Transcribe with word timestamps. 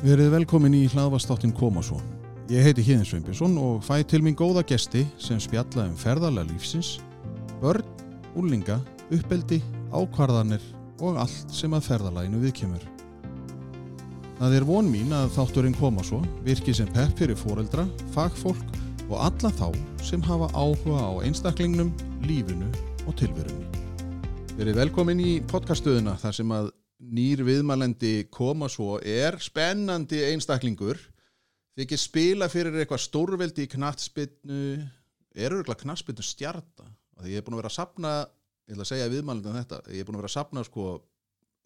Verið 0.00 0.30
velkomin 0.32 0.72
í 0.72 0.86
hlaðvastáttin 0.88 1.50
Koma 1.52 1.82
svo. 1.84 1.98
Ég 2.48 2.64
heiti 2.64 2.80
Híðin 2.86 3.04
Sveinbjörnsson 3.04 3.58
og 3.60 3.82
fæ 3.84 3.98
til 4.08 4.22
mín 4.24 4.32
góða 4.32 4.62
gesti 4.64 5.02
sem 5.20 5.36
spjalla 5.36 5.84
um 5.90 5.98
ferðarlega 6.00 6.48
lífsins, 6.48 6.94
börn, 7.60 7.84
úlinga, 8.32 8.78
uppeldi, 9.12 9.58
ákvarðanir 9.92 10.64
og 11.04 11.20
allt 11.20 11.52
sem 11.52 11.76
að 11.76 11.90
ferðarlæginu 11.90 12.40
viðkemur. 12.46 12.88
Það 14.40 14.56
er 14.56 14.68
von 14.72 14.88
mín 14.88 15.12
að 15.12 15.34
þátturinn 15.36 15.76
Koma 15.76 16.06
svo 16.08 16.22
virki 16.48 16.72
sem 16.72 16.88
pepp 16.96 17.20
fyrir 17.20 17.36
foreldra, 17.36 17.84
fagfólk 18.16 18.80
og 19.10 19.16
alla 19.20 19.52
þá 19.52 19.68
sem 20.00 20.24
hafa 20.24 20.48
áhuga 20.56 20.96
á 20.96 21.12
einstaklingnum, 21.28 21.92
lífinu 22.24 22.72
og 23.04 23.20
tilverunni. 23.20 23.68
Verið 24.56 24.80
velkomin 24.80 25.20
í 25.20 25.40
podcastuðuna 25.44 26.16
þar 26.24 26.40
sem 26.40 26.56
að 26.56 26.72
nýr 27.10 27.42
viðmælendi 27.46 28.28
koma 28.30 28.68
svo 28.70 28.98
er 29.02 29.38
spennandi 29.42 30.20
einstaklingur. 30.30 30.98
Þykir 31.78 32.00
spila 32.00 32.48
fyrir 32.50 32.76
eitthvað 32.80 33.02
stórveldi 33.04 33.66
í 33.66 33.70
knattspinnu 33.70 34.62
eru 35.34 35.60
eitthvað 35.60 35.84
knattspinnu 35.84 36.24
stjarta 36.26 36.86
því 37.20 37.34
ég 37.34 37.40
er 37.40 37.44
búin 37.46 37.56
að 37.56 37.62
vera 37.62 37.70
að 37.70 37.76
sapna 37.76 38.12
ég 38.24 38.74
ætla 38.74 38.84
að 38.86 38.90
segja 38.90 39.10
viðmælendin 39.12 39.58
þetta 39.58 39.80
ég 39.92 40.00
er 40.02 40.08
búin 40.08 40.16
að 40.18 40.22
vera 40.22 40.30
að 40.30 40.36
sapna 40.38 40.64
sko 40.66 40.84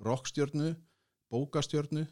rockstjörnu, 0.05 0.75
bókastjörnu. 1.33 2.05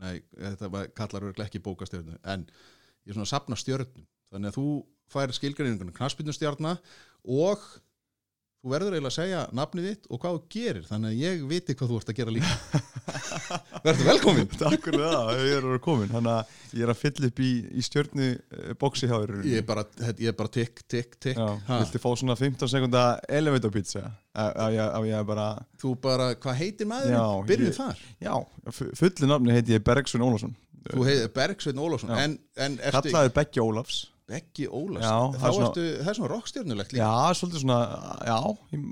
Nei, 0.00 0.22
þetta 0.36 0.70
var- 0.72 0.90
kallar 0.96 1.28
örglega 1.30 1.48
ekki 1.48 1.62
bókastjörnu 1.64 2.18
en 2.24 2.46
ég 2.46 3.10
er 3.10 3.16
svona 3.16 3.28
að 3.28 3.34
sapna 3.34 3.56
stjörnu 3.56 4.04
þannig 4.30 4.52
að 4.52 4.58
þú 4.58 4.66
fær 5.10 5.32
skilgreiningunum 5.34 5.96
knattspinnu 5.96 6.32
stjarna 6.36 6.76
og 7.24 7.64
þú 8.60 8.70
verður 8.74 8.94
eiginlega 8.96 9.10
að 9.10 9.14
segja 9.16 9.40
nafnið 9.56 9.86
þitt 9.88 10.08
og 10.12 10.18
hvað 10.20 10.34
þú 10.36 10.40
gerir 10.54 10.84
þannig 10.88 11.10
að 11.14 11.20
ég 11.24 11.44
viti 11.48 11.76
hvað 11.78 11.90
þú 11.92 11.98
ert 12.00 12.10
að 12.12 12.18
gera 12.18 12.34
líka. 12.34 12.80
Verður 13.86 14.06
velkomin 14.10 14.50
Takk 14.60 14.84
fyrir 14.86 15.00
það, 15.06 15.30
ég 15.40 15.54
er 15.56 15.64
að 15.64 15.70
vera 15.70 15.80
komin 15.86 16.10
Þannig 16.12 16.32
að 16.34 16.76
ég 16.76 16.84
er 16.84 16.92
að 16.92 16.98
fylla 17.00 17.30
upp 17.30 17.40
í, 17.40 17.50
í 17.80 17.84
stjörnu 17.86 18.26
bóksi 18.82 19.08
hjá 19.08 19.14
þér 19.16 19.32
ég 19.48 19.62
er 19.62 19.66
bara, 19.70 19.84
ég 20.20 20.36
bara 20.38 20.52
tikk, 20.52 20.82
tikk, 20.92 21.16
tikk. 21.24 21.40
Viltu 21.70 22.02
fá 22.04 22.08
svona 22.20 22.36
15 22.38 22.70
sekunda 22.74 23.04
elevator 23.32 23.72
pizza? 23.74 24.04
Á 24.36 24.68
ég, 24.76 25.16
bara 25.26 25.48
þú 25.80 25.94
bara, 26.04 26.30
hvað 26.38 26.60
heitir 26.60 26.90
maður 26.90 27.16
Já, 27.16 27.24
byrjuð 27.48 27.72
ég- 27.72 27.78
þar. 27.80 28.04
Já, 28.28 28.34
fu- 28.76 28.92
fullu 29.00 29.30
nafni 29.32 29.56
heiti 29.56 29.74
ég 29.78 29.84
Bergsson 29.88 30.22
Ólafsson. 30.28 30.52
Þú 30.90 31.04
heitir 31.08 31.32
Bergsveinn 31.36 31.80
Ólafsson. 31.82 32.36
Kallaður 32.56 33.34
Beggi 33.40 33.60
Ólafs 33.64 34.04
Beggi 34.30 34.68
Ólafs 34.70 35.02
Já, 35.02 35.16
þá 35.34 35.40
það 35.42 35.56
svona- 35.56 35.68
ertu, 35.70 35.84
það 36.04 36.10
er 36.12 36.18
svona 36.20 36.30
rockstjörnulegt 36.36 36.92
líka 36.94 37.02
Já, 37.02 37.34
svolítið 37.40 37.62
svona, 37.64 37.78
já, 38.30 38.38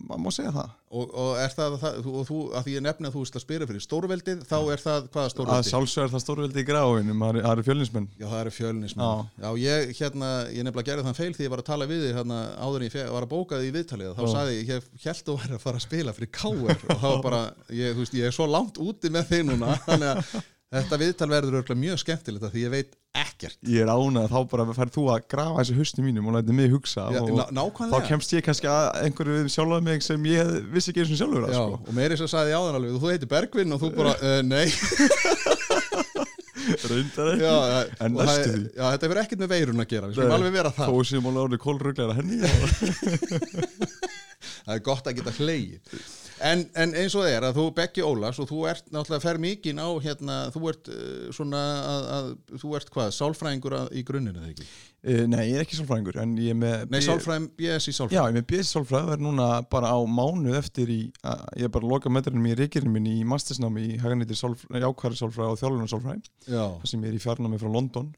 maður 0.09 0.23
má 0.25 0.31
segja 0.35 0.53
það 0.59 0.75
og, 0.89 1.11
og 1.21 1.31
er 1.37 1.53
það, 1.53 1.75
það 1.83 1.97
og 2.09 2.23
þú, 2.25 2.37
að 2.57 2.63
því 2.65 2.73
ég 2.79 2.83
nefni 2.87 3.09
að 3.11 3.13
þú 3.19 3.23
veist 3.23 3.35
að 3.37 3.43
spyrja 3.45 3.67
fyrir 3.69 3.83
stórveldið 3.85 4.39
þá 4.49 4.55
er 4.73 4.81
það, 4.83 5.09
hvaða 5.13 5.25
Að 5.29 5.33
stórveldi? 5.35 5.69
sjálfsögur 5.69 6.13
það 6.15 6.23
stórveldi 6.25 6.63
í 6.63 6.67
gráinum, 6.71 7.25
það 7.27 7.51
eru- 7.53 7.67
fjölinsmenn 7.69 8.07
Já, 8.19 8.27
það 8.31 8.41
eru 8.41 8.53
fjölinismenn. 8.57 9.29
Já. 9.45 9.51
ég, 9.69 9.93
hérna, 10.01 10.31
ég 10.49 10.65
nefnilega 10.65 10.89
gerði 10.89 11.05
þann 11.11 11.19
feil 11.21 11.35
því 11.37 11.45
ég 11.45 11.53
var 11.53 11.63
að 11.63 11.69
tala 11.69 11.89
við 11.93 12.03
þig 12.09 12.17
hérna, 12.23 12.39
áður 12.57 12.81
en 12.81 12.89
ég 12.89 13.13
var 13.13 13.27
að 13.29 13.33
bóka 13.35 13.61
þig 13.61 13.69
í 13.69 13.75
viðtalið. 13.77 14.15
Þá 14.17 14.25
Já. 14.25 14.33
sagði 14.33 14.57
ég, 14.57 14.73
ég 14.73 15.05
held 15.05 15.25
þú 15.29 15.37
væri 15.43 15.55
að 15.59 15.65
fara 15.69 15.77
að 15.83 15.87
spila 15.89 16.17
fyrir 16.17 16.33
K.R. 16.33 16.81
og 16.89 17.03
var 17.05 17.23
bara, 17.29 17.43
ég, 17.69 17.93
þú 17.93 18.01
veist, 18.07 18.17
ég 18.17 18.25
er 18.33 18.33
svo 18.39 18.49
langt 18.49 18.81
úti 18.81 19.13
með 19.13 19.29
þig 19.29 19.45
núna. 19.53 19.77
Þannig 19.89 20.09
að 20.17 20.39
þetta 20.69 20.99
viðtal 21.01 21.29
verður 21.33 21.55
örugglega 21.63 21.81
mjög 21.81 22.01
skemmtilegt 22.03 22.51
því 22.53 22.63
ég 22.67 22.73
veit 22.75 22.91
ekkert. 23.19 23.57
Ég 23.67 23.81
er 23.87 23.89
ánað, 23.89 24.27
þá 24.35 24.41
bara 24.53 24.67
færð 24.77 24.93
þú 24.99 25.05
að 25.15 25.23
grafa 25.33 25.63
þessi 25.63 25.77
hausti 25.79 26.05
mínum 26.05 26.27
og 26.29 26.35
læti 26.37 26.53
mig 26.55 26.69
hugsa 26.75 27.07
Já, 27.15 27.23
og 27.25 27.81
þá 27.89 27.99
kemst 28.07 28.35
ég 28.37 28.45
kannski 28.47 28.69
að 28.71 28.89
einhverju 29.07 29.39
við 29.39 29.49
sjálfað 29.55 29.87
mig 29.89 30.05
sem 30.05 30.29
ég 30.29 30.53
vissi 30.75 30.93
ekki 30.93 31.03
eins 31.07 31.15
og 31.17 31.21
sjálfur 31.23 31.47
að 31.49 31.55
Já, 31.57 31.63
sko. 31.63 31.81
og 31.89 31.97
meiri 31.97 32.19
svo 32.21 32.29
sagði 32.31 32.53
ég 32.53 32.61
áðan 32.61 32.79
alveg, 32.83 32.99
þú 33.01 33.13
heitir 33.15 33.31
Bergvinn 33.33 33.75
og 33.75 33.81
þú 33.83 33.91
bara, 33.97 34.13
uh, 34.21 34.41
nei. 34.53 34.67
Reyndar 36.89 37.31
ekki 37.33 37.43
Já, 37.49 37.55
En 38.05 38.13
og 38.13 38.21
það 38.21 38.29
næstu 38.29 38.45
er- 38.45 38.53
því. 38.53 38.63
Já, 38.77 38.85
þetta 38.93 39.09
verður 39.09 39.23
ekkert 39.25 39.41
með 39.43 39.53
veirun 39.55 39.83
að 39.83 39.89
gera, 39.95 40.09
við 40.11 40.15
skulum 40.19 40.37
alveg 40.37 40.53
vera 40.59 40.73
það. 40.77 40.89
Þó 40.93 40.97
sem 41.09 41.25
hún 41.29 41.41
árið 41.43 41.61
kólruglega 41.65 42.17
henni 42.19 42.37
það 44.69 44.75
er 44.77 44.83
gott 44.85 45.09
að 45.09 45.17
geta 45.19 45.33
hleyið 45.39 45.79
en, 46.45 46.63
en 46.79 46.93
eins 46.99 47.15
og 47.19 47.25
er 47.29 47.45
að 47.49 47.57
þú 47.59 47.65
Beggi 47.77 48.03
Ólafs 48.07 48.39
og 48.43 48.49
þú 48.51 48.59
ert 48.71 48.87
náttúrulega 48.95 49.25
fer 49.25 49.39
mikinn 49.43 49.81
á 49.83 49.89
hérna, 50.05 50.37
þú 50.55 50.63
ert 50.73 50.91
uh, 50.93 51.29
svona 51.35 51.63
að, 51.79 52.07
að, 52.17 52.29
þú 52.63 52.71
ert 52.79 52.93
hvað, 52.95 53.11
sálfræðingur 53.17 53.77
í 53.99 54.03
grunninu 54.09 54.39
þegar 54.43 54.53
ekki? 54.55 54.67
uh, 54.69 55.23
Nei, 55.31 55.43
ég 55.51 55.59
er 55.59 55.65
ekki 55.67 55.79
sálfræðingur 55.81 56.19
En 56.25 56.35
ég 56.43 56.55
er 56.55 56.59
með 56.61 56.85
Nei, 56.95 56.99
sálfræðing, 57.07 57.47
BS 57.59 57.89
í 57.89 57.95
Já, 57.95 57.99
sálfræðing 58.01 58.19
ég 58.19 58.33
er 58.33 58.37
með 58.41 58.49
BS 58.53 58.73
sálfræð 58.77 59.13
er 59.17 59.25
núna 59.29 59.49
bara 59.77 59.93
á 59.95 59.99
mánuð 60.19 60.59
eftir 60.61 60.93
í 60.95 60.99
að, 61.23 61.47
Ég 61.63 61.69
er 61.71 61.73
bara 61.79 61.89
að 61.89 61.95
loka 61.97 62.13
meðrunum 62.19 62.51
í 62.51 62.59
reikirinn 62.59 62.93
minn 62.99 63.09
í 63.13 63.17
mastersnámi 63.29 63.87
í 63.95 63.97
haganýttir 64.03 64.39
jákværi 64.85 65.23
sálfræð 65.23 65.55
og 65.55 65.63
þjálfunar 65.63 65.93
sálfræð 65.95 66.29
Já, 66.49 66.65
Það 66.83 66.93
sem 66.93 67.07
ég 67.07 67.13
er 67.15 67.19
í 67.19 67.25
fjarnámi 67.25 67.63
frá 67.63 67.73
London. 67.73 68.13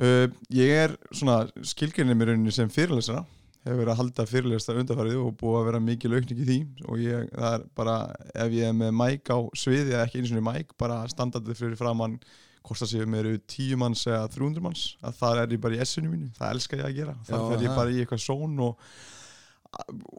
Uh, 0.00 0.26
Ég 0.56 0.70
er 0.86 0.94
svona 1.12 1.42
skilgrinni 1.66 2.14
mér 2.16 2.32
rauninni 2.32 2.54
sem 2.56 2.70
fyrirlesara 2.72 3.24
hefur 3.64 3.80
verið 3.82 3.92
að 3.92 3.98
halda 4.00 4.26
fyrirlestar 4.30 4.78
undarfærið 4.80 5.18
og 5.20 5.34
búið 5.40 5.58
að 5.60 5.66
vera 5.70 5.80
mikil 5.84 6.14
aukning 6.16 6.38
í 6.40 6.46
því. 6.48 6.58
Og 6.88 7.02
ég, 7.04 7.26
það 7.34 7.56
er 7.58 7.66
bara, 7.80 7.96
ef 8.34 8.54
ég 8.56 8.70
er 8.70 8.76
með 8.78 8.94
mæk 9.00 9.32
á 9.34 9.38
sviði 9.62 9.94
eða 9.96 10.04
ekki 10.06 10.22
einu 10.22 10.30
svona 10.32 10.46
mæk, 10.52 10.72
bara 10.80 11.00
standandi 11.12 11.56
fyrir 11.58 11.76
framann 11.80 12.16
hvort 12.64 12.82
það 12.82 12.90
séu 12.92 13.06
með 13.08 13.22
eru 13.24 13.38
tíu 13.48 13.76
manns 13.80 14.02
eða 14.08 14.26
300 14.32 14.64
manns, 14.64 14.82
að 15.00 15.14
það 15.20 15.38
er 15.44 15.54
ég 15.56 15.62
bara 15.64 15.76
í 15.78 15.80
essinu 15.80 16.10
mínu, 16.12 16.26
það 16.36 16.50
elska 16.54 16.76
ég 16.76 16.88
að 16.90 16.98
gera, 16.98 17.14
Já, 17.24 17.36
fer 17.38 17.62
ég 17.64 17.70
það. 17.70 17.78
bara 17.78 17.94
í 17.94 18.02
eitthvað 18.02 18.20
són 18.26 18.58
og, 18.66 18.90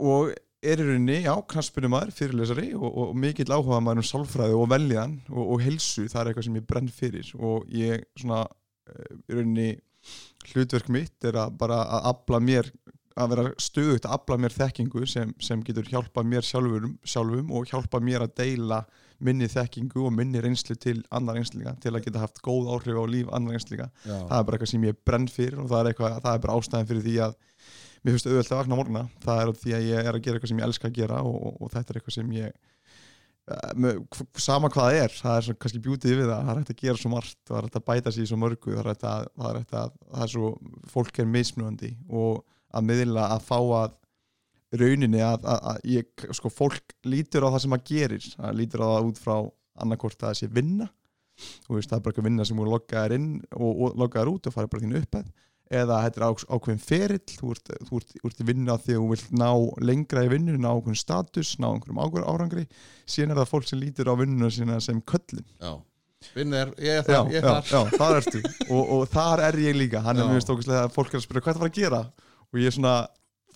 og 0.01 0.31
er 0.61 0.81
í 0.81 0.85
rauninni, 0.87 1.19
já, 1.25 1.33
knaspinu 1.53 1.89
maður, 1.91 2.13
fyrirlesari 2.17 2.71
og, 2.77 2.87
og 3.03 3.13
mikill 3.17 3.53
áhuga 3.53 3.79
maður 3.81 4.01
um 4.03 4.07
sálfræði 4.09 4.57
og 4.57 4.67
veljan 4.73 5.15
og, 5.31 5.43
og 5.55 5.63
helsu, 5.65 6.05
það 6.11 6.21
er 6.23 6.31
eitthvað 6.31 6.47
sem 6.47 6.57
ég 6.59 6.67
brenn 6.69 6.91
fyrir. 6.93 7.31
Og 7.41 7.69
ég 7.77 8.05
svona, 8.21 8.43
eh, 8.89 9.15
í 9.25 9.37
rauninni 9.37 9.69
hlutverk 10.51 10.89
mitt 10.93 11.29
er 11.29 11.37
að 11.45 11.55
bara 11.61 11.79
að 11.97 12.09
afla 12.13 12.41
mér 12.41 12.69
að 13.19 13.33
vera 13.33 13.45
stöðugt 13.59 14.07
að 14.07 14.15
afla 14.17 14.37
mér 14.39 14.55
þekkingu 14.55 15.05
sem, 15.09 15.31
sem 15.43 15.61
getur 15.67 15.87
hjálpa 15.89 16.23
mér 16.23 16.45
sjálfum, 16.47 16.97
sjálfum 17.03 17.51
og 17.57 17.69
hjálpa 17.71 18.01
mér 18.03 18.25
að 18.25 18.35
deila 18.39 18.81
minni 19.21 19.47
þekkingu 19.51 20.07
og 20.07 20.13
minni 20.15 20.41
reynslu 20.41 20.75
til 20.81 20.97
annar 21.13 21.37
einslinga 21.39 21.75
til 21.81 21.93
að 21.93 22.07
geta 22.07 22.23
haft 22.23 22.41
góð 22.45 22.71
áhrif 22.73 22.97
á 22.97 23.05
líf 23.09 23.29
annar 23.35 23.57
einslinga 23.57 23.87
já, 24.01 24.15
það 24.15 24.37
er 24.37 24.47
bara 24.47 24.57
eitthvað 24.57 24.73
sem 24.73 24.87
ég 24.87 24.99
brenn 25.05 25.29
fyrir 25.29 25.61
og 25.61 25.69
það 25.69 25.81
er, 25.81 25.91
eitthvað, 25.91 26.17
það 26.25 26.33
er 26.33 26.43
bara 26.45 26.57
ástæðan 26.57 26.89
fyrir 26.89 27.05
því 27.05 27.15
að 27.27 27.37
mér 28.01 28.15
finnst 28.15 28.27
auðvitað 28.27 28.55
að 28.55 28.61
vakna 28.63 28.79
morguna 28.79 29.05
það 29.21 29.41
er 29.43 29.55
því 29.61 29.75
að 29.77 29.87
ég 29.91 30.09
er 30.09 30.17
að 30.17 30.25
gera 30.25 30.39
eitthvað 30.39 30.53
sem 30.53 30.61
ég 30.61 30.69
elska 30.69 30.89
að 30.89 30.97
gera 30.97 31.21
og, 31.21 31.35
og, 31.37 31.57
og 31.59 31.73
þetta 31.75 31.93
er 31.93 31.99
eitthvað 31.99 32.17
sem 32.17 32.31
ég 32.37 32.55
eh, 33.51 34.21
sama 34.47 34.71
hvað 34.73 34.87
það 34.87 35.01
er 35.03 35.17
það 35.19 35.41
er 35.41 35.59
kannski 35.61 35.83
bjútið 35.85 36.15
við 36.17 36.31
það 36.31 36.47
það 36.47 36.53
er 36.53 36.61
hægt 36.61 36.73
að 36.73 36.81
gera 36.85 37.03
svo 37.03 37.13
margt, 37.13 37.37
það 37.45 37.59
er 37.59 37.67
hægt 37.67 37.81
að 37.81 37.87
bæta 37.91 38.15
sér 38.15 38.31
svo 38.31 38.39
mörgu 38.41 38.77
það 38.77 38.81
er 38.81 38.91
að, 38.95 39.29
það 39.43 39.51
er, 39.51 39.61
að 39.61 39.99
það 40.07 40.25
er 40.25 40.33
svo, 40.33 40.53
fólk 40.95 41.21
er 41.21 41.29
mismunandi 41.35 41.93
og 42.09 42.41
að 42.71 42.87
miðla 42.87 43.27
að 43.35 43.45
fá 43.47 43.57
að 43.59 43.97
rauninni 44.81 45.21
að, 45.25 45.45
að, 45.51 45.61
að 45.71 45.85
ég, 45.91 46.25
sko, 46.37 46.51
fólk 46.53 46.95
lítur 47.03 47.43
á 47.43 47.51
það 47.51 47.63
sem 47.65 47.75
að 47.75 47.85
gerir. 47.91 48.27
Það 48.37 48.57
lítur 48.61 48.83
á 48.83 48.87
það 48.87 49.07
út 49.11 49.21
frá 49.21 49.35
annarkort 49.83 50.19
að 50.21 50.27
það 50.29 50.39
sé 50.39 50.51
vinna. 50.55 50.89
Og 51.67 51.77
veist, 51.77 51.89
það 51.89 51.97
er 51.97 52.03
bara 52.05 52.13
eitthvað 52.13 52.27
vinna 52.29 52.45
sem 52.47 52.59
þú 52.59 52.67
loggaðir 52.69 53.15
inn 53.17 53.29
og, 53.57 53.71
og 53.71 53.97
loggaðir 53.99 54.31
út 54.35 54.47
og 54.47 54.55
farið 54.55 54.73
bara 54.75 54.85
þínu 54.85 55.01
uppæð 55.01 55.31
eða 55.71 56.01
þetta 56.03 56.19
er 56.19 56.41
ákveðin 56.51 56.81
ferill 56.83 57.35
þú 57.37 57.51
ert, 57.53 57.69
þú 57.87 57.99
ert, 58.01 58.09
þú 58.19 58.29
ert 58.29 58.41
í 58.43 58.47
vinna 58.49 58.73
því 58.81 58.95
að 58.95 58.99
þú 58.99 59.05
vilt 59.13 59.29
ná 59.39 59.47
lengra 59.87 60.25
í 60.25 60.31
vinnunum, 60.33 60.65
ná 60.65 60.73
ákveðin 60.73 60.99
status 60.99 61.53
ná 61.61 61.69
einhverjum 61.69 62.01
ákveðin 62.03 62.27
árangri. 62.27 62.65
Síðan 63.07 63.31
er 63.31 63.39
það 63.41 63.51
fólk 63.53 63.69
sem 63.69 63.79
lítur 63.79 64.11
á 64.11 64.15
vinnuna 64.19 64.51
sína 64.51 64.81
sem 64.83 64.99
köllin 65.07 65.47
já. 65.47 65.71
Vinn 66.35 66.53
er, 66.53 66.69
ég 66.77 66.99
er 66.99 67.07
já, 67.07 67.21
þar, 67.23 67.31
ég 67.33 67.39
er 67.39 67.47
já, 67.47 67.53
þar. 67.55 67.71
já, 67.71 67.97
þar 67.97 68.19
ertu. 68.19 68.41
Og, 68.67 68.91
og 68.97 69.07
þar 69.09 69.41
er 69.47 69.57
ég 69.63 69.77
líka, 69.79 70.03
hann 70.05 70.19
er 70.19 70.27
Já. 70.27 70.33
mjög 70.35 70.43
stókislega 70.45 70.83
að 70.85 70.91
fólk 70.93 71.15
er 71.15 71.17
að 71.17 71.23
spyrja 71.25 71.41
hvað 71.47 71.55
það 71.55 71.63
var 71.63 71.71
að 71.71 71.79
gera 71.79 72.01
og 72.51 72.61
ég 72.61 72.69
er 72.69 72.75
svona 72.75 72.95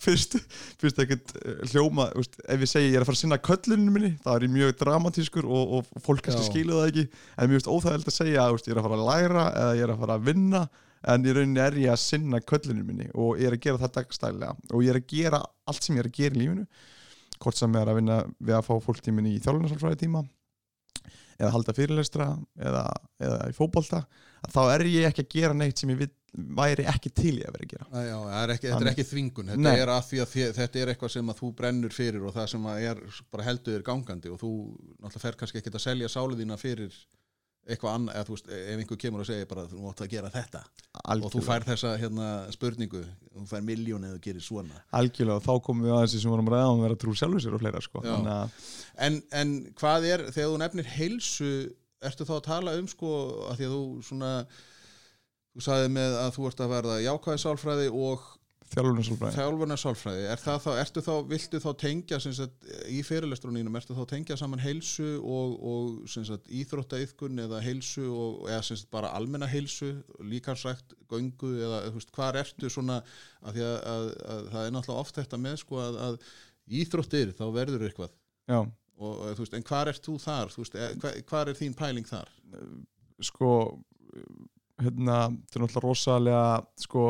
fyrst, 0.00 0.36
fyrst 0.80 0.98
ekkert 1.02 1.34
eh, 1.40 1.60
hljóma, 1.72 2.08
veist, 2.16 2.38
ef 2.44 2.64
ég 2.64 2.70
segi 2.70 2.90
ég 2.90 2.98
er 2.98 3.04
að 3.04 3.10
fara 3.10 3.18
að 3.18 3.22
sinna 3.22 3.38
kölluninu 3.48 3.94
minni, 3.94 4.10
það 4.24 4.34
er 4.38 4.46
ég 4.46 4.54
mjög 4.56 4.74
dramatískur 4.82 5.46
og, 5.48 5.76
og 5.78 6.02
fólk 6.04 6.24
kannski 6.26 6.48
skilu 6.50 6.76
það 6.76 6.90
ekki. 6.90 7.06
En 7.36 7.52
mjög 7.52 7.70
óþægild 7.70 8.10
að 8.10 8.18
segja, 8.18 8.48
veist, 8.52 8.68
ég 8.68 8.76
er 8.76 8.82
að 8.82 8.88
fara 8.88 8.98
að 8.98 9.06
læra 9.10 9.46
eða 9.62 9.78
ég 9.78 9.86
er 9.86 9.94
að 9.94 10.04
fara 10.04 10.18
að 10.18 10.28
vinna 10.30 10.66
en 11.06 11.26
í 11.26 11.34
rauninni 11.36 11.62
er 11.62 11.80
ég 11.80 11.94
að 11.94 12.02
sinna 12.02 12.42
kölluninu 12.42 12.86
minni 12.86 13.08
og 13.14 13.40
ég 13.40 13.50
er 13.50 13.56
að 13.56 13.64
gera 13.66 13.82
það 13.84 13.94
dagstælega. 14.00 14.54
Og 14.72 14.84
ég 14.84 14.92
er 14.92 15.00
að 15.00 15.10
gera 15.12 15.42
allt 15.70 15.86
sem 15.86 15.96
ég 15.96 16.04
er 16.04 16.10
að 16.10 16.18
gera 16.20 16.36
í 16.36 16.42
lífinu. 16.42 16.66
Hvort 17.36 17.58
sem 17.58 17.76
er 17.76 17.92
að 17.92 18.00
vinna 18.00 18.22
við 18.40 18.56
að 18.56 18.66
fá 18.66 18.74
fólktímin 18.82 19.28
í 19.28 19.36
þjálfunarsálfræði 19.44 20.02
tíma 20.06 20.24
eða 21.36 21.52
halda 21.52 21.74
fyrirlestra 21.76 22.30
eða, 22.56 22.86
eða 23.20 23.48
í 23.50 23.54
fótbolta 23.56 24.06
að 24.40 24.54
þá 24.54 24.60
er 24.72 24.84
ég 24.88 25.08
ekki 25.10 25.24
að 25.24 25.34
gera 25.34 25.56
neitt 25.56 25.80
sem 25.80 25.90
ég 25.92 25.98
vill, 26.00 26.12
væri 26.36 26.84
ekki 26.90 27.12
til 27.16 27.34
ég 27.40 27.48
að 27.48 27.56
vera 27.56 27.66
að 27.66 27.72
gera. 27.72 27.86
Æ, 27.90 28.00
Já, 28.06 28.16
er 28.42 28.54
ekki, 28.54 28.70
þetta 28.70 28.84
er 28.84 28.92
ekki 28.92 29.06
þvingun 29.10 29.52
þetta 29.52 29.66
Nei. 29.66 29.82
er 29.82 29.92
að 29.92 30.08
því 30.10 30.22
að 30.22 30.32
þið, 30.32 30.48
þetta 30.60 30.80
er 30.80 30.92
eitthvað 30.92 31.12
sem 31.16 31.32
að 31.32 31.38
þú 31.42 31.52
brennur 31.60 31.94
fyrir 31.96 32.26
og 32.26 32.34
það 32.36 32.48
sem 32.52 32.66
að 32.72 32.88
er 32.90 33.04
bara 33.32 33.46
heldur 33.46 33.84
gangandi 33.86 34.32
og 34.32 34.40
þú 34.42 34.50
náttúrulega 34.96 35.22
fer 35.26 35.38
kannski 35.40 35.62
ekki 35.62 35.72
að 35.72 35.86
selja 35.86 36.10
sálið 36.12 36.42
þína 36.42 36.58
fyrir 36.60 36.98
eitthvað 37.66 37.96
annað, 37.96 38.14
eða 38.14 38.26
þú 38.28 38.34
veist, 38.36 38.50
ef 38.54 38.80
einhver 38.80 38.98
kemur 39.02 39.22
og 39.22 39.26
segir 39.26 39.48
bara 39.50 39.64
þú 39.66 39.80
mátt 39.82 40.02
að 40.04 40.12
gera 40.12 40.28
þetta. 40.30 40.60
Og 40.60 41.00
þú 41.00 41.08
algjörlega, 41.16 41.46
fær 41.48 41.64
þessa 41.66 41.94
hérna, 41.98 42.28
spurningu 42.54 43.00
þú 43.02 43.46
fær 43.50 43.64
miljón 43.66 44.06
eða 44.06 44.18
þú 44.18 44.22
gerir 44.28 44.44
svona. 44.46 44.82
Algjörlega 44.94 45.40
og 45.40 45.46
þá 45.48 45.64
komum 45.66 45.88
við 45.88 45.96
aðeins 45.96 46.14
sem 46.22 46.30
vorum 46.30 46.52
að 46.52 46.54
ræða 46.54 46.68
um 46.70 46.78
að 46.78 46.86
vera 46.86 47.00
trú 47.02 47.16
sjálfur 47.18 47.42
sér 47.42 47.56
og 47.56 47.64
fleira 47.64 47.82
sko. 47.82 48.04
Að 48.06 48.60
en, 49.08 49.18
en 49.40 49.56
hvað 49.80 50.08
er, 50.12 50.24
þegar 50.30 50.52
þú 50.52 50.62
nefnir 50.62 50.92
heilsu 50.94 51.50
ertu 52.06 52.28
þá 52.28 52.34
að 52.36 52.46
tala 52.46 52.76
um 52.78 52.88
sko 52.90 53.12
að 53.50 53.58
því 53.58 53.68
að 53.68 53.74
þú 53.74 53.84
svona 54.12 54.32
þú 55.56 55.64
sagði 55.64 55.92
með 55.96 56.18
að 56.20 56.34
þú 56.36 56.48
ert 56.50 56.64
að 56.64 56.74
verða 56.74 56.96
jákvæði 57.00 57.42
sálfræði 57.42 57.92
og 57.96 58.32
þjálfunarsálfræði. 58.74 60.24
Er 60.32 60.40
það 60.42 60.58
þá, 60.64 60.68
ertu 60.80 61.02
þá, 61.04 61.12
viltu 61.30 61.60
þá 61.62 61.68
tengja 61.80 62.18
sagt, 62.24 62.66
í 62.90 62.98
fyrirlestrunínum, 63.06 63.78
ertu 63.78 63.96
þá 63.96 64.02
tengja 64.10 64.38
saman 64.40 64.62
heilsu 64.62 65.06
og, 65.22 65.54
og 65.70 66.48
íþróttaiðkun 66.60 67.44
eða 67.46 67.62
heilsu 67.64 68.06
og, 68.10 68.42
eða 68.50 68.64
sagt, 68.66 68.88
bara 68.92 69.12
almenna 69.16 69.48
heilsu, 69.50 69.92
líkansrækt 70.32 70.96
göngu 71.10 71.52
eða 71.62 71.84
veist, 71.94 72.12
hvar 72.16 72.38
ertu 72.42 72.70
svona 72.72 73.00
að 73.46 73.62
að, 73.62 73.78
að, 73.94 74.10
að 74.34 74.50
það 74.52 74.66
er 74.66 74.76
náttúrulega 74.76 75.06
oft 75.06 75.22
þetta 75.22 75.40
með 75.46 75.60
sko 75.62 75.80
að, 75.84 76.00
að 76.08 76.20
íþróttir 76.82 77.34
þá 77.38 77.46
verður 77.54 77.86
eitthvað. 77.86 78.16
Já, 78.50 78.60
og, 78.98 79.24
veist, 79.38 79.56
en 79.56 79.66
hvar 79.70 79.92
ert 79.92 80.04
þú 80.04 80.18
þar? 80.26 80.54
Veist, 80.58 80.80
hva, 81.02 81.14
hvar 81.30 81.52
er 81.52 81.58
þín 81.58 81.78
pæling 81.78 82.08
þar? 82.10 82.32
Sko 83.24 83.52
hérna, 84.82 85.18
þetta 85.30 85.58
er 85.58 85.62
náttúrulega 85.62 85.82
rosalega 85.86 86.42
sko, 86.82 87.04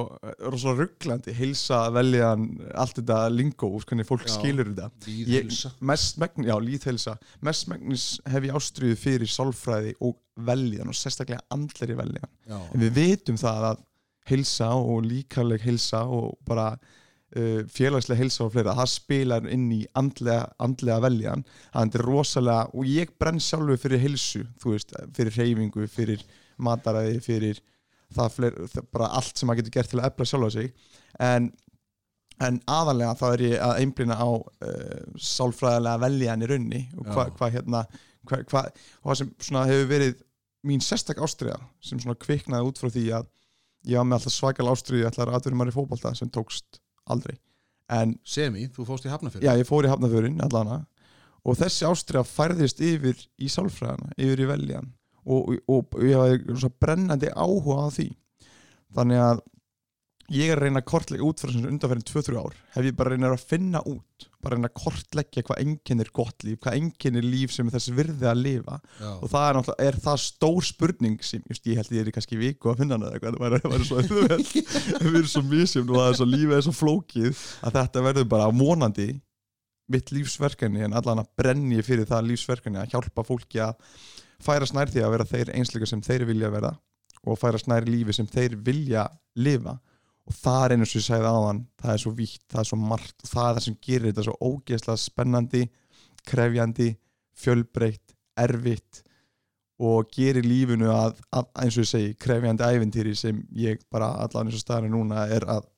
rosalega 0.46 0.84
rugglandi 0.84 1.34
heilsa, 1.36 1.80
veljan, 1.94 2.44
allt 2.78 3.00
þetta 3.00 3.18
lingó, 3.32 3.70
hvernig 3.80 4.08
fólk 4.08 4.26
Já. 4.28 4.34
skilur 4.36 4.70
þetta. 4.70 4.90
Líðheilsa 5.06 5.72
mest 5.90 6.20
megnis, 6.22 6.50
já, 6.50 6.56
líðheilsa 6.62 7.16
mest 7.48 7.70
megnis 7.72 8.06
hef 8.30 8.46
ég 8.46 8.60
ástriðu 8.60 9.00
fyrir 9.00 9.32
sálfræði 9.32 9.96
og 10.06 10.18
veljan 10.46 10.92
og 10.92 10.96
sérstaklega 10.96 11.42
andleri 11.54 11.96
veljan 11.96 12.30
já, 12.46 12.58
en 12.60 12.84
við 12.84 12.94
vitum 13.00 13.40
það 13.40 13.70
að 13.72 13.82
heilsa 14.30 14.70
og 14.76 15.02
líkarleg 15.06 15.62
heilsa 15.66 16.04
og 16.12 16.34
bara 16.46 16.72
uh, 16.76 17.60
félagslega 17.72 18.20
heilsa 18.20 18.46
og 18.46 18.54
fleira 18.54 18.74
það 18.78 18.92
spilar 18.94 19.46
inn 19.50 19.68
í 19.74 19.82
andlega, 19.98 20.48
andlega 20.62 21.02
veljan 21.06 21.46
það 21.72 22.00
er 22.00 22.08
rosalega 22.10 22.72
og 22.74 22.90
ég 22.90 23.14
brenn 23.18 23.42
sjálfur 23.42 23.80
fyrir 23.80 24.02
heilsu 24.06 24.44
þú 24.62 24.74
veist, 24.74 24.98
fyrir 25.16 25.38
reyfingu, 25.40 25.86
fyrir 25.90 26.26
mataræði, 26.62 27.20
fyrir 27.24 27.60
það, 28.14 28.32
fleir, 28.34 28.58
það 28.72 28.90
bara 28.94 29.12
allt 29.18 29.38
sem 29.38 29.48
maður 29.48 29.62
getur 29.62 29.76
gert 29.78 29.92
til 29.92 30.00
að 30.00 30.08
efla 30.10 30.28
sjálfa 30.30 30.50
sig. 30.54 30.90
En, 31.26 31.48
en 32.46 32.60
aðalega 32.70 33.14
þá 33.20 33.26
er 33.30 33.44
ég 33.46 33.64
að 33.66 33.80
einblina 33.82 34.18
á 34.18 34.30
uh, 34.30 35.00
sálfræðilega 35.16 36.02
veljan 36.04 36.44
í 36.44 36.50
raunni 36.52 36.82
og 36.96 37.08
hvað 37.10 37.32
hva, 37.38 37.50
hérna 37.54 37.84
hva, 38.26 38.42
hva, 38.50 38.64
og 39.02 39.10
það 39.10 39.22
sem 39.22 39.60
hefur 39.62 39.90
verið 39.90 40.20
mín 40.66 40.82
sérstak 40.82 41.22
ástriða 41.22 41.60
sem 41.84 42.00
kviknaði 42.02 42.70
út 42.70 42.80
frá 42.80 42.90
því 42.90 43.06
að 43.20 43.32
ég 43.86 44.00
var 44.00 44.08
með 44.08 44.18
alltaf 44.18 44.34
svakal 44.34 44.68
ástriði 44.72 45.06
ætlar 45.06 45.30
að 45.30 45.50
vera 45.52 45.70
í 45.70 45.74
fótbolta 45.74 46.14
sem 46.18 46.30
tókst 46.32 46.80
aldrei. 47.06 47.36
En 47.92 48.16
Semi, 48.26 48.66
þú 48.74 48.88
fóst 48.88 49.06
í 49.06 49.12
Hafnafjörð 49.12 49.46
já, 49.46 49.52
ég 49.54 49.68
fór 49.68 49.86
í 49.86 49.90
hafnafjörun 49.92 50.40
allana 50.42 50.80
og 51.46 51.58
þessi 51.60 51.86
ástriða 51.86 52.26
færðist 52.26 52.80
yfir 52.82 53.20
í 53.38 53.50
sálfræðana, 53.52 54.10
yfir 54.18 54.42
í 54.42 54.48
veljan 54.50 54.88
og, 55.26 55.52
og, 55.66 55.98
ég 56.06 56.16
hafi 56.20 56.56
svona 56.62 56.78
brennandi 56.86 57.32
áhuga 57.34 57.82
á 57.82 57.88
því. 57.98 58.08
Þannig 58.96 59.22
að 59.26 59.44
ég 60.36 60.48
er 60.50 60.58
að 60.58 60.64
reyna 60.66 60.80
að 60.82 60.88
kortleggja 60.90 61.26
út 61.28 61.38
frá 61.42 61.50
sem 61.54 61.66
undanferðin 61.68 62.06
2-3 62.08 62.38
ár. 62.40 62.54
Hef 62.74 62.86
ég 62.88 62.96
bara 62.98 63.12
reynað 63.12 63.34
að 63.36 63.44
finna 63.50 63.82
út 63.86 64.24
bara 64.42 64.56
reyna 64.56 64.70
að 64.70 64.78
kortleggja 64.78 65.42
hvað 65.46 65.60
enginn 65.62 66.02
er 66.02 66.10
gott 66.14 66.44
líf 66.46 66.58
hvað 66.62 66.76
enginn 66.78 67.18
er 67.18 67.26
líf 67.26 67.50
sem 67.54 67.66
er 67.66 67.74
þess 67.76 67.92
virði 67.94 68.26
að 68.30 68.40
lifa. 68.44 68.78
Já, 69.02 69.08
og 69.18 69.30
það 69.32 69.46
er 69.48 69.56
náttúrulega, 69.58 69.86
er 69.90 69.98
það 70.06 70.18
stór 70.22 70.66
spurning 70.66 71.16
sem, 71.26 71.42
just, 71.50 71.66
ég 71.66 71.78
held 71.80 71.94
ég 71.94 72.02
er 72.04 72.10
í 72.10 72.14
kannski 72.14 72.38
viku 72.40 72.70
að 72.72 72.82
finna 72.82 72.98
hana 72.98 73.10
eða 73.10 73.18
eitthvað, 73.18 73.38
það 73.42 73.70
væri- 73.74 73.86
svo 73.90 74.02
við 74.06 75.16
erum 75.20 75.30
svo 75.30 75.44
misjum 75.52 75.90
og 75.90 75.98
það 76.00 76.10
er 76.12 76.18
svo 76.20 76.28
lífið 76.30 76.56
er 76.60 76.66
svo 76.68 76.74
flókið 76.80 77.42
að 77.66 77.78
þetta 77.80 78.04
verður 78.06 78.28
bara 78.34 78.50
vonandi 78.62 79.08
mitt 79.94 80.10
lífsverkefni 80.14 80.82
en 80.86 80.96
allan 80.98 81.22
að 81.22 81.32
brenni 81.38 81.82
fyrir 81.86 82.06
það 82.10 82.30
lífsverkefni 82.32 82.80
að 82.82 82.94
hjálpa 82.94 83.22
fólki 83.26 83.60
að 83.62 83.76
færa 84.42 84.68
snær 84.68 84.92
því 84.92 85.04
að 85.04 85.14
vera 85.14 85.28
þeir 85.30 85.52
einsleika 85.56 85.88
sem 85.90 86.02
þeir 86.04 86.26
vilja 86.28 86.50
verða 86.52 86.74
og 87.26 87.38
færa 87.40 87.60
snær 87.60 87.86
lífi 87.88 88.14
sem 88.14 88.28
þeir 88.30 88.56
vilja 88.66 89.06
lifa. 89.42 89.76
Og 90.26 90.34
það 90.34 90.64
er 90.64 90.74
einu 90.74 90.86
sem 90.86 91.00
ég 91.00 91.06
sagði 91.06 91.30
áðan 91.30 91.58
það 91.82 91.92
er 91.92 92.02
svo 92.02 92.12
vítt, 92.18 92.44
það 92.50 92.60
er 92.62 92.68
svo 92.70 92.78
margt 92.82 93.26
það 93.26 93.48
er 93.48 93.58
það 93.58 93.66
sem 93.66 93.76
gerir 93.86 94.06
þetta 94.08 94.24
svo 94.26 94.36
ógeðslega 94.42 95.02
spennandi 95.02 95.62
krefjandi, 96.26 96.88
fjölbreytt 97.38 98.16
erfitt 98.42 99.02
og 99.86 100.10
gerir 100.10 100.46
lífinu 100.46 100.88
að, 100.90 101.20
að 101.36 101.48
eins 101.62 101.76
og 101.76 101.84
ég 101.84 101.90
segi 101.90 102.16
krefjandi 102.18 102.66
ævintýri 102.66 103.14
sem 103.18 103.38
ég 103.54 103.82
bara 103.92 104.14
allan 104.24 104.48
eins 104.48 104.58
og 104.58 104.64
staðinu 104.64 104.96
núna 104.96 105.28
er 105.30 105.46
að 105.52 105.68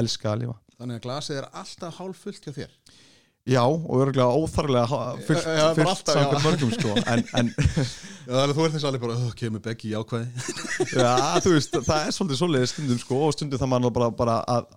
elska 0.00 0.32
að 0.32 0.44
lifa. 0.44 0.58
Þannig 0.80 0.98
að 0.98 1.06
glasið 1.06 1.38
er 1.38 1.48
alltaf 1.62 1.98
hálf 2.00 2.22
fullt 2.24 2.48
hjá 2.48 2.54
þér 2.56 2.76
Já, 3.42 3.62
og 3.66 3.96
örgulega 3.98 4.30
óþarlega 4.38 4.86
já, 4.86 4.90
bara 4.92 5.22
fyllt 5.26 5.46
alltaf, 5.88 6.14
samkvæmt 6.14 6.44
mörgum 6.46 6.74
sko 6.76 6.92
en, 7.12 7.24
en 7.40 7.48
að 8.30 8.52
þú 8.54 8.66
ert 8.68 8.76
þess 8.76 8.86
alveg 8.86 9.02
bara, 9.02 9.16
"Ugh, 9.18 9.32
kemur 9.34 9.62
Beggi 9.64 9.90
í 9.90 9.96
ákvæði 9.98 10.28
Já, 11.02 11.14
þú 11.42 11.56
veist, 11.56 11.74
það 11.88 11.96
er 12.06 12.14
svolítið 12.14 12.38
svoleiðis 12.38 12.74
stundum 12.76 13.00
sko 13.02 13.22
og 13.26 13.32
stundum 13.34 13.58
það 13.58 13.72
mann 13.72 13.88
bara, 13.90 14.10
bara 14.14 14.36
að, 14.46 14.68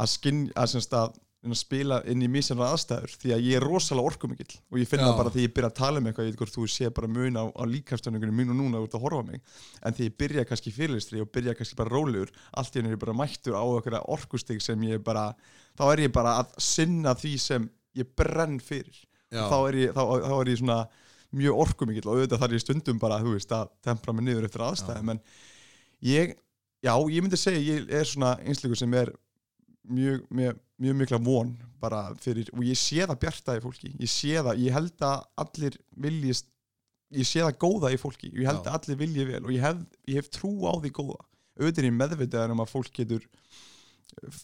að 0.00 0.14
skinn, 0.14 0.46
að 0.56 0.78
að 0.96 1.18
spila 1.56 2.02
inn 2.04 2.20
í 2.20 2.28
mísjanra 2.28 2.66
aðstæður 2.74 3.12
því 3.16 3.30
að 3.32 3.44
ég 3.48 3.56
er 3.56 3.64
rosalega 3.64 4.10
orkumikill 4.10 4.58
og 4.68 4.76
ég 4.80 4.88
finna 4.90 5.12
bara 5.16 5.32
því 5.32 5.46
ég 5.46 5.54
byrja 5.56 5.70
að 5.70 5.78
tala 5.78 6.00
um 6.00 6.08
eitthvað 6.10 6.26
ég 6.26 6.34
veit 6.34 6.40
hvort 6.42 6.56
þú 6.56 6.66
sé 6.68 6.90
bara 6.92 7.08
mun 7.08 7.38
á, 7.40 7.44
á 7.48 7.62
líkastöningunum 7.64 8.36
mín 8.36 8.52
og 8.52 8.58
núna 8.58 8.82
út 8.84 8.92
að 8.92 9.06
horfa 9.06 9.22
mig 9.24 9.40
en 9.80 9.96
því 9.96 10.08
ég 10.10 10.18
byrja 10.20 10.44
kannski 10.50 10.72
fyrirlistri 10.76 11.22
og 11.24 11.30
byrja 11.32 11.54
kannski 11.56 11.78
bara 11.80 11.94
rólegur 11.94 12.28
allt 12.52 12.76
í 12.76 12.82
henni 12.82 12.92
er 12.92 13.00
bara 13.00 13.16
mættur 13.16 13.56
á 13.56 13.64
eitthvað 13.64 14.04
orkustig 14.12 14.60
sem 14.60 14.84
ég 14.84 15.00
bara 15.06 15.30
þá 15.80 15.84
er 15.88 16.04
ég 16.04 16.12
bara 16.12 16.36
að 16.42 16.52
sinna 16.60 17.16
því 17.16 17.32
sem 17.40 17.70
ég 17.98 18.10
brenn 18.18 18.58
fyrir. 18.62 18.98
Þá 19.30 19.56
er 19.68 19.78
ég, 19.78 19.94
þá, 19.94 20.02
þá 20.26 20.34
er 20.40 20.50
ég 20.50 20.60
svona 20.60 20.80
mjög 21.38 21.62
orkumikill 21.64 22.08
og 22.08 22.16
auðvitað 22.18 22.42
þar 22.42 22.54
ég 22.56 22.62
stundum 22.64 23.00
bara 23.02 23.20
veist 23.22 23.52
að 23.54 23.70
tempra 23.86 24.14
mig 24.14 24.26
niður 24.26 24.48
eftir 24.48 24.64
aðstæðum 24.66 25.12
en 25.14 25.20
ég, 26.02 26.32
já, 26.82 26.94
ég 26.98 27.22
myndi 27.22 27.38
segja 27.38 27.60
ég 27.62 27.92
er 28.00 28.08
svona 28.08 28.32
einsleikur 28.42 28.80
sem 28.80 28.96
er 28.98 29.12
mjög, 29.86 30.24
mjög, 30.34 30.58
mjög 30.82 30.96
mikla 31.02 31.20
von 31.22 31.52
bara 31.80 32.02
fyrir, 32.20 32.50
og 32.52 32.64
ég 32.66 32.78
sé 32.78 33.04
það 33.06 33.20
bjarta 33.22 33.56
í 33.56 33.62
fólki. 33.64 33.92
Ég 34.00 34.10
sé 34.10 34.34
það, 34.36 34.58
ég 34.64 34.74
held 34.76 35.06
að 35.06 35.22
allir 35.44 35.78
viljist, 36.04 36.50
ég 37.16 37.26
sé 37.28 37.44
það 37.44 37.58
góða 37.62 37.94
í 37.94 37.98
fólki 37.98 38.28
ég 38.30 38.46
held 38.46 38.66
Já. 38.66 38.70
að 38.70 38.76
allir 38.76 39.00
vilji 39.00 39.26
vel 39.30 39.42
og 39.44 39.54
ég 39.54 39.64
hef, 39.64 39.80
ég 40.10 40.20
hef 40.20 40.30
trú 40.34 40.52
á 40.66 40.72
því 40.82 40.92
góða. 40.98 41.22
Auðvitað 41.60 41.88
ég 41.88 41.96
meðvitaður 41.96 42.54
um 42.54 42.62
að 42.64 42.72
fólk 42.74 42.92
getur 42.96 43.24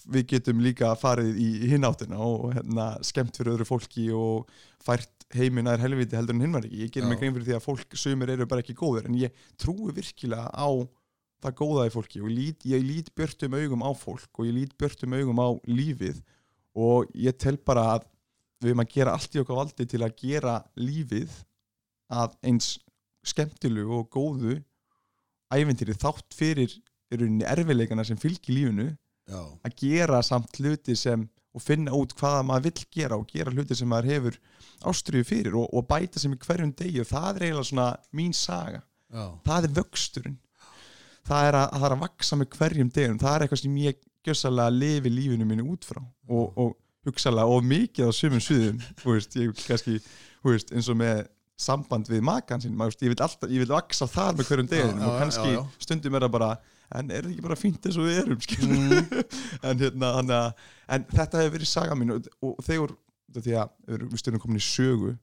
við 0.08 0.26
getum 0.32 0.62
líka 0.64 0.92
farið 0.98 1.36
í 1.40 1.50
hináttina 1.72 2.18
og 2.22 2.54
hérna, 2.56 2.88
skemmt 3.04 3.36
fyrir 3.36 3.54
öðru 3.54 3.68
fólki 3.68 4.06
og 4.16 4.50
fært 4.84 5.26
heiminn 5.34 5.66
að 5.68 5.78
er 5.78 5.84
helviti 5.86 6.16
heldur 6.16 6.36
en 6.36 6.44
hinn 6.44 6.54
var 6.54 6.66
ekki. 6.66 6.82
Ég 6.84 6.92
gerir 6.94 7.10
mig 7.10 7.20
grein 7.20 7.34
fyrir 7.34 7.48
því 7.48 7.56
að 7.58 7.66
fólk 7.66 7.98
sumir 7.98 8.32
eru 8.32 8.46
bara 8.48 8.62
ekki 8.64 8.76
góður 8.78 9.08
en 9.10 9.18
ég 9.18 9.34
trúi 9.60 9.92
virkilega 9.96 10.48
á 10.54 10.68
það 11.44 11.56
góða 11.60 11.86
í 11.88 11.92
fólki 11.92 12.22
og 12.22 12.32
lít, 12.32 12.66
ég 12.68 12.84
lít 12.84 13.12
björtum 13.18 13.56
augum 13.58 13.84
á 13.84 13.90
fólk 13.98 14.40
og 14.40 14.48
ég 14.48 14.56
lít 14.56 14.76
björtum 14.80 15.16
augum 15.18 15.42
á 15.42 15.48
lífið 15.68 16.22
og 16.76 17.10
ég 17.16 17.36
tel 17.40 17.56
bara 17.58 17.86
að 17.96 18.06
við 18.62 18.72
erum 18.72 18.84
að 18.84 18.92
gera 18.94 19.16
allt 19.16 19.36
í 19.36 19.42
okkar 19.42 19.60
valdi 19.60 19.86
til 19.90 20.02
að 20.04 20.16
gera 20.22 20.56
lífið 20.80 21.34
að 22.16 22.36
eins 22.46 22.76
skemmtilegu 23.26 24.00
og 24.00 24.08
góðu 24.14 24.60
æventýri 25.52 25.96
þátt 25.98 26.34
fyrir 26.34 26.72
erfileikana 27.12 28.04
sem 28.06 28.18
fylgir 28.18 28.54
lífinu 28.54 28.88
já, 29.28 29.40
að 29.40 29.76
gera 29.82 30.22
samt 30.26 30.60
hluti 30.60 30.96
sem 30.98 31.26
og 31.56 31.64
finna 31.64 31.94
út 31.96 32.12
hvaða 32.18 32.42
maður 32.44 32.66
vill 32.68 32.88
gera 32.92 33.16
og 33.16 33.30
gera 33.32 33.52
hluti 33.54 33.76
sem 33.78 33.88
maður 33.88 34.10
hefur 34.12 34.40
ástriðu 34.90 35.24
fyrir 35.24 35.54
og, 35.56 35.70
og 35.72 35.86
bæta 35.88 36.20
sem 36.20 36.34
í 36.34 36.40
hverjum 36.42 36.74
degi 36.76 37.00
og 37.00 37.08
það 37.08 37.30
er 37.30 37.46
eiginlega 37.46 37.68
svona 37.70 37.86
mín 38.18 38.34
saga. 38.36 38.82
Já, 39.08 39.24
það 39.46 39.68
er 39.68 39.78
vöxturinn. 39.78 40.36
Það 41.26 41.48
er 41.48 41.56
að, 41.58 41.70
það 41.72 41.86
er 41.86 41.94
að 41.94 42.02
vaksa 42.04 42.36
með 42.38 42.50
hverjum 42.58 42.90
degum 42.94 43.22
það 43.22 43.32
er 43.32 43.44
eitthvað 43.44 43.62
sem 43.62 43.78
ég 43.82 44.02
gjössalega 44.26 44.74
lifi 44.74 45.12
lífinu 45.12 45.46
mínu 45.48 45.64
út 45.72 45.86
frá 45.86 46.02
og, 46.02 46.44
og 46.60 46.76
hugsalega 47.06 47.46
og 47.50 47.64
mikið 47.66 48.10
á 48.10 48.12
þú 49.00 49.14
veist, 49.14 49.36
ég 49.38 49.64
kannski 49.66 49.98
veist, 50.44 50.72
eins 50.74 50.90
og 50.92 51.00
með 51.00 51.24
samband 51.56 52.10
við 52.10 52.24
makan 52.26 52.62
veist, 52.62 53.02
ég, 53.02 53.12
vil 53.12 53.22
alltaf, 53.22 53.48
ég 53.48 53.62
vil 53.62 53.72
vaksa 53.72 54.08
þar 54.10 54.36
með 54.36 54.50
hverjum 54.50 54.70
deginum 54.70 55.02
Já, 55.02 55.06
og 55.08 55.20
kannski 55.22 55.52
já. 55.54 55.60
stundum 55.86 56.18
er 56.18 56.26
það 56.26 56.34
bara 56.36 56.50
en 56.94 57.10
er 57.10 57.26
það 57.26 57.32
ekki 57.32 57.46
bara 57.46 57.58
fínt 57.58 57.86
eins 57.88 57.98
og 57.98 58.06
við 58.06 58.20
erum? 58.22 58.40
Mm. 58.62 59.22
en, 59.66 59.80
hérna, 59.82 60.12
hana, 60.20 60.40
en 60.92 61.06
þetta 61.10 61.42
hefur 61.42 61.56
verið 61.58 61.70
saga 61.70 61.98
mín 61.98 62.14
og, 62.16 62.28
og 62.44 62.58
þegar 62.66 62.94
því 63.36 63.56
að 63.60 63.96
við 64.04 64.20
stundum 64.22 64.42
komin 64.42 64.60
í 64.60 64.66
sögu 64.66 65.16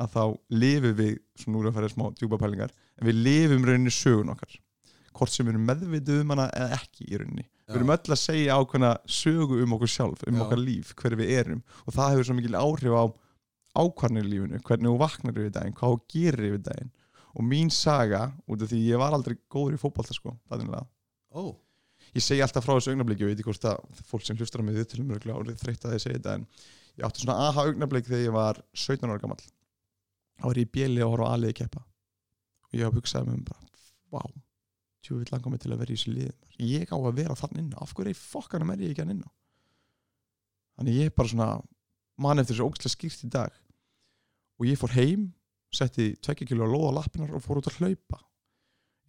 að 0.00 0.14
þá 0.14 0.22
lifum 0.54 0.94
við 0.98 1.16
svona 1.38 1.60
úr 1.60 1.70
að 1.70 1.76
fara 1.78 1.90
smá 1.92 2.06
djúpa 2.18 2.38
pælingar 2.40 2.72
en 2.98 3.08
við 3.08 3.20
lifum 3.26 3.66
rauninni 3.66 3.94
sögun 3.94 4.32
okkar 4.34 4.56
hvort 5.14 5.30
sem 5.30 5.46
við 5.46 5.54
erum 5.54 5.68
meðvitið 5.68 6.22
um 6.22 6.32
hana 6.34 6.48
eða 6.58 6.78
ekki 6.80 7.06
í 7.06 7.18
rauninni 7.20 7.46
við 7.68 7.76
erum 7.78 7.92
öll 7.94 8.14
að 8.16 8.20
segja 8.20 8.56
ákveðna 8.58 8.90
sögu 9.08 9.60
um 9.64 9.76
okkur 9.76 9.92
sjálf 9.92 10.24
um 10.28 10.38
Já. 10.38 10.42
okkar 10.44 10.60
líf, 10.60 10.90
hver 10.98 11.16
við 11.20 11.30
erum 11.38 11.62
og 11.84 11.96
það 11.96 12.10
hefur 12.14 12.28
svo 12.28 12.36
mikil 12.38 12.58
áhrif 12.58 12.96
á 12.98 13.04
ákvarnir 13.74 14.26
í 14.26 14.30
lífinu, 14.30 14.60
hvernig 14.66 14.90
þú 14.90 14.98
vaknar 15.00 15.38
yfir 15.38 15.54
daginn 15.54 15.78
hvað 15.78 15.94
þú 15.94 16.02
gerir 16.14 16.48
yfir 16.50 16.64
daginn 16.68 16.92
og 17.34 17.46
mín 17.46 17.70
saga, 17.74 18.28
út 18.46 18.62
af 18.62 18.70
því 18.70 18.80
ég 18.86 19.00
var 19.00 19.16
aldrei 19.16 19.36
góður 19.50 19.76
í 19.76 19.80
fótbolta 19.80 20.14
sko, 20.14 20.36
að 20.54 20.64
ó, 21.34 21.42
ég 22.14 22.22
segi 22.22 22.44
alltaf 22.44 22.64
frá 22.66 22.76
þessu 22.76 22.94
augnabliki 22.94 23.24
og 23.24 23.30
ég 23.30 23.34
veit 23.34 23.42
ekki 23.42 23.50
hvort 23.50 23.68
að 23.72 24.04
fólk 24.06 24.26
sem 24.26 24.38
hlustar 24.38 24.62
á 24.62 24.64
mig 24.66 24.78
til 24.86 25.02
um 25.02 25.10
árið 25.14 25.58
þreytt 25.62 25.88
að 25.88 25.96
ég 25.96 26.04
segi 26.04 26.18
þetta 26.20 26.36
en 26.38 26.46
ég 26.94 27.08
átti 27.08 27.24
svona 27.24 27.40
aha 27.48 27.66
augnablik 27.66 28.06
þegar 28.06 28.22
ég 28.22 28.36
var 28.36 28.60
17 28.70 29.10
ára 29.10 29.22
gammal 29.22 29.40
þá 29.42 30.46
var 30.46 30.60
ég 30.60 30.68
í 30.68 30.72
bjeli 30.76 31.02
að 31.02 31.10
horfa 31.10 31.26
á 31.26 31.32
aðliði 31.34 31.58
keppa. 31.62 31.82
Og 31.82 32.74
og 32.74 32.80
ég 32.80 32.96
hugsaði 32.98 33.28
með 33.28 33.36
mér 33.38 33.46
bara 33.50 33.62
vá, 34.14 34.22
tjú 35.04 35.18
vil 35.18 35.30
langa 35.30 35.50
mig 35.52 35.62
til 35.62 35.72
að 35.72 35.80
vera 35.82 35.94
í 35.94 35.98
þessu 35.98 36.14
lið 36.14 36.32
ég 36.64 36.90
á 36.90 36.96
að 36.98 37.16
vera 37.18 37.36
þann 37.38 37.60
inn 37.60 37.72
á 37.74 37.80
af 37.82 37.94
hverju 37.94 38.18
fokkanum 38.18 38.72
er 38.74 38.82
ég 38.82 38.94
ekki 38.94 39.04
hann 39.04 39.14
inn 39.14 39.24
á 39.26 39.30
þannig 40.78 40.98
ég 40.98 41.10
er 41.10 41.14
bara 41.14 41.30
svona 41.30 41.48
man 42.18 42.42
eftir 42.42 42.56
þessu 42.56 42.68
ógæslega 42.68 42.94
skýrt 42.94 43.24
í 43.26 43.30
dag. 43.30 43.54
Og 44.58 44.68
ég 44.68 44.78
fór 44.78 44.94
heim 44.94 45.28
setti 45.76 46.12
tvekja 46.24 46.48
kilo 46.50 46.66
að 46.66 46.74
lóða 46.76 46.94
lappinar 46.98 47.34
og 47.34 47.44
fór 47.44 47.60
út 47.60 47.68
að 47.70 47.78
hlaupa. 47.80 48.20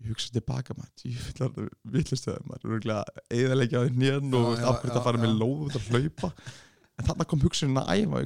Ég 0.03 0.11
hugsaði 0.11 0.35
tilbaka 0.39 0.75
maður 0.75 1.07
ég 1.07 1.25
vil 1.25 1.47
að 1.47 1.59
vitlustöða 1.95 2.43
maður 2.49 2.77
er 2.77 3.11
eðalegja 3.39 3.79
á 3.79 3.83
því 3.85 3.95
nýjan 4.01 4.37
og 4.39 4.49
Já, 4.49 4.59
já, 4.59 4.67
af 4.67 4.79
hverju 4.81 4.91
þetta 4.91 5.01
já, 5.01 5.05
fara 5.07 5.23
með 5.23 5.35
lóð 5.39 5.65
út 5.69 5.79
að 5.79 5.89
hlaupa. 5.93 6.31
En 6.95 7.09
þarna 7.09 7.27
kom 7.31 7.43
hugsunin 7.45 7.81
að 7.81 7.91
æfa 7.95 8.23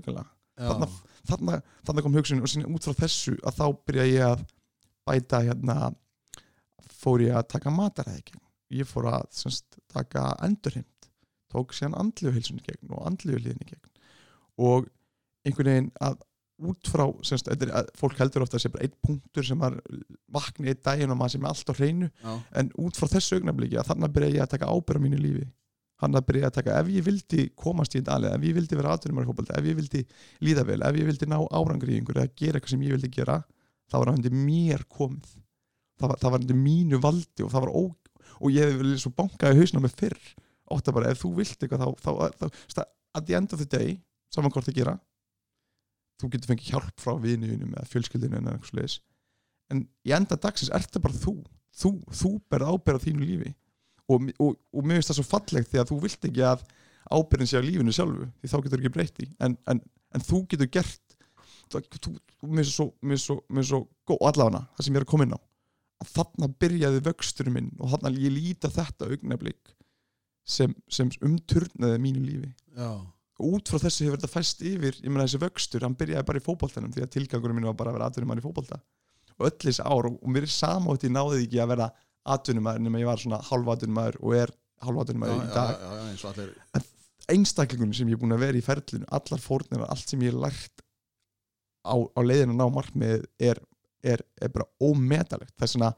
þarna, 0.60 0.88
þarna, 1.30 1.58
þarna 1.88 2.04
kom 2.06 2.18
hugsunin 2.20 2.44
og 2.44 2.52
síðan 2.52 2.76
út 2.76 2.88
frá 2.88 2.98
þessu 3.00 3.36
að 3.48 3.60
þá 3.62 3.66
byrja 3.88 4.08
ég 4.10 4.26
að 4.28 4.46
bæta 5.08 5.42
hérna 5.46 5.78
fór 7.00 7.24
ég 7.24 7.38
að 7.38 7.48
taka 7.54 7.72
mataræði 7.74 8.40
ég 8.74 8.88
fór 8.90 9.10
að 9.10 9.28
semst, 9.34 9.80
taka 9.92 10.32
endurheimt. 10.46 11.10
Tók 11.50 11.74
síðan 11.74 11.98
andliðu 11.98 12.36
hilsunni 12.36 12.66
gegn 12.66 12.92
og 12.94 13.06
andliðu 13.10 13.42
hliðinni 13.42 13.70
gegn. 13.72 13.94
Og 14.62 14.90
einhvern 15.48 15.72
veginn 15.72 15.92
að 16.06 16.20
út 16.60 16.90
frá 16.92 17.06
semst, 17.26 17.48
að 17.50 17.92
fólk 17.98 18.20
heldur 18.20 18.44
ofta 18.46 18.58
að 18.58 18.66
sé 18.66 18.72
bara 18.74 18.86
einn 18.88 18.96
punktur 19.06 19.46
sem 19.48 19.60
var 19.60 19.78
vakni 20.34 20.72
einn 20.72 20.82
daginn 20.86 21.14
og 21.14 21.20
maður 21.20 21.36
sem 21.36 21.46
er 21.46 21.54
allt 21.54 21.72
á 21.72 21.74
hreinu. 21.78 22.10
Já, 22.24 22.34
en 22.62 22.72
út 22.84 23.00
frá 23.00 23.08
þessu 23.14 23.40
augnabliki 23.40 23.80
að 23.80 23.90
þannig 23.92 24.16
byrja 24.18 24.30
ég 24.36 24.44
að 24.46 24.54
taka 24.56 24.72
ábyrða 24.74 25.04
mínu 25.06 25.22
lífi. 25.24 25.46
Hann 26.00 26.16
að 26.16 26.28
byrja 26.30 26.48
að 26.48 26.58
taka, 26.60 26.80
ef 26.80 26.92
ég 26.96 27.06
vildi 27.06 27.46
komast 27.60 27.96
í 27.96 28.00
einn 28.00 28.12
alið, 28.16 28.36
ef 28.38 28.44
ég 28.48 28.56
vildi 28.56 28.80
vera 28.80 28.94
aðtunum 28.96 29.20
í 29.20 29.28
fótbolta, 29.28 29.58
ef 29.60 29.66
ég 29.68 29.80
vildi 29.80 30.04
líða 30.48 30.64
vel, 30.68 30.82
ef 30.88 31.00
ég 31.00 31.10
vildi 31.10 31.28
ná 31.28 31.40
árangri 31.44 31.96
í 31.96 32.00
einhverju 32.00 32.24
eða 32.24 32.36
gera 32.40 32.60
eitthvað 32.60 32.76
sem 32.76 32.86
ég 32.88 32.96
vildi 32.96 33.12
gera 33.18 33.42
þá 33.90 33.98
var 33.98 34.14
hann 34.14 34.24
til 34.24 34.36
mér 34.36 34.86
komið. 34.88 35.34
Það 36.00 36.14
var, 36.14 36.22
það 36.22 36.32
var 36.32 36.46
undir 36.46 36.60
mínu 36.62 37.02
valdi 37.04 37.44
og 37.44 37.52
það 37.52 37.66
var 37.66 37.74
ó, 37.76 37.84
og 38.40 38.54
ég 38.56 38.64
hef 38.64 38.80
verið 38.80 39.02
svo 39.04 39.12
bankað 39.18 39.58
í 39.58 39.60
hausna 39.60 39.84
með 39.84 39.98
fyrr 40.00 40.22
ótt 40.70 40.88
að 40.88 40.96
bara 41.00 41.12
ef 41.12 41.20
þú 46.20 46.32
getur 46.34 46.52
fengið 46.52 46.74
hjálp 46.74 47.00
frá 47.02 47.14
vinuðinum 47.24 47.76
eða 47.76 47.90
fjölskyldinu 47.94 48.40
eða 48.40 48.56
eitthvað 48.56 48.72
svoleiðis. 48.74 48.98
En 49.70 49.86
í 50.08 50.14
enda 50.16 50.38
dagsins 50.42 50.72
er 50.74 50.84
þetta 50.86 51.04
bara 51.06 51.22
þú. 51.22 51.36
Þú, 51.80 51.92
þú 52.22 52.32
berð 52.52 52.74
ábyrð 52.74 53.00
á 53.00 53.06
þínu 53.06 53.28
lífi. 53.28 53.54
Og, 54.10 54.26
og, 54.42 54.56
og 54.74 54.86
mér 54.86 55.00
finnst 55.00 55.12
það 55.12 55.20
svo 55.20 55.28
fallegt 55.30 55.70
því 55.70 55.82
að 55.84 55.92
þú 55.92 56.00
vilt 56.04 56.28
ekki 56.30 56.46
að 56.50 56.64
ábyrðin 57.10 57.50
sé 57.50 57.62
á 57.62 57.64
lífinu 57.64 57.94
sjálfu 57.94 58.28
því 58.42 58.52
þá 58.52 58.58
getur 58.66 58.82
ekki 58.82 58.94
breytt 58.94 59.22
í 59.24 59.28
en, 59.46 59.56
en, 59.70 59.82
en 60.14 60.26
þú 60.26 60.42
getur 60.52 60.70
gert 60.74 61.16
þú, 61.70 61.82
þú, 61.96 62.14
mér 62.50 62.66
finnst 62.66 62.76
svo, 62.76 62.90
svo, 63.22 63.38
svo 63.62 63.82
góð 64.10 64.26
allavega 64.32 64.64
það 64.76 64.88
sem 64.88 64.98
ég 64.98 65.02
er 65.02 65.06
að 65.06 65.12
koma 65.14 65.28
inn 65.28 65.38
á. 65.38 65.42
Að 66.00 66.12
þarna 66.16 66.50
byrjaði 66.64 67.04
vöxturinn 67.06 67.56
minn 67.56 67.72
og 67.78 67.94
þarna 67.94 68.14
ég 68.16 68.34
líta 68.34 68.72
þetta 68.74 69.10
augnablik 69.10 69.74
sem, 70.50 70.74
sem 70.90 71.12
umturnaði 71.26 72.02
mínu 72.02 72.24
lífi. 72.26 72.52
Já, 72.78 72.92
og 73.40 73.56
út 73.58 73.72
frá 73.72 73.80
þessu 73.86 74.06
hefur 74.06 74.20
þetta 74.20 74.32
fæst 74.34 74.64
yfir 74.68 75.00
ég 75.00 75.10
meina 75.10 75.26
þessi 75.26 75.42
vöxtur, 75.42 75.86
hann 75.86 75.98
byrjaði 76.00 76.28
bara 76.28 76.42
í 76.42 76.46
fótboltanum 76.46 76.94
því 76.96 77.06
að 77.06 77.14
tilgangurinn 77.16 77.60
mín 77.60 77.70
var 77.72 77.80
bara 77.80 77.94
að 77.94 78.00
vera 78.00 78.10
atvinnum 78.12 78.36
í 78.36 78.44
fótbolta. 78.44 78.80
Og 79.40 79.48
öll 79.48 79.58
þessi 79.64 79.86
ár 79.86 80.10
og, 80.10 80.20
mér 80.28 80.48
er 80.48 80.54
sama 80.54 80.92
og 80.92 81.04
ég 81.04 81.14
náði 81.16 81.44
ekki 81.46 81.62
að 81.64 81.74
vera 81.74 81.92
atvinnumæður 82.36 82.86
nema 82.86 83.02
ég 83.02 83.10
var 83.10 83.22
svona 83.24 83.40
halvatvinnumæður 83.48 84.20
og 84.20 84.36
er 84.36 84.56
halvatvinnumæður 84.84 85.46
í 85.46 85.54
dag. 85.56 85.76
já, 85.80 86.18
já, 86.20 86.32
allir 86.34 86.90
einstaklingunum 87.30 87.96
sem 87.96 88.10
ég 88.10 88.18
er 88.18 88.22
búin 88.22 88.36
að 88.36 88.46
vera 88.46 88.60
í 88.60 88.66
ferlinu 88.66 89.08
allar 89.14 89.42
fórnir 89.42 89.84
og 89.84 89.92
allt 89.94 90.12
sem 90.12 90.22
ég 90.26 90.34
er 90.34 90.40
lært 90.46 90.84
á, 91.86 91.96
á 91.96 92.20
leiðinu 92.24 92.56
að 92.56 92.62
ná 92.62 92.76
markmið 92.76 93.28
er, 93.50 93.62
er, 94.04 94.24
er 94.42 94.54
bara 94.54 94.68
ómetalegt 94.82 95.54
það 95.56 95.68
er 95.68 95.74
svona 95.74 95.92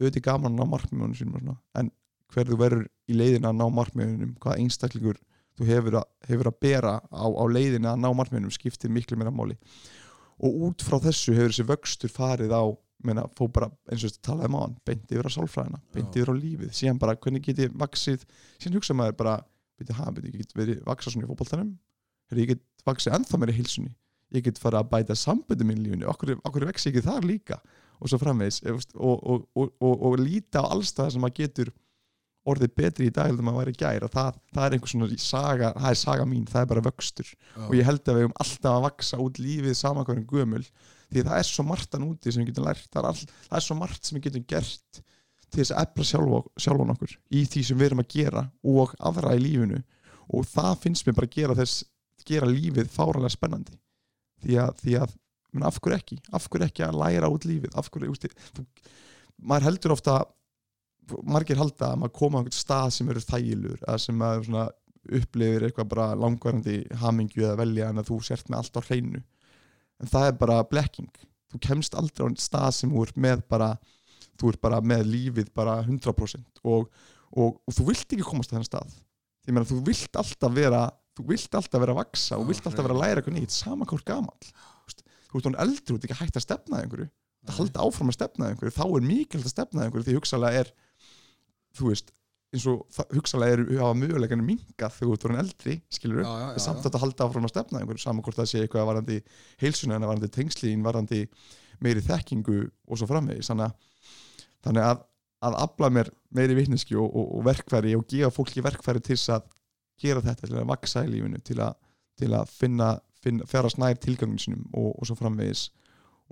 auðvitað 0.00 0.26
gaman 0.28 0.54
að 0.54 0.58
ná 0.58 0.72
markmiðunum 0.72 1.52
en 1.78 1.92
hver 2.32 2.48
þú 2.48 2.58
verður 2.60 2.86
í 3.10 3.18
leiðinu 3.18 3.50
að 3.50 3.58
ná 3.60 3.66
markmiðunum 3.78 4.34
hvaða 4.42 4.64
einstaklingur 4.64 5.20
þú 5.58 5.68
hefur 5.68 5.98
að, 6.00 6.08
hefur 6.28 6.50
að 6.50 6.58
bera 6.64 6.94
á, 7.00 7.26
á 7.28 7.44
leiðinu 7.50 7.90
að 7.90 8.00
ná 8.02 8.08
markmiðunum 8.18 8.54
skiptir 8.54 8.92
miklu 8.92 9.18
meira 9.20 9.34
máli. 9.34 9.58
Og 10.42 10.68
út 10.68 10.84
frá 10.84 10.98
þessu 11.02 11.36
hefur 11.36 11.52
þessi 11.52 11.68
vöxtur 11.68 12.12
farið 12.12 12.54
á 12.56 12.62
meina, 13.02 13.24
fó 13.38 13.48
bara 13.50 13.68
eins 13.90 14.04
og 14.04 14.12
þetta 14.12 14.26
talaði 14.28 14.52
maður 14.54 14.76
beint 14.86 15.14
yfir 15.14 15.26
á 15.26 15.30
sálfræðina, 15.34 15.80
beint 15.94 16.18
yfir 16.18 16.30
á 16.30 16.34
lífið. 16.38 16.74
Síðan 16.78 17.00
bara 17.02 17.16
hvernig 17.18 17.42
get 17.46 17.64
ég 17.64 17.72
vaksið 17.78 18.26
síðan 18.62 18.78
hugsa 18.78 18.94
maður 18.94 19.16
bara 19.18 19.38
byrja, 19.80 19.96
ha, 19.98 20.12
byrja, 20.14 20.30
ég 20.30 20.44
get 20.44 20.54
verið 20.58 20.84
vaksa 20.86 21.10
svona 21.10 21.26
í 21.26 21.72
Heyrðu, 22.32 22.44
ég 22.46 22.52
get 22.54 22.62
vaksið 22.86 23.16
ennþá 23.18 23.38
meira 23.42 23.52
hilsunni 23.52 23.90
ég 24.32 24.46
get 24.46 24.60
fara 24.60 24.80
að 24.82 24.90
bæta 24.92 25.16
samböndum 25.18 25.72
í 25.74 25.78
lífinu. 25.78 26.08
Okkur, 26.10 26.36
okkur 26.40 26.66
vex 26.70 26.86
ég 26.86 26.94
ekki 26.94 27.06
þar 27.06 27.26
líka? 27.28 27.58
Og 28.02 28.10
svo 28.10 28.18
og, 28.18 29.18
og, 29.22 29.42
og, 29.54 29.72
og, 29.78 30.06
og 30.08 30.18
líta 30.18 30.64
á 30.64 30.72
allstað 30.72 31.12
sem 31.14 31.22
maður 31.22 31.38
getur 31.42 31.72
orðið 32.48 32.74
betri 32.78 33.06
í 33.06 33.14
dag 33.14 33.30
en 33.30 33.44
maður 33.44 33.60
væri 33.62 33.74
í 33.74 33.78
gær 33.78 34.06
og 34.06 34.12
það, 34.12 34.40
það 34.54 34.64
er 34.64 34.76
einhver 34.76 34.92
svona 34.92 35.20
saga 35.22 35.70
það 35.76 35.88
er 35.90 36.00
saga 36.00 36.26
mín, 36.26 36.48
það 36.50 36.64
er 36.64 36.70
bara 36.72 36.84
vöxtur. 36.88 37.30
Já, 37.30 37.62
og 37.68 37.76
ég 37.78 37.86
held 37.86 38.02
að 38.02 38.18
við 38.18 38.26
höfum 38.26 38.36
alltaf 38.44 38.72
að 38.72 38.84
vaksa 38.88 39.20
út 39.22 39.40
lífið 39.42 39.78
saman 39.78 40.08
hverjum 40.08 40.26
gömul 40.32 40.64
því 41.12 41.24
það 41.28 41.38
er 41.38 41.48
svo 41.48 41.66
margt 41.68 41.96
að 41.96 42.08
úti 42.08 42.32
sem 42.32 42.42
við 42.42 42.50
getum 42.50 42.66
lært 42.66 42.88
það 42.88 43.02
er, 43.02 43.08
all, 43.12 43.32
það 43.46 43.58
er 43.60 43.66
svo 43.66 43.78
margt 43.78 44.08
sem 44.08 44.18
við 44.18 44.26
getum 44.26 44.46
gert 44.50 45.02
til 45.52 45.60
þess 45.60 45.74
að 45.76 45.86
efla 45.86 46.08
sjálfa, 46.08 46.42
sjálfan 46.64 46.92
okkur 46.94 47.16
í 47.30 47.44
því 47.52 47.64
sem 47.68 47.78
við 47.78 47.90
erum 47.90 48.02
að 48.02 48.12
gera 48.16 48.44
og 48.72 48.94
aðra 48.98 49.34
í 49.36 49.42
lífinu. 49.42 49.82
Og 50.32 50.46
það 50.48 50.78
finnst 50.86 51.06
mér 51.06 51.18
bara 51.18 51.28
að 51.28 51.36
gera 51.36 51.58
þess 51.58 51.82
gera 52.26 52.48
lífið 52.48 52.90
fáralega 52.92 53.34
spennandi. 53.34 53.76
Því 54.42 54.58
að, 54.62 54.78
því 54.82 54.94
að 55.02 55.16
menn, 55.52 55.66
af 55.68 55.78
hverju 55.82 55.98
ekki? 55.98 56.18
Af 56.34 56.48
hverju 56.50 56.68
ekki 56.68 56.86
að 56.86 56.98
læra 57.02 57.30
út 57.32 57.46
lífið? 57.48 57.74
Af 57.78 57.90
hverju, 57.92 58.14
úst, 58.14 58.26
þú, 58.56 58.64
maður 59.42 59.68
heldur 59.68 59.94
ofta 59.96 60.16
margir 61.26 61.58
halda 61.60 61.92
að 61.92 62.00
maður 62.02 62.14
koma 62.18 62.38
á 62.38 62.40
einhvern 62.42 62.56
stað 62.56 62.94
sem 62.96 63.10
eru 63.12 63.22
þægilur 63.24 63.80
eða 63.82 63.98
sem 64.00 64.18
maður 64.18 64.46
svona 64.48 64.66
upplifir 65.18 65.66
eitthvað 65.66 65.88
bara 65.90 66.08
langvarandi 66.14 66.76
hamingju 67.02 67.46
eða 67.46 67.58
velja 67.58 67.88
en 67.90 68.02
að 68.02 68.10
þú 68.12 68.18
sért 68.26 68.50
með 68.50 68.60
allt 68.60 68.78
á 68.78 68.82
hreinu. 68.86 69.22
En 70.02 70.10
það 70.10 70.28
er 70.28 70.36
bara 70.38 70.60
blekking. 70.70 71.10
Þú 71.52 71.60
kemst 71.66 71.96
aldrei 71.98 72.22
á 72.22 72.26
einn 72.28 72.38
stað 72.40 72.70
sem 72.78 72.92
þú 72.92 73.06
ert 73.06 73.18
með 73.20 73.42
bara 73.50 73.72
þú 74.40 74.52
ert 74.52 74.62
bara 74.62 74.80
með 74.80 75.06
lífið 75.10 75.50
bara 75.54 75.80
100% 75.84 76.62
og, 76.64 76.86
og, 77.30 77.58
og 77.58 77.76
þú 77.76 77.88
vilt 77.90 78.14
ekki 78.14 78.26
komast 78.26 78.52
á 78.52 78.56
þennan 78.56 78.70
stað. 78.70 78.94
Því 79.42 79.54
meina 79.54 79.68
þú 79.68 79.80
vilt 79.88 80.20
alltaf 80.22 80.54
vera 80.54 80.84
þú 81.16 81.26
vilt 81.28 81.58
alltaf 81.58 81.82
vera 81.82 81.94
að 81.94 82.00
vaksa 82.00 82.38
og 82.38 82.46
vilt 82.48 82.66
alltaf 82.66 82.86
vera 82.86 82.96
að 82.96 83.02
læra 83.02 83.20
eitthvað 83.20 83.36
nýtt 83.36 83.54
sama 83.56 83.88
hvort 83.88 84.06
gamall. 84.08 84.46
Þú 84.46 84.86
veist, 84.88 85.04
hún 85.48 85.58
eldri, 85.60 85.96
ert 85.96 86.06
ekki 86.08 86.38
að 86.40 86.46
stefna 86.46 86.78
að 86.78 86.86
einhverju. 86.86 87.08
Að 87.42 87.58
halda 87.58 87.84
áfram 87.84 88.12
að 88.12 88.16
stefna 88.16 88.46
að 88.46 88.54
einhverju 88.54 88.74
þá 88.76 88.84
er 88.86 89.06
mikilvægt 89.08 89.48
að 89.48 89.54
stefna 89.56 89.82
að 89.82 89.88
einhverju 89.88 90.08
því 90.08 90.16
hugsalega 90.18 90.62
er 90.62 90.72
þú 91.76 91.92
veist, 91.92 92.12
eins 92.52 92.66
og 92.68 92.82
hugsalega 93.14 93.56
er 93.56 93.62
hafa 93.80 93.96
mögulegan 93.96 94.44
mingað 94.44 94.96
þegar 94.98 95.08
þú 95.08 95.14
ert 95.14 95.26
orðin 95.28 95.42
eldri 95.42 95.76
skilur 95.92 96.20
já, 96.20 96.28
já, 96.28 96.48
já, 96.52 96.60
samt 96.66 96.88
að 96.88 96.98
halda 97.00 97.28
áfram 97.28 97.46
að 97.48 97.52
stefna 97.54 97.78
að 97.78 97.84
einhverju 97.84 98.02
saman 98.02 98.26
hvort 98.26 98.40
það 98.40 98.50
sé 98.50 98.64
eitthvað 98.64 98.88
varandi 98.90 99.16
heilsuna 99.62 99.96
en 99.96 100.04
varandi 100.10 100.30
tengslín, 100.36 100.84
varandi 100.84 101.22
meiri 101.82 102.04
þekkingu 102.04 102.58
og 102.68 103.00
svo 103.00 103.08
framvegis. 103.08 103.48
Þannig 103.48 103.72
að, 103.72 104.84
að, 104.84 105.00
að 105.48 105.58
afla 105.64 105.90
mér 105.96 106.12
meiri 106.36 106.58
vitneski 106.58 106.98
og, 107.00 107.08
og, 107.08 107.30
og 107.38 107.46
verkfæri 107.48 107.96
og 107.98 108.04
gefa 108.10 108.32
fólki 108.34 108.64
verkfæri 108.64 109.02
til 109.04 109.18
að 109.32 109.48
gera 110.02 110.24
þetta, 110.24 110.48
til 110.48 110.58
að 110.60 110.68
vaksa 110.70 111.06
í 111.06 111.12
lífinu 111.12 111.40
til 111.46 111.58
að, 111.62 111.78
til 112.20 112.32
að 112.36 112.52
finna, 112.52 112.92
finna 113.22 113.48
fjara 113.48 113.70
snær 113.72 113.96
tilgangin 114.02 114.40
sinum 114.40 114.66
og, 114.72 114.92
og 114.98 115.08
svo 115.08 115.16
framvegis 115.18 115.70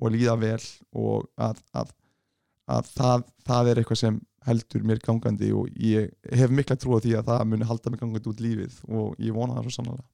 og 0.00 0.14
líða 0.14 0.36
vel 0.40 0.62
og 0.96 1.26
að, 1.40 1.60
að, 1.76 1.92
að 2.70 2.92
það, 2.94 3.26
það 3.50 3.72
er 3.72 3.82
eitthvað 3.82 4.02
sem 4.04 4.20
heldur 4.46 4.86
mér 4.88 5.02
gangandi 5.04 5.50
og 5.52 5.68
ég 5.76 6.14
hef 6.32 6.54
mikla 6.54 6.78
trú 6.80 6.96
á 6.96 6.98
því 7.04 7.18
að 7.18 7.28
það 7.28 7.44
muni 7.50 7.68
halda 7.68 7.92
mig 7.92 8.00
gangandi 8.00 8.32
út 8.32 8.40
lífið 8.40 8.80
og 8.88 9.20
ég 9.20 9.36
vona 9.36 9.58
það 9.58 9.68
svo 9.68 9.76
sannlega 9.76 10.08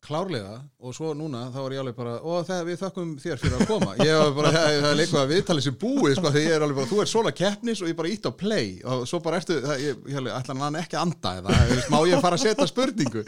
klárlega 0.00 0.54
og 0.80 0.94
svo 0.96 1.12
núna 1.16 1.42
þá 1.52 1.58
er 1.60 1.74
ég 1.74 1.82
alveg 1.82 1.96
bara 1.98 2.14
og 2.24 2.44
það, 2.48 2.60
við 2.70 2.78
þakkum 2.80 3.10
þér 3.20 3.40
fyrir 3.40 3.56
að 3.58 3.66
koma. 3.68 3.96
Ég 4.00 4.16
var 4.16 4.30
bara, 4.38 4.52
það, 4.54 4.68
það 4.70 4.88
er 4.90 4.98
leikvað 5.00 5.20
að 5.20 5.32
viðtalið 5.34 5.66
sér 5.66 5.74
búið 5.82 6.14
sko, 6.16 6.32
því 6.34 6.44
ég 6.44 6.54
er 6.54 6.64
alveg 6.64 6.78
bara, 6.78 6.90
þú 6.90 7.00
ert 7.02 7.12
svona 7.12 7.32
keppnis 7.40 7.82
og 7.82 7.90
ég 7.90 7.98
bara 7.98 8.12
ítt 8.14 8.28
á 8.28 8.32
play. 8.42 8.70
Og 8.94 9.02
svo 9.10 9.20
bara 9.24 9.40
ertu 9.40 9.58
það, 9.60 9.82
ég, 9.84 10.00
ég 10.14 10.30
ætla 10.38 10.56
hann 10.62 10.80
ekki 10.80 10.96
að 10.98 11.04
anda 11.04 11.34
eða 11.40 11.58
má 11.92 11.98
ég 12.08 12.24
fara 12.24 12.40
að 12.40 12.46
setja 12.46 12.68
spurningu? 12.70 13.26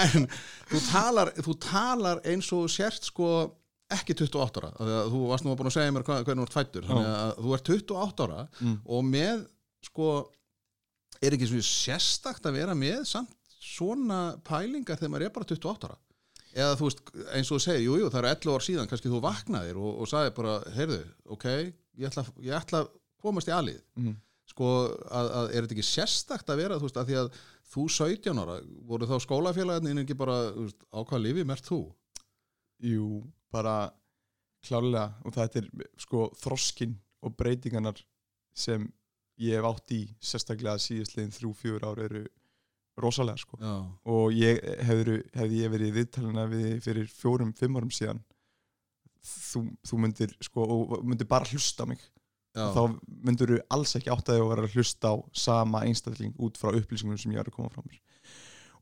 En 0.00 0.26
þú 0.72 0.80
talar, 0.88 1.34
þú 1.44 1.58
talar 1.66 2.24
eins 2.24 2.48
og 2.56 2.72
sért 2.72 3.12
sko 3.12 3.28
ekki 3.92 4.14
28 4.16 4.62
ára, 4.62 4.70
að 4.80 5.10
þú 5.12 5.18
varst 5.28 5.44
nú 5.44 5.54
búin 5.58 5.68
að 5.68 5.76
segja 5.76 5.92
mér 5.92 6.04
hvað, 6.06 6.22
hvernig 6.24 6.44
þú 6.44 6.48
ert 6.48 6.56
fættur, 6.56 6.86
þannig 6.88 7.10
að 7.10 7.32
þú 7.44 7.54
ert 7.56 7.70
28 7.74 8.24
ára 8.24 8.40
Mm. 8.60 8.76
og 8.96 9.04
með 9.04 9.44
sko 9.84 10.08
er 11.20 11.36
ekki 11.36 11.48
svona 11.50 11.66
sérstakt 11.68 12.46
að 12.48 12.56
vera 12.58 12.74
með 12.74 13.04
samt 13.10 13.34
svona 13.64 14.18
pælingar 14.44 14.96
þegar 15.00 15.12
maður 15.12 15.26
er 15.28 15.34
bara 15.36 15.48
28 15.52 15.88
ára 15.88 15.98
eða 16.54 16.76
þú 16.78 16.88
veist, 16.88 17.00
eins 17.34 17.50
og 17.50 17.58
þú 17.58 17.62
segir, 17.64 17.84
jú, 17.84 17.94
jú, 17.98 18.10
það 18.12 18.20
eru 18.20 18.32
11 18.32 18.54
ár 18.54 18.64
síðan 18.64 18.90
kannski 18.90 19.10
þú 19.10 19.20
vaknaðir 19.24 19.80
og, 19.80 19.96
og 20.00 20.08
sagði 20.10 20.34
bara 20.36 20.52
heyrðu, 20.76 21.00
ok, 21.34 21.46
ég 21.98 22.06
ætla, 22.08 22.24
ég 22.46 22.54
ætla 22.60 22.84
að 22.84 22.92
komast 23.24 23.50
í 23.50 23.54
alið 23.56 23.80
mm. 23.98 24.14
sko, 24.52 24.68
að, 25.10 25.30
að 25.40 25.48
er 25.50 25.66
þetta 25.66 25.76
ekki 25.76 25.86
sérstakt 25.88 26.52
að 26.52 26.60
vera 26.62 26.78
þú 26.78 26.88
veist, 26.88 27.00
að 27.00 27.10
því 27.10 27.18
að 27.20 27.30
þú 27.74 27.86
17 27.90 28.40
ára 28.44 28.58
voru 28.86 29.08
þá 29.10 29.16
skólafélagarnir 29.24 30.02
ekki 30.04 30.16
bara 30.20 30.36
þú 30.54 30.68
veist, 30.68 30.84
á 30.94 30.98
hvað 31.02 31.24
lifi 31.26 31.44
mert 31.48 31.68
þú 31.68 31.80
Jú, 32.84 33.22
bara 33.54 33.76
klárlega 34.64 35.12
og 35.24 35.34
þetta 35.36 35.60
er 35.60 35.88
sko 36.00 36.28
þroskin 36.40 36.94
og 37.24 37.34
breytingarnar 37.38 38.00
sem 38.56 38.86
ég 39.40 39.58
hef 39.58 39.66
átt 39.68 39.94
í 39.94 40.02
sérstaklega 40.22 40.80
síðastliðin 40.82 41.34
þrjú, 41.34 41.52
fjör 41.58 41.86
ár 41.88 42.02
eru 42.04 42.24
rosalega 43.00 43.40
sko. 43.40 43.58
Já, 43.58 43.74
og 44.14 44.34
ég 44.36 44.60
hefði, 44.86 45.18
hefði 45.34 45.62
ég 45.64 45.72
verið 45.72 45.90
í 45.90 45.96
viðtalina 45.98 46.46
við 46.50 46.68
fyrir 46.84 47.10
fjórum, 47.10 47.52
fimm 47.58 47.78
árum 47.80 47.92
síðan 47.94 48.22
þú, 49.24 49.64
þú 49.88 50.00
myndir 50.04 50.34
sko, 50.44 50.66
og 50.66 50.94
myndir 51.02 51.28
bara 51.30 51.48
hlusta 51.50 51.86
mig. 51.88 52.02
Já, 52.54 52.68
þá 52.70 52.82
myndir 53.26 53.50
þú 53.50 53.60
alls 53.74 53.96
ekki 53.98 54.12
átt 54.14 54.28
að 54.30 54.36
þig 54.36 54.44
að 54.44 54.50
vera 54.52 54.68
að 54.68 54.76
hlusta 54.78 55.10
á 55.10 55.14
sama 55.34 55.82
einstakling 55.88 56.34
út 56.38 56.60
frá 56.60 56.70
upplýsingum 56.70 57.18
sem 57.18 57.34
ég 57.34 57.42
er 57.42 57.50
að 57.50 57.56
koma 57.56 57.72
frá 57.72 57.82
mér. 57.82 57.98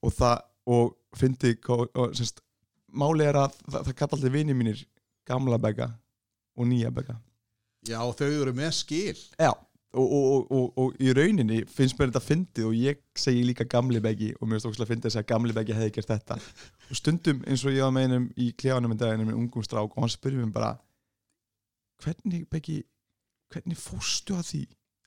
Og 0.05 0.13
það, 0.13 0.43
og 0.77 0.93
fyndi 1.17 1.55
og, 1.73 1.87
og 1.97 2.17
semst, 2.19 2.43
máli 2.93 3.27
er 3.27 3.41
að 3.41 3.59
það, 3.65 3.81
það 3.81 3.99
kalla 3.99 4.19
alltaf 4.19 4.35
vini 4.37 4.57
mínir 4.57 4.87
gamla 5.29 5.59
begga 5.63 5.91
og 6.59 6.69
nýja 6.69 6.93
begga. 6.95 7.19
Já, 7.89 7.99
þau 7.99 8.29
eru 8.29 8.55
með 8.57 8.75
skil. 8.79 9.19
Já 9.41 9.53
Og, 9.93 10.13
og, 10.13 10.25
og, 10.25 10.53
og, 10.57 10.79
og 10.81 11.01
í 11.05 11.11
rauninni 11.13 11.59
finnst 11.69 11.99
mér 11.99 12.09
þetta 12.09 12.25
fyndið 12.25 12.65
og 12.65 12.77
ég 12.81 13.01
segi 13.19 13.43
líka 13.45 13.67
gamli 13.69 14.01
beggi 14.01 14.31
og 14.39 14.47
mér 14.49 14.57
finnst 14.57 14.69
ógslag 14.71 14.87
að 14.87 14.93
fyndið 14.95 15.09
að 15.11 15.15
segja 15.19 15.29
gamli 15.29 15.57
beggi 15.59 15.75
hefði 15.77 15.93
gert 15.99 16.13
þetta. 16.15 16.37
Og 16.89 16.97
stundum 16.97 17.43
eins 17.45 17.65
og 17.67 17.77
ég 17.77 17.85
var 17.85 17.93
með 17.93 18.07
einum 18.07 18.29
í 18.41 18.47
klefanum 18.57 18.95
en 18.95 19.03
daginn 19.03 19.27
með 19.29 19.37
ungum 19.43 19.67
strák 19.67 19.93
og 19.93 20.01
hann 20.01 20.15
spurði 20.15 20.41
mér 20.41 20.55
bara 20.55 20.71
hvernig 22.01 22.47
beggi 22.49 22.79
hvernig 23.53 23.83
fórstu 23.83 24.39
að 24.39 24.49
því 24.49 24.63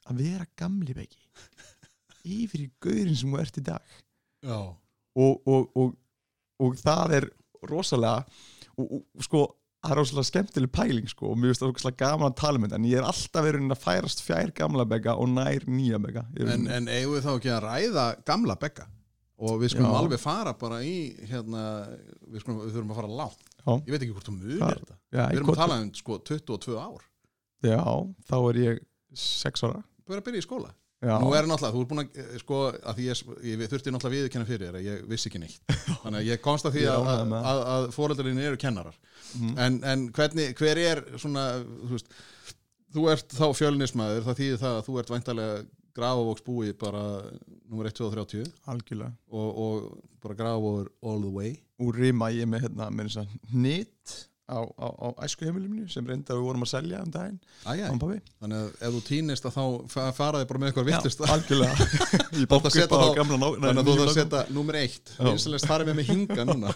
að 0.06 0.22
vera 0.22 0.46
gamli 0.62 0.98
beggi? 1.00 1.26
Yfir 2.36 2.68
í 2.68 2.70
gaurin 2.86 3.18
sem 3.18 3.34
þú 3.34 3.42
ert 3.42 3.58
í 3.58 3.66
dag. 3.66 3.98
Já, 4.46 4.60
og, 4.62 5.50
og, 5.50 5.82
og, 5.82 5.98
og 6.62 6.78
það 6.78 7.18
er 7.24 7.30
rosalega 7.72 8.26
og, 8.76 8.98
og 8.98 9.28
sko 9.28 9.44
það 9.86 9.94
er 9.94 10.00
rosalega 10.02 10.30
skemmtileg 10.32 10.74
pæling 10.74 11.12
sko 11.12 11.32
og 11.32 11.40
mér 11.40 11.52
finnst 11.54 11.64
það 11.64 11.72
rosalega 11.74 12.02
gaman 12.02 12.32
að 12.32 12.40
tala 12.42 12.60
um 12.60 12.68
þetta 12.68 12.80
en 12.82 12.90
ég 12.90 13.02
er 13.02 13.08
alltaf 13.12 13.48
verið 13.48 13.76
að 13.76 13.84
færast 13.86 14.26
fjær 14.26 14.54
gamla 14.58 14.88
begga 14.90 15.16
og 15.22 15.32
nær 15.34 15.68
nýja 15.70 16.02
begga 16.02 16.26
en, 16.42 16.68
en 16.68 16.92
eigum 16.92 17.18
við 17.18 17.26
þá 17.28 17.32
ekki 17.36 17.56
að 17.56 17.66
ræða 17.70 18.06
gamla 18.28 18.58
begga? 18.62 18.90
Og 19.36 19.58
við 19.60 19.74
skulum 19.74 19.92
Já. 19.92 19.98
alveg 20.00 20.22
fara 20.24 20.54
bara 20.56 20.78
í 20.80 20.96
hérna, 21.28 21.64
við, 22.24 22.40
skulum, 22.40 22.62
við 22.64 22.78
þurfum 22.78 22.94
að 22.94 23.00
fara 23.02 23.28
Já. 23.66 23.74
ég 23.82 23.92
veit 23.92 24.04
ekki 24.06 24.14
hvort 24.14 24.28
þú 24.30 24.36
munir 24.36 24.62
Hvað? 24.62 24.80
þetta. 24.80 24.96
Já, 25.10 25.22
við 25.26 25.40
erum 25.40 25.52
að 25.52 25.60
tala 25.60 25.78
um 25.82 25.88
sko 25.98 26.18
22 26.30 26.78
ár. 26.80 27.06
Já, 27.66 27.82
þá 28.30 28.36
er 28.38 28.60
ég 28.62 28.82
sex 29.18 29.66
ára. 29.66 29.82
Við 30.06 30.14
erum 30.14 30.22
að 30.22 30.28
byrja 30.30 30.44
í 30.44 30.46
skóla 30.46 30.72
já, 31.06 31.16
Nú 31.22 31.32
er 31.38 31.48
náttúrulega, 31.50 31.74
þú 31.76 31.84
er 31.84 31.90
búin 31.92 32.04
að, 32.04 32.20
eh, 32.24 32.36
sko, 32.42 32.60
að 32.74 33.00
því 33.00 33.08
ég, 33.08 33.24
ég 33.52 33.72
þurfti 33.72 33.94
náttúrulega 33.94 34.12
að 34.12 34.18
viðurkenna 34.18 34.50
fyrir 34.50 34.66
þér 34.66 34.80
að 34.80 34.90
ég 34.90 35.08
vissi 35.12 35.32
ekki 35.32 35.42
neitt. 35.44 35.60
Þannig 36.04 36.20
að 36.20 36.30
ég 36.32 36.44
komst 36.44 36.70
að 36.70 36.78
því 36.78 36.86
að, 36.92 37.10
að, 37.14 37.64
að, 37.76 37.88
fóreldarinni 37.96 38.48
eru 38.50 38.62
kennarar. 38.62 39.00
Mhm. 39.36 39.56
En, 39.66 39.80
en 39.94 40.06
hvernig, 40.16 40.54
hver 40.60 40.84
er 40.84 41.04
svona, 41.22 41.48
þú 41.86 41.96
veist, 41.96 42.14
þú 42.96 43.10
ert 43.12 43.36
þá 43.36 43.48
fjölnismæður, 43.60 44.28
það 44.28 44.40
þýðir 44.42 44.62
það 44.66 44.78
að 44.80 44.86
þú 44.90 45.00
ert 45.02 45.16
væntalega 45.16 45.66
grafavóks 45.96 46.44
búi 46.44 46.74
bara 46.78 47.04
nummer 47.70 47.88
1, 47.88 47.96
2 47.96 48.08
og 48.10 48.16
30 48.18 48.50
algjörlega 48.72 49.14
og, 49.32 49.60
og 49.66 49.86
bara 50.24 50.38
grafavóður 50.38 50.90
all 51.02 51.22
the 51.24 51.32
way. 51.32 51.56
úr 51.80 52.00
rima 52.00 52.32
ég 52.36 52.48
með 52.50 52.68
hérna 52.68 52.90
með 52.92 53.10
þess 53.10 53.22
að 53.24 53.56
nýtt 53.56 54.16
á, 54.46 54.60
á, 54.62 54.88
á 54.88 55.08
æsku 55.26 55.48
heimilinu 55.48 55.88
sem 55.90 56.06
reynda 56.06 56.36
við 56.38 56.44
vorum 56.46 56.66
að 56.66 56.72
selja 56.74 57.02
um 57.02 57.12
daginn. 57.14 57.40
Æjæ, 57.66 57.86
þannig 58.44 58.60
að 58.60 58.68
ef 58.88 58.96
þú 58.96 59.02
týnist 59.10 59.48
að 59.50 59.56
þá 59.58 59.64
fa- 59.96 60.12
faraði 60.20 60.50
bara 60.52 60.62
með 60.62 60.72
eitthvað 60.72 60.90
ég 62.82 62.92
ná, 63.42 63.48
Þannig 63.66 63.82
að 63.82 63.90
þú 63.90 63.96
þarf 64.00 64.12
að 64.12 64.20
setja 64.20 64.44
nummer 64.60 64.80
eitt. 64.82 65.16
Já. 65.16 65.24
Vinsalest 65.30 65.70
farið 65.72 65.92
með 66.00 66.12
hinga 66.12 66.48
núna. 66.52 66.76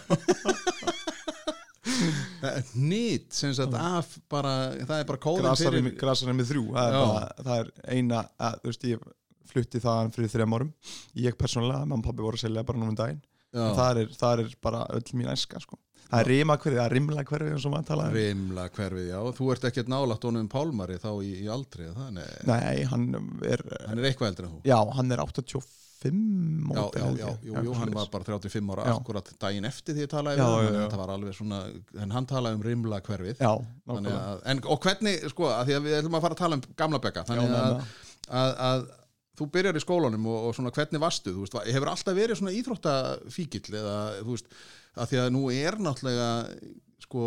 Nýtt 2.80 3.34
sem 3.36 3.52
sagt 3.56 3.74
af 3.76 4.14
bara 4.30 4.52
Það 4.78 4.94
er 5.02 5.08
bara 5.08 5.20
grasarinn 5.44 5.84
fyrir 5.90 5.98
grasarinn 6.00 6.38
með 6.38 6.52
þrjú 6.54 6.62
það 6.72 6.86
er, 6.86 6.94
bara, 7.00 7.26
það 7.44 7.58
er 7.62 7.72
eina 7.96 8.20
að, 8.40 8.54
þú 8.62 8.70
veist, 8.70 8.86
ég 8.88 9.08
flutti 9.50 9.82
það 9.82 10.12
fyrir 10.14 10.32
þrejum 10.32 10.56
árum. 10.56 10.70
Ég 11.18 11.36
persónulega, 11.38 11.84
mamma 11.84 12.00
og 12.00 12.06
pabbi 12.08 12.24
voru 12.24 12.38
að 12.38 12.44
selja 12.46 12.64
bara 12.66 12.80
núna 12.80 12.94
um 12.94 12.98
daginn. 13.00 13.20
Það 13.50 14.00
er, 14.04 14.10
er 14.44 14.52
bara 14.62 14.84
öll 14.94 15.08
mín 15.18 15.30
æska 15.32 15.60
sko. 15.62 15.78
Það 16.10 16.20
er 16.24 16.28
rima 16.30 16.56
hverfið, 16.60 16.78
það 16.80 16.86
er 16.90 16.94
rimla 16.98 17.24
hverfið 17.30 17.52
eins 17.54 17.66
og 17.68 17.74
maður 17.74 17.88
talaði 17.90 18.10
um. 18.10 18.16
Rimla 18.20 18.68
hverfið, 18.76 19.08
já. 19.10 19.18
Þú 19.40 19.50
ert 19.54 19.66
ekkert 19.70 19.90
nálægt 19.92 20.26
honum 20.30 20.48
Pálmari 20.52 20.96
þá 21.02 21.10
í, 21.24 21.30
í 21.44 21.50
aldri 21.54 21.86
er 21.88 21.94
það, 21.98 22.16
nei, 22.50 22.84
hann 22.90 23.06
er 23.46 23.64
Hann 23.86 24.00
er 24.02 24.08
eitthvað 24.10 24.32
eldri 24.32 24.48
en 24.48 24.56
þú? 24.56 24.62
Já, 24.70 24.78
hann 24.98 25.14
er 25.16 25.22
85 25.24 25.68
Já, 26.00 26.12
módel, 26.64 27.00
já, 27.02 27.08
já, 27.20 27.26
ég. 27.28 27.40
jú, 27.44 27.52
Já, 27.52 27.64
jú, 27.66 27.72
hann 27.76 27.90
var 27.92 28.06
bara 28.08 28.24
35 28.24 28.70
ára 28.72 28.84
Já. 28.88 28.94
akkurat 28.96 29.26
daginn 29.42 29.66
eftir 29.68 29.92
því 29.98 30.06
ég 30.06 30.12
talaði 30.14 30.38
Já, 30.40 30.46
við 30.46 30.54
hann, 30.54 30.62
já, 30.64 30.70
en 30.70 30.78
já. 30.78 30.84
þetta 30.86 31.00
var 31.02 31.10
alveg 31.12 31.34
svona 31.36 31.58
en 32.06 32.14
hann 32.16 32.28
talaði 32.30 32.56
um 32.56 32.62
rimla 32.64 33.00
hverfið. 33.04 33.42
Já, 33.44 33.50
Þannig 33.90 34.08
nákvæmlega. 34.08 34.38
en, 34.54 34.62
og 34.72 34.80
hvernig, 34.86 35.18
sko, 35.34 35.50
að 35.52 35.68
því 35.68 35.76
að 35.76 35.84
við 35.90 35.98
ætlum 35.98 36.16
að 36.16 36.24
fara 36.24 36.38
að 36.38 36.40
tala 36.40 36.56
um 36.56 36.64
gamla 36.80 37.02
bekka 37.04 37.20
Já, 37.20 37.28
þannig 37.28 37.52
með 37.52 37.60
að, 37.60 37.92
að, 38.40 38.54
að 38.70 38.88
þú 39.40 39.48
byrjar 39.58 39.76
í 39.76 39.84
skólanum 39.84 40.26
og, 40.32 40.48
og 40.48 40.56
svona 40.56 40.72
hvernig 40.78 41.04
varstu, 41.04 41.34
þú 41.36 41.44
veist, 41.44 41.58
hefur 41.68 41.92
alltaf 41.92 42.16
verið 42.16 42.40
svona 42.40 42.56
íþróttafíkill 42.56 43.76
eða, 43.82 43.94
þú 44.24 44.34
veist, 44.38 44.48
að 44.96 45.12
því 45.12 45.20
að 45.22 45.30
nú 45.36 45.44
er 45.54 45.78
náttúrulega, 45.82 46.30
sko, 47.04 47.26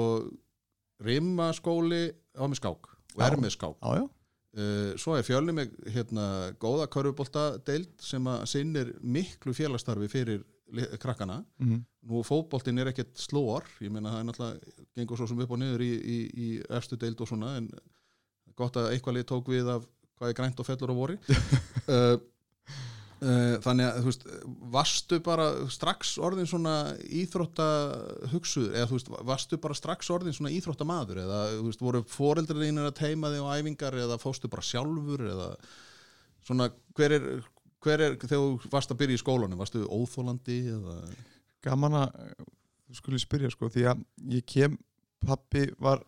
rimmaskóli 1.04 2.04
á 2.36 2.44
með 2.44 2.60
skák 2.62 2.92
og 3.14 3.24
er 3.24 3.40
með 3.40 3.56
skák. 3.58 3.80
já, 3.80 4.02
já, 4.02 4.10
Uh, 4.54 4.92
svo 5.02 5.16
er 5.18 5.24
fjölni 5.26 5.50
með 5.50 5.72
hérna 5.90 6.54
góða 6.62 6.86
körfubolta 6.94 7.56
deild 7.66 7.96
sem 8.06 8.28
að 8.30 8.44
sinnir 8.52 8.92
miklu 9.02 9.50
félagstarfi 9.58 10.06
fyrir 10.12 10.44
krakkana. 11.02 11.40
mhm. 11.58 11.80
Nú 12.04 12.22
fótboltinn 12.28 12.78
er 12.78 12.92
ekkert 12.92 13.18
slóar, 13.18 13.66
ég 13.82 13.90
meina 13.90 14.12
það 14.12 14.20
er 14.20 14.28
náttúrulega 14.28 14.86
gengur 14.94 15.18
svo 15.18 15.28
sem 15.32 15.42
upp 15.42 15.56
og 15.56 15.60
niður 15.62 15.82
í, 15.82 15.90
í, 15.90 16.18
í 16.36 16.48
efstu 16.70 17.00
deild 17.00 17.22
og 17.24 17.32
svona 17.32 17.56
en 17.58 17.70
gott 18.60 18.78
að 18.78 18.92
eitthvað 18.92 19.18
lið 19.18 19.26
tók 19.32 19.50
við 19.50 19.70
af 19.72 19.86
hvað 20.20 20.30
er 20.30 20.38
grænt 20.38 20.60
og 20.62 20.68
fellur 20.68 20.94
á 20.94 20.96
vori 20.98 21.18
uh, 21.90 22.18
þannig 23.64 23.88
að 23.88 23.98
þú 24.00 24.10
veist 24.10 24.24
varstu 24.74 25.20
bara 25.24 25.46
strax 25.72 26.18
orðin 26.20 26.50
svona 26.50 26.76
íþrótta 27.08 27.68
hugsuður 28.34 28.76
eða 28.76 28.90
þú 28.90 28.98
veist 28.98 29.12
varstu 29.30 29.60
bara 29.64 29.78
strax 29.78 30.12
orðin 30.12 30.36
svona 30.36 30.52
íþrótta 30.52 30.88
maður 30.88 31.22
eða 31.24 31.40
þú 31.54 31.66
veist 31.70 31.84
voru 31.86 32.04
foreldrar 32.10 32.64
þínir 32.66 32.90
að 32.90 32.98
teima 33.00 33.32
þig 33.32 33.48
á 33.48 33.56
æfingar? 33.56 33.98
Eða 34.06 34.20
fóstu 34.22 34.52
bara 34.52 34.66
sjálfur? 34.68 35.24
Eða 35.34 35.50
svona 36.44 36.70
hver 36.98 37.16
er 37.16 37.28
hver 37.84 38.04
er, 38.04 38.18
þegar 38.20 38.44
þú 38.44 38.74
varst 38.74 38.94
að 38.94 39.00
byrja 39.02 39.20
í 39.20 39.22
skólanum 39.22 39.60
varstu 39.60 39.84
óþólandi 39.88 40.60
eða? 40.78 41.00
Gaman 41.64 42.00
að 42.02 42.22
þú 42.44 43.00
skulle 43.00 43.24
spyrja 43.24 43.52
sko 43.54 43.72
því 43.72 43.88
að 43.92 44.06
ég 44.36 44.48
kem 44.48 44.78
pappi 45.24 45.70
var 45.80 46.04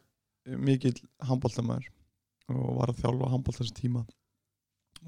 mikill 0.46 0.98
handbóltamæður 1.26 1.88
og 2.54 2.80
var 2.80 2.92
að 2.92 3.02
þjálfa 3.02 3.32
handbólta 3.32 3.64
þessi 3.64 3.78
tíma. 3.80 4.04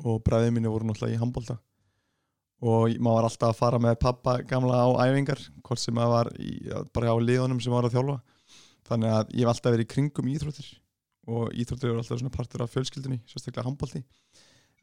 Og 0.05 0.21
bræðið 0.25 0.53
minni 0.55 0.71
voru 0.71 0.87
náttúrulega 0.87 1.17
í 1.17 1.21
handbólta 1.21 1.57
og 2.57 2.95
maður 2.97 3.19
var 3.19 3.27
alltaf 3.29 3.51
að 3.51 3.59
fara 3.59 3.79
með 3.81 3.99
pappa 4.01 4.37
gamla 4.49 4.81
á 4.81 4.87
æfingar 5.05 5.41
hvort 5.61 5.81
sem 5.81 5.93
maður 5.93 6.13
var 6.15 6.31
í, 6.41 6.51
bara 6.95 7.13
á 7.13 7.17
liðunum 7.21 7.61
sem 7.61 7.73
maður 7.73 7.87
var 7.87 7.89
að 7.91 7.97
þjálfa. 7.97 8.17
Þannig 8.87 9.13
að 9.13 9.33
ég 9.35 9.43
hef 9.43 9.51
alltaf 9.51 9.73
verið 9.75 9.85
í 9.85 9.91
kringum 9.93 10.31
íþróttir 10.31 10.69
og 11.27 11.53
íþróttir 11.53 11.91
eru 11.91 12.01
alltaf 12.01 12.21
svona 12.21 12.33
partur 12.33 12.63
af 12.63 12.73
fjölskyldunni 12.73 13.19
sérstaklega 13.27 13.67
handbólti 13.67 14.01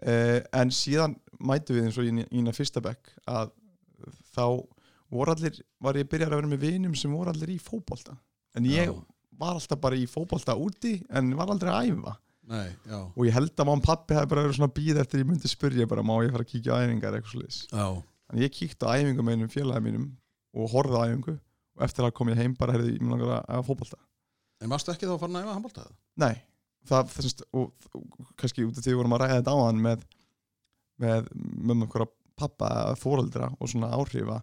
uh, 0.03 0.41
en 0.61 0.73
síðan 0.75 1.17
mætu 1.41 1.77
við 1.77 1.89
eins 1.89 1.99
og 2.01 2.09
í 2.09 2.27
ína 2.37 2.55
fyrsta 2.55 2.83
bekk 2.85 3.15
að 3.25 3.55
þá 4.35 4.47
voru 5.15 5.35
allir, 5.35 5.59
var 5.81 5.99
ég 5.99 6.09
byrjar 6.11 6.33
að 6.33 6.41
vera 6.43 6.51
með 6.51 6.67
vinum 6.67 6.95
sem 6.99 7.13
voru 7.15 7.31
allir 7.31 7.55
í 7.55 7.61
fótbolta. 7.63 8.17
En 8.59 8.67
ég 8.69 8.91
Já. 8.91 8.95
var 9.39 9.57
alltaf 9.57 9.81
bara 9.81 9.99
í 9.99 10.07
fótbolta 10.11 10.57
úti 10.59 10.99
en 11.15 11.33
var 11.39 11.53
aldrei 11.53 11.73
að 11.73 11.93
æfa 11.93 12.17
Nei, 12.45 12.69
og 12.91 13.23
ég 13.25 13.33
held 13.33 13.55
að 13.57 13.71
og 13.73 13.83
pappi 13.87 14.17
hefði 14.17 14.29
bara 14.29 14.43
verið 14.45 14.59
svona 14.59 14.75
býð 14.77 14.99
eftir 15.01 15.23
ég 15.23 15.29
myndi 15.31 15.49
spyrja 15.49 15.87
bara 15.89 16.03
má 16.05 16.13
ég 16.21 16.33
fara 16.35 16.45
að 16.45 16.51
kíkja 16.51 16.77
á 16.77 16.83
æfingar 16.85 17.17
eitthvað 17.17 17.33
sliðis 17.39 17.61
já, 17.71 17.87
en 18.33 18.43
ég 18.43 18.53
kíkti 18.53 18.85
á 18.85 18.93
æfingu 19.01 19.25
með 19.25 19.39
einum 19.39 19.53
félagi 19.55 19.85
mínum 19.87 20.09
og 20.53 20.75
horfði 20.75 20.99
á 21.01 21.05
æfingu 21.09 21.37
og 21.39 21.87
eftir 21.87 22.05
að 22.05 22.13
kom 22.19 22.33
ég 22.33 22.43
heim 22.43 22.57
bara 22.59 22.75
herði 22.77 22.93
ég 22.99 23.01
mig 23.01 23.15
langar 23.15 23.39
að 23.39 23.55
æfa 23.55 23.69
fótbolta 23.71 24.01
En 24.65 24.71
varstu 24.73 24.93
ekki 24.93 25.09
þá 25.09 25.15
að 25.15 25.23
fara 25.25 25.39
að 25.39 25.47
æfa 25.47 25.55
handbóltað? 25.57 25.89
nei, 26.21 26.35
það, 26.89 27.09
það 27.15 27.27
semst, 27.27 27.47
og, 27.57 27.89
og 27.97 28.29
kannski 28.41 28.67
út 28.69 28.77
af 28.79 28.85
því 28.85 28.93
við 28.93 29.01
vorum 29.01 29.17
að 29.17 29.25
ræða 29.25 29.41
þetta 29.41 29.57
áðan 29.57 29.83
með 29.89 30.05
með 31.05 31.33
mömmu 31.41 31.89
okkur 31.89 32.07
pappa 32.39 32.69
eða 32.85 33.01
fóreldra 33.01 33.49
og 33.57 33.71
svona 33.73 33.91
áhrifa 33.97 34.39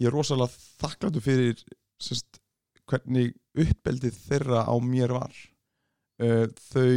ég 0.00 0.08
er 0.08 0.14
rosalega 0.14 0.50
þakkláttu 0.80 1.22
fyrir 1.22 1.60
semst, 2.02 2.40
hvernig 2.88 3.36
uppbeldið 3.58 4.18
þeirra 4.26 4.64
á 4.64 4.74
mér 4.82 5.14
var 5.16 5.34
þau 6.18 6.92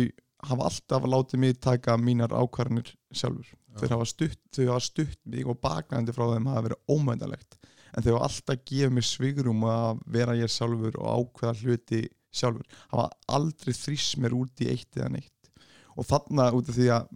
hafa 0.49 0.67
alltaf 0.67 1.05
látið 1.05 1.43
mig 1.43 1.59
taka 1.61 1.97
mínar 2.01 2.33
ákvarðanir 2.33 2.93
sjálfur. 3.13 3.49
Þeir 3.79 3.93
hafa 3.95 4.07
stutt, 4.09 4.41
þau 4.55 4.65
hafa 4.73 4.83
stutt 4.83 5.19
mig 5.29 5.47
og 5.47 5.59
bakandi 5.63 6.15
frá 6.15 6.25
þeim 6.33 6.49
hafa 6.51 6.65
verið 6.67 6.95
ómændalegt 6.95 7.59
en 7.91 8.05
þau 8.05 8.15
hafa 8.15 8.25
alltaf 8.27 8.63
gefið 8.67 8.95
mér 8.95 9.07
svigrum 9.07 9.67
að 9.67 10.01
vera 10.15 10.37
ég 10.39 10.51
sjálfur 10.51 10.97
og 10.99 11.21
ákveða 11.21 11.53
hluti 11.61 12.01
sjálfur, 12.31 12.65
hafa 12.93 13.09
aldrei 13.37 13.75
þrýst 13.75 14.19
mér 14.23 14.35
út 14.37 14.63
í 14.63 14.69
eitt 14.71 14.97
eða 14.97 15.11
neitt. 15.17 15.51
Og 15.99 16.07
þarna 16.07 16.47
út 16.55 16.69
af 16.71 16.77
því 16.77 16.87
að 16.95 17.09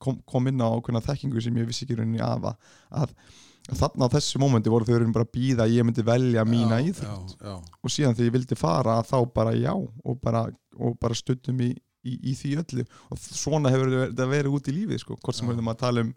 kom, 0.00 0.22
kom 0.24 0.48
inn 0.48 0.64
á 0.64 0.68
ákveðna 0.72 1.04
þekkingu 1.04 1.42
sem 1.44 1.60
ég 1.60 1.68
vissi 1.68 1.84
ekki 1.84 1.98
rauninni 1.98 2.22
af 2.24 2.48
að, 2.48 3.12
að, 3.68 3.82
að 3.98 4.14
þessu 4.16 4.40
mómenti 4.42 4.72
voru 4.72 4.88
þau 4.88 5.10
bara 5.12 5.26
að 5.26 5.34
býða 5.34 5.66
að 5.66 5.74
ég 5.76 5.88
myndi 5.88 6.06
velja 6.06 6.46
mína 6.48 6.80
já, 6.80 6.86
íþrótt. 6.92 7.34
Já, 7.36 7.50
já, 7.50 7.76
og 7.82 7.92
síðan 7.94 8.16
þegar 8.16 8.30
ég 8.30 8.38
vildi 8.38 8.58
fara 8.58 9.02
þá 9.06 9.18
bara 9.34 9.52
já 9.56 9.74
og 9.74 10.22
bara, 10.22 10.46
og 10.78 10.96
bara 11.02 11.18
stuttum 11.18 11.60
í 11.66 11.74
í, 12.06 12.16
í 12.30 12.38
því 12.38 12.54
öllu. 12.62 12.86
Og 13.12 13.20
svona 13.20 13.72
hefur 13.74 13.92
þetta 13.96 14.30
verið 14.30 14.56
út 14.58 14.70
í 14.70 14.74
lífið 14.80 15.04
sko, 15.04 15.18
hvort 15.20 15.38
sem 15.38 15.52
erum 15.52 15.70
að 15.72 15.80
tala 15.82 16.06
um 16.06 16.16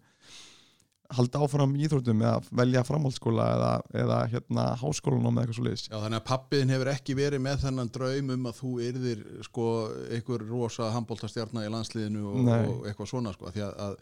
halda 1.11 1.41
áfram 1.43 1.73
íþróttum 1.75 2.21
eða 2.23 2.37
velja 2.55 2.83
framhaldsskóla 2.87 3.45
eða, 3.55 3.71
eða 4.03 4.19
hérna 4.31 4.65
háskólanum 4.79 5.35
eða 5.35 5.43
eitthvað 5.43 5.57
svo 5.57 5.65
leiðis 5.65 5.83
Já, 5.89 5.95
þannig 5.97 6.19
að 6.21 6.27
pappiðin 6.29 6.71
hefur 6.71 6.91
ekki 6.93 7.15
verið 7.19 7.43
með 7.43 7.57
þennan 7.65 7.91
draum 7.97 8.29
um 8.35 8.47
að 8.47 8.61
þú 8.61 8.71
yrðir 8.87 9.25
sko 9.47 9.65
einhver 10.07 10.45
rosa 10.47 10.87
handbóltastjarnar 10.95 11.67
í 11.67 11.73
landsliðinu 11.73 12.23
og, 12.31 12.53
og 12.53 12.87
eitthvað 12.87 13.11
svona 13.11 13.35
sko, 13.35 13.51
því 13.51 13.65
að, 13.67 13.75
að 13.89 13.97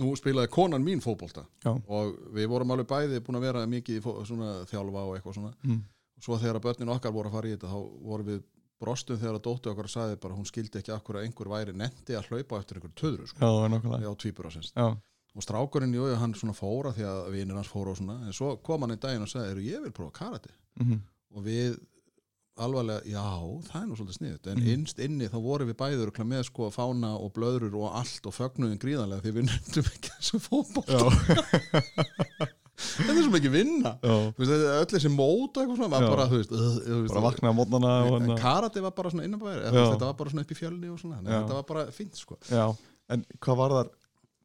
nú 0.00 0.14
spilaði 0.16 0.50
konan 0.52 0.84
mín 0.84 1.02
fótbolta 1.04 1.44
Já. 1.64 1.72
og 1.74 2.16
við 2.32 2.48
vorum 2.52 2.72
alveg 2.74 2.88
bæði 2.88 3.20
búin 3.24 3.38
að 3.40 3.46
vera 3.48 3.66
mikið 3.68 4.08
þjálfa 4.70 5.04
og 5.04 5.14
eitthvað 5.18 5.38
svona. 5.38 5.52
Mm. 5.66 5.84
og 6.16 6.26
svo 6.26 6.40
þegar 6.40 6.58
að 6.60 6.66
börnin 6.68 6.92
okkar 6.94 7.14
voru 7.14 7.30
að 7.30 7.36
fara 7.36 7.50
í 7.50 7.54
þetta 7.56 7.72
þá 7.72 7.78
vorum 8.08 8.30
við 8.32 8.42
brostum 8.82 9.20
þegar 9.20 9.38
að 9.38 9.46
dóttu 9.46 9.72
okkar 9.72 9.90
sagði 9.92 10.18
bara 10.24 10.36
hún 10.38 10.48
skildi 10.48 10.80
ekki 10.80 10.94
akkur 10.94 11.20
að 11.20 11.28
einhver 11.28 11.52
væri 11.52 11.76
nendi 11.76 12.16
að 12.18 12.28
hlaupa 12.30 12.58
eftir 12.58 12.80
einhver 12.80 12.94
töðru 12.98 13.28
sko, 13.30 13.52
Já, 14.02 14.10
tvíbura 14.24 14.50
og 15.32 15.40
strákurinn, 15.46 15.94
jú, 15.96 16.10
hann 16.20 16.34
svona 16.36 16.52
fóra 16.52 16.90
því 16.92 17.06
að 17.08 17.30
vinir 17.32 17.56
hans 17.56 17.70
fóra 17.72 17.94
og 17.94 17.96
svona, 17.96 18.18
en 18.26 18.34
svo 18.36 18.50
kom 18.64 18.82
hann 18.84 18.92
í 18.92 18.98
daginn 19.00 19.24
og 19.24 19.30
sagði, 19.32 19.62
ég 19.64 19.80
vil 19.80 19.94
prófa 19.96 20.12
karate? 20.18 20.52
Mm 20.76 20.98
og 21.32 21.46
við 21.46 21.78
alvarlega, 22.60 23.00
já, 23.08 23.22
það 23.70 23.78
er 23.82 23.86
nú 23.88 23.96
svolítið 23.96 24.16
sniðut 24.18 24.46
en 24.52 24.58
Mhm. 24.58 24.68
innst 24.74 24.98
inni 25.00 25.28
þá 25.32 25.38
vorum 25.42 25.68
við 25.70 25.76
bæður 25.80 26.10
með 26.28 26.42
sko 26.50 26.68
fána 26.70 27.14
og 27.18 27.32
blöðrur 27.32 27.74
og 27.80 27.94
allt 27.96 28.26
og 28.28 28.34
fögnuðin 28.36 28.78
gríðanlega 28.82 29.22
því 29.24 29.32
við 29.38 29.46
nefndum 29.48 29.88
ekki 29.88 30.10
þessu 30.18 30.40
fótboll 30.44 30.84
þetta 32.82 33.12
er 33.14 33.22
svo 33.22 33.32
mikið 33.32 33.52
vinna. 33.54 33.92
Veist, 34.36 34.52
öll 34.52 34.86
þessi 34.90 35.10
mót 35.12 35.54
og 35.56 35.62
eitthvað 35.62 35.76
svona 35.78 35.92
var 35.92 36.06
bara, 36.08 36.24
þú 36.30 36.38
veist, 36.40 36.52
uh, 36.52 36.78
þú 36.82 37.00
veist 37.04 37.14
bara 37.14 37.24
vakna 37.28 37.52
á 37.52 37.54
mótnana 37.56 37.90
en 38.02 38.12
hérna 38.16 38.38
karate 38.42 38.82
var 38.84 38.94
bara 38.96 39.12
svona 39.12 39.26
innanbæður 39.28 39.66
þetta 39.70 40.06
var 40.08 40.16
bara 40.18 40.30
svona 40.32 40.44
upp 40.46 40.52
í 40.54 40.58
fjölni 40.58 40.90
og 40.92 40.98
svona 41.02 41.20
að 41.20 41.30
þetta 41.36 41.58
var 41.60 41.66
bara 41.72 41.84
fínt 41.94 42.16
sko. 42.18 42.38
Já, 42.50 42.64
en 43.12 43.24
hvað 43.44 43.56
var 43.62 43.70
þar 43.78 43.90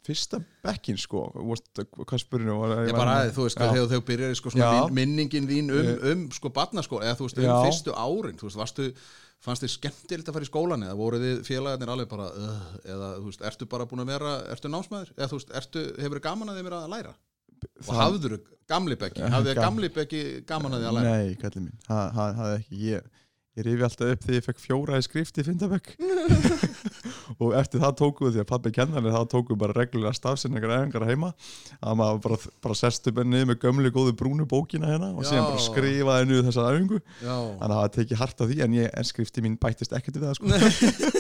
fyrsta 0.07 0.39
bekkin 0.65 0.97
sko. 0.99 1.25
Hvað 1.35 2.21
spurði 2.23 2.47
nú? 2.49 2.57
Ég 2.87 2.95
bara, 2.97 3.15
þú 3.35 3.45
veist, 3.47 3.59
þegar 3.59 3.91
þau 3.91 4.01
byrjar 4.07 4.35
sko, 4.39 4.53
minningin 4.95 5.47
þín 5.49 5.71
um, 5.75 5.93
um 6.13 6.25
sko 6.35 6.51
barnaskóla, 6.55 7.05
eða 7.09 7.19
þú 7.19 7.27
veist, 7.29 7.41
um 7.43 7.47
Já. 7.49 7.55
fyrstu 7.67 7.95
árin 7.95 8.39
þú 8.39 8.47
veist, 8.49 8.59
varstu, 8.63 8.87
fannst 9.43 9.65
þið 9.65 9.73
skemmtilegt 9.75 10.31
að 10.31 10.37
fara 10.39 10.47
í 10.47 10.49
skólan 10.49 10.85
eða 10.87 10.97
voru 10.97 11.19
þið 11.21 11.41
félagarnir 11.45 11.91
alveg 11.93 12.09
bara 12.15 12.27
uh, 12.33 12.61
eða, 12.87 13.09
þú 13.19 13.29
veist, 13.29 13.43
ertu 13.51 13.67
bara 13.69 13.85
búin 13.91 14.01
að 14.05 14.11
vera 14.15 14.31
ertu 14.55 14.71
námsmaður, 14.73 15.11
eða 15.17 15.29
þú 15.33 15.41
veist, 15.41 15.55
ertu, 15.61 15.83
hefur 16.01 16.23
gaman 16.25 16.49
að 16.53 16.57
þið 16.61 16.69
vera 16.71 16.81
að 16.87 16.93
læra? 16.95 17.13
Og 17.57 17.85
Það- 17.87 18.01
hafður 18.01 18.37
gamli 18.69 18.95
bekki, 19.01 19.21
hafði 19.33 19.53
Gam- 19.57 19.63
gamli 19.65 19.89
bekki 19.93 20.23
gaman 20.49 20.75
að 20.77 20.83
þið 20.83 20.89
að 20.89 20.97
læra? 20.97 21.13
Nei, 21.17 21.37
ég 23.57 23.65
rifi 23.65 23.85
alltaf 23.87 24.11
upp 24.13 24.23
þegar 24.23 24.37
ég 24.37 24.45
fekk 24.45 24.59
fjóra 24.61 24.97
í 24.99 25.03
skrift 25.05 25.39
í 25.41 25.45
Findabökk 25.47 25.87
og 27.41 27.55
eftir 27.57 27.81
það 27.81 27.95
tóku 28.01 28.27
við 28.27 28.35
því 28.35 28.41
að 28.43 28.49
pabbi 28.51 28.71
kennarinn 28.75 29.15
þá 29.15 29.31
tóku 29.31 29.55
við 29.55 29.61
bara 29.63 29.77
reglulega 29.77 30.13
stafsynningar 30.17 30.73
eðingar 30.75 31.05
heima. 31.09 31.31
Að 31.81 31.97
maður 32.01 32.21
bara, 32.27 32.39
bara 32.67 32.77
sest 32.77 33.09
upp 33.09 33.21
enni 33.23 33.43
með 33.49 33.59
gömlu 33.65 33.91
góðu 33.95 34.13
brúnu 34.19 34.45
bókina 34.49 34.91
hérna 34.91 35.09
og 35.15 35.25
Já. 35.25 35.31
síðan 35.31 35.49
bara 35.49 35.63
skrifaði 35.65 36.27
niður 36.29 36.49
þessa 36.49 36.67
æfingu. 36.69 36.99
Já, 37.21 37.33
þannig 37.33 37.77
að 37.77 37.81
það 37.81 37.95
tekið 37.97 38.21
hart 38.21 38.43
á 38.43 38.45
því 38.45 38.59
en, 38.67 38.77
ég, 38.77 38.91
en 38.93 39.09
skrifti 39.09 39.45
mín 39.45 39.57
bættist 39.61 39.97
ekkert 39.97 40.19
við 40.21 40.27
það 40.27 40.37
sko. 40.37 40.51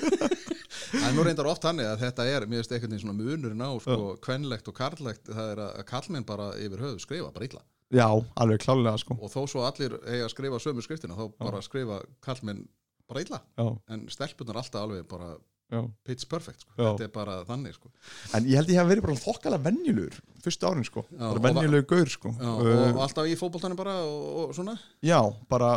það 0.91 1.07
er 1.09 1.17
nú 1.17 1.25
reyndar 1.25 1.49
oft 1.49 1.65
þannig 1.65 1.89
að 1.89 2.03
þetta 2.05 2.27
er, 2.29 2.45
einhvern 2.45 2.77
veginn 2.77 3.01
svona 3.01 3.17
munurinn 3.17 3.65
á 3.65 3.71
sko, 3.81 4.13
kvenlegt 4.23 4.69
og 4.69 4.77
karlegt, 4.77 5.25
það 5.25 5.55
er 5.55 5.63
að 5.65 5.83
kallmenn 5.89 6.27
bara 6.27 6.51
yfir 6.61 6.85
höfu 6.85 7.01
skrifa, 7.01 7.33
bara 7.33 7.49
illa 7.49 7.65
Já, 7.93 8.07
alveg 8.35 8.59
klálega 8.65 8.97
sko. 8.99 9.15
og 9.21 9.31
þó 9.31 9.41
svo 9.47 9.61
allir 9.67 9.93
eiga 10.03 10.25
að 10.27 10.33
skrifa 10.33 10.59
sömu 10.59 10.83
skriftina 10.83 11.15
þá 11.15 11.27
bara 11.39 11.61
skrifa 11.63 12.01
kallmenn 12.25 12.65
bara 13.07 13.21
illa 13.23 13.39
Já, 13.55 13.67
en 13.95 14.07
stelpunar 14.11 14.59
alltaf 14.59 14.81
alveg 14.83 15.05
bara 15.07 15.37
já. 15.71 15.81
pitch 16.03 16.27
perfect 16.27 16.65
sko. 16.65 16.73
Já. 16.75 16.89
þetta 16.97 17.05
er 17.07 17.13
bara 17.15 17.37
þannig 17.47 17.77
sko. 17.77 17.91
En 18.35 18.47
ég 18.47 18.59
held 18.59 18.73
ég 18.73 18.79
hef 18.81 18.89
verið 18.89 19.05
bara 19.05 19.15
þokkalega 19.21 19.63
venjulegur 19.69 20.17
fyrstu 20.43 20.67
árin 20.67 20.87
sko, 20.87 21.05
Já, 21.11 21.21
bara 21.21 21.39
og 21.39 21.45
venjulegur 21.47 21.87
gaur 21.93 22.11
sko. 22.11 22.33
Já, 22.35 22.51
Uh, 22.57 22.83
og 22.91 23.01
alltaf 23.05 23.27
í 23.27 23.35
fótboltanum 23.39 23.79
bara 23.79 23.95
og, 24.03 24.27
og 24.49 24.55
svona 24.57 24.75
Já, 25.03 25.19
bara 25.47 25.71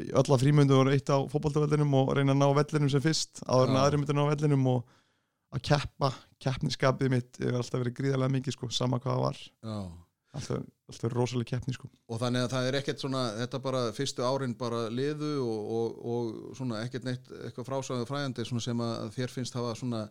öll 0.00 0.32
að 0.32 0.40
frímyndu 0.44 0.76
voru 0.80 0.92
eitt 0.96 1.12
á 1.12 1.20
fótboltavellinum 1.28 1.94
og 2.00 2.14
reyna 2.16 2.32
að 2.36 2.40
ná 2.40 2.48
vellinum 2.62 2.92
sem 2.92 3.04
fyrst 3.04 3.42
áður 3.44 3.68
en 3.68 3.76
Já. 3.76 3.82
aðri 3.84 4.00
myndu 4.00 4.16
ná 4.16 4.24
vellinum 4.32 4.66
og 4.76 4.96
að 5.50 5.64
keppa, 5.66 6.12
keppniskapið 6.40 7.10
mitt 7.10 7.40
hefur 7.42 7.58
alltaf 7.60 7.80
verið 7.82 7.96
gríðarlega 8.00 8.36
mikið 8.36 8.54
sko, 8.56 8.68
sama 8.72 9.00
hvað 9.02 9.16
það 9.16 9.24
var 9.28 9.40
Já. 9.42 9.80
Alltaf, 10.36 10.64
alltaf 10.90 11.14
rosalega 11.14 11.56
keppni 11.56 11.74
sko. 11.74 11.90
og 12.08 12.20
þannig 12.22 12.46
að 12.46 12.52
það 12.54 12.68
er 12.68 12.78
ekkert 12.80 13.04
svona 13.04 13.22
þetta 13.40 13.62
bara 13.66 13.84
fyrstu 13.96 14.26
árin 14.26 14.56
bara 14.58 14.82
liðu 14.92 15.30
og, 15.44 15.70
og, 15.80 16.02
og 16.12 16.58
svona 16.58 16.82
ekkert 16.84 17.08
neitt 17.08 17.30
eitthvað 17.46 17.70
frásagðu 17.70 18.08
fræðandi 18.10 18.46
sem 18.50 18.84
að 18.86 19.14
þér 19.16 19.34
finnst 19.34 19.58
hafa 19.58 19.74
svona 19.78 20.04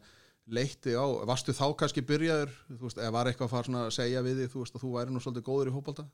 leitti 0.50 0.96
á, 0.98 1.06
varstu 1.30 1.54
þá 1.54 1.68
kannski 1.78 2.04
byrjaður 2.10 2.52
þú 2.72 2.84
veist, 2.88 3.00
eða 3.00 3.14
var 3.14 3.30
eitthvað 3.30 3.48
að 3.48 3.54
fara 3.54 3.70
svona 3.70 3.86
að 3.86 3.96
segja 4.00 4.24
við 4.26 4.44
þig 4.44 4.54
þú 4.54 4.64
veist 4.64 4.78
að 4.78 4.84
þú 4.84 4.94
væri 4.96 5.14
nú 5.14 5.22
svolítið 5.24 5.46
góður 5.50 5.70
í 5.70 5.76
fótbolta 5.76 6.06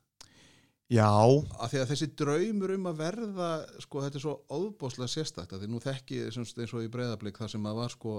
Já, 0.94 1.10
að 1.10 1.72
því 1.72 1.80
að 1.82 1.90
þessi 1.92 2.08
draumur 2.20 2.74
um 2.76 2.84
að 2.92 3.00
verða 3.00 3.48
sko 3.82 4.02
þetta 4.04 4.20
er 4.20 4.22
svo 4.22 4.36
óbáslega 4.54 5.08
sérstakt 5.10 5.54
að 5.56 5.64
því 5.64 5.70
nú 5.72 5.80
þekki 5.82 6.20
eins 6.28 6.74
og 6.78 6.84
í 6.86 6.92
breyðablík 6.94 7.40
það 7.42 7.50
sem 7.56 7.66
að 7.66 7.80
var 7.80 7.90
sko 7.96 8.14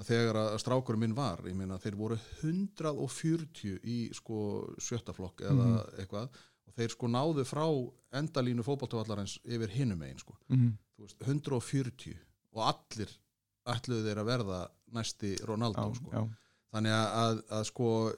að 0.00 0.08
þegar 0.08 0.38
að 0.40 0.56
strákurinn 0.58 1.00
minn 1.04 1.14
var 1.14 1.38
ég 1.46 1.54
meina 1.54 1.78
þeir 1.78 1.94
voru 2.00 2.18
140 2.42 3.78
í 3.84 3.98
sko 4.16 4.40
sjötta 4.80 5.14
flokk 5.14 5.42
eða 5.46 5.66
Mhm. 5.66 6.00
eitthvað 6.02 6.28
og 6.66 6.74
þeir 6.76 6.90
sko 6.94 7.06
náðu 7.10 7.44
frá 7.46 7.66
endalínu 8.12 8.62
fótballtövallarins 8.66 9.38
yfir 9.44 9.68
hinum 9.70 10.02
einn 10.02 10.18
sko. 10.18 10.36
Mm 10.50 10.76
Þú 11.00 11.06
veist, 11.06 11.18
140 11.24 12.18
og 12.52 12.62
allir 12.74 13.10
ætluðu 13.66 14.04
þeir 14.04 14.18
að 14.20 14.26
verða 14.28 14.58
næsti 14.92 15.30
Ronaldo 15.46 15.80
já, 15.80 15.94
sko. 15.96 16.10
já, 16.12 16.28
þannig 16.74 16.92
að, 16.92 17.08
að, 17.22 17.42
að 17.50 17.64
sko 17.70 18.12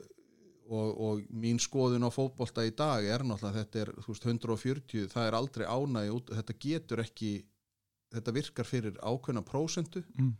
og, 0.68 1.00
og 1.00 1.22
mín 1.30 1.58
skoðun 1.62 2.06
á 2.06 2.10
fótbolta 2.12 2.64
í 2.66 2.70
dag 2.76 3.04
er 3.04 3.24
náttúrulega 3.26 3.64
þetta 3.64 3.80
er 3.82 3.90
veist, 4.06 4.26
140, 4.26 5.08
það 5.12 5.26
er 5.28 5.36
aldrei 5.38 5.66
ánægi 5.66 6.14
út, 6.14 6.30
þetta 6.38 6.58
getur 6.66 7.02
ekki 7.02 7.32
þetta 8.12 8.32
virkar 8.36 8.68
fyrir 8.68 8.96
ákveðna 9.00 9.42
prósentu. 9.44 10.02
Mm. 10.18 10.32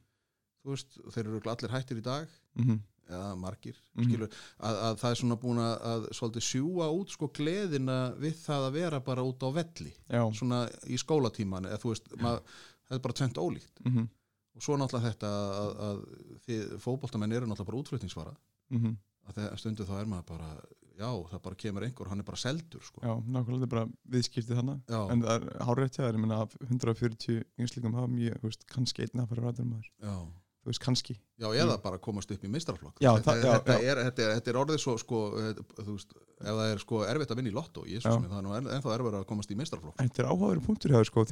Þú 0.62 0.74
veist, 0.74 0.98
þeir 1.14 1.26
eru 1.26 1.42
allir 1.50 1.72
hættir 1.72 1.98
í 1.98 2.04
dag. 2.06 2.28
-hmm. 2.56 2.80
eða 3.12 3.36
margir, 3.36 3.76
Mhm. 3.94 4.04
skilur. 4.04 4.28
Að, 4.60 4.76
að 4.86 4.96
það 5.00 5.10
er 5.10 5.14
svona 5.20 5.36
búin 5.36 5.58
að, 5.58 5.76
að 5.82 6.08
svolítið 6.16 6.44
sjúa 6.46 6.86
út 6.92 7.10
sko 7.10 7.28
gleðina 7.28 8.14
við 8.16 8.34
það 8.46 8.66
að 8.68 8.72
vera 8.72 9.00
bara 9.00 9.22
út 9.22 9.42
á 9.42 9.48
velli, 9.52 9.92
já, 10.08 10.22
svona 10.32 10.68
í 10.86 10.96
skólatíman 10.96 11.66
eða 11.66 11.80
þú 11.82 11.88
veist, 11.92 12.08
mað, 12.16 12.40
það 12.88 12.96
er 12.96 13.02
bara 13.02 13.14
tvent 13.14 13.38
ólíkt. 13.38 13.80
Mm 13.84 14.08
og 14.54 14.62
svo 14.62 14.76
náttúrulega 14.76 15.12
þetta 15.12 15.28
að, 15.62 15.70
að 15.86 16.78
fótboltamenn 16.78 17.32
eru 17.32 17.46
náttúrulega 17.46 17.70
bara 17.70 17.80
útflutningsvara. 17.82 18.34
-hmm. 18.70 18.96
Að 19.28 19.38
þegar 19.40 19.60
stundu 19.62 19.86
þá 19.88 19.94
er 20.00 20.10
maður 20.12 20.28
bara 20.32 20.50
já, 20.92 21.08
það 21.32 21.40
bara 21.46 21.58
kemur 21.62 21.86
einhver, 21.86 22.08
hann 22.12 22.20
er 22.22 22.28
bara 22.28 22.36
seldur 22.42 22.84
sko. 22.84 23.00
já, 23.02 23.12
nákvæmlega 23.24 23.62
þetta 23.62 23.68
er 23.68 23.72
bara 23.72 23.86
viðskiptið 24.12 24.60
já, 24.92 25.00
en 25.14 25.22
það 25.24 25.34
er 25.34 25.48
hárétt 25.68 25.96
hjá 25.96 26.04
þér, 26.04 26.14
ég 26.18 26.22
meina 26.26 26.40
af 26.44 26.54
140 26.68 27.42
yngslingum 27.58 27.94
hafa 27.98 28.12
mjög, 28.12 28.38
þú 28.42 28.50
veist, 28.50 28.66
kannski 28.70 29.06
einn 29.06 29.22
að 29.24 29.28
fara 29.32 29.46
ræður 29.48 29.68
maður, 29.70 29.88
já, 30.02 30.14
þú 30.62 30.70
veist, 30.70 30.82
kannski. 30.84 31.14
Já, 31.42 31.48
eða 31.58 31.78
bara 31.82 31.98
komast 31.98 32.30
upp 32.30 32.44
í 32.46 32.50
mistraflokk 32.52 33.00
þetta, 33.00 33.32
það- 33.32 33.42
þetta. 33.42 33.78
Er, 33.82 34.02
þetta, 34.06 34.22
er, 34.22 34.34
þetta 34.38 34.52
er 34.52 34.58
orðið 34.60 34.78
svo 34.84 34.94
sko, 35.00 35.22
þetta- 35.40 35.86
þú 35.86 35.96
veist, 35.96 36.12
ef 36.42 36.52
það 36.52 36.66
er 36.72 36.78
sko 36.84 37.00
erfitt 37.08 37.32
að 37.34 37.40
vinna 37.40 37.50
í 37.50 37.56
lotto, 37.56 37.82
jésus 37.88 38.06
Já. 38.06 38.18
minn, 38.20 38.30
það 38.30 38.38
er 38.38 38.46
nú 38.46 38.54
en- 38.58 38.70
ennþá 38.76 38.92
erfitt 38.98 39.16
að 39.18 39.26
komast 39.32 39.50
í 39.50 39.56
mistraflokk 39.58 39.96
Þetta 39.98 40.22
er 40.22 40.28
áhugaverið 40.30 40.66
punktur 40.68 40.90
hjá 40.94 41.02
sko 41.08 41.24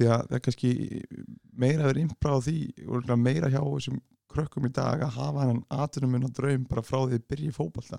og 4.30 4.36
krökkum 4.36 4.68
í 4.68 4.72
dag 4.74 5.02
að 5.02 5.16
hafa 5.18 5.46
hann 5.48 5.64
atunum 5.74 6.14
minna 6.14 6.30
draum 6.34 6.66
bara 6.70 6.84
frá 6.86 7.00
því 7.02 7.18
að 7.18 7.26
byrja 7.32 7.50
í 7.50 7.56
fótbolta. 7.56 7.98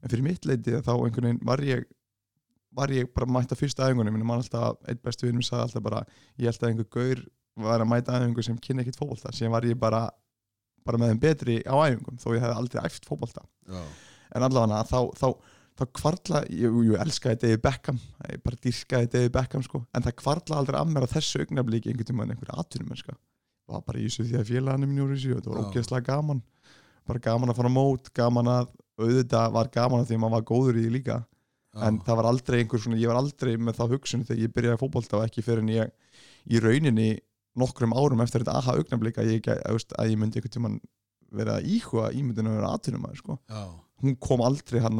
En 0.00 0.12
fyrir 0.12 0.24
mitt 0.24 0.46
leiti 0.48 0.78
þá 0.78 0.92
einhvern 0.94 1.26
veginn 1.26 1.42
var 1.46 1.62
ég 1.66 1.84
var 2.76 2.92
ég 2.94 3.10
bara 3.10 3.26
mætt 3.26 3.50
að 3.50 3.64
fyrsta 3.64 3.88
æfingunum 3.88 4.14
minn 4.14 4.26
mann 4.26 4.44
alltaf, 4.44 4.78
einn 4.86 5.00
bestu 5.02 5.26
vinnum 5.26 5.42
sagði 5.42 5.66
alltaf 5.66 5.82
bara 5.82 6.02
ég 6.38 6.46
held 6.46 6.62
að 6.62 6.68
einhver 6.68 6.90
gaur 6.94 7.22
var 7.66 7.82
að 7.82 7.90
mæta 7.90 8.18
æfingu 8.20 8.44
sem 8.46 8.58
kynna 8.62 8.84
ekkit 8.84 8.98
fótbolta. 9.00 9.32
Síðan 9.34 9.56
var 9.56 9.66
ég 9.66 9.78
bara 9.80 10.04
bara 10.86 11.00
með 11.00 11.12
þeim 11.12 11.22
betri 11.24 11.56
á 11.66 11.74
æfingum 11.74 12.20
þó 12.22 12.28
ég 12.36 12.44
hef 12.44 12.54
aldrei 12.56 12.84
æft 12.86 13.08
fótbolta. 13.08 13.42
Já, 13.68 13.82
en 14.36 14.46
allavega 14.46 14.84
þá, 14.86 15.00
þá, 15.18 15.26
þá 15.80 15.84
kvarla 15.98 16.44
ég, 16.46 16.78
ég 16.92 17.02
elskaði 17.04 17.40
David 17.42 17.64
Beckham 17.66 17.98
ég 18.30 18.44
bara 18.46 18.62
dýrkaði 18.64 19.10
David 19.16 19.34
Beckham 19.34 19.66
sko. 19.66 19.82
En 19.90 20.06
það 20.06 20.16
kvarla 20.22 20.62
aldrei 20.62 20.78
að 20.80 20.94
mér 20.94 21.10
á 21.10 21.14
þessu 21.16 21.42
augnablíki 21.42 21.90
einhvern 21.90 22.12
tímann 22.12 22.34
einhverju 22.36 22.62
atvinnum 22.62 23.02
sko. 23.02 23.18
Var 23.70 23.84
bara 23.86 24.00
í 24.00 24.06
þessu 24.08 24.26
því 24.28 24.38
að 24.40 24.50
félaginu 24.50 24.88
mín 24.90 25.02
úr 25.04 25.14
þessu 25.14 25.32
og 25.34 25.40
þetta 25.40 25.52
var 25.54 25.66
ógeðslega 25.66 26.06
gaman. 26.10 26.42
Bara 27.10 27.24
gaman 27.24 27.52
að 27.52 27.58
fara 27.60 27.72
mót, 27.72 28.12
gaman 28.16 28.50
að 28.50 28.70
auðvitað 29.00 29.56
var 29.56 29.70
gaman 29.74 30.02
að 30.02 30.10
því 30.10 30.18
að 30.18 30.22
maður 30.24 30.36
var 30.36 30.46
góður 30.50 30.78
í 30.78 30.84
því 30.84 30.92
líka. 30.98 31.18
Já, 31.70 31.82
en 31.86 31.98
það 32.02 32.16
var 32.18 32.28
aldrei 32.32 32.56
einhver 32.58 32.82
svona, 32.82 32.98
ég 32.98 33.10
var 33.10 33.20
aldrei 33.20 33.52
með 33.56 33.76
þá 33.78 33.84
hugsun 33.92 34.24
þegar 34.26 34.40
ég 34.42 34.54
byrjaði 34.54 34.76
að 34.76 34.80
fótbolta 34.80 35.18
og 35.20 35.26
ekki 35.28 35.44
fyrir 35.46 35.62
en 35.62 35.68
ég 35.70 35.92
í 36.50 36.62
rauninni 36.62 37.10
nokkrum 37.60 37.94
árum 37.94 38.22
eftir 38.24 38.42
þetta 38.42 38.56
aha 38.58 38.74
augnablík 38.80 39.20
að 39.22 39.30
ég, 39.36 39.46
að, 39.46 39.84
að 39.94 40.10
ég 40.10 40.18
myndi 40.18 40.40
einhvern 40.40 40.54
tímann 40.56 40.80
vera 41.30 41.60
að 41.60 41.68
íhuga 41.70 42.10
ímyndinu 42.16 42.50
að 42.50 42.58
vera 42.58 42.72
atvinnum 42.74 43.06
sko. 43.14 43.38
Já, 43.46 43.62
hún 44.02 44.18
kom 44.18 44.42
aldrei 44.42 44.82
hann 44.82 44.98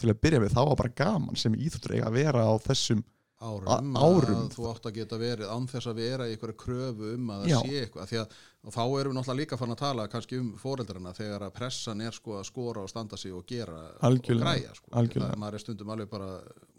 til 0.00 0.10
að 0.10 0.20
byrja 0.26 0.42
með, 0.42 0.54
þá 0.54 0.62
var 0.68 0.78
bara 0.82 0.96
gaman 1.00 1.40
sem 1.40 1.56
íþróttur 1.56 1.96
eiga 1.96 2.08
að 2.10 2.18
vera 2.18 2.44
á 2.44 2.52
þessum 2.66 3.00
árum, 3.42 3.96
árum. 3.98 4.40
að 4.44 4.54
þú 4.54 4.66
átt 4.70 4.88
að 4.88 4.98
geta 4.98 5.18
verið 5.20 5.50
án 5.50 5.68
þess 5.70 5.90
að 5.90 6.00
vera 6.00 6.26
í 6.28 6.34
einhverju 6.34 6.58
kröfu 6.60 7.14
um 7.14 7.32
að 7.34 7.44
það 7.44 7.64
sé 7.64 7.80
eitthvað, 7.82 8.12
að 8.20 8.36
og 8.64 8.72
þá 8.72 8.82
erum 8.84 9.12
við 9.12 9.18
náttúrulega 9.18 9.40
líka 9.42 9.58
farin 9.60 9.74
að 9.74 9.80
tala 9.82 10.06
kannski 10.08 10.38
um 10.40 10.50
fóreldrarna 10.60 11.12
þegar 11.16 11.44
að 11.44 11.54
pressan 11.58 12.00
er 12.00 12.16
sko 12.16 12.38
að 12.38 12.46
skora 12.48 12.84
og 12.84 12.90
standa 12.90 13.18
sig 13.20 13.34
og 13.36 13.44
gera 13.48 13.80
Algjörlega, 14.08 14.38
og 14.38 14.46
græja 14.46 14.76
sko. 14.78 14.90
algjörlega. 15.00 15.30
það, 15.34 15.40
maður 15.42 15.58
er 15.58 15.64
stundum 15.64 15.94
alveg 15.94 16.10
bara 16.14 16.30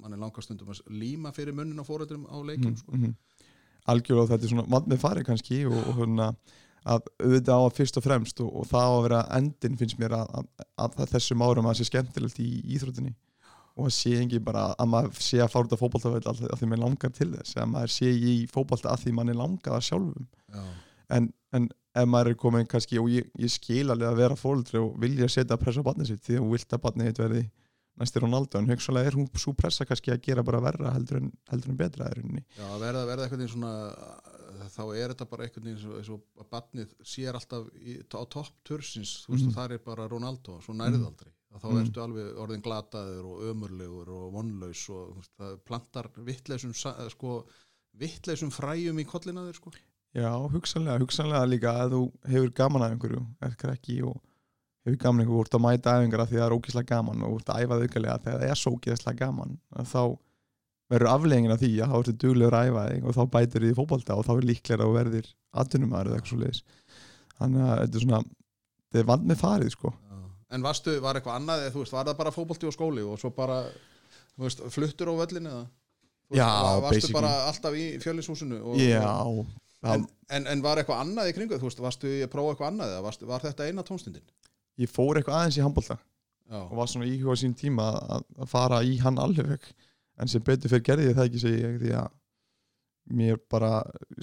mann 0.01 0.15
er 0.15 0.21
langast 0.23 0.49
stundum 0.49 0.73
að 0.73 0.81
líma 0.89 1.33
fyrir 1.35 1.57
munnin 1.57 1.81
á 1.81 1.85
fóreldrum 1.85 2.25
á 2.25 2.37
leikjum 2.41 2.71
mm, 2.71 2.79
sko. 2.81 2.97
mm, 2.97 3.49
algjörlega 3.93 4.31
þetta 4.33 4.47
er 4.47 4.53
svona 4.55 4.69
vand 4.73 4.89
með 4.89 5.03
farið 5.03 5.27
kannski 5.29 5.61
og, 5.69 5.77
og 5.77 5.99
hérna 6.01 6.31
að 6.85 7.07
auðvitað 7.21 7.61
á 7.61 7.61
að 7.65 7.77
fyrst 7.79 7.99
og 7.99 8.05
fremst 8.05 8.41
og, 8.45 8.49
og 8.61 8.67
það 8.69 8.89
á 8.89 8.93
að 8.95 9.05
vera 9.07 9.21
endin 9.37 9.77
finnst 9.79 10.01
mér 10.01 10.17
að, 10.17 10.33
að, 10.39 10.65
að, 10.85 10.99
þessum 11.13 11.45
árum 11.45 11.65
að 11.65 11.73
það 11.73 11.79
sé 11.79 11.89
skemmtilegt 11.91 12.41
í 12.41 12.49
íþróttinni 12.77 13.13
og 13.75 13.89
að 13.89 13.95
sé 13.97 14.13
ekki 14.21 14.39
bara 14.43 14.67
að 14.79 14.91
maður 14.91 15.23
sé 15.27 15.41
að 15.43 15.51
fara 15.51 15.67
út 15.67 15.75
á 15.75 15.81
fótboltavöld 15.81 16.29
að 16.31 16.43
því 16.59 16.69
maður 16.71 16.83
langar 16.85 17.11
til 17.15 17.31
þess 17.33 17.57
að 17.59 17.71
maður 17.73 17.93
sé 17.95 18.11
í 18.13 18.35
fótbolta 18.51 18.93
að 18.93 19.03
því 19.03 19.15
mann 19.17 19.33
er 19.33 19.39
langað 19.41 19.77
að 19.77 19.85
sjálfum 19.89 20.27
Já. 20.55 20.63
en, 21.17 21.29
en 21.57 21.67
ef 21.95 22.07
maður 22.11 22.31
er 22.31 22.39
komin 22.39 22.71
kannski 22.71 23.01
og 23.01 23.11
ég, 23.11 23.27
ég 23.39 23.51
skil 23.51 23.89
alveg 23.91 24.09
að 24.09 24.21
vera 24.23 24.39
fóldri 24.39 24.81
og 24.81 24.95
vilja 25.03 25.27
setja 25.31 25.59
pressa 25.59 25.83
á 25.83 25.87
barnið 25.87 26.11
sitt 26.13 26.23
því 26.25 26.39
að 26.39 26.45
þú 26.45 26.51
vilt 26.55 26.77
að 26.77 26.83
barnið 26.87 27.11
hitt 27.11 27.21
verði 27.23 27.43
næstir 27.95 28.25
Ronaldo 28.25 28.59
en 28.59 28.71
hugsalega 28.71 29.11
er 29.11 29.15
hún 29.15 29.27
svo 29.39 29.53
pressa 29.55 29.85
kannski 29.87 30.11
að 30.11 30.23
gera 30.25 30.43
bara 30.43 30.63
verra 30.63 30.95
heldur 30.95 31.21
en, 31.21 31.29
heldur 31.51 31.71
en 31.71 31.77
betra 31.79 32.09
Já, 32.11 32.67
verða, 32.79 33.05
verða 33.07 33.27
eitthvað 33.27 33.51
svona 33.53 33.75
þá 34.71 34.81
er 34.95 35.13
þetta 35.13 35.27
bara 35.29 35.45
eitthvað 35.45 35.69
eins 35.71 36.09
og, 36.11 36.21
að 36.39 36.49
barnið 36.51 36.93
sér 37.07 37.37
alltaf 37.37 37.67
í, 37.79 37.97
á 38.03 38.23
topp 38.31 38.51
tursins, 38.67 39.17
þú 39.25 39.35
veist, 39.35 39.47
mm. 39.47 39.55
það 39.55 39.75
er 39.75 39.83
bara 39.85 40.07
Ronaldo, 40.11 40.59
svo 40.63 40.75
nærið 40.75 41.01
Mhm. 41.01 41.07
aldrei 41.11 41.31
og 41.55 41.61
þá 41.63 41.67
Mhm. 41.71 41.81
ertu 41.85 42.01
alveg 42.03 42.39
orðin 42.43 42.61
glataður 42.65 43.25
og 43.31 43.43
ömurlegur 43.49 44.09
og 44.11 44.33
vonlaus 44.35 44.83
og 44.91 45.15
veist, 45.15 45.63
plantar 45.65 46.09
vittleysum 46.27 46.73
sko, 46.75 47.45
vittleysum 47.97 48.51
fræjum 48.51 48.99
í 48.99 49.05
kollina 49.07 49.45
þér 49.47 49.55
sko. 49.61 49.71
Já, 50.15 50.31
hugsanlega, 50.51 50.99
hugsanlega 50.99 51.47
líka 51.49 51.71
að 51.85 51.91
þú 51.95 52.01
hefur 52.31 52.51
gaman 52.55 52.81
af 52.85 52.91
einhverju, 52.95 53.25
er 53.41 53.55
krekki 53.59 53.97
og 54.03 54.19
hefur 54.85 54.97
gaman 55.01 55.23
einhverju, 55.25 55.39
þú 55.39 55.45
ert 55.45 55.57
að 55.57 55.65
mæta 55.65 55.95
af 55.95 56.29
því 56.29 56.37
það 56.37 56.45
er 56.45 56.55
ógíslega 56.59 56.87
gaman 56.91 57.23
og 57.23 57.39
ert 57.39 57.49
að 57.51 57.63
æfa 57.65 57.79
aukalega 57.81 58.19
þegar 58.23 58.39
það 58.39 58.49
er 58.51 58.55
svo 58.61 58.71
ógíslega 58.77 59.17
gaman 59.19 59.57
að 59.75 59.85
þá 59.91 60.03
verður 60.91 61.09
afleggingin 61.15 61.51
af 61.55 61.59
því 61.59 61.71
að 61.81 61.89
þá 61.91 61.97
ertu 61.99 62.13
duglegur 62.21 62.53
að 62.59 62.67
æfa 62.69 62.83
þig 62.91 63.03
og 63.09 63.15
þá 63.15 63.23
bætir 63.35 63.61
þið 63.65 63.71
í 63.71 63.77
fótbolta 63.79 64.15
og 64.19 64.25
þá 64.27 64.33
er 64.37 64.45
líklega 64.51 64.85
að 64.85 64.95
verðir 64.99 65.27
aðtunumæður 65.55 66.07
eða 66.11 66.15
eitthvað 66.19 66.29
svo 66.31 66.39
leiðis 66.43 66.61
þannig 67.39 67.63
að 67.65 67.79
þetta 67.81 67.95
er 67.99 68.03
svona 68.05 68.19
þetta 68.23 68.99
er 69.01 69.07
vand 69.09 69.25
með 69.31 69.39
farið 69.41 69.71
sko 69.73 69.93
En 70.53 70.61
varstu, 70.61 70.99
var 71.01 71.17
eitthvað 71.17 71.39
annað, 71.39 71.63
eða, 71.65 71.73
þú 71.73 71.81
veist, 71.83 71.93
var 71.95 72.05
það 72.05 72.17
bara 72.19 72.31
fótbolti 72.35 72.67
og 72.69 72.73
skóli 72.75 73.01
og 73.05 73.17
svo 73.19 73.31
bara, 73.33 73.61
þú 74.35 74.43
veist, 74.45 74.61
fluttur 74.75 75.09
á 75.09 75.13
völlin 75.23 75.47
eða? 75.49 75.63
Veist, 76.29 76.39
Já, 76.41 76.49
var- 76.49 76.81
Varstu 76.85 76.95
basically. 76.99 77.15
bara 77.17 77.31
alltaf 77.49 77.73
í 77.77 77.85
fjölishúsinu? 78.03 78.59
Og, 78.63 78.77
Já, 78.81 79.45
En, 79.85 80.05
en, 80.33 80.47
en 80.49 80.61
var 80.65 80.79
eitthvað 80.81 81.01
annað 81.03 81.27
í 81.29 81.33
kringu, 81.37 81.57
þú 81.61 81.67
veist, 81.67 81.79
varstu 81.83 82.09
að 82.25 82.29
prófa 82.33 82.53
eitthvað 82.55 82.69
annað 82.71 82.93
eða 82.95 83.01
varstu, 83.05 83.25
var 83.29 83.43
þetta 83.43 83.67
eina 83.69 83.83
tónstundin? 83.85 84.23
ég 84.81 84.89
fór 84.91 85.15
eitthvað 85.19 85.35
aðeins 85.39 85.57
í 85.59 85.61
handbolta 85.63 85.95
Já, 86.49 86.57
og 86.61 86.73
var 86.79 86.87
svona 86.89 87.05
íhuga 87.07 87.35
sín 87.39 87.53
tíma 87.57 87.85
að, 88.15 88.23
að 88.43 88.49
fara 88.49 88.79
í 88.83 88.97
hann 89.01 89.17
alveg 89.21 89.61
en 90.19 90.27
sem 90.31 90.41
betur 90.41 90.69
fyrir 90.73 90.83
gerði 90.89 91.13
það 91.15 91.29
ekki 91.29 91.41
segi 91.43 91.61
ég 91.61 91.77
því 91.83 91.93
að 92.01 92.09
mér 93.21 93.37
bara, 93.51 93.69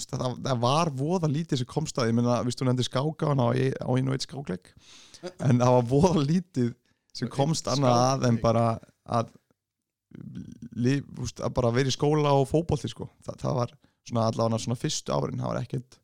það, 0.02 0.26
það 0.42 0.60
var 0.66 0.90
voða 0.98 1.30
lítið 1.30 1.62
sem 1.62 1.70
komst 1.70 1.98
að, 2.02 2.10
ég 2.10 2.18
meina, 2.18 2.40
viðst 2.42 2.58
þú 2.62 2.66
nefndi 2.68 2.86
skáka 2.88 3.30
á 3.30 3.46
einu 3.54 4.10
og 4.10 4.16
eitt 4.16 4.26
skákleik 4.26 4.72
en 5.30 5.60
það 5.62 5.76
var 5.76 5.86
voða 5.90 6.24
lítið 6.26 6.72
sem 7.16 7.30
komst 7.32 7.68
annað 7.70 8.02
að 8.06 8.26
en 8.30 8.38
bara 8.42 8.66
að, 9.04 9.32
lif, 10.76 11.04
veist, 11.18 11.42
að 11.44 11.54
bara 11.58 11.72
vera 11.74 11.92
í 11.92 11.94
skóla 11.94 12.32
og 12.38 12.48
fótbolti 12.50 12.90
sko. 12.90 13.08
Þa, 13.26 13.36
það 13.42 13.58
var 13.60 13.74
svona 14.08 14.28
allavega 14.30 14.62
svona 14.64 14.80
fyrstu 14.80 15.14
árin 15.14 15.42
það 15.42 15.52
var 15.52 15.60
ekkert 15.62 15.98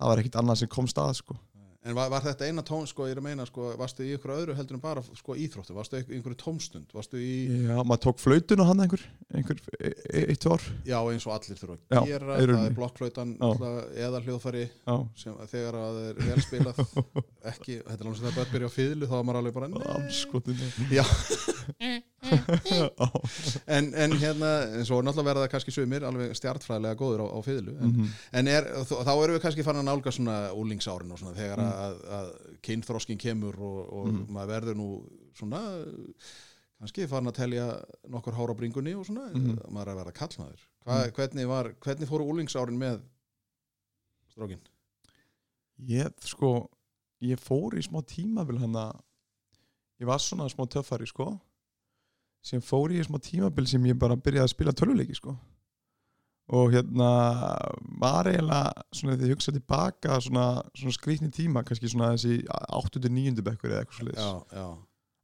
það 0.00 0.12
var 0.12 0.22
ekkert 0.22 0.40
annað 0.40 0.60
sem 0.62 0.72
komst 0.72 1.00
að 1.02 1.16
sko. 1.20 1.36
En 1.80 1.94
var, 1.96 2.10
var 2.12 2.20
þetta 2.20 2.44
eina 2.44 2.60
tón, 2.66 2.82
sko, 2.84 3.06
ég 3.08 3.14
er 3.14 3.20
að 3.22 3.24
meina, 3.24 3.44
sko, 3.48 3.70
varstu 3.80 4.04
í 4.04 4.10
ykkur 4.12 4.34
öðru 4.34 4.56
heldur 4.58 4.76
en 4.76 4.82
bara, 4.82 5.00
sko, 5.16 5.32
íþróttu, 5.40 5.72
varstu 5.72 5.96
í 5.96 6.18
einhverju 6.18 6.36
tómstund, 6.42 6.90
í, 7.16 7.30
Já, 7.70 7.78
maður 7.88 8.02
tók 8.04 8.20
flautun 8.20 8.60
og 8.60 8.68
hann 8.68 8.82
einhver, 8.84 9.04
einhver 9.32 9.62
e- 9.80 10.26
eitt 10.26 10.44
ár. 10.44 10.66
Já, 10.84 10.98
eins 11.08 11.24
og 11.24 11.32
allir 11.38 11.56
þurfa 11.56 11.78
Já, 11.80 12.02
að 12.02 12.10
gera, 12.10 12.36
í 12.36 12.50
það 12.50 12.66
er 12.68 12.76
blokkflautan, 12.76 13.32
Já. 13.40 13.48
eða 14.04 14.20
hljóðfæri, 14.26 14.66
Já, 14.76 14.94
sem 15.24 15.40
þegar 15.54 15.80
að 15.80 15.96
það 15.96 16.04
er 16.10 16.20
vel 16.28 16.44
spilað, 16.50 16.84
ekki, 17.54 17.78
þetta 17.80 17.96
er 17.96 18.04
alveg 18.10 18.20
sem 18.20 18.28
það 18.28 18.44
er 18.44 18.52
byrja 18.52 18.68
á 18.68 18.76
fýðlu, 18.76 19.08
þá 19.08 19.16
var 19.16 19.26
maður 19.30 19.40
alveg 19.40 19.56
bara, 19.56 19.72
Já. 20.92 21.08
Já. 22.70 22.88
en, 23.66 23.88
en 23.94 24.12
hérna, 24.20 24.50
en 24.76 24.84
svo 24.86 25.00
náttúrulega 25.02 25.28
verða 25.30 25.44
það 25.46 25.52
kannski 25.54 25.72
sumir 25.74 26.04
alveg 26.04 26.34
stjartfræðilega 26.36 26.98
góður 27.00 27.22
á, 27.24 27.26
á 27.32 27.38
fýðlu, 27.46 27.74
en, 27.80 27.90
Mhm. 27.94 28.08
En 28.32 28.48
er, 28.48 28.64
þá 28.84 29.12
erum 29.14 29.36
við 29.36 29.42
kannski 29.44 29.64
farin 29.66 29.80
að 29.82 29.88
nálga 29.90 30.12
svona 30.12 30.36
úlingsárin 30.54 31.12
og 31.12 31.18
svona 31.18 31.36
þegar 31.38 31.58
Mm. 31.58 31.72
að, 31.72 31.94
að 32.18 32.30
kynþroskin 32.62 33.18
kemur 33.18 33.54
og, 33.58 33.92
og 33.92 34.06
Mm. 34.12 34.26
maður 34.28 34.52
verður 34.54 34.76
nú 34.76 34.88
svona 35.34 35.60
kannski 36.80 37.08
farin 37.08 37.28
að 37.28 37.38
telja 37.40 37.66
nokkur 38.08 38.34
hára 38.36 38.54
bringunni 38.56 38.94
og 38.96 39.06
svona, 39.06 39.30
Mhm. 39.34 39.58
maður 39.70 39.86
er 39.88 39.94
að 39.94 40.00
verða 40.04 40.12
kallmaður. 40.20 40.60
Hva, 40.86 41.04
Mm. 41.06 41.12
hvernig, 41.12 41.46
var, 41.48 41.74
hvernig 41.80 42.08
fóru 42.08 42.24
úlingsárin 42.28 42.78
með 42.78 43.00
strókin? 44.32 44.60
Ég, 45.80 46.12
sko, 46.20 46.68
ég 47.22 47.38
fór 47.40 47.72
í 47.74 47.82
smá 47.82 48.02
tímabil 48.04 48.58
hann 48.60 48.72
að 48.76 49.00
ég 50.00 50.06
var 50.06 50.18
svona 50.18 50.48
smá 50.48 50.66
töffari, 50.68 51.06
sko 51.06 51.40
sem 52.44 52.62
fór 52.64 52.92
í 52.94 53.00
smá 53.04 53.18
tímabil 53.22 53.66
sem 53.68 53.86
ég 53.90 53.98
bara 54.00 54.16
byrjaði 54.16 54.48
að 54.48 54.54
spila 54.54 54.76
töluleiki, 54.76 55.16
sko 55.18 55.36
og 56.50 56.72
hérna 56.74 57.08
var 58.02 58.26
eiginlega 58.26 58.86
svona 58.90 59.14
þegar 59.14 59.28
ég 59.28 59.36
hugsa 59.38 59.54
tilbaka 59.54 60.16
svona, 60.24 60.46
svona 60.74 60.94
skrýtni 60.96 61.30
tíma, 61.34 61.62
kannski 61.66 61.90
svona 61.90 62.14
þessi 62.16 62.40
8-9 62.48 63.44
bekkur 63.46 63.70
eða 63.70 63.84
eitthvað 63.84 64.16
já. 64.18 64.66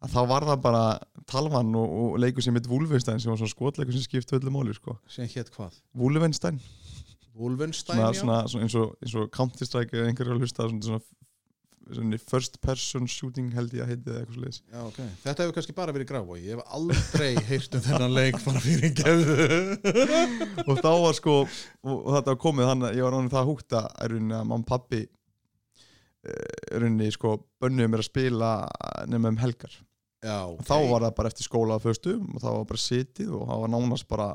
að 0.06 0.14
þá 0.14 0.20
var 0.30 0.46
það 0.52 0.62
bara 0.68 0.84
talvan 1.26 1.74
og, 1.80 1.96
og 2.02 2.20
leikur 2.22 2.46
sem 2.46 2.54
heit 2.54 2.70
Wolfenstein 2.70 3.18
sem 3.22 3.32
var 3.32 3.40
svona 3.42 3.54
skotleikur 3.56 3.96
sem 3.96 4.06
skipti 4.06 4.38
öllu 4.38 4.54
máli, 4.54 4.76
sko 4.76 4.94
Sem 5.10 5.26
hétt 5.32 5.50
hvað? 5.56 5.80
Wolfenstein 5.98 6.60
Wolfenstein, 7.36 7.98
svona, 7.98 8.12
já? 8.12 8.20
svona, 8.20 8.38
svona 8.48 8.68
eins 8.68 8.78
og, 8.78 8.94
og 9.18 9.32
Counter 9.34 9.68
Strike 9.68 9.98
eða 9.98 10.12
einhverju 10.12 10.36
að 10.36 10.44
hlusta 10.44 10.70
svona 10.70 11.02
first 12.26 12.60
person 12.64 13.06
shooting 13.06 13.52
held 13.54 13.74
ég 13.76 13.84
að 13.84 13.92
heiti 13.92 14.10
eða 14.10 14.22
eitthvað 14.22 14.38
sliðis 14.40 14.60
Já, 14.62 14.80
ok. 14.82 15.00
Þetta 15.22 15.44
hefur 15.44 15.56
kannski 15.58 15.76
bara 15.76 15.94
verið 15.94 16.08
gráf 16.10 16.32
og 16.32 16.40
ég 16.40 16.56
hef 16.56 16.74
aldrei 16.78 17.28
heyrt 17.50 17.76
um 17.78 17.84
þennan 17.86 18.16
leik 18.16 18.38
bara 18.44 18.62
fyrir 18.64 18.94
geðu. 18.96 19.36
og 20.68 20.80
þá 20.82 20.90
var 21.04 21.18
sko 21.18 21.36
og, 21.44 21.52
og 21.92 22.08
þetta 22.16 22.32
var 22.32 22.40
komið 22.46 22.70
þannig 22.72 22.88
að 22.90 22.98
ég 22.98 23.06
var 23.06 23.16
ráðin 23.16 23.34
það 23.36 23.50
húgt 23.52 23.76
að 23.78 23.90
er 24.06 24.16
og 24.56 24.66
pappi 24.66 25.02
er 26.26 26.80
rauninni 26.82 27.10
sko 27.14 27.36
bönnuðu 27.62 27.92
mér 27.92 28.02
að 28.02 28.08
spila 28.10 28.50
nema 29.06 29.30
um 29.30 29.38
helgar 29.40 29.74
Já, 30.24 30.42
og 30.48 30.56
ok. 30.58 30.66
þá 30.66 30.76
var 30.90 31.04
það 31.04 31.16
bara 31.20 31.30
eftir 31.30 31.46
skóla 31.46 31.76
að 31.76 31.86
föstum 31.86 32.30
og 32.34 32.42
þá 32.42 32.48
var 32.48 32.68
bara 32.72 32.82
sitið 32.82 33.34
og 33.36 33.44
það 33.46 33.62
var 33.62 33.72
nánast 33.76 34.08
bara 34.10 34.28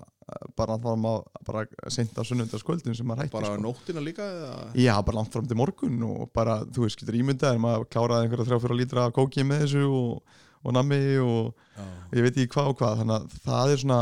bara 0.58 0.78
var 0.82 0.96
maður 1.00 1.24
bara 1.48 1.64
sent 1.92 2.16
á 2.18 2.24
sunnundaskvöldin 2.28 2.96
sem 2.98 3.08
maður 3.08 3.26
hætti 3.26 3.36
Bara 3.38 3.52
sko. 3.54 3.62
nóttina 3.66 4.04
líka? 4.04 4.24
Eða? 4.24 4.54
Já, 4.80 4.94
bara 5.06 5.18
langt 5.22 5.34
fram 5.34 5.48
til 5.50 5.58
morgun 5.60 5.98
og 6.08 6.30
bara, 6.34 6.60
þú 6.66 6.86
veist, 6.86 7.00
getur 7.02 7.18
ímyndað 7.20 7.56
er 7.58 7.64
maður 7.64 7.88
kláraði 7.92 8.28
einhverja 8.28 8.48
þrjá 8.50 8.62
fyrir 8.66 8.80
lítra 8.82 9.06
af 9.10 9.16
kóki 9.18 9.44
með 9.48 9.66
þessu 9.66 9.84
og, 9.90 10.38
og 10.64 10.76
nammi 10.78 11.02
og 11.24 11.54
Já. 11.78 11.88
ég 12.20 12.28
veit 12.28 12.38
ekki 12.38 12.52
hvað 12.56 12.72
og 12.74 12.78
hvað 12.82 13.02
þannig 13.02 13.18
að 13.18 13.40
það 13.48 13.74
er 13.76 13.84
svona 13.86 14.02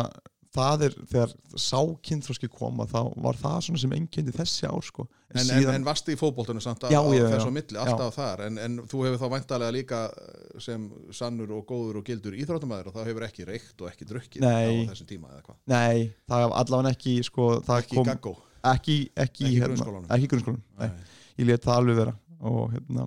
það 0.55 0.83
er, 0.87 0.93
þegar 1.11 1.31
sá 1.61 1.77
kynþróski 2.07 2.47
koma 2.49 2.85
þá 2.89 2.99
var 3.21 3.37
það 3.37 3.57
svona 3.67 3.81
sem 3.83 3.91
engjandi 3.99 4.33
þessi 4.33 4.65
ár 4.69 4.81
sko. 4.87 5.05
En, 5.29 5.43
en, 5.53 5.67
en 5.75 5.83
varstu 5.85 6.15
í 6.15 6.17
fótboltunum 6.17 6.63
samt 6.63 6.87
að 6.87 6.95
Já, 6.95 6.99
já, 7.13 7.19
já. 7.21 7.27
þessu 7.35 7.51
á 7.53 7.57
milli, 7.59 7.77
alltaf 7.83 8.15
þar 8.17 8.41
en, 8.47 8.55
en 8.65 8.77
þú 8.89 9.03
hefur 9.05 9.19
þá 9.21 9.27
væntalega 9.35 9.75
líka 9.75 9.99
eh, 10.09 10.55
sem 10.65 10.87
sannur 11.13 11.53
og 11.59 11.67
góður 11.69 11.99
og 12.01 12.07
gildur 12.09 12.33
íþróttamæður 12.41 12.89
og 12.89 12.95
þá 12.97 13.01
hefur 13.11 13.27
ekki 13.27 13.45
reykt 13.51 13.83
og 13.85 13.91
ekki 13.91 14.07
drukkið 14.09 14.47
á 14.49 14.57
þessum 14.89 15.09
tíma 15.11 15.29
eða 15.35 15.43
hvað 15.45 15.59
Nei, 15.69 16.09
það 16.25 16.45
var 16.47 16.57
allavega 16.63 16.95
ekki 16.97 17.13
sko, 17.29 17.49
það 17.69 17.83
ekki 17.83 17.99
kom, 17.99 18.09
gaggó 18.09 18.33
ekki, 18.73 18.97
ekki, 19.13 19.45
Ekki 19.45 19.53
hérna, 19.53 19.69
grunnskólanum. 19.69 20.09
ekki 20.17 20.31
grunnskólanum 20.33 20.65
Nei, 20.81 20.89
Nei. 20.89 21.21
ég 21.43 21.51
let 21.53 21.69
það 21.69 21.77
alveg 21.83 22.01
vera 22.01 22.17
og 22.49 22.73
hérna 22.73 23.05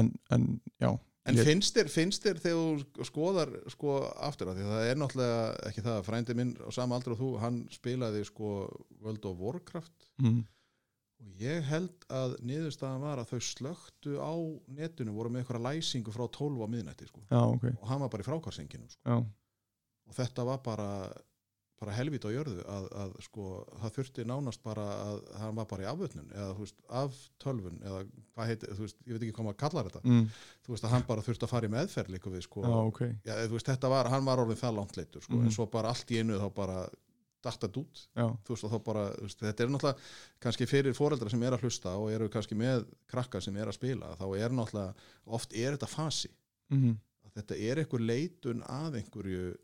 en, 0.00 0.10
en 0.32 0.48
já 0.80 0.90
En 1.30 1.40
ég, 1.40 1.48
finnst 1.48 1.76
þér, 1.76 1.90
finnst 1.92 2.26
þér 2.26 2.40
þegar 2.44 2.84
þú 2.94 3.08
skoðar 3.08 3.52
sko 3.72 3.96
aftur 4.28 4.52
að 4.52 4.60
því 4.60 4.66
að 4.66 4.72
það 4.74 4.88
er 4.90 5.00
náttúrulega 5.00 5.42
ekki 5.70 5.84
það 5.86 5.98
að 5.98 6.06
frændi 6.08 6.38
minn 6.40 6.54
á 6.60 6.68
sama 6.74 6.98
aldrei 6.98 7.14
og 7.14 7.20
þú, 7.20 7.28
hann 7.44 7.60
spilaði 7.74 8.24
sko 8.28 8.54
World 9.00 9.28
of 9.30 9.44
Warcraft. 9.46 10.08
Mm, 10.22 10.40
og 11.20 11.42
ég 11.42 11.66
held 11.68 12.06
að 12.16 12.36
niðurstaðan 12.48 13.02
var 13.04 13.20
að 13.22 13.34
þau 13.34 13.48
slöktu 13.50 14.16
á 14.20 14.34
netinu 14.76 15.16
voru 15.16 15.32
með 15.32 15.44
eitthvað 15.44 15.66
læsingu 15.68 16.14
frá 16.14 16.24
12 16.26 16.64
á 16.64 16.68
miðnætti 16.72 17.10
sko. 17.10 17.24
Já, 17.28 17.40
ok. 17.44 17.66
Og 17.76 17.90
hann 17.92 18.04
var 18.04 18.12
bara 18.12 18.24
í 18.24 18.28
frákarsenginu 18.28 18.88
sko. 18.88 19.02
já, 19.04 19.18
og 20.10 20.16
þetta 20.16 20.46
var 20.48 20.62
bara 20.64 20.88
bara 21.80 21.94
helvít 21.96 22.24
á 22.28 22.30
jörðu 22.30 22.60
að, 22.68 22.86
að 23.02 23.12
sko 23.24 23.44
það 23.80 23.92
þurfti 23.96 24.24
nánast 24.28 24.62
bara 24.62 24.84
að 25.00 25.20
hann 25.40 25.54
var 25.56 25.68
bara 25.70 25.84
í 25.86 25.88
afvötnun 25.88 26.26
eða 26.34 26.54
þú 26.58 26.64
veist 26.66 26.80
af 27.00 27.20
tölvun 27.40 27.78
eða 27.80 28.00
hvað 28.36 28.50
heitir, 28.50 28.74
þú 28.76 28.84
veist, 28.84 28.98
ég 29.06 29.12
veit 29.16 29.22
ekki 29.24 29.36
hvað 29.38 29.46
maður 29.48 29.60
kallar 29.64 29.88
þetta. 29.88 30.02
Mm, 30.04 30.26
þú 30.66 30.74
veist 30.74 30.84
að 30.84 30.92
hann 30.94 31.06
bara 31.08 31.24
þurfti 31.24 31.46
að 31.48 31.52
fara 31.54 31.70
í 31.70 31.72
meðferð 31.72 32.12
líka 32.16 32.32
við 32.34 32.44
sko, 32.44 32.64
já, 32.68 32.74
ok. 32.90 33.00
Já, 33.24 33.32
þú 33.46 33.56
veist 33.56 33.70
þetta 33.72 33.92
var, 33.94 34.10
hann 34.12 34.28
var 34.28 34.42
orðin 34.44 34.60
það 34.60 34.76
langt 34.76 34.98
leitur 35.00 35.24
sko, 35.24 35.38
Mhm. 35.38 35.46
en 35.48 35.56
svo 35.56 35.66
bara 35.72 35.88
allt 35.94 36.10
í 36.12 36.18
einu 36.20 36.36
þá 36.42 36.48
bara 36.54 36.78
datta 37.40 37.68
út. 37.80 38.02
Já, 38.20 38.26
þú 38.44 38.52
veist 38.52 38.64
og 38.68 38.70
þá 38.74 38.78
bara, 38.84 39.04
veist, 39.22 39.40
þetta 39.40 39.64
er 39.64 39.68
náttúrulega 39.72 39.98
kannski 40.44 40.66
fyrir 40.68 40.92
foreldra 41.00 41.30
sem 41.32 41.42
er 41.48 41.56
að 41.56 41.62
hlusta 41.64 41.94
og 41.96 42.10
eru 42.12 42.28
kannski 42.28 42.54
með 42.60 42.84
krakka 43.08 43.40
sem 43.40 43.56
er 43.56 43.66
að 43.72 43.78
spila 43.80 44.12
þá 44.20 44.26
er 44.36 44.50
náttúrulega, 44.52 44.94
oft 45.26 45.56
er 45.56 45.78
þetta 45.78 45.88
fasi. 45.88 46.28
Að 46.70 47.32
þetta 47.40 47.56
er 47.56 47.80
einhver 47.80 48.04
leitun 48.04 48.60
að 48.68 49.00
einhverju 49.00 49.56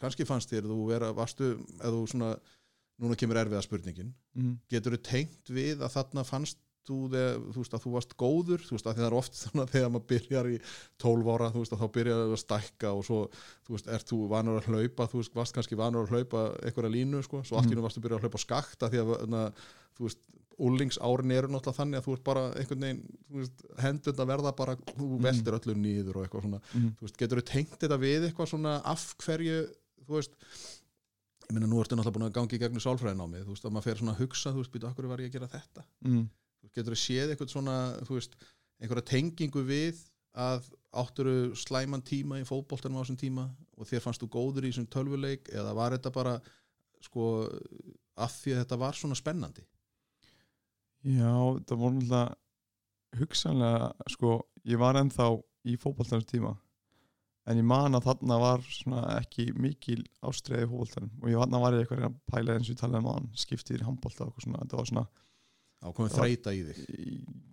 kannski 0.00 0.26
fannst 0.28 0.52
þér 0.52 0.68
þú 0.70 0.78
vera, 0.92 1.12
varstu 1.16 1.52
eða 1.80 1.92
þú 1.96 2.06
svona, 2.12 2.30
núna 2.98 3.18
kemur 3.18 3.40
erfiða 3.42 3.64
spurningin. 3.66 4.14
Mhm, 4.38 4.56
getur 4.70 4.96
þú 4.96 5.02
tengt 5.10 5.52
við 5.54 5.84
að 5.84 5.94
þarna 5.96 6.24
fannst 6.26 6.58
þú, 6.88 6.98
þegar, 7.12 7.40
þú 7.52 7.62
veist 7.62 7.74
að 7.76 7.82
þú 7.84 7.90
varst 7.92 8.14
góður? 8.16 8.62
Þú 8.64 8.76
veist 8.76 8.86
að 8.88 8.96
það 8.98 9.06
er 9.08 9.16
oft 9.18 9.34
svona 9.42 9.66
þegar 9.68 9.90
maður 9.92 10.06
byrjar 10.14 10.48
í 10.48 10.56
12 11.04 11.32
ára, 11.34 11.50
þú 11.52 11.64
veist 11.64 11.74
að 11.76 11.82
þá 11.82 11.88
byrjar 11.98 12.22
að 12.24 12.38
stækka 12.42 12.92
og 12.96 13.04
svo, 13.04 13.18
þú 13.66 13.76
veist, 13.76 13.90
ert 13.98 14.08
þú 14.08 14.20
vanur 14.32 14.58
að 14.62 14.70
hlaupa? 14.72 15.08
Þú 15.12 15.20
veist, 15.22 15.36
varst 15.36 15.58
kannski 15.58 15.78
vanur 15.78 16.06
að 16.06 16.14
hlaupa 16.16 16.46
einhverja 16.64 16.94
línu, 16.96 17.22
sko, 17.26 17.42
svo 17.44 17.60
allt 17.60 17.72
í 17.72 17.76
nú 17.76 17.84
varstu 17.84 18.00
að 18.00 18.08
byrja 18.08 18.20
að 18.20 18.26
hlaupa 18.26 18.42
skakta 18.46 18.90
því 18.92 19.02
að, 19.04 19.14
na, 19.34 19.44
þú 19.98 20.08
veist 20.08 20.24
úlingsárin 20.58 21.30
eru 21.36 21.50
náttúrulega 21.52 21.78
þannig 21.78 22.00
að 22.00 22.06
þú 22.08 22.14
ert 22.16 22.24
bara 22.26 22.40
einhvern 22.58 22.84
veginn, 22.84 23.02
þú 23.28 23.44
hendund 23.84 24.22
að 24.24 24.30
verða 24.32 24.52
bara, 24.58 24.74
þú 24.96 25.10
veldir 25.22 25.56
öllu 25.58 25.74
nýður 25.78 26.16
og 26.18 26.24
eitthvað 26.24 26.46
svona. 26.48 26.60
Mhm, 26.72 26.88
þú 26.98 27.06
veist, 27.06 27.18
getur 27.20 27.40
þú 27.40 27.44
tengt 27.52 27.76
þetta 27.84 27.98
við 28.02 28.26
eitthvað 28.26 28.50
svona 28.50 28.72
af 28.90 29.04
hverju, 29.22 29.60
þú 30.08 30.16
veist 30.18 30.34
ég 31.48 31.54
meina 31.56 31.68
nú 31.70 31.78
ertu 31.80 31.96
náttúrulega 31.96 32.16
búin 32.18 32.26
að 32.28 32.34
gangi 32.36 32.56
í 32.58 32.60
gegnum 32.60 32.82
sálfræðinámið, 32.84 33.46
þú 33.46 33.54
veist, 33.54 33.64
að 33.68 33.74
maður 33.76 33.86
fer 33.88 34.00
svona 34.02 34.14
að 34.16 34.22
hugsa 34.24 34.52
þú 34.52 34.62
veist, 34.62 34.72
býta, 34.74 34.90
okkur 34.92 35.08
var 35.08 35.22
ég 35.24 35.30
að 35.30 35.36
gera 35.38 35.50
þetta? 35.54 35.84
Mhm, 36.04 36.26
Þú 36.58 36.68
getur 36.74 36.94
þú 36.96 36.98
séð 37.00 37.30
eitthvað 37.32 37.52
svona, 37.54 37.74
þú 38.04 38.16
veist 38.18 38.32
einhverja 38.82 39.06
tengingu 39.08 39.62
við 39.64 40.00
að 40.38 40.66
átturu 40.98 41.34
slæman 41.56 42.02
tíma 42.04 42.40
í 42.42 42.44
fótboltanum 42.48 42.98
á 42.98 43.02
þessum 43.04 43.18
tíma 43.20 43.44
og 43.78 43.86
þér 43.88 44.02
fannst 44.04 44.20
þú 44.22 44.28
góður 44.34 44.66
í 44.66 44.72
þessum 44.72 44.88
tölvuleik 44.92 45.48
eða 45.54 45.72
var 45.78 45.94
þetta 45.96 46.12
bara 46.14 46.34
sko, 47.00 47.24
að 48.18 48.36
því 48.42 48.54
að 48.56 48.60
þetta 48.64 48.78
var 48.82 48.98
svona 48.98 49.18
spennandi? 49.18 49.64
Já, 51.06 51.32
það 51.64 51.80
voru 51.80 51.94
náttúrulega 52.02 53.20
hugsanlega, 53.22 53.92
sko, 54.12 54.32
ég 54.68 54.78
var 54.82 54.98
ennþá 55.00 55.28
í 55.68 55.76
fótboltanum 55.80 56.26
tíma 56.28 56.52
en 57.48 57.60
ég 57.60 57.64
man 57.64 57.96
að 57.96 58.10
þarna 58.10 58.38
var 58.42 58.66
ekki 59.16 59.48
mikil 59.56 60.02
ástreiði 60.26 60.66
í 60.66 60.70
fótboltanum. 60.72 61.14
Og 61.22 61.30
ég 61.32 61.40
þarna 61.40 61.62
var 61.62 61.76
ég 61.76 61.84
eitthvað 61.86 62.04
að 62.10 62.18
pæla 62.28 62.58
eins 62.58 62.68
og 62.68 62.74
ég 62.74 62.80
talaði 62.82 63.00
um 63.00 63.10
hann 63.12 63.30
skiptið 63.40 63.80
í 63.80 63.86
handbolta 63.86 64.28
og 64.28 64.44
svona, 64.44 64.60
þetta 64.64 64.80
var 64.80 64.90
svona 64.90 65.06
ákomið 65.88 66.16
þreita 66.18 66.54
í 66.54 66.62
þig. 66.68 66.84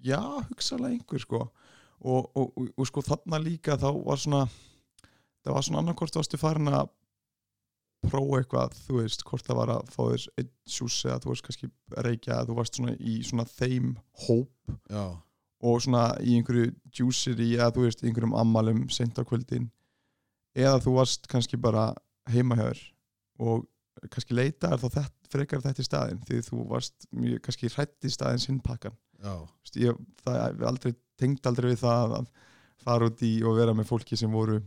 já, 0.04 0.22
hugsalega 0.50 0.98
einhver 0.98 1.24
sko. 1.24 1.42
Og, 2.06 2.30
og, 2.36 2.52
og, 2.52 2.70
og 2.76 2.90
sko 2.90 3.04
þarna 3.06 3.40
líka 3.40 3.78
þá 3.80 3.90
var 3.96 4.20
svona 4.20 4.44
það 5.46 5.58
var 5.58 5.66
svona 5.68 5.82
annarkort 5.84 6.18
varstu 6.18 6.40
farin 6.42 6.74
að 6.74 6.90
prófa 8.06 8.42
eitthvað, 8.42 8.76
þú 8.86 8.98
veist, 9.00 9.24
hvort 9.26 9.46
það 9.48 9.60
var 9.60 9.72
að 9.76 9.94
fá 9.94 10.02
þér 10.04 10.26
einn 10.42 10.50
sjús 10.76 10.98
eða 11.08 11.22
þú 11.24 11.32
veist 11.32 11.46
kannski 11.48 11.70
reykja, 12.06 12.42
þú 12.46 12.58
varst 12.60 12.78
svona 12.78 12.96
í 13.00 13.16
svona 13.26 13.46
þeim 13.50 13.94
hóp 14.26 14.76
já, 14.92 15.06
og 15.66 15.80
svona 15.82 16.04
í 16.22 16.36
einhverju 16.38 16.74
djúsir 16.94 17.42
í 17.42 17.56
eða 17.56 17.72
þú 17.74 17.88
veist, 17.88 18.04
í 18.04 18.10
einhverjum 18.10 18.38
ammalum 18.38 18.86
sent 18.94 19.18
á 19.18 19.24
kvöldin 19.26 19.70
eða 20.56 20.82
þú 20.84 20.96
varst 21.00 21.28
kannski 21.32 21.60
bara 21.62 21.90
heima 22.32 22.58
hjá 22.58 22.68
þér 22.70 22.84
og 23.46 23.66
kannski 24.12 24.38
leita 24.38 24.72
er 24.72 24.82
þá 24.82 24.88
þetta, 24.88 25.06
frekar 25.32 25.64
þetta 25.64 25.84
í 25.84 25.88
staðin 25.88 26.22
því 26.28 26.42
þú 26.46 26.62
varst 26.70 27.08
mjög 27.16 27.42
kannski 27.46 27.72
hrætt 27.74 28.08
í 28.08 28.14
staðin 28.14 28.44
sinnpakkan 28.44 28.96
ég, 29.82 30.00
aldrei, 30.68 30.94
tengd 31.20 31.48
aldrei 31.48 31.72
við 31.74 31.84
það 31.84 32.18
að 32.20 32.32
fara 32.86 33.10
út 33.10 33.22
í 33.26 33.34
og 33.44 33.60
vera 33.60 33.76
með 33.76 33.90
fólki 33.90 34.18
sem 34.20 34.32
voru 34.32 34.60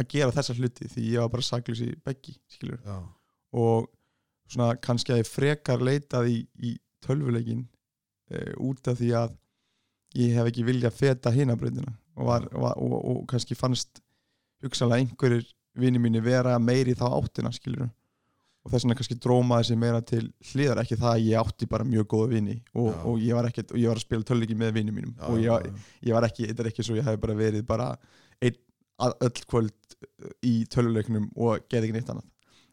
að 0.00 0.08
gera 0.14 0.34
þessa 0.34 0.56
hluti 0.56 0.88
því 0.88 1.08
ég 1.12 1.24
var 1.24 1.32
bara 1.34 1.46
saklus 1.46 1.82
í 1.84 1.90
beggi 2.04 2.36
og 3.52 3.90
svona 4.48 4.76
kannski 4.80 5.14
að 5.14 5.22
ég 5.22 5.30
frekar 5.30 5.84
leitað 5.84 6.30
í, 6.32 6.38
í 6.60 6.76
tölvuleikin 7.04 7.66
e, 8.32 8.52
út 8.60 8.88
af 8.88 8.98
því 9.00 9.12
að 9.20 9.36
ég 10.18 10.36
hef 10.36 10.48
ekki 10.50 10.64
viljað 10.66 10.96
feta 10.96 11.32
hinabröndina 11.32 11.92
og, 12.16 12.48
og, 12.52 12.66
og, 12.76 12.96
og 12.98 13.20
kannski 13.30 13.56
fannst 13.56 14.02
hugsanlega 14.62 15.02
einhverjir 15.04 15.46
vini 15.82 15.98
mínu 16.02 16.22
vera 16.24 16.58
meiri 16.60 16.94
þá 16.94 17.06
áttina 17.16 17.52
skilur 17.54 17.88
og 18.62 18.70
þess 18.70 18.84
vegna 18.84 18.94
kannski 18.94 19.16
dróma 19.18 19.56
þessi 19.58 19.76
meira 19.80 20.00
til 20.06 20.26
hliðar 20.52 20.82
ekki 20.84 20.96
það 21.00 21.12
að 21.16 21.22
ég 21.26 21.38
átti 21.40 21.66
bara 21.66 21.84
mjög 21.88 22.06
góða 22.12 22.28
vini 22.30 22.58
og, 22.78 22.90
og, 23.08 23.16
ég, 23.18 23.34
var 23.34 23.48
ekkert, 23.48 23.72
og 23.74 23.78
ég 23.82 23.88
var 23.90 23.98
að 23.98 24.04
spila 24.04 24.22
tölvleiki 24.28 24.54
með 24.60 24.74
vini 24.76 24.92
mínum. 24.94 25.14
Já, 25.18 25.24
og 25.32 25.40
ég, 25.42 25.80
ég 26.06 26.14
var 26.14 26.26
ekki, 26.28 26.46
þetta 26.46 26.62
er 26.62 26.68
ekki 26.70 26.84
svo 26.86 26.94
ég 27.00 27.08
hef 27.08 27.18
bara 27.24 27.34
verið 27.34 27.64
bara 27.66 27.88
einn 28.40 28.60
að 29.02 29.16
öll 29.26 29.42
kvöld 29.50 29.96
í 30.46 30.52
tölvuleiknum 30.70 31.26
og 31.42 31.64
gerði 31.72 31.88
ekki 31.90 31.96
neitt 31.98 32.12
annað. 32.14 32.28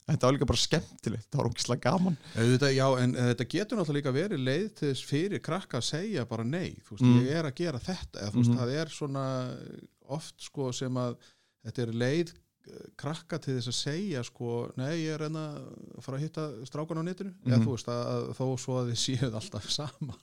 Þetta 0.09 0.25
var 0.25 0.33
líka 0.37 0.45
bara 0.49 0.57
skemmtilegt, 0.61 1.25
það 1.29 1.37
var 1.41 1.49
ógislega 1.51 1.81
gaman. 1.85 2.15
Þetta, 2.35 2.69
já, 2.73 2.85
en 3.01 3.11
þetta 3.17 3.45
getur 3.55 3.77
náttúrulega 3.77 3.99
líka 3.99 4.13
verið 4.15 4.45
leið 4.45 4.69
til 4.79 4.87
þess 4.91 5.03
fyrir 5.09 5.41
krakka 5.45 5.77
að 5.81 5.85
segja 5.89 6.23
bara 6.29 6.45
nei, 6.45 6.69
þú 6.85 6.95
veist, 6.95 7.05
Mm. 7.05 7.19
ég 7.25 7.35
er 7.41 7.45
að 7.49 7.55
gera 7.63 7.79
þetta 7.81 8.21
eða 8.23 8.31
þú 8.33 8.39
veist, 8.43 8.49
Mhm. 8.53 8.57
það 8.61 8.77
er 8.81 8.93
svona 8.93 9.25
oft 10.09 10.35
sko 10.41 10.71
sem 10.73 10.93
að 10.97 11.17
þetta 11.65 11.81
er 11.85 11.93
leið 12.03 12.33
eh, 12.69 12.85
krakka 12.99 13.39
til 13.41 13.55
þess 13.57 13.71
að 13.71 13.77
segja 13.79 14.23
sko, 14.27 14.71
nei, 14.77 14.91
ég 15.05 15.15
er 15.15 15.25
enn 15.29 15.39
að 15.39 15.57
fara 16.05 16.17
að 16.19 16.23
hitta 16.27 16.47
strákan 16.69 17.01
á 17.01 17.03
netinu, 17.07 17.33
eða 17.45 17.57
Mhm. 17.57 17.65
þú 17.65 17.73
veist 17.75 17.87
að, 17.89 18.05
að 18.13 18.37
þó 18.37 18.45
svo 18.59 18.77
að 18.81 18.91
þið 18.93 19.01
séuð 19.05 19.35
alltaf 19.39 19.69
saman. 19.69 20.21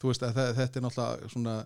Þú 0.00 0.08
veist 0.12 0.22
að 0.22 0.34
þe- 0.38 0.54
þetta 0.60 0.76
er 0.80 0.84
náttúrulega 0.88 1.30
svona 1.34 1.56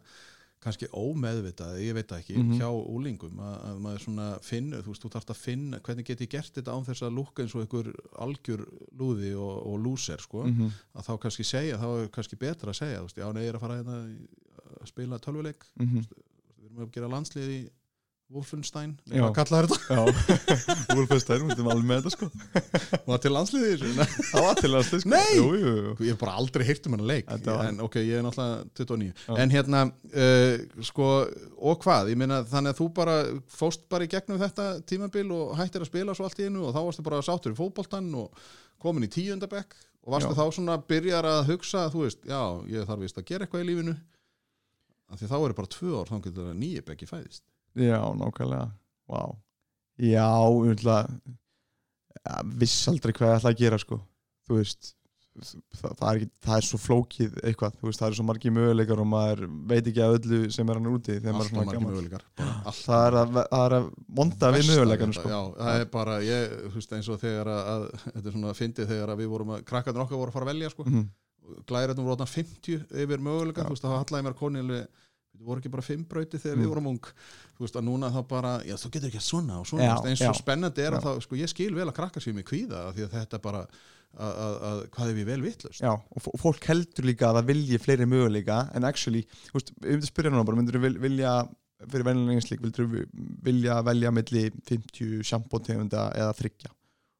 kannski 0.58 0.88
ómeðvitað, 0.90 1.76
ég 1.86 1.94
veit 1.94 2.10
ekki 2.16 2.34
Mhm. 2.34 2.56
hjá 2.58 2.66
úlingum 2.66 3.36
að, 3.38 3.56
að 3.68 3.76
maður 3.84 4.00
svona 4.02 4.24
finnur, 4.42 4.82
þú 4.82 4.90
veist, 4.90 5.02
þú 5.04 5.10
þarft 5.14 5.30
að 5.30 5.36
finna 5.44 5.78
hvernig 5.86 6.04
get 6.08 6.20
ég 6.24 6.28
gert 6.32 6.52
þetta 6.56 6.72
án 6.74 6.84
þess 6.88 7.02
að 7.06 7.14
lúkka 7.14 7.42
eins 7.44 7.54
og 7.54 7.62
einhver 7.62 7.92
algjör 8.18 8.64
lúði 8.98 9.30
og, 9.38 9.54
og 9.70 9.78
lúser 9.84 10.18
sko, 10.18 10.42
mhm, 10.48 10.72
að 10.98 11.06
þá 11.06 11.12
kannski 11.22 11.44
segja 11.46 11.78
þá 11.78 11.86
er 12.02 12.08
kannski 12.10 12.36
betra 12.40 12.72
að 12.74 12.80
segja, 12.80 12.98
þú 12.98 13.06
veist, 13.06 13.20
já, 13.22 13.32
nei, 13.32 13.42
ég 13.44 13.48
er 13.52 13.54
að 13.60 13.60
fara 13.60 13.76
hérna 13.78 13.98
í- 14.10 14.28
að 14.82 14.86
spila 14.90 15.18
tölvuleik. 15.22 15.62
Mhm, 15.78 16.02
við 16.58 16.66
erum 16.66 16.82
að 16.88 16.92
gera 16.92 17.08
landslið 17.14 17.70
Wolfenstein, 18.28 18.90
Já. 19.08 19.22
hvað 19.24 19.34
kallaði 19.38 19.68
þetta? 19.72 19.94
já 19.96 20.96
Úlfestæn, 20.98 21.44
við 21.48 21.52
erum 21.54 21.68
alveg 21.72 21.86
með 21.88 22.00
þetta 22.02 22.10
sko 22.12 22.26
Var 23.08 23.20
til 23.24 23.30
landslið 23.32 23.62
í 23.64 23.70
þessu? 23.70 23.92
Nei. 23.96 24.08
það 24.32 24.44
var 24.44 24.58
til 24.58 24.70
að 24.76 24.82
sko 24.88 24.98
Nei! 25.12 25.30
jú, 25.38 25.46
jú, 25.56 25.70
jú. 25.78 25.92
ég 26.04 26.10
hef 26.12 26.18
bara 26.20 26.34
aldrei 26.42 26.66
heyrt 26.68 26.88
um 26.90 26.96
hennar 26.96 27.08
leik 27.08 27.24
Þetta 27.30 27.54
var- 27.56 27.70
en 27.70 27.80
ok, 27.86 27.96
ég 28.04 28.18
er 28.18 28.26
náttúrulega 28.26 28.58
29 28.76 29.08
Já. 29.08 29.32
en 29.44 29.54
hérna, 29.54 29.80
uh, 30.12 30.82
sko 30.90 31.06
og 31.72 31.80
hvað, 31.86 32.10
ég 32.12 32.20
meina 32.20 32.42
þannig 32.52 32.74
að 32.74 32.80
þú 32.82 32.88
bara 33.00 33.14
fóst 33.48 33.86
bara 33.88 34.04
í 34.04 34.10
gegnum 34.12 34.40
þetta 34.44 34.66
tímabil 34.92 35.24
og 35.38 35.56
hættir 35.62 35.86
að 35.86 35.88
spila 35.88 36.16
svo 36.18 36.28
allt 36.28 36.42
í 36.44 36.48
einu 36.50 36.66
og 36.68 36.76
þá 36.76 36.80
varstu 36.84 37.06
bara 37.08 37.22
sáttur 37.24 37.56
í 37.56 37.58
fótboltan 37.58 38.12
og 38.20 38.28
komin 38.84 39.08
í 39.08 39.12
tíundabekk 39.16 39.72
og 40.04 40.12
varstu 40.18 40.34
Já. 40.36 40.40
þá 40.42 40.44
svona 40.58 40.76
að 40.76 40.84
byrjar 40.92 41.24
að 41.32 41.46
hugsa 41.54 41.88
þú 41.96 42.04
veist, 42.04 42.20
já, 42.28 42.42
ég 42.76 42.84
þarf 42.92 43.06
vist 43.08 43.16
að 43.24 43.28
gera 43.32 43.48
eitthvað 43.48 43.64
í 43.64 43.70
lífinu 43.72 43.96
já, 47.78 47.98
nákvæmlega 48.22 48.68
Vá. 49.08 49.22
Já, 49.98 50.26
umhverflega 50.50 51.18
ja, 52.18 52.38
viss 52.60 52.78
aldrei 52.90 53.14
hvað 53.16 53.30
ég 53.32 53.38
ætla 53.40 53.52
að 53.54 53.60
gera 53.62 53.78
sko 53.82 53.98
þú 54.48 54.58
veist 54.60 54.94
það, 55.38 55.92
það, 56.00 56.08
er 56.10 56.22
það 56.42 56.56
er 56.58 56.64
svo 56.66 56.78
flókið 56.82 57.36
eitthvað 57.46 57.76
veist, 57.86 58.00
það 58.00 58.08
eru 58.08 58.16
svo 58.18 58.24
margir 58.26 58.54
möguleikar 58.56 59.02
og 59.04 59.06
maður 59.12 59.42
veit 59.70 59.86
ekki 59.86 60.02
að 60.02 60.16
öllu 60.18 60.40
sem 60.54 60.72
er 60.72 60.80
hann 60.80 60.88
úti 60.90 61.14
er 61.18 61.28
alltaf 61.30 61.52
gamall. 61.54 61.84
möguleikar 61.92 62.24
það 62.80 63.04
er 63.06 63.18
að, 63.22 63.38
er 63.60 63.76
að 63.78 63.86
monda 64.18 64.50
við 64.56 64.70
möguleikan 64.72 65.14
sko. 65.14 65.30
Já, 65.30 65.40
það 65.60 65.78
er 65.84 65.88
bara, 65.94 66.16
ég, 66.26 66.56
þú 66.66 66.74
veist, 66.80 66.96
eins 66.98 67.10
og 67.14 67.20
þegar 67.22 67.52
að, 67.54 67.62
að 67.76 67.86
þetta 68.08 68.24
er 68.24 68.34
svona 68.36 68.50
að 68.52 68.58
fyndið 68.64 68.90
þegar 68.92 69.14
að 69.14 69.22
við 69.22 69.30
vorum 69.36 69.54
að 69.54 69.64
krakkarnir 69.70 70.04
okkar 70.08 70.22
voru 70.24 70.32
að 70.34 70.38
fara 70.40 70.48
að 70.48 70.52
velja, 70.54 70.72
sko 70.74 70.88
Mhm. 70.88 71.06
glærarnir 71.70 72.04
voru 72.04 72.18
þarna 72.18 72.32
50 72.34 72.82
yfir 73.04 73.22
möguleika 73.24 73.62
Já. 73.62 73.68
þú 73.70 73.76
veist, 73.76 73.86
það 73.86 73.98
hallaði 74.02 74.26
mér 74.26 74.36
konilega 74.42 74.88
við 75.38 75.46
voru 75.50 75.60
ekki 75.62 75.70
bara 75.74 75.86
fimm 75.86 76.04
brauti 76.10 76.38
þegar 76.42 76.56
Mm. 76.56 76.62
við 76.64 76.68
vorum 76.72 76.86
ung 76.92 77.00
þú 77.58 77.60
veist, 77.64 77.76
að 77.78 77.84
núna 77.88 78.10
þá 78.14 78.20
bara, 78.28 78.52
já, 78.66 78.74
þú 78.76 78.90
getur 78.94 79.08
ekki 79.10 79.20
að 79.22 79.28
svona 79.28 79.60
og 79.60 79.66
svona, 79.66 79.84
Já, 79.86 79.94
eins 80.10 80.20
já. 80.24 80.28
og 80.30 80.36
spennandi 80.40 80.82
er 80.82 80.92
að 80.92 81.02
Já. 81.02 81.06
þá, 81.06 81.22
sko, 81.26 81.36
ég 81.38 81.48
skil 81.52 81.74
vel 81.74 81.86
að 81.88 81.94
krakkar 81.98 82.22
sér 82.22 82.34
mig 82.34 82.44
kvíða 82.48 82.82
því 82.94 83.06
að 83.06 83.14
þetta 83.18 83.40
bara, 83.42 83.62
að, 84.18 84.32
að, 84.44 84.54
að 84.68 84.78
hvað 84.96 85.08
er 85.12 85.16
við 85.18 85.26
vel 85.30 85.42
vittlust 85.42 85.80
Já, 85.84 85.92
og 85.94 86.22
fó- 86.24 86.36
fólk 86.40 86.64
heldur 86.70 87.04
líka 87.04 87.28
að 87.30 87.38
það 87.40 87.48
vilji 87.52 87.78
fleiri 87.78 88.06
möguleika 88.08 88.58
en 88.74 88.84
actually, 88.88 89.22
þú 89.50 89.58
veist, 89.58 89.72
ef 89.84 90.00
þú 90.02 90.10
spyrir 90.10 90.32
hann 90.32 90.46
bara 90.48 90.56
myndur 90.60 90.78
þú 90.80 90.94
vilja, 91.02 91.34
fyrir 91.88 92.04
venjuleginslík 92.08 92.60
vildur 92.64 92.88
þú 92.88 93.04
vilja 93.46 93.76
velja 93.86 94.10
milli 94.10 94.46
50 94.66 95.22
sjampóntegunda 95.28 96.08
eða 96.18 96.32
þryggja 96.34 96.72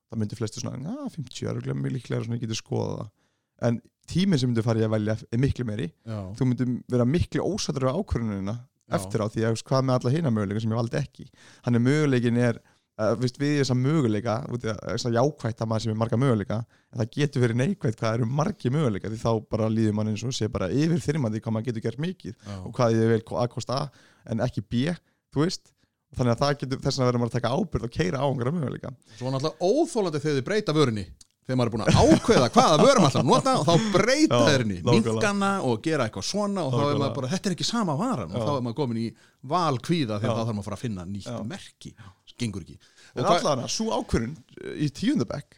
það 0.08 0.18
myndur 0.22 0.40
flestu 0.40 0.62
svona, 0.64 0.96
að 1.04 1.12
50 1.14 1.46
er 1.52 1.92
líklega 1.92 2.24
svona 2.24 2.38
ég 2.38 2.46
getur 2.46 2.58
skoða 2.62 2.96
það 3.04 3.68
en 3.68 3.80
tíminn 4.08 4.40
sem 4.40 4.50
myndur 4.50 4.66
farið 4.66 4.86
að 4.88 4.94
velja 4.96 5.18
er 5.32 5.42
miklu 5.42 5.66
meiri. 5.68 5.90
Já, 6.08 6.18
þú 6.38 6.48
myndur 6.50 6.72
vera 6.94 7.06
miklu 7.08 7.44
ósættur 7.44 7.88
af 7.90 8.00
ákvörðunina 8.00 8.56
eftir 8.96 9.20
á 9.20 9.26
því 9.28 9.44
að 9.44 9.52
þú 9.58 9.68
hvað 9.68 9.84
með 9.84 9.98
alla 9.98 10.12
hina 10.16 10.30
möguleika 10.32 10.60
sem 10.64 10.72
ég 10.72 10.78
valdi 10.80 10.96
ekki. 11.02 11.26
Þannig 11.66 11.82
möguleikin 11.84 12.38
er 12.40 12.60
uh, 12.98 13.14
við 13.20 13.32
möguleika 13.78 14.36
í 14.48 14.60
að- 14.72 14.80
þess 14.88 15.08
að 15.10 15.18
jákvætt 15.18 15.60
að 15.60 15.68
maður 15.68 15.84
sem 15.84 15.92
er 15.92 15.98
marga 16.00 16.16
möguleika 16.22 16.58
en 16.64 17.02
það 17.02 17.10
getur 17.18 17.44
verið 17.44 17.60
neikvætt 17.60 17.98
hvað 18.00 18.14
eru 18.18 18.28
margi 18.40 18.72
möguleika 18.72 19.10
því 19.12 19.18
þá 19.20 19.30
bara 19.52 19.68
líður 19.68 19.92
mann 19.98 20.08
eins 20.14 20.24
og 20.24 20.32
sé 20.32 20.48
bara 20.48 20.70
yfir 20.72 21.04
þyrmandi 21.04 21.42
hvað 21.44 21.52
maður 21.58 21.68
getur 21.68 21.84
gert 21.84 22.00
mikið 22.00 22.32
já, 22.32 22.54
og 22.64 22.72
hvað 22.78 22.96
ég 22.96 23.12
vil 23.12 23.22
A 23.44 23.46
kosta 23.52 23.82
A 23.84 23.90
en 24.32 24.40
ekki 24.48 24.64
B 24.64 24.88
þú 25.34 25.44
veist. 25.44 25.74
Þannig 26.16 26.32
að 26.32 26.40
það 26.40 26.52
getur 26.62 26.78
þess 26.86 26.98
að 27.02 27.04
verður 27.10 27.20
maður 27.20 27.28
að 27.28 27.36
taka 27.36 27.50
ábyrgð 27.52 27.84
og 27.84 27.90
keira 27.92 28.20
á 28.24 28.26
einhverja 28.32 28.52
möguleika. 28.56 28.90
Svo 29.18 29.28
náttúrulega 29.28 29.68
óþólandi 29.68 30.20
þegar 30.24 30.38
þið 30.38 30.46
breyta 30.48 30.72
vörunni 30.72 31.04
þegar 31.48 31.58
maður 31.58 31.70
er 31.70 31.74
búin 31.74 31.84
að 31.88 31.98
ákveða 32.02 32.48
hvaða 32.52 32.78
vörum 32.84 33.06
alltaf 33.08 33.22
að 33.22 33.28
nota 33.30 33.54
og 33.58 33.64
þá 33.68 33.86
breyta 33.94 34.38
Já, 34.38 34.46
þeir 34.48 34.62
henni. 34.64 34.78
nákvæmlega. 34.84 35.14
minkana 35.16 35.50
og 35.64 35.82
gera 35.86 36.06
eitthvað 36.08 36.26
svona 36.28 36.64
og 36.68 36.74
þá 36.76 36.82
er 36.84 36.98
maður 37.00 37.14
bara, 37.18 37.30
þetta 37.32 37.48
er 37.50 37.54
ekki 37.56 37.66
sama 37.68 37.94
varan. 37.96 38.34
Og 38.34 38.36
Já. 38.38 38.44
þá 38.44 38.52
er 38.58 38.64
maður 38.66 38.76
komin 38.82 39.00
í 39.00 39.06
valkvíða 39.54 40.18
þegar 40.20 40.34
þá 40.36 40.42
þarf 40.44 40.52
maður 40.52 40.62
að 40.62 40.68
fara 40.68 40.76
að 40.78 40.84
finna 40.84 41.06
nýtt 41.08 41.30
Já. 41.32 41.38
merki. 41.48 41.94
Gengur 42.38 42.62
ekki. 42.62 42.76
En 43.16 43.24
Og 43.24 43.30
hvað- 43.32 43.40
allavega, 43.40 43.68
svo 43.72 43.86
ákvörun 43.96 44.36
í 44.76 44.88
tíundabæk 44.94 45.56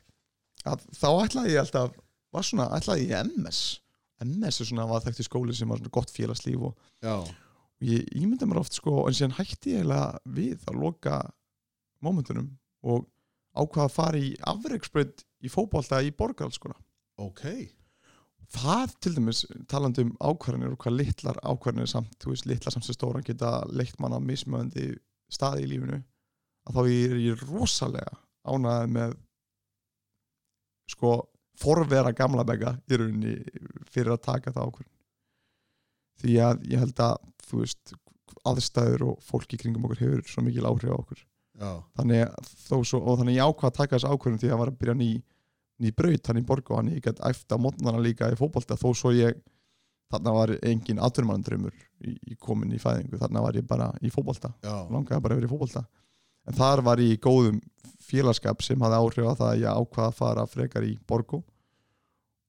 að 0.70 0.86
þá 0.96 1.08
ætlaði 1.26 1.50
ég 1.56 1.60
alltaf 1.64 1.90
var 2.32 2.42
svona, 2.46 2.68
ætlaði 2.78 3.08
ég 3.10 3.34
MS 3.36 3.80
MS 4.22 4.60
er 4.60 4.66
svona, 4.68 4.86
var 4.88 5.00
þekkt 5.02 5.20
í 5.20 5.26
skóli 5.26 5.54
sem 5.56 5.68
var 5.68 5.78
svona 5.80 5.90
gott 5.90 6.10
félagslíf 6.12 6.62
og 6.70 6.76
já, 7.02 7.14
ég 7.82 8.06
ímynda 8.14 8.46
mér 8.46 8.60
oft 8.60 8.72
sko, 8.76 9.06
en 9.08 9.16
síðan 9.16 9.36
hætti 9.38 9.74
ég 9.80 9.88
við 10.28 10.60
að 10.68 10.76
loka 10.80 11.18
momentunum 12.04 12.50
og 12.84 13.06
ákvaða 13.56 13.88
að 13.88 13.94
fara 13.96 14.20
í 14.20 14.36
afreiksbröð 14.52 15.24
í 15.44 15.50
fótbolta 15.52 16.00
í 16.04 16.12
borgarhalskóla 16.16 16.76
ok. 17.20 17.44
Það 18.50 18.94
til 19.04 19.12
dæmis, 19.14 19.44
talandi 19.70 20.04
um 20.06 20.14
ákvarðanir 20.18 20.74
og 20.74 20.80
hvað 20.82 20.96
litlar 20.98 21.38
ákvarðanir 21.44 21.90
samt, 21.92 22.16
þú 22.18 22.32
veist, 22.32 22.48
litlar 22.50 22.74
samt 22.74 22.86
sem 22.86 22.96
stóra 22.96 23.22
geta 23.22 23.60
leitt 23.70 24.00
mann 24.02 24.16
á 24.16 24.18
mismöðandi 24.18 24.94
staði 25.30 25.66
í 25.66 25.70
lífinu 25.70 26.00
að 26.66 26.76
þá 26.76 26.80
er 26.82 27.18
ég 27.22 27.44
rosalega 27.46 28.16
ánæði 28.50 28.90
með 28.96 29.14
sko 30.90 31.12
forvera 31.60 32.12
gamla 32.16 32.44
begga 32.48 32.74
í 32.90 32.98
rauninni 32.98 33.36
fyrir 33.92 34.16
að 34.16 34.24
taka 34.26 34.54
það 34.56 34.70
ákvarðan 34.72 34.96
því 36.20 36.38
að 36.44 36.64
ég 36.72 36.82
held 36.82 37.02
að 37.04 37.18
þú 37.46 37.62
veist, 37.62 37.94
aðstæður 38.50 39.06
og 39.12 39.24
fólki 39.24 39.58
kringum 39.60 39.86
okkur 39.86 40.02
hefur 40.04 40.26
svo 40.28 40.44
mikil 40.44 40.66
áhrif 40.68 40.90
á 40.90 40.98
okkur 40.98 41.22
þannig 41.98 42.22
að 42.26 42.50
þó 42.66 42.76
svo, 42.88 43.00
og 43.04 43.18
þannig 43.20 43.36
ég 43.36 43.46
ákvað 43.50 43.70
að 43.70 43.76
taka 43.80 43.96
þessu 43.98 44.10
ákvörðum 44.14 44.40
því 44.40 44.48
að 44.48 44.52
það 44.54 44.60
var 44.64 44.70
að 44.72 44.78
byrja 44.80 44.94
ný, 45.00 45.08
ný 45.80 45.92
braut 45.96 46.26
hann 46.30 46.40
í 46.40 46.44
borgu 46.48 46.72
og 46.74 46.78
hann 46.80 46.92
ég 46.94 47.02
gætt 47.04 47.20
æft 47.30 47.52
á 47.52 47.56
mótnana 47.60 48.00
líka 48.04 48.30
í 48.32 48.38
fótbolta. 48.38 48.76
Þó 48.80 48.88
svo 48.96 49.12
ég 49.16 49.38
þarna 50.10 50.32
var 50.34 50.52
engin 50.66 50.98
atvinnumannandrömmur 50.98 51.74
í, 52.08 52.16
í 52.32 52.36
komin 52.40 52.72
í 52.74 52.80
fæðingu, 52.82 53.18
þarna 53.20 53.42
var 53.44 53.54
ég 53.60 53.66
bara 53.68 53.90
í 54.02 54.10
fótbolta. 54.10 54.50
Já, 54.64 54.74
langaði 54.90 55.22
bara 55.22 55.36
að 55.36 55.42
vera 55.42 55.46
í 55.48 55.52
fótbolta. 55.52 55.84
En 56.48 56.56
þar 56.56 56.80
var 56.82 56.98
ég 57.04 57.14
í 57.14 57.20
góðum 57.22 57.60
félagskap 58.00 58.62
sem 58.64 58.80
hafði 58.82 58.98
áhrif 59.04 59.28
á 59.28 59.34
það 59.38 59.50
að 59.52 59.60
ég 59.60 59.78
ákvaða 59.84 60.08
að 60.10 60.16
fara 60.18 60.46
frekar 60.50 60.86
í 60.88 60.94
borgu 61.06 61.42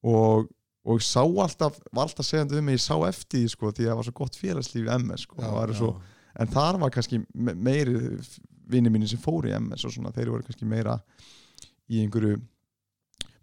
og, 0.08 0.48
og 0.88 1.04
sá 1.06 1.22
alltaf 1.22 1.78
var 1.94 2.08
alltaf 2.08 2.26
segjandi 2.26 2.58
um 2.58 2.66
mig, 2.66 2.80
ég 2.80 2.84
sá 2.86 2.96
eftir 3.08 3.44
því 3.44 3.52
sko, 3.54 3.72
því 3.76 3.86
að 3.86 3.92
það 3.92 4.00
var 4.00 4.08
svo 4.08 4.16
gott 4.22 4.40
félagslíf 4.40 4.88
í 4.88 4.96
MS 4.98 5.26
sko, 5.28 5.42
var 5.54 5.74
svo, 5.78 5.92
en 6.42 6.52
þar 6.56 6.80
var 6.82 6.94
kannski 6.96 7.20
me- 7.36 7.54
meiri 7.54 7.94
vinni 8.72 8.92
mínu 8.94 9.10
sem 9.10 9.22
fóru 9.22 9.52
í 9.52 9.56
MS 9.58 9.86
og 9.88 9.96
svona, 9.96 10.14
þeir 10.16 10.34
voru 10.34 10.48
kannski 10.48 10.68
meira 10.70 10.98
í 11.92 12.02
einhverju 12.04 12.40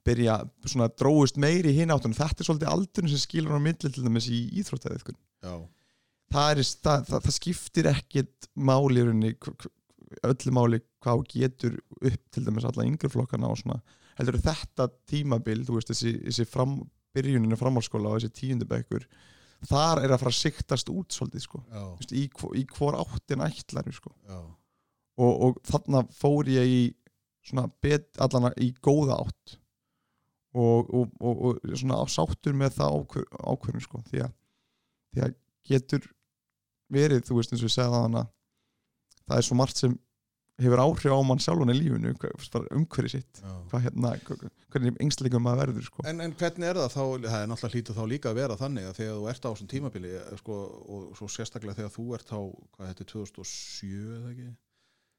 byrja, 0.08 0.38
svona 0.64 0.88
dróðust 0.96 1.38
meiri 1.40 1.74
hinn 1.76 1.92
áttunum, 1.92 2.16
þetta 2.16 2.42
er 2.42 2.48
svolítið 2.48 2.70
aldurinn 2.72 3.12
sem 3.12 3.20
skilur 3.20 3.58
á 3.58 3.60
milli 3.60 3.90
til 3.92 4.04
dæmis 4.04 4.28
í 4.32 4.40
íþróttaðið 4.62 5.02
sko. 5.02 5.16
það, 6.32 6.62
það, 6.64 7.06
það, 7.10 7.24
það 7.26 7.36
skiptir 7.36 7.90
ekkit 7.92 8.50
máli 8.56 9.04
öllu 10.24 10.54
máli 10.56 10.80
hvað 11.04 11.24
getur 11.32 11.78
upp 12.00 12.22
til 12.32 12.44
dæmis 12.46 12.66
alla 12.68 12.86
yngri 12.88 13.10
flokkana 13.12 13.50
og 13.52 13.60
svona. 13.60 13.80
Heldur 14.18 14.38
þetta 14.42 14.88
tímabil, 15.08 15.60
þú 15.66 15.76
veist 15.76 15.92
þessi, 15.92 16.14
þessi 16.26 16.46
fram, 16.48 16.78
byrjuninu 17.14 17.58
framhalskóla 17.58 18.14
og 18.14 18.22
þessi 18.22 18.34
tíundabekkur 18.40 19.04
þar 19.68 20.04
er 20.04 20.14
að 20.14 20.22
fara 20.22 20.32
að 20.32 20.38
siktast 20.38 20.90
út 20.92 21.14
svolítið 21.14 21.44
sko, 21.44 21.60
veist, 21.98 22.14
í, 22.14 22.26
í 22.60 22.64
hvor 22.76 22.98
áttin 22.98 23.42
ætlar 23.44 23.88
sko. 23.94 24.12
Já, 24.28 24.38
og, 25.18 25.32
og 25.48 25.60
þarna 25.66 26.04
fór 26.14 26.50
ég 26.52 26.72
í 26.72 26.82
svona 27.48 27.68
bet, 27.82 28.10
allana 28.22 28.52
í 28.60 28.70
góða 28.84 29.18
átt 29.24 29.58
og, 30.58 30.88
og, 30.94 31.12
og, 31.20 31.60
svona 31.74 32.00
sáttur 32.10 32.56
með 32.56 32.78
það 32.78 32.98
ákvör, 32.98 33.28
ákvörðum 33.52 33.84
sko 33.84 34.02
því 34.08 34.24
að, 34.26 34.34
því 35.14 35.24
að 35.26 35.38
getur 35.68 36.10
verið, 36.92 37.24
þú 37.28 37.38
veist 37.38 37.54
eins 37.54 37.62
og 37.62 37.70
ég 37.70 37.76
segði 37.76 37.94
það 37.94 38.06
hana 38.06 38.26
það 39.28 39.40
er 39.40 39.48
svo 39.48 39.58
margt 39.58 39.80
sem 39.80 39.96
hefur 40.58 40.82
áhrif 40.82 41.14
á 41.14 41.20
mann 41.22 41.40
sjálfan 41.42 41.70
í 41.70 41.76
lífinu 41.76 42.14
umhverfi 42.74 43.12
sitt 43.12 43.42
hvað 43.70 43.84
hérna, 43.84 44.14
hvernig 44.72 44.96
engsleikum 45.04 45.44
maður 45.44 45.68
verður 45.68 45.86
sko. 45.86 46.04
En, 46.08 46.22
en 46.24 46.34
hvernig 46.38 46.66
er 46.66 46.80
það 46.80 46.94
þá, 46.96 47.02
það 47.28 47.36
er 47.42 47.50
náttúrulega 47.52 47.74
hlítið 47.76 47.98
þá 48.00 48.04
líka 48.10 48.32
að 48.32 48.40
vera 48.40 48.56
þannig 48.58 48.88
að 48.88 48.96
þegar 48.98 49.18
þú 49.20 49.28
ert 49.32 49.46
á 49.46 49.50
þessum 49.52 49.70
tímabili 49.70 50.14
eh, 50.18 50.32
sko, 50.40 50.56
og 50.96 51.04
svo 51.20 51.28
sérstaklega 51.30 51.78
þegar 51.78 51.94
þú 51.94 52.06
ert 52.18 52.32
á, 52.34 52.40
hvað 52.74 52.90
þetta 52.90 53.04
er 53.04 53.10
2007 53.12 53.92
eða 54.18 54.32
ekki? 54.32 54.48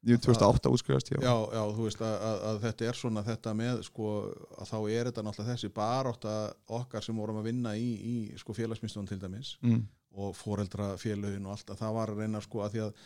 Ég 0.07 0.15
er 0.15 0.21
2008 0.23 0.69
útskrifast 0.71 1.11
ég 1.11 1.23
Já, 1.25 1.33
já, 1.53 1.63
þú 1.75 1.85
veist 1.89 2.01
að, 2.01 2.13
að, 2.29 2.41
að 2.49 2.59
þetta 2.65 2.85
er 2.89 2.99
svona 2.99 3.23
þetta 3.27 3.53
með 3.59 3.81
sko 3.89 4.11
að 4.57 4.69
þá 4.71 4.77
er 4.95 5.09
þetta 5.09 5.23
náttúrulega 5.27 5.55
þessi 5.55 5.71
barótta 5.75 6.35
okkar 6.79 7.03
sem 7.03 7.17
vorum 7.19 7.41
að 7.41 7.49
vinna 7.51 7.73
í, 7.75 7.89
í 7.99 8.15
sko 8.39 8.55
félagsmyndstunum 8.55 9.09
til 9.11 9.19
dæmis 9.19 9.55
mm, 9.61 9.81
og 10.23 10.35
foreldrafélögin 10.39 11.45
og 11.49 11.57
allt 11.57 11.73
að 11.75 11.81
það 11.83 11.97
var 11.99 12.13
að 12.13 12.23
reyna 12.23 12.41
sko 12.45 12.63
að 12.65 12.71
því 12.77 12.85
að 12.85 13.01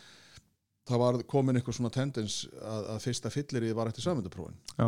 það 0.84 1.00
var 1.00 1.18
komin 1.34 1.56
eitthvað 1.58 1.78
svona 1.80 1.90
tendens 1.94 2.38
að, 2.60 2.86
að 2.94 3.02
fyrsta 3.08 3.30
fyllir 3.32 3.66
í 3.70 3.74
var 3.76 3.88
eftir 3.90 4.04
samönduprófin 4.04 4.56
já, 4.78 4.86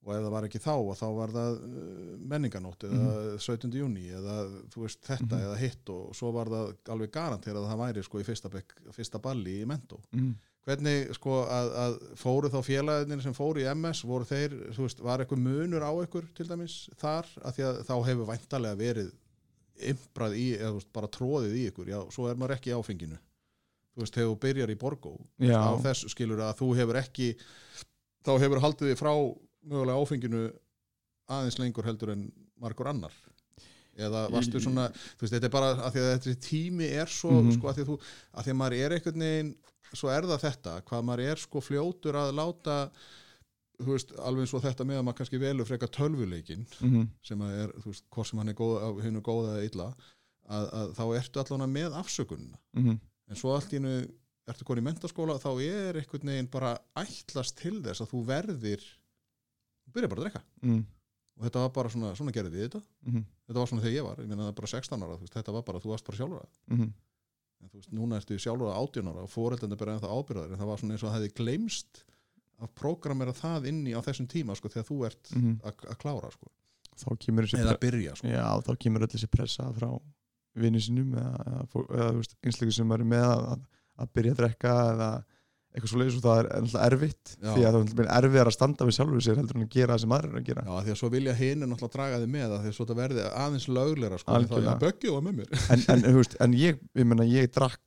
og 0.00 0.10
ef 0.14 0.22
það 0.24 0.30
var 0.34 0.46
ekki 0.48 0.60
þá 0.64 0.72
og 0.76 0.94
þá 1.00 1.06
var 1.16 1.32
það 1.34 1.56
uh, 1.56 2.12
menninganótt 2.32 2.84
eða 2.88 3.14
17. 3.40 3.72
júni 3.80 4.06
eða 4.16 4.36
þú 4.72 4.84
veist 4.86 5.02
þetta 5.08 5.34
Mhm. 5.40 5.42
eða 5.48 5.58
hitt 5.60 5.92
og 5.92 6.14
svo 6.16 6.30
var 6.36 6.48
það 6.52 6.70
alveg 6.94 7.10
garantera 7.16 7.60
að 7.60 7.68
það 7.72 7.82
væri 7.82 8.04
sko 8.06 8.20
í 8.22 8.26
fyrsta, 8.30 8.52
bekk, 8.52 8.76
fyrsta 8.96 9.20
balli 9.20 9.58
í 9.62 9.66
mentó. 9.68 9.98
Mm, 10.16 10.30
hvernig 10.68 11.14
sko 11.16 11.38
að, 11.48 11.70
að 11.84 11.94
fóru 12.20 12.50
þá 12.52 12.58
félagarnir 12.66 13.22
sem 13.24 13.34
fóru 13.36 13.62
í 13.62 13.68
MS 13.72 14.02
voru 14.06 14.26
þeir, 14.28 14.56
þú 14.76 14.84
veist, 14.84 15.00
var 15.04 15.22
eitthvað 15.24 15.42
munur 15.46 15.82
á 15.86 15.92
ykkur 16.04 16.26
til 16.36 16.46
dæmis 16.50 16.74
þar? 17.00 17.26
Að 17.40 17.56
því 17.56 17.66
að 17.70 17.80
þá 17.88 17.94
hefur 18.10 18.28
væntalega 18.28 18.80
verið 18.80 19.10
imbrað 19.90 20.36
í, 20.36 20.46
eða 20.58 20.74
veist, 20.76 20.90
bara 20.92 21.08
tróðið 21.16 21.54
í 21.56 21.64
ykkur. 21.70 21.88
Já, 21.88 22.00
svo 22.12 22.28
er 22.28 22.36
maður 22.36 22.58
ekki 22.58 22.72
í 22.72 22.76
áfenginu. 22.76 23.16
Þú 23.96 24.04
veist, 24.04 24.14
þegar 24.18 24.28
þú 24.30 24.36
byrjar 24.44 24.70
í 24.74 24.78
Borgó 24.84 25.14
á 25.50 25.72
þessu 25.82 26.12
skilur 26.12 26.42
að 26.44 26.58
þú 26.60 26.68
hefur 26.78 27.00
ekki 27.00 27.30
þá 28.26 28.32
hefur 28.44 28.60
haldið 28.62 28.92
þið 28.92 29.00
frá 29.00 29.12
mögulega 29.70 30.04
áfenginu 30.04 30.42
aðeins 31.30 31.58
lengur 31.60 31.88
heldur 31.88 32.12
en 32.14 32.28
margur 32.60 32.90
annar. 32.92 33.12
Eða 34.00 34.26
varstu 34.32 34.60
svona 34.62 34.86
þú 34.92 35.24
veist, 35.24 35.34
þetta 35.34 35.48
er 35.48 35.52
bara 35.56 35.72
að 35.74 35.96
því 35.96 36.04
að 36.04 36.12
þetta 36.14 36.36
tími 36.46 36.86
er 37.00 37.10
svo, 37.10 37.32
Mhm. 37.40 37.56
sko, 37.56 37.68
að 37.72 37.80
því 37.80 37.82
að 37.82 37.90
þú 37.90 37.96
að 38.36 38.44
því 38.46 38.52
að 38.54 38.58
maður 38.60 38.76
er 38.84 38.94
einhvern 38.96 39.24
veginn, 39.24 39.50
svo 39.96 40.12
er 40.12 40.28
það 40.28 40.44
þetta 40.44 40.76
hvað 40.86 41.08
maður 41.08 41.24
er 41.32 41.42
sko 41.42 41.62
fljótur 41.64 42.18
að 42.20 42.36
láta 42.38 42.76
þú 43.80 43.94
veist, 43.94 44.14
alveg 44.20 44.44
eins 44.44 44.54
og 44.56 44.64
þetta 44.64 44.86
með 44.86 45.00
að 45.00 45.04
maður 45.06 45.18
kannski 45.20 45.40
velur 45.40 45.68
frekar 45.68 45.92
tölvuleikin 45.94 46.64
mm, 46.84 47.04
sem 47.26 47.44
að 47.44 47.58
er, 47.64 47.74
þú 47.82 47.92
veist, 47.92 48.06
hvort 48.12 48.30
sem 48.30 48.40
hann 48.42 48.52
er 48.52 48.58
góð, 48.58 49.02
hinn 49.04 49.20
er 49.20 49.24
góða 49.26 49.56
eða 49.56 49.68
illa 49.70 49.88
að, 50.50 50.70
að 50.80 50.94
þá 50.98 51.04
ertu 51.20 51.42
allan 51.42 51.74
með 51.74 51.98
afsökunina. 52.00 52.60
Mm, 52.78 52.96
en 53.30 53.40
svo 53.40 53.54
allt 53.54 53.72
í 53.72 53.80
hennu 53.80 53.96
ertu 54.50 54.66
konið 54.66 54.82
í 54.82 54.86
mentaskóla 54.88 55.36
þá 55.40 55.50
er 55.64 56.00
einhvern 56.00 56.32
veginn 56.32 56.50
bara 56.50 56.72
ætlast 56.98 57.58
til 57.60 57.76
þess 57.84 58.04
að 58.04 58.14
þú 58.14 58.22
verðir 58.30 58.86
þú 59.84 59.94
byrjar 59.94 60.12
bara 60.12 60.22
að 60.22 60.26
drekka. 60.26 60.42
Mm, 60.66 60.80
og 61.38 61.46
þetta 61.46 61.62
var 61.64 61.76
bara 61.76 61.92
svona, 61.94 62.14
svona 62.18 62.34
gerði 62.36 62.56
við 62.56 62.66
þetta. 62.66 62.82
Mm, 63.06 63.28
þetta 63.46 63.62
var 63.62 63.70
svona 63.70 63.84
þegar 63.86 63.96
ég 63.96 64.08
var, 64.08 64.24
ég 64.24 64.34
er 64.48 64.58
bara 64.60 64.72
16 64.74 65.06
ára 65.06 65.20
veist, 65.20 65.36
þetta 65.38 65.56
var 65.56 65.66
bara, 65.68 65.82
þú 65.82 65.94
varst 65.94 66.10
bara 66.10 66.20
sjálfur 66.20 66.42
að. 66.42 66.60
Mm, 66.74 66.90
en 67.60 67.70
þú 67.70 67.80
veist, 67.80 67.90
núna 67.96 68.20
ertu 68.20 68.38
sjálfur 68.40 68.70
að 68.70 68.78
18 68.80 69.10
ára 69.10 69.24
og 69.26 69.32
fóreldandi 69.32 69.78
bara 69.80 69.96
ennþá 69.96 70.14
ábyrðar 70.14 70.54
en 70.54 70.60
það 70.60 70.70
var 70.70 70.80
svona 70.82 70.96
eins 70.96 71.04
og 71.04 71.10
það 71.10 71.18
hefði 71.18 71.34
gleymst 71.40 72.02
að 72.60 72.72
prógramera 72.76 73.34
það 73.36 73.68
inni 73.70 73.96
á 73.96 74.00
þessum 74.04 74.28
tíma 74.30 74.56
sko, 74.58 74.70
þegar 74.72 74.88
þú 74.88 74.98
ert 75.08 75.34
mm. 75.36 75.52
að 75.64 75.84
að 75.92 76.00
klára 76.02 76.30
sko. 76.34 76.50
eða 77.64 77.76
byrja 77.80 78.16
sko. 78.18 78.28
Já, 78.28 78.46
þá 78.66 78.72
kemur 78.84 79.06
öll 79.06 79.12
þessi 79.14 79.30
pressa 79.32 79.68
frá 79.76 79.88
vinnu 80.60 80.82
sinum 80.82 81.14
eða, 81.16 81.44
eða, 81.46 81.84
eða 81.96 82.08
einsleikur 82.44 82.76
sem 82.76 82.96
eru 82.96 83.06
með 83.08 83.26
að, 83.28 83.44
að, 83.54 83.62
að 84.02 84.12
byrja 84.18 84.34
að 84.34 84.42
drekka 84.42 84.74
eða 84.90 85.10
eitthvað 85.70 85.90
svo 85.92 86.00
leiðis 86.00 86.16
og 86.18 86.22
það 86.24 86.40
er 86.40 86.48
náttúrulega 86.50 86.86
erfitt 86.88 87.32
Já. 87.36 87.50
því 87.54 87.64
að 87.66 87.76
það 87.76 88.00
er 88.02 88.08
erfið 88.16 88.40
að 88.42 88.54
standa 88.56 88.86
við 88.88 88.96
sjálfur 88.96 89.24
sér 89.26 89.36
heldur 89.38 89.58
en 89.58 89.66
að 89.66 89.74
gera 89.76 89.94
það 89.94 90.02
sem 90.02 90.14
aðrir 90.16 90.30
eru 90.30 90.40
að 90.40 90.48
gera. 90.48 90.64
Já, 90.66 90.72
því 90.80 90.94
að 90.94 90.98
svo 91.00 91.10
vilja 91.14 91.34
hinn 91.38 91.62
er 91.62 91.70
náttúrulega 91.70 91.90
að 91.90 91.94
draga 91.96 92.18
þig 92.22 92.32
með 92.34 92.54
að 92.56 92.64
því 92.64 92.72
að 92.72 92.80
þetta 92.80 92.96
verði 93.00 93.26
aðeins 93.44 93.68
lögleira 93.70 94.18
sko, 94.18 94.40
þá 94.50 94.56
er 94.58 94.80
böggið 94.82 95.14
var 95.14 95.26
með 95.28 95.38
mér. 95.38 95.54
En, 95.70 95.84
en, 95.94 96.04
veist, 96.18 96.36
en 96.42 96.56
ég, 96.58 96.82
ég 96.98 97.10
meina, 97.12 97.28
ég 97.30 97.52
drakk 97.54 97.78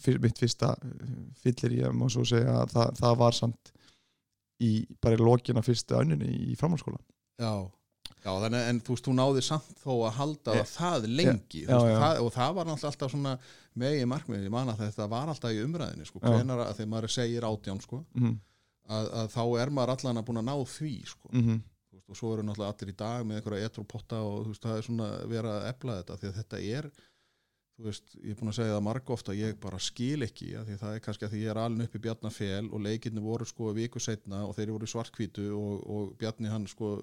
fyr, 0.00 0.20
mitt 0.22 0.40
fyrsta 0.40 0.74
fyllir 1.42 1.76
ég 1.82 1.96
má 1.96 2.06
svo 2.12 2.24
segja 2.28 2.62
að 2.62 2.72
það, 2.72 2.94
það 3.02 3.20
var 3.22 3.36
samt 3.36 3.72
í 4.64 4.72
bara 5.02 5.18
í 5.18 5.22
lokina 5.22 5.62
fyrsta 5.64 6.00
önninni 6.02 6.32
í 6.48 6.56
framhaldsskóla. 6.58 7.00
Já, 7.38 7.52
já 8.24 8.30
þannig, 8.32 8.66
en 8.72 8.82
þú 8.84 8.96
veist, 8.96 9.06
þú 9.06 9.14
náði 9.18 9.46
samt 9.46 9.80
þó 9.84 9.92
að 9.94 10.18
halda 10.18 10.58
Já. 10.58 10.64
það 10.72 11.08
lengi 11.12 11.62
Já, 11.64 11.70
veist, 11.70 11.88
já. 11.92 11.98
Það, 12.02 12.20
og 12.24 12.34
það 12.34 12.58
var 12.58 12.74
alltaf 12.74 13.14
svona 13.14 13.38
megi 13.78 14.10
markmið, 14.10 14.44
ég 14.48 14.52
man 14.52 14.72
að 14.72 14.84
þetta 14.86 15.08
var 15.12 15.32
alltaf 15.32 15.54
í 15.54 15.62
umræðinni 15.62 16.08
sko, 16.08 16.22
hvenar 16.24 16.64
að 16.66 16.76
þegar 16.80 16.92
maður 16.94 17.14
segir 17.14 17.46
átján 17.46 17.82
sko, 17.84 18.02
mm 18.18 18.36
að, 18.88 19.10
að 19.20 19.34
þá 19.34 19.42
er 19.62 19.74
maður 19.74 19.94
allan 19.96 20.20
að 20.20 20.26
búin 20.28 20.40
að 20.42 20.48
ná 20.48 20.54
því 20.72 20.94
sko, 21.10 21.30
-hmm. 21.32 21.60
þú 21.90 21.98
veist, 21.98 22.08
og 22.08 22.20
svo 22.20 22.32
eru 22.34 22.46
náttúrulega 22.46 22.74
allir 22.74 22.92
í 22.92 22.98
dag 23.02 23.26
með 23.26 23.40
einhverja 23.40 23.70
etrupotta 23.70 24.22
og 24.24 24.48
veist, 24.48 24.64
það 24.64 24.80
er 24.80 24.88
svona 24.88 25.08
vera 25.28 25.54
að 25.58 25.68
efla 25.72 25.96
þetta, 26.00 26.18
því 26.18 26.28
að 26.30 26.38
þetta 26.40 26.60
er 26.78 26.90
veist, 27.78 28.14
ég 28.18 28.32
er 28.32 28.38
búin 28.40 28.50
að 28.50 28.58
segja 28.58 28.74
það 28.74 28.86
marg 28.88 29.10
ofta 29.14 29.34
ég 29.38 29.58
bara 29.62 29.78
skil 29.78 30.22
ekki, 30.26 30.50
því 30.66 30.78
það 30.80 30.94
er 30.94 31.02
kannski 31.04 31.26
að 31.26 31.34
því 31.34 31.42
ég 31.44 31.50
er 31.52 31.60
alveg 31.62 31.86
upp 31.86 31.98
í 31.98 32.02
Bjarnafel 32.06 32.70
og 32.72 32.80
leikirni 32.82 33.22
voru 33.22 33.46
sko 33.46 33.72
viku 33.76 34.02
setna 34.02 34.44
og 34.48 34.56
þeir 34.56 34.72
voru 34.74 34.88
í 34.88 34.92
svartkvítu 34.94 35.50
og, 35.54 35.84
og 35.86 36.16
Bjarni 36.18 36.50
hann 36.50 36.66
sko 36.66 36.96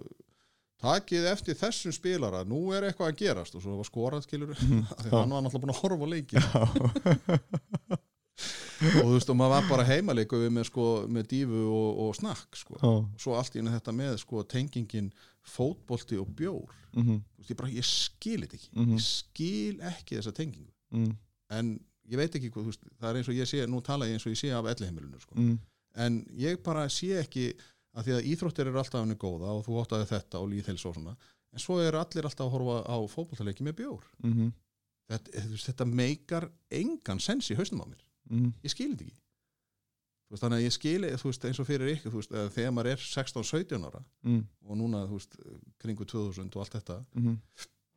takið 0.81 1.25
eftir 1.31 1.55
þessum 1.55 1.93
spilara 1.95 2.43
nú 2.47 2.71
er 2.75 2.83
eitthvað 2.89 3.11
að 3.13 3.19
gerast 3.21 3.55
og 3.55 3.61
svo 3.63 3.77
var 3.79 3.87
skorað 3.87 4.25
skilur 4.27 4.51
Já. 4.59 5.11
hann 5.11 5.31
var 5.31 5.41
náttúrulega 5.45 5.63
búin 5.63 5.75
að 5.75 5.81
horfa 5.83 6.05
leikin 6.11 6.43
og 8.85 9.05
þú 9.07 9.13
veist 9.15 9.29
og 9.31 9.37
maður 9.39 9.53
var 9.55 9.69
bara 9.69 9.85
heimaleiku 9.87 10.39
við 10.41 10.51
með 10.57 10.67
sko 10.69 10.85
með 11.15 11.29
dífu 11.31 11.61
og, 11.71 12.01
og 12.05 12.15
snakk 12.17 12.57
sko 12.59 12.75
Já. 12.81 12.91
svo 13.23 13.37
allt 13.39 13.55
í 13.55 13.61
henni 13.61 13.71
þetta 13.73 13.93
með 13.95 14.17
sko 14.21 14.43
tengingin 14.51 15.11
fótbolti 15.45 16.17
og 16.17 16.31
bjór. 16.33 16.71
Þú 16.95 17.03
veist, 17.37 17.49
ég, 17.51 17.57
bara, 17.59 17.69
ég 17.69 17.85
skil 17.85 18.41
þetta 18.41 18.57
ekki 18.57 18.71
Mhm. 18.73 18.95
ég 18.97 19.03
skil 19.05 19.75
ekki 19.91 20.17
þessa 20.19 20.33
tengingu 20.35 20.71
Mm. 20.95 21.15
en 21.51 21.69
ég 22.07 22.15
veit 22.19 22.35
ekki 22.37 22.51
hvað, 22.53 22.65
veist, 22.69 22.83
það 23.01 23.09
er 23.09 23.15
eins 23.19 23.27
og 23.31 23.35
ég 23.35 23.47
sé 23.49 23.65
nú 23.67 23.81
tala 23.83 24.05
ég 24.05 24.13
eins 24.15 24.25
og 24.27 24.31
ég 24.31 24.37
sé 24.39 24.51
af 24.53 24.65
elliheimilinu 24.69 25.19
sko. 25.19 25.33
Mm. 25.35 25.57
en 25.95 26.25
ég 26.37 26.61
bara 26.63 26.85
sé 26.89 27.09
ekki 27.23 27.53
að 27.95 28.03
því 28.07 28.13
að 28.17 28.27
íþróttir 28.31 28.67
eru 28.67 28.77
alltaf 28.81 29.01
henni 29.01 29.15
góða 29.15 29.53
og 29.55 29.65
þú 29.65 29.79
óttaði 29.81 30.07
þetta 30.11 30.39
og 30.41 30.49
líðheils 30.51 30.85
og 30.85 30.95
svona 30.97 31.15
en 31.53 31.59
svo 31.63 31.79
eru 31.79 31.97
allir 32.01 32.25
alltaf 32.27 32.45
að 32.47 32.51
horfa 32.55 32.77
á 32.91 32.97
fótboltaleiki 33.07 33.63
með 33.63 33.77
bjór 33.81 34.03
Mhm. 34.23 34.51
þetta, 35.09 35.31
þú 35.31 35.51
veist, 35.53 35.67
þetta 35.69 35.85
meikar 35.85 36.49
engan 36.71 37.19
sens 37.19 37.49
í 37.51 37.55
hausnum 37.55 37.81
á 37.81 37.87
mér 37.87 38.01
Mm. 38.29 38.53
ég 38.63 38.69
skil 38.73 38.89
þetta 38.95 39.05
ekki 39.05 39.21
veist, 40.31 40.43
þannig 40.43 40.57
að 40.57 40.65
ég 40.65 40.73
skil 40.73 41.01
þú 41.05 41.23
veist, 41.29 41.45
eins 41.45 41.59
og 41.59 41.67
fyrir 41.67 41.91
ykkur 41.95 42.11
veist, 42.11 42.31
þegar 42.55 42.71
maður 42.73 42.91
er 42.91 42.97
16-17 42.97 43.85
ára 43.85 44.03
Mm. 44.25 44.47
og 44.65 44.77
núna 44.77 45.07
þú 45.07 45.11
veist, 45.19 45.35
kringu 45.79 46.05
2000 46.05 46.55
og 46.55 46.61
allt 46.65 46.73
þetta 46.73 47.05
Mhm. 47.15 47.37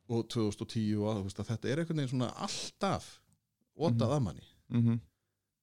og 0.09 0.27
2010 0.29 0.95
og 1.01 1.17
að, 1.17 1.23
veist, 1.23 1.39
að 1.39 1.47
þetta 1.49 1.69
er 1.69 1.77
einhvern 1.79 1.97
veginn 1.97 2.09
svona 2.19 2.33
alltaf 2.35 3.19
ótað 3.77 4.07
Mhm. 4.07 4.15
að 4.15 4.21
manni 4.23 4.47
Mhm. 4.69 4.99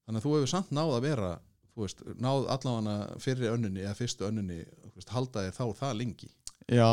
þannig 0.06 0.20
að 0.20 0.22
þú 0.26 0.34
hefur 0.34 0.48
samt 0.48 0.70
náð 0.70 0.92
að 0.98 1.02
vera 1.02 1.40
þú 1.76 1.84
veist, 1.84 2.00
náð 2.22 2.46
allavega 2.54 3.18
fyrri 3.20 3.50
önnunni 3.52 3.84
eða 3.84 3.98
fyrstu 3.98 4.26
önnunni, 4.26 4.62
veist, 4.94 5.12
halda 5.12 5.44
þér 5.44 5.56
þá 5.58 5.64
það 5.82 5.98
lengi? 6.00 6.30
Já, 6.72 6.88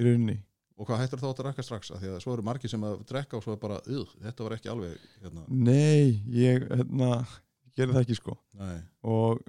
í 0.00 0.06
rauninni. 0.06 0.38
Og 0.80 0.88
hvað 0.88 1.02
hættur 1.02 1.20
þá 1.20 1.26
að 1.28 1.34
drekka 1.42 1.64
strax 1.66 1.92
að 1.92 2.00
því 2.00 2.10
að 2.10 2.22
svo 2.24 2.32
eru 2.34 2.44
margir 2.46 2.72
sem 2.72 2.86
að 2.88 3.02
drekka 3.10 3.36
og 3.38 3.44
svo 3.44 3.54
er 3.54 3.60
bara, 3.62 3.82
ugh, 3.92 4.14
þetta 4.24 4.46
var 4.46 4.54
ekki 4.56 4.70
alveg 4.72 5.04
hérna, 5.20 5.44
Nei, 5.52 6.22
ég 6.32 6.64
hérna, 6.72 7.10
gerði 7.76 7.98
það 7.98 8.06
ekki 8.06 8.16
sko. 8.18 8.38
Nei, 8.58 8.78
og, 9.12 9.44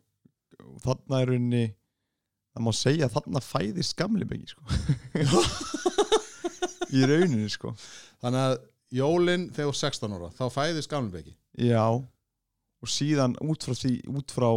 þarna 0.84 1.22
er 1.24 1.32
rauninni 1.32 1.64
það 2.54 2.68
má 2.68 2.72
segja 2.78 3.08
að 3.08 3.16
þarna 3.16 3.44
fæðist 3.48 3.96
gamli 3.98 4.28
byggi 4.30 4.52
sko. 4.52 4.68
Í 6.94 7.08
rauninni 7.10 7.50
sko. 7.50 7.72
Þannig 8.22 8.44
að 8.52 8.60
jólin 8.94 9.48
þegar 9.54 9.70
þú 9.70 9.74
ert 9.74 9.82
16 9.82 10.16
ára, 10.18 10.30
þá 10.38 10.44
fæðist 10.54 10.92
gamlebeki 10.92 11.34
Já, 11.64 11.86
og 12.84 12.92
síðan 12.92 13.38
út 13.44 13.64
frá 13.66 13.76
því, 13.78 13.94
út 14.12 14.34
frá 14.36 14.50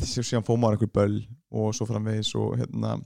síðan 0.00 0.46
fóð 0.46 0.60
maður 0.62 0.78
einhver 0.78 0.92
böll 0.96 1.18
og 1.52 1.74
svo 1.76 1.86
framvegis 1.88 2.32
og 2.40 2.56
hérna 2.60 2.96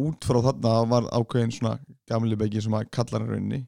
út 0.00 0.26
frá 0.26 0.40
þarna 0.44 0.74
var 0.90 1.08
ákveðin 1.16 1.54
svona 1.54 1.76
gamli 2.08 2.38
byggi 2.38 2.64
sem 2.66 2.76
að 2.76 2.90
kalla 2.94 3.18
hann 3.18 3.30
rauninni. 3.30 3.60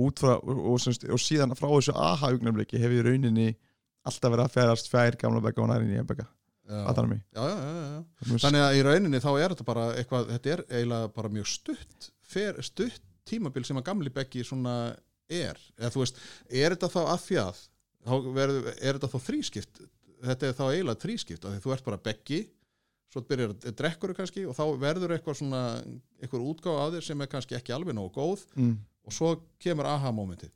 Út 0.00 0.22
frá, 0.22 0.36
og, 0.38 0.76
semst, 0.80 1.04
og 1.10 1.20
síðan 1.20 1.56
frá 1.58 1.66
þessu 1.68 1.94
aha-augnablikki 1.98 2.78
hef 2.80 2.94
ég 2.94 3.02
í 3.02 3.06
rauninni 3.08 3.48
alltaf 4.06 4.30
verið 4.32 4.46
að 4.46 4.54
ferast 4.54 4.90
fjær 4.90 5.18
gamla 5.20 5.42
begga 5.44 5.64
og 5.64 5.68
nærin 5.72 5.90
í 5.92 6.04
begga, 6.06 6.24
já, 7.50 7.66
já, 7.66 7.82
já. 7.90 8.38
Þannig 8.46 8.64
að 8.64 8.78
í 8.78 8.84
rauninni 8.86 9.20
þá 9.20 9.30
er 9.32 9.52
þetta 9.52 9.66
bara 9.66 9.86
eitthvað, 9.98 10.30
þetta 10.36 10.52
er 10.54 10.62
eiginlega 10.70 11.10
bara 11.18 11.32
mjög 11.34 11.50
stutt 11.50 12.10
fer, 12.30 12.62
stutt 12.64 13.02
tímabil 13.28 13.66
sem 13.66 13.80
að 13.80 13.88
gamli 13.90 14.14
bekki 14.14 14.46
svona 14.46 14.76
er. 15.30 15.58
Eða 15.78 15.92
þú 15.94 16.04
veist, 16.04 16.22
er 16.48 16.76
þetta 16.76 16.92
þá 16.94 17.00
að 17.02 17.26
því 17.26 17.40
að 17.42 17.60
þá 18.06 18.14
verður, 18.36 18.70
er 18.80 18.96
þetta 18.98 19.10
þá 19.12 19.18
þrískipt? 19.28 19.82
Þetta 20.20 20.46
er 20.50 20.56
þá 20.58 20.64
eiginlega 20.70 21.02
þrískipt 21.04 21.44
af 21.48 21.54
því 21.56 21.62
þú 21.64 21.74
ert 21.76 21.84
bara 21.88 22.00
bekki 22.10 22.40
svo 23.10 23.22
byrjar 23.26 23.54
að 23.56 23.74
drekkur 23.80 24.12
kannski 24.14 24.44
og 24.46 24.54
þá 24.54 24.64
verður 24.78 25.16
eitthvað 25.16 25.38
svona 25.40 25.62
eitthvað 26.22 26.44
útgáfa 26.52 26.84
af 26.86 26.92
þér 26.94 27.06
sem 27.08 27.24
er 27.24 27.30
kannski 27.32 27.56
ekki 27.58 27.74
alveg 27.74 27.96
nógu 27.98 28.12
góð 28.14 28.44
mm, 28.54 28.74
og 29.08 29.16
svo 29.16 29.32
kemur 29.58 29.88
aha 29.90 30.12
momentið 30.14 30.52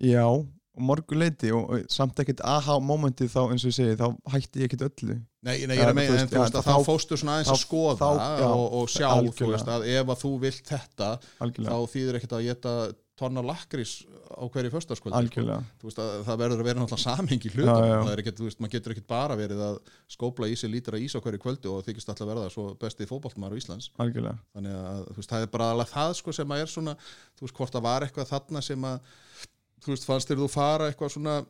Já, 0.00 0.24
og 0.30 0.80
morgu 0.80 1.16
leiti 1.18 1.50
og, 1.52 1.66
og 1.74 1.82
samt 1.92 2.20
ekkert 2.22 2.40
aha-momentið 2.46 3.28
þá 3.34 3.40
eins 3.52 3.64
og 3.66 3.72
ég 3.72 3.76
segi, 3.76 3.96
þá 4.00 4.06
hætti 4.32 4.62
ég 4.62 4.70
ekkert 4.70 4.84
öllu. 4.86 5.16
Nei, 5.44 5.56
nei, 5.68 5.74
ég 5.76 5.82
er 5.84 5.90
að 5.90 5.98
meina, 5.98 6.14
þú 6.14 6.22
en 6.22 6.30
þú 6.30 6.38
veist 6.40 6.56
að 6.60 6.68
þá- 6.70 6.86
fóstu 6.86 7.18
svona 7.20 7.34
aðeins 7.36 7.50
að 7.52 7.60
skoða 7.60 8.08
já, 8.40 8.46
og, 8.48 8.64
og 8.78 8.88
sjá, 8.88 9.04
þú 9.10 9.18
algjörlega. 9.18 9.50
veist, 9.58 9.68
að 9.74 9.84
ef 9.92 10.12
að 10.14 10.22
þú 10.22 10.30
vilt 10.46 10.70
þetta 10.72 11.10
algjörlega, 11.44 11.74
þá 11.74 11.92
þýðir 11.96 12.18
ekkert 12.20 12.36
að 12.38 12.46
geta 12.48 12.74
tonna 13.20 13.42
lakrís 13.44 13.92
á 14.30 14.44
hverju 14.48 14.72
föstaskvöldi 14.72 15.30
sko. 15.30 15.44
að 16.02 16.24
það 16.26 16.40
verður 16.42 16.62
að 16.62 16.68
vera 16.70 16.80
náttúrulega 16.80 17.04
þú 18.40 18.48
veist, 18.48 18.60
maður 18.62 18.74
getur 18.76 18.94
ekkert 18.94 19.08
bara 19.12 19.38
verið 19.38 19.62
að 19.66 19.78
skópla 20.16 20.48
í 20.50 20.56
sig 20.58 20.72
lítra 20.72 21.00
ís 21.00 21.16
á 21.16 21.20
hverju 21.20 21.42
kvöldi 21.44 21.70
og 21.70 21.84
þykist 21.86 22.12
alltaf 22.12 22.30
verða 22.30 22.50
svo 22.54 22.66
besti 22.80 23.08
fótboltmaður 23.10 23.56
á 23.56 23.60
Íslands. 23.60 23.90
Algjörlega. 24.00 24.36
þannig 24.56 24.76
að 24.80 25.06
veist, 25.20 25.30
það 25.30 25.46
er 25.46 25.54
bara 25.54 25.70
alveg 25.74 25.94
það 25.94 26.12
sko 26.20 26.36
sem 26.36 26.54
að 26.56 26.64
er 26.64 26.74
svona, 26.74 26.96
þú 27.38 27.46
veist, 27.46 27.56
hvort 27.60 27.76
það 27.76 27.86
var 27.88 28.06
eitthvað 28.08 28.30
þarna 28.34 28.64
sem 28.64 28.90
að, 28.90 29.16
þú 29.84 29.94
veist, 29.94 30.08
fannst 30.08 30.30
þér 30.30 30.44
þú 30.44 30.52
fara 30.56 30.90
eitthvað 30.90 31.16
svona 31.16 31.40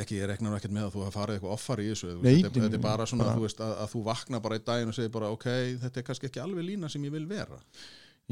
ekki, 0.00 0.18
ég 0.18 0.28
reknar 0.30 0.50
nú 0.50 0.58
ekkert 0.58 0.74
með 0.74 0.88
að 0.88 0.94
þú 0.94 1.02
hafa 1.04 1.14
farið 1.18 1.36
eitthvað 1.38 1.54
offar 1.54 1.82
í 1.82 1.90
þessu 1.90 2.08
Nei, 2.14 2.22
veist, 2.24 2.46
þetta, 2.48 2.70
er 2.78 2.82
bara 2.82 3.06
svona, 3.06 3.26
bara- 3.28 3.42
veist, 3.44 3.60
að, 3.62 3.74
að 3.84 3.92
þú 3.92 4.00
vakna 4.08 4.40
bara 4.42 4.58
í 4.58 4.64
daginn 4.66 4.90
og 4.90 4.96
segir 4.96 5.12
bara, 5.14 5.30
ok, 5.34 5.46
þetta 5.84 6.00
er 6.00 6.06
kannski 6.08 6.30
ekki 6.30 6.42
alveg 6.42 6.66
lína 6.66 6.90
sem 6.90 7.04
ég 7.06 7.14
vil 7.14 7.26
vera 7.30 7.60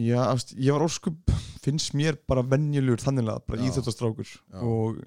Já, 0.01 0.19
ást, 0.25 0.55
ég 0.57 0.73
var 0.73 0.87
óskup, 0.87 1.33
finnst 1.61 1.93
mér 1.99 2.17
bara 2.29 2.45
venjulegur 2.49 3.03
þanniglega, 3.03 3.45
bara 3.45 3.65
íþjóttastrákur 3.67 4.31
og 4.65 5.03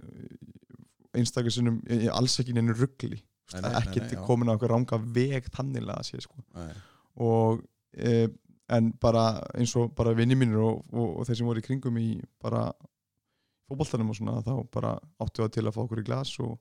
einstakar 1.18 1.54
sinnum, 1.54 1.80
ég, 1.90 2.06
ég 2.06 2.14
alls 2.14 2.36
ekki 2.42 2.54
neinu 2.54 2.76
ruggli, 2.78 3.18
nei, 3.56 3.72
já. 3.98 4.20
komin 4.28 4.52
á 4.52 4.54
okkur 4.54 4.76
ranga 4.76 5.00
veg 5.00 5.50
þanniglega 5.56 6.04
að 6.04 6.10
sé 6.12 6.22
sko. 6.22 6.38
Nei, 6.54 6.70
og 7.26 7.64
e, 7.98 8.28
en 8.76 8.92
bara 9.02 9.26
eins 9.58 9.74
og 9.80 9.94
bara 9.98 10.14
vinni 10.18 10.38
mínir 10.38 10.62
og, 10.62 10.84
og, 10.94 11.20
og 11.20 11.28
þeir 11.28 11.40
sem 11.40 11.50
voru 11.50 11.62
í 11.62 11.66
kringum 11.66 11.98
í 12.02 12.10
bara 12.42 12.68
fótboltanum 13.66 14.12
og 14.14 14.18
svona 14.20 14.42
þá 14.46 14.56
bara 14.74 14.96
áttu 15.22 15.44
það 15.44 15.54
til 15.56 15.66
að 15.66 15.76
fá 15.76 15.84
okkur 15.86 16.02
í 16.02 16.08
glas 16.08 16.34
og 16.44 16.58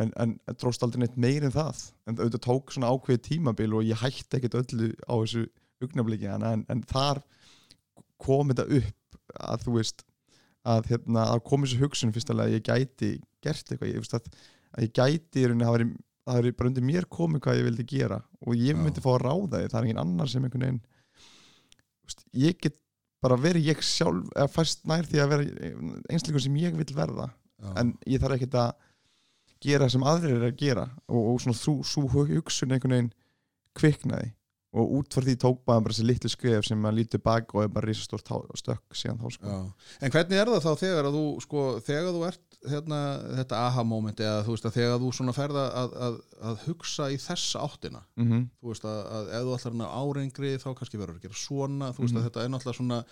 en, 0.00 0.10
en 0.20 0.34
dróst 0.58 0.82
aldrei 0.84 1.04
neitt 1.04 1.16
meir 1.20 1.46
en 1.46 1.54
það. 1.54 1.84
En 2.08 2.18
auðvitað 2.18 2.44
tók 2.46 2.74
svona 2.74 2.90
ákveðið 2.92 3.24
tímabil 3.28 3.76
og 3.76 3.86
ég 3.86 4.00
hætti 4.02 4.40
ekkert 4.40 4.58
öllu 4.62 4.90
á 5.06 5.14
þessu 5.14 5.46
augnabliki 5.84 6.28
en, 6.30 6.44
en, 6.48 6.64
en 6.72 6.82
þar 6.90 7.22
kom 8.24 8.50
þetta 8.52 8.66
upp 8.80 9.30
að 9.44 9.66
þú 9.66 9.76
veist 9.78 10.04
að, 10.64 10.90
hérna, 10.92 11.28
að 11.34 11.44
kom 11.48 11.64
þessu 11.64 11.80
hugsun 11.82 12.14
fyrstulega 12.14 12.50
að 12.50 12.56
ég 12.56 12.66
gæti 12.66 13.10
gert 13.44 13.68
eitthvað, 13.68 13.90
ég 13.92 14.04
veist 14.04 14.16
að, 14.16 14.28
að 14.74 14.86
ég 14.86 14.94
gæti 14.96 15.42
í 15.42 15.46
rauninni, 15.48 15.66
það 15.66 15.76
væri, 15.76 15.88
það 16.24 16.38
væri 16.40 16.54
bara 16.58 16.70
undir 16.70 16.86
mér 16.88 17.08
komið 17.12 17.44
hvað 17.44 17.60
ég 17.60 17.68
vildi 17.68 17.88
gera 17.90 18.20
og 18.44 18.56
ég 18.56 18.72
Já. 18.72 18.80
myndi 18.80 19.04
fá 19.04 19.10
að 19.14 19.24
ráða 19.26 19.60
því, 19.60 19.68
það 19.72 19.78
er 19.80 19.88
engin 19.88 20.02
annar 20.04 20.32
sem 20.32 20.46
einhvern 20.46 20.66
veginn 20.66 20.80
veist, 22.04 22.24
ég 22.36 22.58
get 22.60 22.80
bara 23.24 23.38
verið 23.40 23.70
ég 23.70 23.84
sjálf 23.84 24.32
eða 24.34 24.50
fæst 24.52 24.84
nær 24.88 25.06
því 25.08 25.20
að 25.22 25.30
vera 25.32 25.70
einsleikur 26.12 26.44
sem 26.44 26.56
ég 26.60 26.74
vil 26.76 26.96
verða. 26.96 27.30
Já, 27.62 27.70
en 27.80 27.92
ég 28.10 28.20
þarf 28.20 28.36
ekkert 28.36 28.56
að 28.60 28.72
gera 29.64 29.88
sem 29.88 30.04
aðrir 30.04 30.40
er 30.40 30.48
að 30.50 30.58
gera 30.60 30.88
og, 31.08 31.20
og 31.32 31.38
svona 31.40 31.56
þú, 31.56 31.76
hugsun 32.34 32.74
einhvern 32.74 32.96
veginn 32.96 33.12
kviknaði 33.78 34.32
og 34.74 34.94
út 34.98 35.14
frá 35.14 35.22
því 35.22 35.34
tók 35.38 35.60
bara 35.68 35.92
þessi 35.92 36.06
litlu 36.08 36.30
skrif 36.32 36.66
sem 36.66 36.80
maður 36.82 36.98
lítið 36.98 37.22
bak 37.22 37.52
og 37.54 37.62
er 37.62 37.68
bara 37.68 37.86
risastórt 37.86 38.30
stökk 38.58 38.96
síðan 38.98 39.20
þá 39.22 39.28
sko. 39.36 39.46
já. 39.46 39.60
En 40.02 40.10
hvernig 40.10 40.40
er 40.40 40.50
það 40.50 40.64
þá 40.66 40.72
þegar 40.82 41.08
að 41.10 41.18
þú, 41.18 41.24
sko, 41.44 41.62
þegar 41.86 42.10
þú 42.16 42.22
ert 42.26 42.58
hérna, 42.64 42.98
þetta 43.38 43.60
aha-moment 43.68 44.20
eða 44.24 44.42
þú 44.46 44.54
veist 44.56 44.66
að 44.66 44.76
þegar 44.78 45.00
þú 45.02 45.10
svona 45.18 45.34
ferða 45.36 45.64
að, 45.82 45.94
að, 46.06 46.14
að 46.50 46.62
hugsa 46.64 47.08
í 47.12 47.18
þessa 47.20 47.62
áttina 47.68 48.00
mm 48.16 48.26
-hmm. 48.30 48.46
þú 48.62 48.72
veist 48.72 48.84
að, 48.88 49.00
að 49.18 49.30
ef 49.36 49.44
þú 49.44 49.54
ætlar 49.58 49.74
að 49.84 49.94
árengri 50.00 50.52
þá 50.64 50.68
kannski 50.74 50.98
verður 50.98 51.18
að 51.18 51.22
gera 51.26 51.34
svona 51.44 51.92
þú 51.92 52.00
veist 52.02 52.14
Mhm. 52.14 52.18
að 52.20 52.24
þetta 52.28 52.44
er 52.44 52.48
náttúrulega 52.54 52.78
svona 52.80 53.04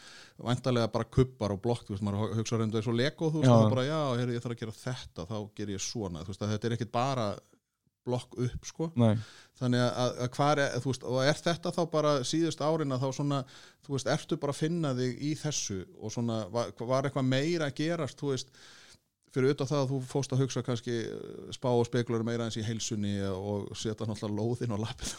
væntalega 0.42 0.92
bara 0.92 1.04
kubbar 1.04 1.52
og 1.52 1.62
blokk, 1.62 1.84
þú 1.86 1.94
veist, 1.94 2.02
maður 2.02 2.34
hugsa 2.38 2.58
reyndu 2.58 2.76
eins 2.80 2.88
og 2.88 2.94
Lego, 2.94 3.30
þú 3.30 3.38
veist, 3.42 3.50
Já. 3.52 3.56
það 3.62 3.70
bara, 3.70 3.84
já, 3.84 4.00
heyrðu, 4.18 4.34
ég 4.34 4.42
þarf 4.42 4.54
að 4.56 4.60
gera 4.62 4.72
þetta 4.72 5.26
þá 5.30 5.38
ger 5.54 5.68
ég 5.68 5.80
svona, 5.80 6.22
þú 6.24 6.32
veist, 6.32 6.42
að 6.42 6.52
þetta 6.52 6.66
er 6.66 6.72
ekkit 6.72 6.92
bara 6.92 7.26
blokk 8.06 8.36
upp, 8.46 8.66
sko. 8.66 8.90
Nei, 8.98 9.14
þannig 9.60 9.84
að, 9.84 9.90
að, 10.02 10.12
að 10.24 10.30
hvað 10.36 10.62
er, 10.64 10.76
þú 10.82 10.92
veist, 10.92 11.08
og 11.08 11.18
er 11.22 11.40
þetta 11.46 11.74
þá 11.76 11.82
bara 11.92 12.12
síðust 12.26 12.62
árin 12.64 12.94
að 12.96 13.06
þá 13.06 13.18
svona 13.18 13.40
þú 13.86 13.96
veist, 13.96 14.12
ertu 14.16 14.38
bara 14.42 14.54
að 14.54 14.62
finna 14.64 14.94
þig 14.98 15.18
í 15.22 15.32
þessu 15.42 15.80
og 16.00 16.14
svona, 16.14 16.44
var, 16.52 16.72
var 16.82 17.08
eitthvað 17.08 17.28
meira 17.30 17.68
að 17.70 17.76
gerast, 17.82 18.18
þú 18.20 18.32
veist 18.34 18.54
fyrir 19.32 19.48
auðvitað 19.48 19.70
það 19.70 19.78
að 19.80 19.90
þú 19.90 19.98
fóst 20.10 20.32
að 20.34 20.40
hugsa 20.42 20.62
kannski 20.66 20.94
eh, 21.06 21.52
spá 21.56 21.68
og 21.70 21.86
spekulur 21.88 22.24
meira 22.26 22.46
eins 22.46 22.58
í 22.60 22.64
heilsunni 22.66 23.14
og 23.32 23.70
setja 23.80 24.04
náttúrulega 24.08 24.36
lóðin 24.36 24.74
og 24.76 24.82
lappið 24.82 25.12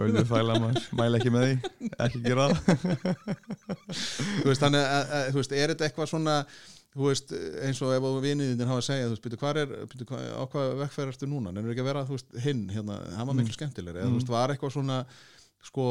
bölðu 0.00 0.24
þæla 0.26 0.56
maður. 0.64 0.88
Mæla 0.98 1.20
ekki 1.20 1.34
með 1.34 1.46
því, 1.46 1.90
ekki 2.02 2.22
gera 2.24 2.48
það. 2.50 2.64
Þú 4.42 4.48
veist, 4.48 4.64
þannig 4.64 4.82
að, 4.82 5.12
að, 5.20 5.28
þú 5.28 5.38
veist, 5.38 5.54
er 5.54 5.74
þetta 5.74 5.86
eitthvað 5.86 6.10
svona 6.10 6.36
þú 6.92 7.06
veist, 7.08 7.32
eins 7.64 7.80
og 7.82 7.92
ef 7.96 8.06
viniðin 8.24 8.66
hafa 8.68 8.80
að 8.82 8.86
segja, 8.88 9.06
þú 9.08 9.14
veist, 9.14 9.24
byrju, 9.26 9.38
hvað 9.40 9.60
er 9.62 9.70
byrju, 9.92 10.06
hvað, 10.10 10.24
á 10.36 10.42
hvað 10.52 10.72
vekkferð 10.82 11.12
ertu 11.14 11.28
núna, 11.30 11.52
nefnir 11.56 11.72
ekki 11.72 11.84
að 11.84 11.88
vera 11.88 12.02
þú 12.08 12.16
veist, 12.18 12.34
hinn, 12.44 12.62
hérna, 12.68 12.98
hann 13.16 13.28
var 13.30 13.38
miklu 13.38 13.54
skemmtilegri 13.56 14.02
eða 14.02 14.08
þú 14.10 14.12
Mm. 14.12 14.18
veist, 14.20 14.32
var 14.34 14.52
eitthvað 14.52 14.74
svona 14.76 14.98
sko, 15.62 15.86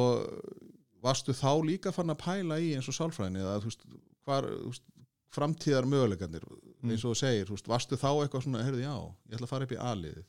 varstu 1.01 1.33
þá 1.33 1.51
líka 1.65 1.91
fann 1.95 2.13
að 2.13 2.19
pæla 2.21 2.59
í 2.61 2.73
eins 2.75 2.87
og 2.91 2.93
sálfræðinni 2.99 3.41
eða 3.41 3.59
þú 3.63 3.71
veist, 3.71 3.85
hvar, 4.27 4.43
þú 4.45 4.69
veist, 4.69 4.83
framtíðar 5.31 5.87
möguleikarnir, 5.89 6.43
Mm. 6.83 6.91
eins 6.91 7.05
og 7.05 7.13
þú 7.15 7.17
segir 7.23 7.45
þú 7.49 7.55
veist, 7.57 7.67
varstu 7.71 7.97
þá 7.97 8.09
eitthvað 8.21 8.43
svona, 8.45 8.63
heyrðu, 8.67 8.81
já, 8.85 8.95
ég 9.29 9.35
ætla 9.39 9.47
að 9.47 9.53
fara 9.55 9.63
upp 9.65 9.71
í 9.71 9.81
aliðið, 9.81 10.25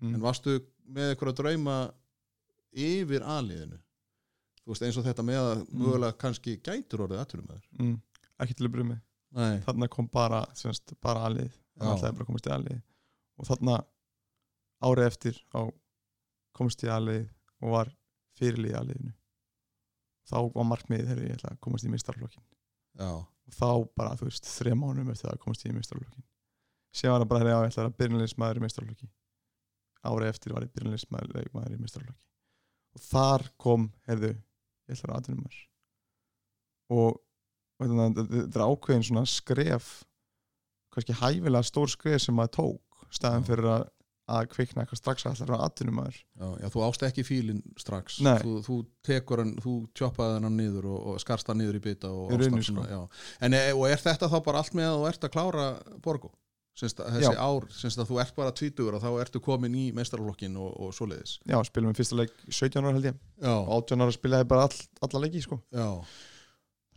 Mm. 0.00 0.14
en 0.14 0.20
varstu 0.20 0.60
með 0.88 1.12
eitthvað 1.16 1.32
að 1.32 1.38
drauma 1.42 1.76
yfir 2.72 3.22
aliðinu 3.26 3.78
þú 4.62 4.72
veist 4.72 4.82
eins 4.86 4.96
og 5.00 5.04
þetta 5.04 5.24
með 5.24 5.38
að 5.42 5.62
mögulega 5.72 6.16
kannski 6.20 6.56
gætur 6.62 7.02
orðið 7.06 7.22
aðtunum 7.24 7.60
mm. 7.80 7.94
ekki 8.38 8.54
til 8.54 8.66
að 8.68 8.72
byrja 8.76 8.88
með 8.92 9.00
þarna 9.66 9.88
kom 9.92 10.08
bara, 10.12 10.42
semst, 10.58 10.94
bara 11.04 11.26
aðlið 11.28 11.52
ætlaði 11.78 12.12
bara 12.16 12.24
að 12.24 12.28
komast 12.30 12.48
í 12.48 12.52
aðlið 12.54 12.80
og 13.38 13.48
þarna 13.48 13.76
árið 14.88 15.06
eftir 15.06 15.40
á 15.54 15.60
komast 16.58 16.82
í 16.82 16.90
aðlið 16.90 17.26
og 17.62 17.74
var 17.74 17.92
fyrirlið 18.38 18.72
í 18.72 18.78
aðliðinu 18.78 19.12
þá 20.28 20.38
var 20.54 20.68
markmiðið 20.72 21.10
þegar 21.12 21.28
ég 21.28 21.36
ætla 21.38 21.52
að 21.54 21.60
komast 21.66 21.86
í 21.86 21.92
meistarflokkin 21.92 22.44
já, 22.98 23.10
og 23.14 23.54
þá 23.54 23.70
bara, 23.98 24.16
þú 24.18 24.28
veist, 24.28 24.50
þrejum 24.58 24.82
mánum 24.82 25.12
eftir 25.14 25.30
að 25.30 25.40
komast 25.44 25.64
í 25.66 25.72
meistarflokkin 25.74 26.26
sér 26.98 27.14
var 27.14 27.22
það 27.22 27.30
bara 27.32 27.44
þegar 27.44 27.54
ég 27.54 27.72
ætla 27.72 27.86
að 27.86 27.96
byrjunleismæður 28.02 28.60
í 28.60 28.64
meistarflokki 28.64 29.08
árið 30.08 30.32
eftir 30.32 30.54
var 30.54 30.66
ég 30.66 30.74
byrjunleismæður 30.74 31.76
í 31.76 31.80
meistarflokki 31.82 32.24
og 32.98 33.06
þar 33.06 33.46
kom, 33.60 33.88
heyrðu 34.08 34.34
ég 34.34 34.94
ætla 34.98 35.12
að 35.12 35.18
aðtunum 35.18 35.46
mér 35.46 35.58
og 36.98 37.18
veit 37.78 37.92
það, 37.92 38.18
þetta 38.32 38.58
er 38.60 38.64
ákveðin 38.72 39.06
svona 39.10 39.26
skref 39.28 39.92
kannski 40.94 41.14
hæfilega 41.20 41.66
stór 41.68 41.92
skref 41.92 42.24
sem 42.24 42.36
maður 42.38 42.54
tók 42.58 43.06
staðan 43.14 43.44
Já. 43.44 43.48
fyrir 43.52 43.68
að, 43.72 43.84
að 44.28 44.48
kvikna 44.52 44.82
eitthvað 44.82 45.00
strax 45.02 45.24
að 45.28 45.38
ætla 45.44 45.58
að 45.58 45.62
aðtunum 45.68 45.98
maður 46.00 46.18
já, 46.18 46.48
já, 46.64 46.66
þú 46.74 46.82
ást 46.88 47.04
ekki 47.08 47.24
fílinn 47.24 47.62
strax. 47.80 48.18
Þú, 48.42 48.56
þú 48.66 48.76
tekur 49.08 49.44
hann, 49.44 49.54
þú 49.64 49.76
tjoppaði 49.96 50.42
hann 50.42 50.58
niður 50.58 50.90
og, 50.90 50.98
og 51.12 51.22
skarst 51.22 51.48
hann 51.48 51.62
niður 51.62 51.78
í 51.78 51.84
bita 51.86 52.10
og, 52.10 52.26
Í 52.28 52.36
ást 52.36 52.42
rauninni, 52.42 52.58
hann 52.58 52.68
svona, 52.68 52.88
sko. 52.90 53.22
en 53.46 53.56
e, 53.56 53.62
og 53.72 53.86
er 53.88 54.02
þetta 54.04 54.28
þá 54.28 54.38
bara 54.50 54.60
allt 54.64 54.76
með 54.76 54.90
að 54.90 54.98
þú 54.98 55.08
ert 55.12 55.28
að 55.28 55.34
klára 55.38 55.66
borgu 56.04 56.34
Sins, 56.78 56.94
þessi 56.94 57.32
Já. 57.34 57.40
ár, 57.42 57.64
sinns 57.74 57.96
að 57.98 58.06
þú 58.12 58.18
ert 58.22 58.34
bara 58.36 58.52
tvítugur 58.54 58.94
og 58.94 59.02
þá 59.02 59.08
ertu 59.24 59.40
komin 59.42 59.72
í 59.74 59.88
meistarflokkin 59.96 60.54
og, 60.62 60.68
og 60.78 60.92
svoleiðis. 60.94 61.32
Já, 61.42 61.56
spilum 61.66 61.90
við 61.90 61.98
fyrsta 61.98 62.18
leik 62.20 62.36
17 62.46 62.78
ára 62.84 62.92
held 62.94 63.08
ég. 63.08 63.16
Já, 63.42 63.50
og 63.56 63.72
18 63.80 64.04
ára 64.04 64.14
spilaði 64.14 64.46
bara 64.52 64.68
all, 64.68 64.76
alla 65.08 65.22
leiki 65.24 65.42
sko. 65.42 65.58
já, 65.74 65.88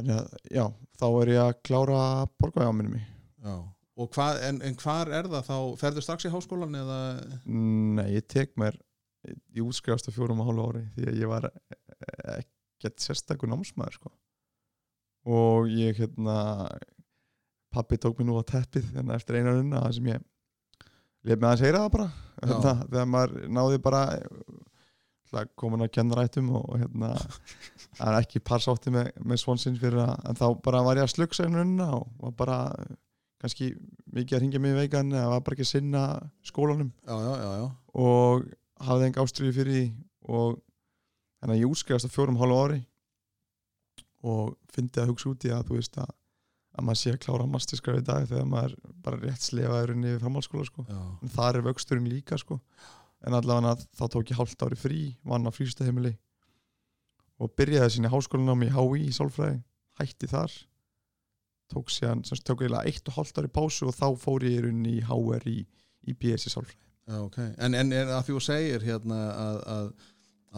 þannig 0.02 0.18
að, 0.18 0.48
já, 0.52 0.66
þá 1.00 1.08
er 1.10 1.32
ég 1.32 1.44
að 1.46 1.60
klára 1.70 2.02
borgaðjáminni 2.42 2.96
mig 2.98 3.06
já. 3.06 3.56
Og 4.02 4.08
hvað, 4.16 4.40
en, 4.48 4.62
en 4.66 4.78
hvar 4.80 5.12
er 5.14 5.28
það 5.30 5.50
þá? 5.50 5.58
Ferðu 5.82 6.02
strax 6.02 6.26
í 6.26 6.32
háskólan 6.34 6.78
eða? 6.80 7.00
Nei, 7.46 8.08
ég 8.16 8.26
tek 8.32 8.56
mér 8.60 8.80
ég 9.28 9.62
útskrifast 9.62 10.10
á 10.10 10.16
fjórum 10.16 10.42
og 10.42 10.50
hálfu 10.50 10.68
ári 10.72 10.84
því 10.96 11.08
að 11.12 11.20
ég 11.22 11.30
var 11.30 11.48
ekkert 12.40 13.04
sérstakur 13.04 13.52
námsmaður 13.52 14.00
sko. 14.00 14.12
og 15.30 15.70
ég 15.70 16.00
hérna 16.02 16.38
pappi 17.72 18.00
tók 18.02 18.18
mér 18.18 18.32
nú 18.32 18.40
á 18.42 18.44
teppið 18.48 18.90
þannig 18.96 19.20
eftir 19.20 19.38
einarinn 19.38 19.76
að 19.78 19.86
það 19.86 19.98
sem 19.98 20.10
ég 20.12 20.24
lef 21.30 21.38
með 21.38 21.50
að 21.52 21.62
segja 21.62 21.78
það 21.78 21.92
bara. 21.96 22.08
Hérna, 22.42 22.74
þegar 22.88 23.12
maður 23.14 23.36
náði 23.60 23.82
bara 23.86 24.02
komin 25.60 25.86
að 25.86 25.94
kenna 25.96 26.18
rættum 26.18 26.50
og, 26.60 26.74
hérna 26.82 27.12
það 27.98 28.08
er 28.08 28.18
ekki 28.20 28.44
parsátti 28.44 28.94
með, 28.94 29.12
með 29.24 29.42
svonsins 29.44 29.80
fyrir 29.82 30.02
að 30.04 30.28
en 30.30 30.40
þá 30.40 30.48
bara 30.66 30.84
var 30.86 31.00
ég 31.00 31.08
að 31.08 31.14
slugsa 31.16 31.48
einarinn 31.48 31.80
og 31.86 32.08
var 32.20 32.36
bara 32.40 32.60
kannski 33.42 33.72
mikið 34.14 34.38
að 34.38 34.44
ringja 34.44 34.62
mig 34.62 34.76
í 34.76 34.80
veikan 34.84 35.14
eða 35.16 35.32
var 35.34 35.46
bara 35.46 35.58
ekki 35.58 35.68
að 35.68 35.72
sinna 35.72 36.04
skólanum 36.46 36.92
já, 37.08 37.16
já, 37.16 37.32
já, 37.42 37.52
já, 37.62 37.68
og 38.06 38.50
hafði 38.86 39.08
enga 39.08 39.26
ástriði 39.26 39.58
fyrir 39.58 39.78
því 39.78 39.86
og 40.36 40.58
þannig 41.42 41.56
að 41.56 41.62
ég 41.64 41.74
útskrifast 41.74 42.10
á 42.12 42.14
fjórum 42.14 42.40
hálfu 42.42 42.60
ári 42.62 42.82
og 44.22 44.56
fyndi 44.74 45.02
að 45.02 45.14
hugsa 45.14 45.32
út 45.32 45.48
í 45.48 45.54
að 45.56 45.70
þú 45.70 45.80
veist 45.80 45.98
að, 45.98 46.12
að 46.78 46.88
maður 46.88 47.02
sé 47.02 47.14
að 47.16 47.22
klára 47.26 47.48
masterskraf 47.50 48.02
í 48.02 48.06
dag 48.06 48.28
þegar 48.30 48.50
maður 48.52 48.76
bara 49.02 49.22
rétt 49.24 49.46
slefaður 49.48 49.96
inn 49.96 50.10
í 50.12 50.18
framhaldsskóla 50.22 50.68
sko. 50.68 50.86
en 50.92 51.34
þar 51.34 51.58
er 51.58 51.66
vöxturinn 51.72 52.12
líka 52.12 52.38
sko. 52.42 52.60
En 53.28 53.38
allavega 53.38 53.78
þá 53.98 54.04
tók 54.16 54.34
ég 54.34 54.40
hálft 54.40 54.66
ári 54.66 54.78
frí 54.80 55.02
vann 55.28 55.46
á 55.46 55.52
frístaheimili 55.54 56.16
og 57.42 57.54
byrjaði 57.58 57.96
sinni 57.96 58.12
háskólanám 58.12 58.68
í 58.68 58.70
HÍ 58.74 59.02
í 59.08 59.16
Sálfræði, 59.16 59.62
hætti 60.02 60.30
þar. 60.30 60.54
Tók 61.72 61.90
síðan, 61.90 62.22
sem 62.28 62.38
sagt, 62.38 62.46
tók 62.50 62.62
eiginlega 62.62 62.86
eitt 62.90 63.10
og 63.10 63.18
hálft 63.18 63.40
ári 63.42 63.50
pásu 63.54 63.88
og 63.90 63.98
þá 63.98 64.08
fór 64.20 64.46
ég 64.46 64.60
í 64.60 64.64
rauninni 64.66 64.98
í 65.00 65.04
HR 65.08 65.48
í, 65.50 65.60
í 66.06 66.16
BS 66.18 66.50
í 66.50 66.54
Sálfræði. 66.54 66.82
Já, 67.10 67.18
ok. 67.24 67.38
En, 67.58 67.76
en 67.76 67.94
er 67.96 68.12
að 68.14 68.28
því 68.28 68.36
þú 68.36 68.42
segir 68.46 68.86
hérna 68.86 69.22
að, 69.32 69.58
að, 69.74 69.88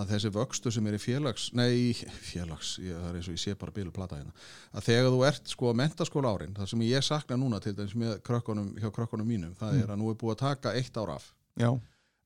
að 0.01 0.11
þessi 0.11 0.31
vöxtu 0.35 0.73
sem 0.75 0.89
er 0.89 0.97
í 0.97 1.01
félags, 1.01 1.45
nei, 1.55 1.69
í 1.71 1.93
félags, 2.31 2.73
ég, 2.83 2.97
það 2.97 3.07
er 3.11 3.21
eins 3.21 3.29
og 3.29 3.37
ég 3.37 3.43
sé 3.45 3.55
bara 3.61 3.75
bílu 3.77 3.93
plata 3.95 4.19
hérna, 4.19 4.35
að 4.73 4.89
þegar 4.89 5.09
þú 5.13 5.23
ert 5.29 5.55
sko 5.55 5.71
mentaskóla 5.79 6.35
árin, 6.35 6.57
það 6.57 6.73
sem 6.73 6.83
ég 6.89 7.07
sakna 7.07 7.39
núna 7.39 7.61
til 7.63 7.77
dæmis 7.77 7.95
með 7.95 8.19
krökkunum, 8.27 8.73
hjá 8.81 8.91
krökkunum 8.91 9.29
mínum, 9.29 9.55
það 9.61 9.79
er 9.85 9.95
að 9.95 10.03
nú 10.03 10.11
er 10.11 10.19
búið 10.19 10.35
að 10.35 10.43
taka 10.43 10.75
eitt 10.81 10.99
ár 10.99 11.15
af, 11.15 11.31
Já, 11.53 11.69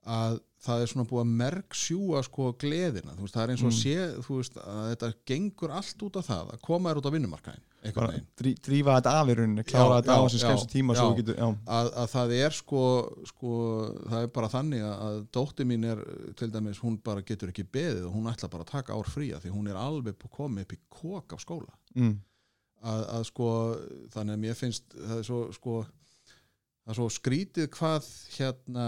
að 0.07 0.39
það 0.67 0.81
er 0.83 0.89
svona 0.91 1.07
búið 1.07 1.21
að 1.21 1.33
merk 1.39 1.75
sjúa 1.77 2.19
sko 2.25 2.49
gleðina, 2.59 3.13
þú 3.15 3.23
veist, 3.25 3.35
það 3.35 3.43
er 3.43 3.51
eins 3.53 3.61
og 3.63 3.69
Mm. 3.71 3.77
sé, 3.77 3.95
þú 4.25 4.37
veist, 4.39 4.55
að 4.57 4.85
þetta 4.91 5.09
gengur 5.29 5.73
allt 5.77 6.03
út 6.07 6.17
af 6.17 6.25
það, 6.27 6.49
að 6.55 6.61
koma 6.65 6.89
þér 6.89 6.99
út 7.01 7.07
á 7.07 7.15
vinnumarkaðin, 7.15 7.65
drífa 8.65 8.95
þetta 8.97 9.13
af 9.21 9.29
í 9.31 9.35
rauninni, 9.37 9.63
klára 9.69 9.99
þetta 10.01 10.17
á 10.17 10.23
skemmstu 10.33 10.67
já, 10.67 10.73
tíma 10.73 10.95
já. 10.97 11.03
getur, 11.19 11.37
að, 11.77 11.91
að 12.01 12.09
það 12.15 12.33
er 12.39 12.57
sko, 12.57 12.81
sko 13.29 13.51
það 14.09 14.25
er 14.25 14.31
bara 14.39 14.49
þannig 14.55 14.87
að, 14.87 15.19
dótti 15.37 15.67
mín 15.69 15.85
er 15.93 16.01
til 16.41 16.49
dæmis, 16.51 16.81
hún 16.83 16.97
bara 17.05 17.21
getur 17.21 17.53
ekki 17.53 17.67
beðið 17.77 18.09
og 18.09 18.17
hún 18.17 18.31
ætla 18.33 18.49
bara 18.49 18.65
að 18.65 18.73
taka 18.73 18.97
ár 18.97 19.07
fría 19.13 19.39
því 19.43 19.53
hún 19.53 19.69
er 19.69 19.77
alveg 19.79 20.17
komið 20.33 20.65
upp 20.65 20.73
í 20.73 20.81
kók 20.89 21.37
af 21.37 21.45
skóla. 21.45 21.77
Mm, 21.95 22.17
að, 22.81 23.05
að 23.13 23.23
sko, 23.29 23.47
þannig 24.17 24.33
að 24.33 24.43
mér 24.43 24.57
finnst 24.57 24.97
það 24.97 25.17
er 25.21 25.25
svo 25.29 25.39
sko 25.53 25.79
það 25.85 26.91
er 26.91 26.97
svo 26.99 27.09
skrítið 27.13 27.69
hvað 27.77 28.11
hérna 28.37 28.85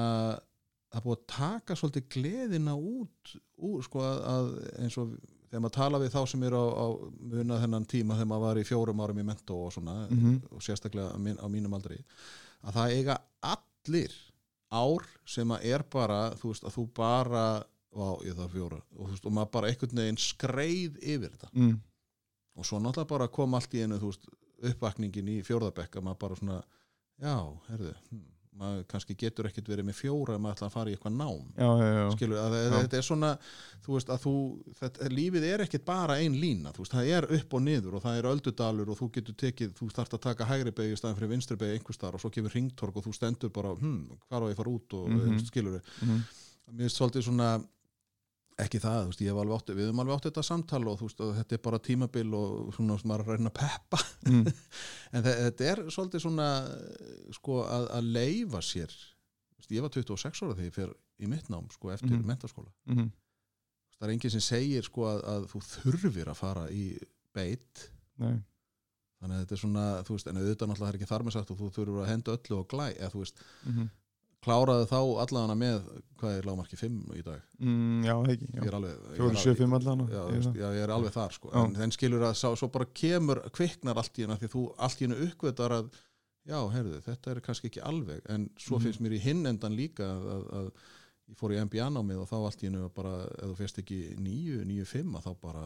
það 0.89 1.03
búið 1.05 1.17
að 1.19 1.25
taka 1.35 1.75
svolítið 1.79 2.07
gleðina 2.15 2.73
út 2.75 3.33
úr 3.69 3.83
sko 3.85 4.01
að, 4.05 4.21
að 4.33 4.47
eins 4.83 4.97
og 5.01 5.11
þegar 5.49 5.63
maður 5.65 5.75
tala 5.79 5.99
við 6.01 6.11
þá 6.15 6.19
sem 6.31 6.43
eru 6.47 6.59
á, 6.61 6.65
á 6.77 6.85
munað 7.33 7.61
þennan 7.65 7.85
tíma 7.89 8.17
þegar 8.17 8.29
maður 8.31 8.45
var 8.47 8.61
í 8.61 8.67
fjórum 8.69 9.03
árum 9.05 9.19
í 9.21 9.25
mentó 9.29 9.59
og 9.67 9.73
svona 9.73 9.95
Mhm. 10.09 10.39
og 10.51 10.61
sérstaklega 10.65 11.13
á, 11.13 11.17
mín, 11.17 11.37
á 11.41 11.45
mínum 11.49 11.73
aldri 11.77 11.99
að 12.63 12.73
það 12.79 12.95
eiga 12.97 13.19
allir 13.41 14.15
ár 14.71 15.05
sem 15.25 15.49
að 15.49 15.65
er 15.65 15.83
bara 15.89 16.19
þú 16.37 16.51
veist 16.53 16.63
að 16.69 16.75
þú 16.77 16.87
bara 16.93 17.45
vá, 17.89 18.09
ég 18.25 18.35
það 18.37 18.51
fjóra 18.53 18.81
og, 18.97 19.05
þú 19.07 19.11
veist, 19.13 19.25
og 19.25 19.33
maður 19.33 19.51
bara 19.55 19.67
einhvern 19.71 19.97
veginn 19.97 20.19
skreið 20.21 20.99
yfir 21.01 21.31
þetta. 21.33 21.49
Mm, 21.57 21.79
og 22.59 22.65
svo 22.65 22.77
náttúrulega 22.79 23.09
bara 23.09 23.27
kom 23.33 23.53
allt 23.57 23.73
í 23.73 23.81
einu 23.81 23.97
þú 23.97 24.11
veist, 24.11 24.27
uppvakningin 24.69 25.29
í 25.31 25.39
fjórðabekk 25.47 25.95
að 25.97 26.03
maður 26.05 26.19
bara 26.21 26.35
svona, 26.35 26.57
já, 27.23 27.33
herðu 27.69 27.93
hm, 28.11 28.25
maður 28.59 28.83
kannski 28.91 29.15
getur 29.19 29.47
ekkert 29.49 29.69
verið 29.71 29.87
með 29.87 29.97
fjóra 29.99 30.35
ef 30.35 30.41
maður 30.43 30.57
ætla 30.57 30.67
að 30.67 30.75
fara 30.75 30.91
í 30.91 30.95
eitthvað 30.95 31.15
nám 31.15 31.45
já, 31.55 31.69
já, 31.69 31.89
já, 31.95 32.03
skilur, 32.15 32.39
að 32.41 32.55
Já. 32.59 32.73
þetta 32.75 32.99
er 32.99 33.07
svona 33.07 33.31
þú 33.85 33.95
veist 33.95 34.11
að 34.13 34.21
þú, 34.25 34.33
þetta, 34.81 35.09
lífið 35.15 35.47
er 35.49 35.63
ekkert 35.65 35.85
bara 35.87 36.17
ein 36.19 36.37
lína, 36.41 36.73
veist, 36.77 36.95
það 36.95 37.11
er 37.15 37.29
upp 37.39 37.55
og 37.55 37.65
niður 37.65 37.97
og 37.97 38.05
það 38.05 38.19
er 38.19 38.29
öldudalur 38.33 38.93
og 38.93 38.99
þú 38.99 39.09
getur 39.17 39.39
tekið 39.45 39.73
þú 39.79 39.89
þarft 39.95 40.17
að 40.17 40.23
taka 40.27 40.49
hægri 40.49 40.75
beig 40.75 40.93
í 40.93 40.99
staðan 40.99 41.19
fyrir 41.19 41.33
vinstri 41.33 41.59
beig 41.59 41.77
einhver 41.77 41.97
staðar 41.97 42.19
og 42.19 42.25
svo 42.25 42.33
kemur 42.35 42.55
ringtork 42.55 42.99
og 42.99 43.07
þú 43.07 43.15
stendur 43.15 43.53
bara 43.55 43.75
hm, 43.79 43.99
hvar 44.27 44.45
á 44.45 44.49
ég 44.51 44.57
að 44.57 44.61
fara 44.61 44.75
út 44.75 44.97
og 44.99 45.09
mm. 45.09 45.19
-hmm. 45.25 45.45
skilur 45.47 45.79
mm, 45.79 46.23
mér 46.75 46.87
finnst 46.87 46.99
svolítið 46.99 47.27
svona 47.29 47.51
ekki 48.63 48.79
það, 48.83 48.97
þú 49.05 49.11
veist, 49.11 49.21
ég 49.23 49.29
hef 49.31 49.39
alveg 49.43 49.59
átti 49.61 49.75
við 49.77 49.87
höfum 49.89 50.01
alveg 50.03 50.15
átti 50.19 50.29
þetta 50.31 50.43
samtal 50.47 50.81
og 50.91 50.97
þú 50.99 51.07
veist, 51.09 51.21
og 51.25 51.35
þetta 51.37 51.55
er 51.57 51.61
bara 51.67 51.79
tímabil 51.89 52.33
og 52.39 52.73
svona 52.75 52.97
sem 52.99 53.11
maður 53.11 53.31
er 53.35 53.45
að 53.49 53.53
peppa. 53.59 53.99
Mm, 54.27 54.49
en 55.15 55.23
þe- 55.27 55.37
þetta 55.45 55.69
er 55.73 55.81
svolítið 55.95 56.23
svona 56.25 56.47
sko 57.39 57.61
að, 57.65 57.87
að 57.99 58.09
leifa 58.17 58.61
sér 58.65 58.91
veist, 59.59 59.71
ég 59.75 59.85
var 59.85 59.93
26 59.95 60.43
ára 60.43 60.57
þegar 60.57 60.69
ég 60.69 60.75
fer 60.75 60.93
í 61.19 61.27
mitt 61.31 61.49
nám 61.51 61.65
sko 61.73 61.91
eftir 61.93 62.13
Mhm. 62.15 62.27
mentaskóla 62.29 62.71
mm, 62.91 63.09
það 63.99 64.05
er 64.07 64.13
enginn 64.15 64.31
sem 64.37 64.43
segir 64.45 64.85
sko 64.87 65.07
að, 65.09 65.23
að 65.33 65.47
þú 65.53 65.63
þurfir 65.73 66.29
að 66.31 66.37
fara 66.39 66.67
í 66.71 66.85
beit. 67.35 67.89
Nei, 68.19 68.37
þannig 69.19 69.35
að 69.35 69.41
þetta 69.43 69.55
er 69.55 69.59
svona, 69.63 69.85
þú 70.07 70.15
veist, 70.15 70.27
en 70.31 70.37
auðvitað 70.39 70.69
náttúrulega 70.71 70.91
er 70.93 70.97
ekki 70.99 71.09
þar 71.09 71.23
með 71.27 71.35
sagt 71.35 71.51
og 71.53 71.57
þú 71.59 71.67
þurfur 71.75 72.03
að 72.05 72.09
henda 72.13 72.35
öllu 72.37 72.57
og 72.61 72.67
glæ 72.71 72.85
eða 72.95 73.09
þú 73.13 73.23
veist, 73.25 73.41
mm, 73.67 73.89
kláraði 74.45 74.85
þá 74.87 74.97
allavega 75.23 75.55
með, 75.59 75.79
hvað 76.19 76.35
er 76.39 76.45
lágmarki 76.47 76.77
5 76.79 76.99
í 77.19 77.23
dag 77.25 77.41
mm, 77.59 78.03
já, 78.07 78.13
ekki, 78.33 78.47
ég 78.53 78.59
já, 78.61 78.67
er 78.69 78.77
alveg 78.77 78.93
ég 78.93 79.09
er 79.09 79.17
4, 79.17 79.25
alveg- 79.29 79.41
7, 79.43 79.55
5 79.59 79.77
allan 79.79 80.03
já, 80.13 80.21
veist, 80.29 80.53
ég 80.61 80.77
er 80.83 80.93
alveg 80.95 81.15
þar 81.15 81.35
sko. 81.35 81.51
En 81.59 81.75
þenn 81.75 81.95
skilur 81.95 82.23
að 82.29 82.37
sá, 82.39 82.47
svo 82.59 82.69
bara 82.71 82.87
kemur 83.01 83.41
kviknar 83.55 83.99
allt 83.99 84.19
í 84.19 84.23
hennar 84.25 84.39
því 84.39 84.51
þú 84.53 84.63
allt 84.77 85.01
í 85.01 85.07
hennu 85.07 85.19
uppgötar 85.27 85.75
að 85.79 85.91
já, 86.49 86.59
heyrðu, 86.73 87.01
þetta 87.05 87.31
er 87.35 87.41
kannski 87.45 87.67
ekki 87.69 87.83
alveg 87.85 88.23
en 88.31 88.49
svo 88.57 88.77
Mhm. 88.79 88.83
finnst 88.87 89.01
mér 89.03 89.17
í 89.19 89.21
hinn 89.27 89.45
endan 89.45 89.75
líka 89.75 90.07
að, 90.07 90.25
að, 90.33 90.47
að 90.59 90.71
ég 91.29 91.37
fór 91.37 91.51
í 91.53 91.59
MBA 91.61 91.89
námið 91.93 92.21
og 92.23 92.29
þá 92.31 92.37
allt 92.39 92.63
í 92.63 92.67
hennu 92.71 92.89
bara, 92.95 93.15
ef 93.37 93.45
þú 93.51 93.55
fyrst 93.59 93.77
ekki 93.83 93.99
nýju, 94.17 94.63
nýju, 94.65 94.85
fimm 94.87 95.15
að 95.19 95.27
þá 95.27 95.35
bara 95.43 95.65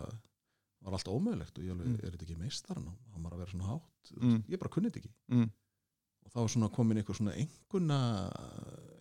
var 0.83 0.97
allt 0.97 1.07
ómögulegt 1.07 1.55
og 1.57 1.63
ég 1.63 1.71
alveg, 1.71 1.87
Mm. 1.87 1.99
er 2.03 2.11
þetta 2.11 2.25
ekki 2.25 2.35
meistarinn 2.41 2.89
á 2.91 3.15
maður 3.15 3.37
að 3.37 3.43
vera 3.45 3.51
svona 3.53 3.69
hátt, 3.69 4.11
Mm. 4.19 4.43
ég 4.49 4.59
bara 4.59 4.69
kunni 4.73 4.89
þetta 4.89 4.99
ekki 4.99 5.13
mm, 5.31 5.49
og 6.23 6.31
þá 6.33 6.39
er 6.43 6.53
svona 6.55 6.69
komin 6.73 6.99
einhver 6.99 7.17
svona 7.17 7.35
enguna 7.39 7.99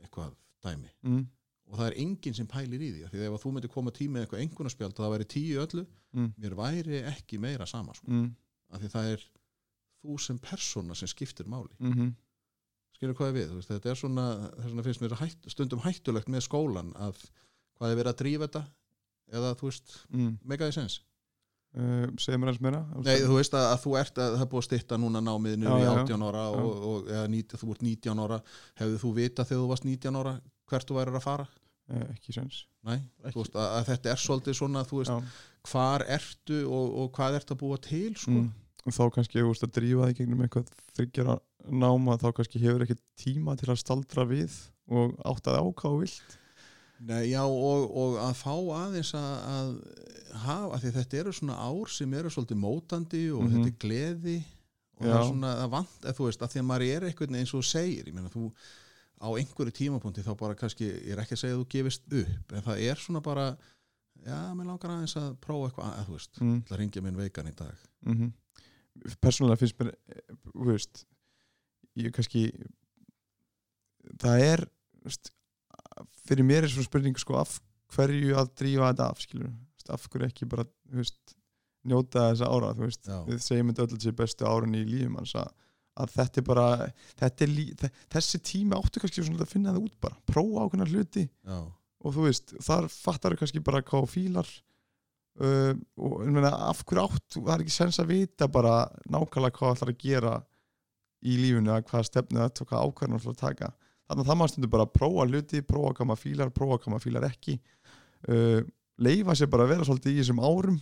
eitthvað 0.03 0.35
dæmi. 0.65 0.91
Mm, 1.09 1.23
og 1.71 1.79
það 1.79 1.87
er 1.89 1.99
enginn 2.05 2.37
sem 2.37 2.49
pælir 2.51 2.83
í 2.83 2.91
því 2.93 3.05
því 3.11 3.21
að 3.21 3.27
ef 3.29 3.37
að 3.37 3.45
þú 3.45 3.53
myndir 3.55 3.73
koma 3.73 3.95
tími 3.95 4.17
með 4.17 4.27
eitthvað 4.27 4.43
engunarspjald 4.47 4.97
og 4.97 5.05
það 5.05 5.15
væri 5.15 5.29
tíu 5.35 5.63
öllu, 5.63 5.85
mm, 6.13 6.33
mér 6.43 6.59
væri 6.59 7.05
ekki 7.13 7.41
meira 7.43 7.69
sama 7.69 7.95
sko. 7.97 8.11
mm, 8.11 8.27
af 8.73 8.83
því 8.83 8.93
það 8.97 9.13
er 9.15 9.25
þú 10.03 10.19
sem 10.21 10.43
persóna 10.43 10.99
sem 10.99 11.11
skiptir 11.11 11.49
máli. 11.49 11.73
Mm, 11.79 12.13
skilur 12.97 13.17
hvað 13.19 13.37
við, 13.39 13.55
veist, 13.57 13.71
þetta 13.71 13.91
er 13.91 13.99
svona 13.99 14.27
þess 14.51 14.69
vegna 14.69 14.87
finnst 14.87 15.03
mér 15.03 15.17
hætt, 15.23 15.49
stundum 15.51 15.83
hættulegt 15.83 16.31
með 16.31 16.47
skólan 16.47 16.93
að 16.95 17.19
hvað 17.79 17.91
er 17.91 17.99
verið 17.99 18.13
að 18.13 18.21
drífa 18.21 18.49
þetta 18.49 18.65
eða 19.33 19.57
þú 19.59 19.71
veist, 19.71 19.97
mm, 20.13 20.37
megaði 20.53 20.77
sens 20.77 21.01
uh, 21.79 22.05
segir 22.21 22.41
mér 22.43 22.53
eins 22.53 22.61
meira 22.65 22.83
Nei, 22.99 23.17
þú 23.25 23.39
veist 23.39 23.57
að, 23.57 23.67
að 23.71 23.81
þú 23.85 23.95
ert 24.03 24.21
að 24.23 24.37
það 24.37 24.45
er 24.45 24.51
búið 24.53 24.63
að 24.63 24.69
stytta 24.69 25.01
núna 25.01 25.25
námiðinu 25.25 25.69
í 25.69 25.73
já, 25.73 25.87
já. 25.87 25.93
18 26.03 26.27
ára 26.29 26.45
og, 26.53 26.87
og 26.91 27.11
eða, 27.13 27.25
19, 27.33 27.63
þú 27.63 27.75
ert 27.75 27.85
19 27.89 28.23
ára 28.27 28.39
hefðu 28.83 29.03
þú 29.03 29.13
vita 29.19 29.47
þegar 29.49 29.63
þú 29.65 29.73
varst 29.73 29.89
19 29.89 30.21
ára 30.23 30.35
hvert 30.73 30.89
þú 30.89 30.99
værir 30.99 31.19
að 31.19 31.27
fara? 31.27 31.49
uh, 31.93 32.05
ekki 32.15 32.35
sens 32.37 32.65
Nei, 32.83 32.99
Ekki. 33.23 33.37
veist 33.39 33.57
að, 33.57 33.69
að 33.79 33.89
þetta 33.93 34.13
er 34.13 34.21
svolítið 34.23 34.59
svona 34.59 34.83
þú 34.89 35.01
veist, 35.03 35.13
Já. 35.15 35.47
hvar 35.71 36.05
ertu 36.11 36.61
og, 36.67 36.99
og 37.03 37.11
hvað 37.17 37.39
ertu 37.39 37.55
að 37.55 37.63
búa 37.63 37.79
til 37.83 38.11
sko? 38.19 38.35
mm. 38.35 38.51
þá 38.91 39.03
kannski 39.17 39.41
þú 39.41 39.53
veist, 39.53 39.67
að 39.67 39.75
drífa 39.79 40.11
í 40.11 40.17
gegnum 40.19 40.45
eitthvað 40.47 40.73
þryggjara 40.99 41.39
náma 41.83 42.19
þá 42.19 42.29
kannski 42.39 42.63
hefur 42.63 42.87
ekki 42.87 42.99
tíma 43.23 43.55
til 43.61 43.71
að 43.71 43.83
staldra 43.85 44.27
við 44.29 44.57
og 44.91 45.15
átt 45.31 45.51
að 45.51 45.61
ákáða 45.63 46.01
vilt 46.03 46.39
Nei, 47.03 47.23
já 47.33 47.43
og, 47.43 47.89
og 47.99 48.17
að 48.23 48.35
fá 48.39 48.53
aðeins 48.79 49.11
að, 49.19 49.33
að 49.53 49.71
hafa, 50.45 50.69
af 50.77 50.83
því 50.85 50.93
þetta 50.97 51.19
eru 51.23 51.33
svona 51.35 51.57
ár 51.59 51.91
sem 51.91 52.13
eru 52.15 52.31
svolítið 52.31 52.61
mótandi 52.63 53.23
og 53.35 53.43
Mhm. 53.43 53.57
þetta 53.57 53.73
er 53.73 53.79
gleði 53.87 54.37
og 54.43 55.03
það 55.03 55.11
Já. 55.11 55.17
er 55.19 55.27
svona 55.33 55.51
að 55.65 55.71
vant, 55.75 55.97
eða 56.05 56.15
þú 56.19 56.29
veist, 56.29 56.43
að 56.47 56.53
því 56.53 56.61
að 56.63 56.69
maður 56.71 56.87
er 56.93 57.07
eitthvað 57.09 57.37
eins 57.41 57.55
og 57.59 57.65
segir, 57.67 58.07
ég 58.07 58.15
meina 58.15 58.31
þú 58.31 58.45
á 59.23 59.29
einhverju 59.39 59.75
tímapunkti 59.79 60.23
þá 60.27 60.33
bara 60.39 60.55
kannski 60.59 60.87
ég 60.93 61.13
er 61.17 61.23
ekki 61.23 61.35
að 61.37 61.43
segja 61.43 61.57
að 61.57 61.63
þú 61.63 61.67
gefist 61.75 62.03
upp, 62.23 62.53
en 62.59 62.63
það 62.69 62.85
er 62.91 62.97
svona 63.03 63.23
bara 63.23 63.49
já, 64.23 64.39
mér 64.55 64.67
langar 64.71 64.95
aðeins 64.95 65.17
að 65.19 65.35
prófa 65.43 65.69
eitthvað, 65.73 65.91
að, 65.99 66.07
þú 66.07 66.17
veist, 66.19 66.41
mm. 66.41 66.63
það 66.71 66.79
ringja 66.83 67.03
minn 67.03 67.19
veikan 67.19 67.51
í 67.51 67.57
dag 67.59 67.89
mm 68.07 68.33
persónulega 69.25 69.57
finnst 69.59 69.79
mér 69.81 69.95
þú 70.53 70.67
veist 70.69 70.99
ég 71.97 72.13
kannski 72.13 72.43
það 74.23 74.43
er 74.45 74.63
þú 75.01 75.09
veist, 75.09 75.31
fyrir 76.27 76.47
mér 76.49 76.65
er 76.67 76.73
svona 76.73 76.87
spurning 76.89 77.19
sko, 77.21 77.37
af 77.41 77.59
hverju 77.97 78.37
að 78.41 78.53
drífa 78.61 78.89
þetta 78.93 79.09
af 79.13 79.21
skilur, 79.25 79.51
af 79.93 80.07
hverju 80.09 80.29
ekki 80.31 80.49
bara 80.53 80.65
veist, 80.97 81.35
njóta 81.89 82.29
þessa 82.31 82.49
ára 82.55 82.73
veist, 82.79 83.09
við 83.29 83.43
segjum 83.43 83.73
þetta 83.73 83.85
öll 83.89 83.97
þessi 83.99 84.15
bestu 84.23 84.47
árun 84.49 84.77
í 84.79 84.83
lífum 84.87 85.19
að, 85.21 85.35
að 86.01 86.13
þetta 86.17 86.41
er 86.43 86.47
bara 86.49 86.67
þetta 87.21 87.45
er 87.47 87.51
lí, 87.53 87.65
þe- 87.83 87.93
þessi 88.17 88.41
tími 88.53 88.79
áttu 88.79 89.03
kannski 89.03 89.25
að 89.27 89.49
finna 89.51 89.75
það 89.75 89.83
út 89.89 89.97
bara, 90.01 90.17
prófa 90.31 90.65
ákveðna 90.67 90.87
hluti. 90.93 91.25
Já, 91.45 91.59
og 92.03 92.15
þú 92.17 92.25
veist, 92.29 92.55
þar 92.65 92.89
fattar 92.91 93.35
þau 93.37 93.43
kannski 93.43 93.61
bara 93.67 93.83
hvað 93.87 94.09
fílar 94.15 94.49
uh, 95.43 95.75
og 95.99 96.17
meina, 96.33 96.51
af 96.71 96.81
hverju 96.89 97.05
áttu 97.09 97.43
það 97.45 97.53
er 97.59 97.65
ekki 97.67 97.75
sens 97.77 98.01
að 98.03 98.11
vita 98.15 98.49
bara 98.49 98.79
nákvæmlega 99.13 99.59
hvað 99.59 99.69
það 99.69 99.77
ætlar 99.77 99.93
að 99.95 100.03
gera 100.07 100.33
í 101.23 101.37
lífinu 101.39 101.71
að 101.77 101.85
hvað 101.91 102.09
stefnu 102.09 102.41
það 102.43 102.55
tóka 102.59 102.81
ákvæðan 102.83 103.19
ætlar 103.21 103.37
að 103.37 103.43
taka 103.45 103.69
þannig 104.13 104.25
að 104.27 104.31
það 104.31 104.39
maður 104.41 104.53
stundur 104.53 104.73
bara 104.77 104.87
að 104.87 104.95
prófa 104.99 105.27
hluti 105.27 105.63
prófa 105.67 105.95
hvað 105.97 106.11
maður 106.11 106.23
fílar, 106.23 106.53
prófa 106.55 106.79
hvað 106.79 106.95
maður 106.95 107.07
fílar 107.07 107.29
ekki. 107.29 107.59
Uh, 108.29 108.61
leifa 109.03 109.35
sér 109.35 109.51
bara 109.51 109.67
að 109.67 109.75
vera 109.75 109.89
svolítið 109.89 110.13
í 110.13 110.21
þessum 110.21 110.43
árum. 110.45 110.79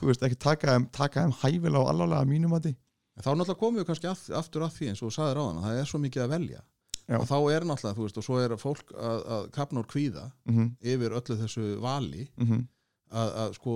Þú 0.00 0.08
veist, 0.08 0.24
ekki 0.26 0.40
taka 0.40 0.72
þeim, 0.72 0.88
taka 0.90 1.22
þeim 1.26 1.36
hæfilega 1.42 1.82
og 1.82 1.90
alvarlega 1.92 2.30
mínum 2.30 2.56
að 2.56 2.70
því 2.70 2.74
þá 3.20 3.32
náttúrulega 3.36 3.60
komum 3.60 3.80
við 3.80 3.88
kannski 3.88 4.08
aft- 4.08 4.30
aftur 4.36 4.64
að 4.64 4.76
því 4.76 4.88
eins 4.90 5.02
og 5.02 5.10
þú 5.10 5.16
sagðir 5.16 5.40
á 5.40 5.44
hann, 5.44 5.62
það 5.62 5.80
er 5.80 5.90
svo 5.90 5.98
mikið 6.00 6.22
að 6.24 6.32
velja. 6.36 6.62
Já. 7.02 7.18
og 7.18 7.26
þá 7.26 7.36
er 7.50 7.64
náttúrulega, 7.66 7.96
þú 7.98 8.04
veist, 8.06 8.18
og 8.18 8.24
svo 8.24 8.38
er 8.38 8.52
fólk 8.56 8.92
að, 8.94 9.24
að 9.34 9.46
kapna 9.52 9.82
úr 9.82 9.88
kvíða 9.90 10.24
mm 10.46 10.54
-hmm, 10.54 10.68
yfir 10.80 11.16
öllu 11.18 11.36
þessu 11.42 11.64
vali. 11.82 12.28
Mm 12.36 12.46
-hmm, 12.46 12.66
að, 13.10 13.28
að 13.42 13.54
sko 13.54 13.72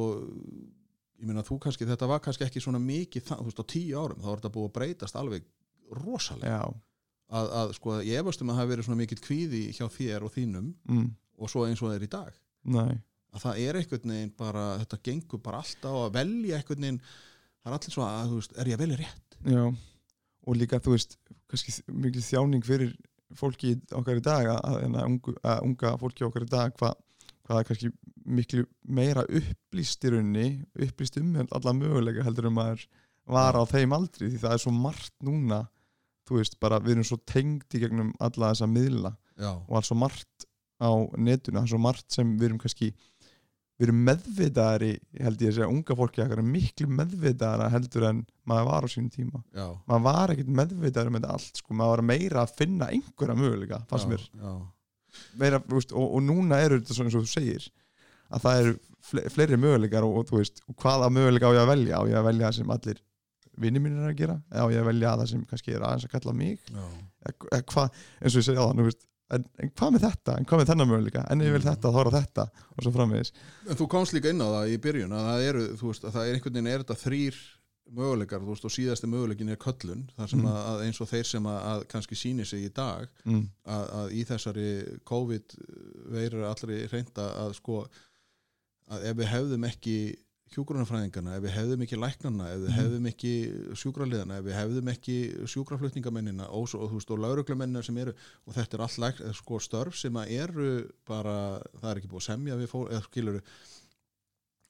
ég 1.19 1.27
meina 1.27 1.43
þú 1.43 1.59
kannski, 1.59 1.87
þetta 1.87 2.07
var 2.07 2.21
kannski 2.21 2.45
ekki 2.45 2.61
svona 2.61 2.79
mikið 2.79 3.23
þú 3.25 3.45
veist, 3.45 3.61
á 3.61 3.65
tíu 3.67 3.99
árum, 3.99 4.23
þá 4.23 4.29
er 4.31 4.37
þetta 4.39 4.55
búið 4.55 4.69
að 4.69 4.73
breytast 4.73 5.17
alveg 5.17 5.45
rosalega. 5.91 6.47
Já 6.47 6.75
að, 7.27 7.51
að 7.61 7.75
sko, 7.79 7.99
ég 8.07 8.23
efast 8.23 8.43
um 8.43 8.51
að 8.51 8.57
það 8.57 8.63
hafi 8.63 8.73
verið 8.75 8.89
svona 8.89 9.01
mikið 9.03 9.23
kvíði 9.25 9.63
hjá 9.77 9.87
þér 9.97 10.27
og 10.27 10.35
þínum 10.35 10.69
mm, 10.87 11.09
og 11.41 11.53
svo 11.53 11.67
eins 11.67 11.83
og 11.83 11.91
það 11.91 11.99
er 11.99 12.07
í 12.07 12.13
dag. 12.13 12.39
Nei, 12.77 12.93
að 13.35 13.45
það 13.45 13.63
er 13.65 13.81
einhvern 13.81 14.15
veginn 14.15 14.35
bara, 14.39 14.67
þetta 14.83 15.03
gengur 15.09 15.43
bara 15.45 15.63
alltaf 15.63 15.99
að 16.05 16.15
velja 16.17 16.61
einhvern 16.61 16.87
veginn 16.87 17.03
það 17.03 17.73
er 17.73 17.79
allir 17.79 17.97
svo 17.97 18.07
að, 18.07 18.31
þú 18.31 18.41
veist, 18.41 18.57
er 18.57 18.71
ég 18.71 18.79
að 18.79 18.85
velja 18.85 19.01
rétt? 19.03 19.39
Já, 19.47 19.65
og 20.47 20.59
líka 20.61 20.83
þú 20.83 20.95
veist 20.95 21.19
kannski 21.51 21.75
mikil 21.93 22.25
þjáning 22.25 22.67
fyrir 22.67 22.95
fólki 23.37 23.75
okkar 23.95 24.21
í 24.21 24.25
dag 24.25 24.53
að, 24.55 24.87
að, 24.87 25.01
ungu, 25.03 25.35
unga 25.67 25.97
fólki 26.01 26.27
okkar 26.27 26.47
í 26.47 26.51
dag 26.51 26.77
hvað 26.79 26.95
hva 27.47 27.61
er 27.61 27.67
kannski 27.69 27.93
miklu 28.27 28.65
meira 28.83 29.23
upplýst 29.23 30.03
í 30.07 30.11
rauninni, 30.11 30.47
upplýst 30.83 31.19
um 31.21 31.35
alla 31.45 31.75
möguleika 31.77 32.25
heldur 32.27 32.49
um 32.51 32.59
að 32.59 32.87
var 33.31 33.59
á 33.59 33.63
þeim 33.67 33.95
aldri 33.95 34.31
því 34.31 34.41
það 34.43 34.55
er 34.55 34.63
svo 34.63 34.73
margt 34.75 35.15
núna 35.27 35.61
þú 36.27 36.41
veist 36.41 36.59
bara 36.63 36.81
við 36.83 36.97
erum 36.97 37.09
svo 37.09 37.19
tengd 37.29 37.77
í 37.77 37.83
gegnum 37.83 38.13
alla 38.23 38.53
þessa 38.53 38.69
miðla 38.71 39.13
já, 39.39 39.51
og 39.53 39.77
alls 39.79 39.91
svo 39.93 39.99
margt 40.01 40.47
á 40.77 40.91
netuna, 41.17 41.63
er 41.63 41.71
svo 41.71 41.81
margt 41.81 42.11
sem 42.13 42.35
við 42.37 42.51
erum 42.51 42.61
kannski 42.61 42.91
við 43.77 43.89
erum 43.91 43.99
meðvitaðari 44.09 44.91
held 45.21 45.43
ég 45.45 45.51
að 45.51 45.57
segja, 45.59 45.69
unga 45.69 45.97
fólki 45.99 46.23
okkar 46.25 46.41
er 46.41 46.49
miklu 46.49 46.87
meðvitaðara 46.97 47.69
heldur 47.75 48.07
en 48.09 48.23
maður 48.49 48.69
var 48.71 48.87
á 48.87 48.89
sínum 48.89 49.11
tíma. 49.13 49.43
Já, 49.53 49.67
maður 49.89 50.05
var 50.07 50.33
ekkert 50.33 50.53
meðvitaður 50.61 51.11
um 51.11 51.19
þetta 51.19 51.33
allt 51.37 51.61
sko. 51.61 51.77
maður 51.77 51.93
var 51.93 52.05
meira 52.11 52.45
að 52.45 52.55
finna 52.61 52.89
einhverja 52.93 53.37
möguleika 53.37 53.83
fannst 53.91 54.09
já, 54.09 54.13
mér, 54.15 54.25
já, 54.41 54.55
meira, 55.43 55.61
veist, 55.73 55.93
og, 55.93 56.07
og 56.17 56.25
núna 56.25 56.61
eru 56.65 56.81
þetta 56.81 56.97
svona 56.97 57.13
eins 57.13 57.19
og 57.21 57.27
þú 57.27 57.33
segir 57.35 57.69
að 58.33 58.47
það 58.47 58.63
eru 58.63 58.77
fle 59.07 59.27
fleiri 59.37 59.61
möguleikar 59.61 60.09
og, 60.09 60.17
og 60.23 60.31
þú 60.31 60.41
veist, 60.41 60.65
og 60.67 60.81
hvaða 60.81 61.13
möguleika 61.13 61.53
á 61.53 61.57
ég 61.57 61.63
að 61.67 61.71
velja? 61.75 62.01
Á 62.01 62.03
ég 62.09 62.21
að 62.21 62.29
velja 62.31 62.53
sem 62.57 62.73
allir 62.77 63.03
vinni 63.63 63.81
mínir 63.83 64.05
er 64.05 64.13
að 64.13 64.19
gera 64.21 64.39
eða 64.53 64.71
ég 64.75 64.81
að 64.85 64.89
velja 64.93 65.13
það 65.21 65.29
sem 65.33 65.45
kannski 65.51 65.75
er 65.77 65.85
aðeins 65.89 66.07
að 66.09 66.15
kalla 66.17 66.33
mig 66.37 66.59
já. 66.71 66.87
eða, 67.33 67.61
hvað, 67.73 68.01
eins 68.23 68.35
og 68.37 68.41
ég 68.43 68.47
segi 68.51 68.63
á 68.63 68.67
veist, 68.87 69.07
en, 69.37 69.45
en 69.59 69.71
hvað 69.75 69.93
með 69.97 70.05
þetta, 70.07 70.37
en 70.39 70.45
hvað 70.47 70.61
með 70.63 70.69
þennan 70.71 70.91
möguleika 70.93 71.27
en 71.35 71.41
ég 71.43 71.53
vil 71.57 71.63
Mm. 71.65 71.69
þetta, 71.73 71.91
þá 71.93 72.01
er 72.03 72.11
það 72.11 72.19
þetta 72.21 72.45
og 72.77 72.85
svo 72.87 72.93
framvegis 72.95 73.33
En 73.71 73.77
þú 73.81 73.89
komst 73.97 74.15
líka 74.15 74.31
inn 74.31 74.43
á 74.45 74.49
það 74.55 74.73
í 74.75 74.81
byrjun 74.87 75.17
að 75.19 75.29
það 75.33 75.47
eru, 75.51 75.65
þú 75.81 75.91
veist, 75.93 76.05
að 76.07 76.15
það 76.19 76.27
er 76.31 76.35
einhvern 76.37 76.55
veginn 76.59 76.73
er 76.75 76.85
þetta 76.85 76.99
þrýr 77.03 77.39
möguleikar, 77.97 78.41
þú 78.43 78.51
veist, 78.51 78.65
og 78.67 78.73
síðasti 78.75 79.07
möguleikin 79.11 79.51
er 79.55 79.59
köllun, 79.63 80.01
þar 80.17 80.31
sem 80.31 80.41
Mm. 80.43 80.47
að, 80.51 80.61
að 80.71 80.81
eins 80.87 81.01
og 81.05 81.09
þeir 81.11 81.27
sem 81.31 81.45
að, 81.47 81.59
að 81.73 81.85
kannski 81.93 82.17
sýni 82.19 82.45
sig 82.47 82.65
í 82.67 82.71
dag 82.75 83.09
mm. 83.25 83.43
að, 83.67 83.85
að 84.01 84.15
í 84.21 84.25
þessari 84.27 84.69
COVID 85.07 85.55
veirur 86.15 86.47
allri 86.49 86.81
reynda 86.91 87.29
að 87.45 87.53
sko 87.61 87.85
að 88.91 89.07
ef 89.11 89.17
við 89.19 89.31
hefðum 89.33 89.65
ekki 89.71 89.97
hjúgrunarfræðingarna, 90.55 91.37
ef 91.37 91.43
við 91.43 91.55
hefðum 91.57 91.83
ekki 91.85 91.97
læknarna, 91.99 92.45
ef 92.53 92.59
við 92.63 92.69
Mhm. 92.71 92.77
hefðum 92.79 93.07
ekki 93.11 93.33
sjúkraliðana, 93.83 94.39
ef 94.39 94.45
við 94.45 94.55
hefðum 94.61 94.91
ekki 94.93 95.17
sjúkraflutningamennina 95.53 96.49
og, 96.51 96.69
svo- 96.69 96.81
og, 96.85 96.91
þú 96.91 96.95
veist, 97.01 97.11
og 97.11 97.19
lauruglumennina 97.19 97.83
sem 97.85 97.99
eru 97.99 98.15
og 98.47 98.55
þetta 98.55 98.75
er 98.75 98.81
allt 98.87 99.35
sko, 99.35 99.59
störf 99.59 99.95
sem 99.97 100.13
að 100.15 100.31
eru 100.31 100.89
bara, 101.07 101.61
það 101.83 101.91
er 101.91 101.97
ekki 102.01 102.09
búið 102.09 102.23
að 102.23 102.29
semja 102.31 102.57
við 102.57 102.69
fólk, 102.69 102.91
eða 102.91 103.03
skilur 103.09 103.43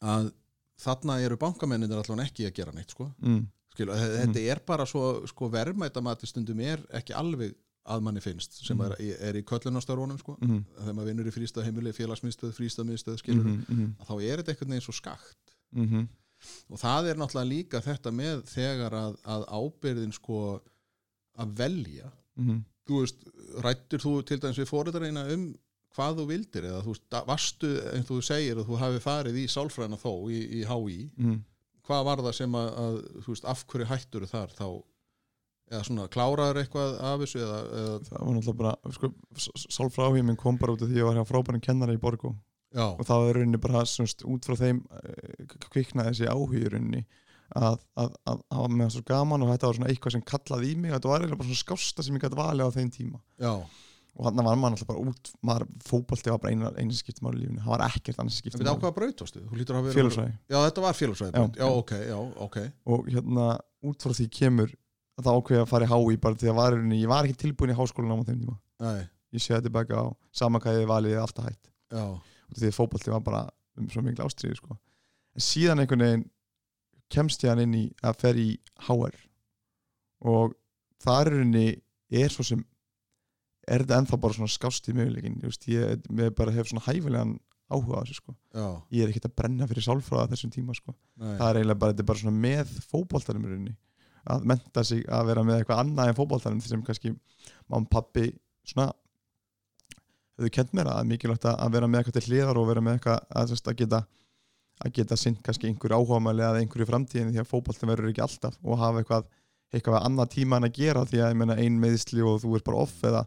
að 0.02 0.32
þarna 0.80 1.20
eru 1.24 1.36
bankamennir 1.40 1.96
allan 2.02 2.24
ekki 2.26 2.46
að 2.48 2.54
gera 2.54 2.72
neitt 2.72 2.90
sko. 2.90 3.10
Mm. 3.22 3.46
Skilu, 3.74 3.92
mm. 3.92 4.32
þetta 4.32 4.42
er 4.52 4.60
bara 4.66 4.84
svo 4.88 5.26
sko, 5.28 5.50
verðmætamati 5.52 6.26
stundum 6.26 6.60
er 6.60 6.78
ekki 6.92 7.12
alveg 7.16 7.54
að 7.86 8.02
manni 8.02 8.20
finnst 8.20 8.64
sem 8.66 8.76
Mhm. 8.76 8.92
er, 8.98 9.16
er 9.20 9.34
í 9.34 9.42
köllunastörunum 9.44 10.18
sko. 10.18 10.36
Mm. 10.40 10.64
þegar 10.80 10.94
maður 10.94 11.06
vinnur 11.12 11.26
í 11.30 11.34
frístað 11.36 11.64
heimili, 11.68 11.92
félagsmiðstöð, 11.92 12.52
frístaðmiðstöð 12.56 13.18
skilur, 13.18 13.44
Mm 13.44 13.64
-hmm. 13.68 13.92
að 14.00 14.06
þá 14.08 14.22
er 14.22 14.36
þetta 14.42 14.50
einhvern 14.56 14.68
veginn 14.74 14.80
svo 14.82 14.92
skakt 14.92 15.36
Mm 15.72 15.88
-hmm. 15.88 16.06
og 16.70 16.78
það 16.78 17.10
er 17.10 17.16
náttúrulega 17.16 17.48
líka 17.48 17.80
þetta 17.80 18.10
með 18.10 18.44
þegar 18.46 18.94
að, 18.94 19.16
að 19.24 19.42
ábyrðin 19.50 20.12
sko 20.12 20.62
að 21.36 21.52
velja. 21.58 22.12
Mm 22.36 22.64
þú 22.86 23.02
veist, 23.02 23.22
rættir 23.64 24.02
þú 24.02 24.16
til 24.26 24.40
dæmis 24.42 24.60
við 24.62 24.70
fóreldreina 24.70 25.26
um 25.34 25.46
hvað 25.96 26.18
þú 26.20 26.26
vildir 26.28 26.66
eða 26.68 26.82
þú 26.84 26.96
varstu, 27.26 27.70
og 27.80 28.08
þú 28.10 28.18
segir 28.24 28.58
að 28.60 28.68
þú 28.68 28.80
hafi 28.82 28.98
farið 29.02 29.38
í 29.40 29.46
sálfræðina 29.50 29.98
þó 30.00 30.10
í, 30.28 30.40
í 30.60 30.64
HÍ, 30.68 30.98
-hmm. 31.16 31.38
hvað 31.88 32.04
var 32.10 32.22
það 32.26 32.36
sem 32.40 32.58
að, 32.60 32.68
að 32.82 32.98
þú 33.24 33.32
veist, 33.32 33.48
af 33.52 33.64
hverju 33.66 33.86
hættur 33.92 34.26
þar 34.26 34.52
þá, 34.58 34.68
eða 35.72 35.84
svona 35.88 36.08
kláraður 36.08 36.60
eitthvað 36.62 36.98
af 37.00 37.22
þessu 37.22 37.40
eða, 37.42 37.60
eða 37.80 37.94
það 38.08 38.26
var 38.26 38.34
náttúrulega 38.36 38.60
bara 38.60 38.92
sko, 38.98 39.12
sálfráhið 39.78 40.26
minn 40.28 40.36
kom 40.36 40.58
bara 40.58 40.76
út 40.76 40.82
af 40.82 40.88
því 40.88 40.94
að 40.94 41.00
ég 41.00 41.08
var 41.08 41.16
hjá 41.16 41.30
frábærin 41.32 41.64
kennara 41.64 41.96
í 41.96 42.02
Borgó 42.02 42.36
já, 42.74 42.86
og 42.86 43.04
það 43.06 43.22
var 43.26 43.38
rauninni 43.40 43.60
bara 43.62 43.84
semst, 43.86 44.24
út 44.26 44.44
frá 44.48 44.56
þeim 44.58 44.82
uh, 44.90 45.56
kviknaði 45.70 46.12
þessi 46.14 46.28
áhugi 46.32 46.64
rauninni 46.72 47.04
að, 47.54 47.78
að, 47.96 48.14
að 48.26 48.40
hafa 48.50 48.68
með 48.74 48.84
það 48.88 48.94
svo 48.96 49.02
gaman 49.12 49.42
og 49.46 49.50
þetta 49.54 49.66
var 49.70 49.76
svona 49.78 49.90
eitthvað 49.92 50.14
sem 50.16 50.22
kallaði 50.26 50.70
í 50.72 50.76
mig. 50.82 50.90
Þetta 50.96 51.08
var 51.12 51.20
eiginlega 51.22 51.38
bara 51.42 51.50
svona 51.52 51.62
skásta 51.62 52.02
sem 52.06 52.16
ég 52.18 52.24
gæti 52.26 52.38
valið 52.40 52.66
á 52.66 52.76
þeim 52.76 52.88
tíma. 52.96 53.20
Já, 53.38 53.52
og 54.16 54.24
þannig 54.26 54.46
var 54.48 54.56
maður 54.56 54.74
alltaf 54.78 54.88
bara 54.88 55.02
út 55.12 55.30
maður, 55.46 55.66
fótbolti 55.86 56.32
var 56.32 56.40
bara 56.42 56.52
eina, 56.56 56.70
eina 56.80 56.96
skiptum 56.96 57.28
ára 57.30 57.36
í 57.36 57.42
lífinu. 57.44 57.60
Það 57.62 57.72
var 57.74 57.84
ekkert 57.86 58.18
annars 58.22 58.38
skiptum 58.40 58.62
við 58.64 58.70
ákvaða 58.72 58.96
brautastu 58.96 59.42
félagsvæði 59.98 60.32
já, 60.50 60.56
þetta 60.66 60.84
var 60.86 60.96
félagsvæði, 60.96 61.32
Já, 61.36 61.42
já, 61.44 61.60
já. 61.60 61.68
ok, 61.82 61.92
já, 62.08 62.16
ok. 62.46 62.56
Og 62.96 63.10
hérna 63.12 63.46
út 63.86 64.06
frá 64.06 64.14
því 64.16 64.26
kemur 64.40 64.72
að 65.20 65.28
það 65.28 65.38
ákveði 65.42 65.60
að 65.62 65.68
fara 65.74 65.86
í 65.86 65.90
HÍ 65.92 66.16
bara 66.24 66.40
því 66.40 66.48
að 66.50 66.56
var, 66.62 66.72
rauninni- 66.78 67.02
ég 67.02 67.12
var 67.12 67.28
ekki 67.28 67.38
tilbúin 67.44 67.74
í 67.74 67.76
háskólan 67.78 68.16
á 68.16 68.26
þeim 68.26 68.40
tíma. 68.42 68.56
Nei, 68.86 69.04
ég 69.36 69.44
sé 69.44 69.54
þetta 69.54 69.70
því 72.54 72.70
að 72.70 72.76
fótbolti 72.78 73.12
var 73.12 73.24
bara 73.26 73.42
um 73.76 73.88
svo 73.92 74.02
miklu 74.04 74.24
ástriði 74.24 74.58
sko. 74.60 74.78
en 75.36 75.44
síðan 75.44 75.82
einhvern 75.82 76.06
veginn 76.06 76.28
kemst 77.12 77.44
ég 77.44 77.52
hann 77.52 77.62
inn 77.62 77.74
í 77.74 77.84
að 78.02 78.20
fer 78.22 78.38
í 78.40 78.48
HR 78.86 79.16
og 80.26 80.56
það 81.02 81.32
er 81.32 81.36
er 82.22 82.32
svo 82.32 82.46
sem 82.46 82.64
er 83.66 83.82
þetta 83.82 84.00
ennþá 84.00 84.20
bara 84.22 84.36
svona 84.36 84.52
skást 84.52 84.88
í 84.90 84.94
möguleikin 84.94 85.40
ég, 85.42 86.06
ég, 86.06 86.34
bara 86.38 86.54
hef 86.54 86.70
svona 86.70 86.86
hæfilegan 86.86 87.36
áhuga 87.66 87.98
á 87.98 88.02
þessu 88.04 88.20
sko. 88.20 88.34
Já, 88.54 88.66
ég 88.94 89.02
er 89.02 89.10
ekkert 89.10 89.28
að 89.30 89.36
brenna 89.40 89.66
fyrir 89.66 89.86
sálfræða 89.86 90.30
þessum 90.32 90.52
tíma 90.54 90.76
sko. 90.76 90.94
Nei, 91.18 91.32
það 91.40 91.48
er 91.48 91.58
eiginlega 91.60 91.80
bara, 91.82 91.96
er 91.96 92.08
bara 92.10 92.20
svona 92.20 92.36
með 93.42 93.54
rauninni. 93.54 93.74
Að 94.26 94.46
menta 94.50 94.84
sig 94.86 95.02
að 95.10 95.26
vera 95.30 95.44
með 95.46 95.60
eitthvað 95.60 95.82
annað 95.82 96.10
en 96.10 96.18
fótboltanum 96.18 96.62
sem 96.62 96.84
kannski 96.86 97.12
mamma 97.66 97.90
pappi 97.90 98.28
svona 98.66 98.88
hefur 100.36 100.52
kent 100.52 100.72
mér 100.76 100.90
að 100.92 101.00
er 101.02 101.08
mikilvægt 101.10 101.44
að 101.48 101.72
vera 101.72 101.88
með 101.88 102.00
eitthvað 102.02 102.16
til 102.20 102.28
hliðar 102.30 102.60
og 102.60 102.68
vera 102.68 102.80
með 102.84 102.98
eitthvað 102.98 103.18
að, 103.40 103.56
að 103.70 103.76
geta 103.80 104.00
að 104.84 104.92
geta 104.92 105.16
sinn 105.16 105.36
kannski 105.40 105.70
einhverju 105.70 105.96
áhugamæli 105.96 106.42
eða 106.44 106.60
einhverju 106.60 106.84
í 106.84 106.88
framtíðinu 106.90 107.32
því 107.32 107.40
að 107.40 107.46
fótboltin 107.48 107.88
verður 107.88 108.10
ekki 108.12 108.20
alltaf 108.26 108.58
og 108.62 108.76
hafa 108.82 109.00
eitthvað, 109.00 109.28
eitthvað 109.72 110.02
annað 110.04 110.32
tíma 110.34 110.58
en 110.60 110.66
að 110.68 110.74
gera 110.76 111.04
því 111.08 111.22
að 111.24 111.36
meina 111.40 111.56
ein 111.62 111.78
meðisli 111.80 112.20
og 112.28 112.42
þú 112.42 112.50
ert 112.58 112.66
bara 112.68 112.82
off 112.84 112.98
eða, 113.08 113.22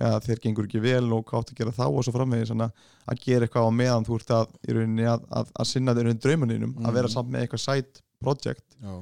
eða 0.00 0.22
þér 0.24 0.40
gengur 0.46 0.64
ekki 0.70 0.80
vel 0.86 1.04
og 1.12 1.26
hvað 1.28 1.42
átt 1.44 1.52
að 1.52 1.60
gera 1.60 1.74
þá 1.76 1.84
og 1.90 2.00
svo 2.06 2.14
framvegis 2.16 2.54
að- 2.56 2.72
gera 3.26 3.44
eitthvað 3.44 3.68
á 3.68 3.72
meðan 3.82 4.08
þú 4.08 4.16
ert 4.22 4.32
að, 4.38 4.56
að, 5.12 5.28
að, 5.42 5.52
að 5.60 5.68
sinna 5.74 5.94
þér 5.98 6.10
undir 6.14 6.24
draumaninum 6.30 6.72
Mhm. 6.72 6.86
að 6.88 6.96
vera 6.96 7.08
samt 7.12 7.28
með 7.30 7.44
eitthvað 7.44 7.64
side 7.66 8.02
project. 8.24 8.64
Já, 8.80 8.96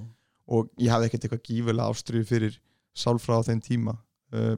og 0.51 0.69
ég 0.83 0.91
hafði 0.91 1.07
ekkert 1.13 1.25
eitthvað 1.29 1.47
gífulega 1.47 1.89
ástriðu 1.95 2.27
fyrir 2.27 2.59
sálfræð 2.99 3.39
á 3.39 3.47
þeim 3.47 3.63
tíma. 3.63 3.95
Uh, 4.35 4.57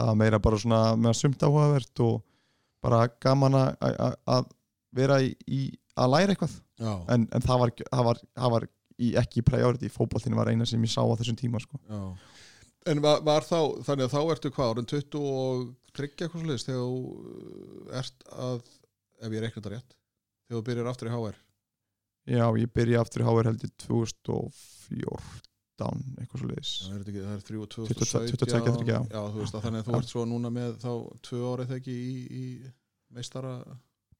það 0.00 0.10
var 0.10 0.18
meira 0.22 0.42
bara 0.42 0.58
svona 0.62 0.80
með 0.96 1.12
að 1.12 1.18
sumt 1.20 1.46
áhugavert 1.46 2.02
og 2.06 2.18
bara 2.80 3.04
gaman 3.22 3.56
að 3.60 4.50
vera 4.96 5.20
í, 5.22 5.32
í 5.46 5.62
að 6.00 6.12
læra 6.14 6.34
eitthvað. 6.34 6.54
En, 7.12 7.26
en 7.28 7.44
það 7.44 7.62
var, 7.62 7.72
það 7.84 8.06
var, 8.06 8.20
það 8.40 8.54
var 8.54 8.66
í, 8.96 9.10
ekki 9.20 9.42
í 9.42 9.46
priority, 9.46 9.90
fókbaltinn 9.92 10.38
var 10.38 10.50
eina 10.52 10.66
sem 10.68 10.82
ég 10.84 10.92
sá 10.92 11.02
á 11.04 11.12
þessum 11.20 11.38
tíma 11.38 11.60
sko. 11.62 11.80
En 12.88 13.02
var, 13.04 13.20
var 13.26 13.44
þá, 13.44 13.84
þannig 13.84 14.06
að 14.06 14.14
þá 14.14 14.34
ertu 14.34 14.52
hvað 14.56 14.72
ára 14.72 14.82
en 14.82 14.88
20 14.88 15.26
og 15.30 15.66
tryggja 15.96 16.26
eitthvað 16.26 16.46
sluðis 16.46 16.64
þegar 16.64 16.86
þú 16.86 16.98
uh, 17.04 17.98
ert 18.00 18.26
að 18.32 18.60
ef 19.20 19.34
ég 19.36 19.44
reikna 19.44 19.58
þetta 19.58 19.72
rétt, 19.74 19.96
þegar 20.46 20.56
þú 20.56 20.66
byrjar 20.70 20.90
aftur 20.94 21.10
í 21.10 21.14
HR 21.14 21.38
Já, 22.30 22.44
ég 22.60 22.72
byrja 22.72 23.02
aftur 23.02 23.24
í 23.24 23.28
HR 23.28 23.50
heldur 23.50 23.72
2014 23.84 25.49
15 25.80 26.20
eitthvað 26.20 26.42
svo 26.42 26.50
leiðis 26.50 26.72
það 26.84 26.94
er, 26.96 27.02
ekki, 27.04 27.24
það 27.24 27.34
er 27.34 27.44
3 27.48 27.60
og 27.60 27.68
2 27.74 27.86
22-23 27.90 28.94
já, 28.94 29.20
þú 29.20 29.42
veist 29.42 29.58
að 29.58 29.66
þannig 29.66 29.82
að 29.82 29.88
þú 29.90 29.98
ert 30.00 30.12
svo 30.14 30.24
núna 30.28 30.52
með 30.54 30.78
þá 30.84 30.92
2 31.30 31.42
árið 31.50 31.72
þegar 31.72 31.82
ekki 31.82 31.96
í, 31.96 32.14
í 32.30 32.44
meistara 33.16 33.54